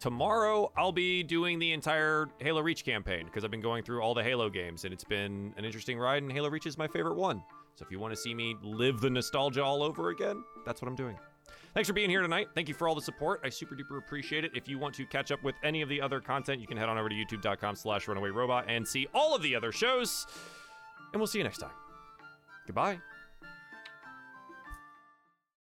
Tomorrow, 0.02 0.72
I'll 0.76 0.92
be 0.92 1.24
doing 1.24 1.60
the 1.60 1.72
entire 1.72 2.28
Halo 2.40 2.62
Reach 2.62 2.84
campaign 2.84 3.26
because 3.26 3.46
I've 3.46 3.52
been 3.52 3.62
going 3.62 3.84
through 3.84 4.02
all 4.02 4.14
the 4.14 4.24
Halo 4.24 4.50
games, 4.50 4.84
and 4.84 4.94
it's 4.94 5.06
been 5.06 5.54
an 5.56 5.64
interesting 5.64 5.98
ride, 5.98 6.24
and 6.24 6.32
Halo 6.32 6.50
Reach 6.50 6.66
is 6.66 6.78
my 6.78 6.88
favorite 6.88 7.16
one. 7.16 7.42
So 7.76 7.86
if 7.86 7.92
you 7.92 8.00
want 8.00 8.14
to 8.14 8.20
see 8.20 8.34
me 8.34 8.56
live 8.62 9.02
the 9.02 9.10
nostalgia 9.10 9.64
all 9.64 9.84
over 9.84 10.10
again, 10.10 10.44
that's 10.66 10.82
what 10.82 10.88
I'm 10.88 10.96
doing. 10.96 11.18
Thanks 11.74 11.88
for 11.88 11.94
being 11.94 12.10
here 12.10 12.22
tonight. 12.22 12.50
Thank 12.54 12.68
you 12.68 12.74
for 12.74 12.88
all 12.88 12.96
the 12.96 13.02
support. 13.02 13.42
I 13.44 13.50
super 13.50 13.76
duper 13.76 13.98
appreciate 13.98 14.44
it. 14.44 14.52
If 14.54 14.68
you 14.68 14.78
want 14.78 14.94
to 14.96 15.06
catch 15.06 15.32
up 15.32 15.42
with 15.44 15.56
any 15.64 15.82
of 15.82 15.90
the 15.90 16.02
other 16.02 16.20
content, 16.20 16.60
you 16.60 16.68
can 16.68 16.78
head 16.78 16.90
on 16.90 16.98
over 16.98 17.08
to 17.08 17.16
youtube.com 17.16 17.76
slash 17.76 18.08
runaway 18.08 18.30
robot 18.30 18.66
and 18.68 18.86
see 18.86 19.08
all 19.14 19.34
of 19.36 19.42
the 19.42 19.56
other 19.56 19.72
shows. 19.72 20.28
And 21.14 21.20
we'll 21.20 21.28
see 21.28 21.38
you 21.38 21.46
next 21.46 21.60
time. 21.60 21.72
Goodbye. 22.68 23.00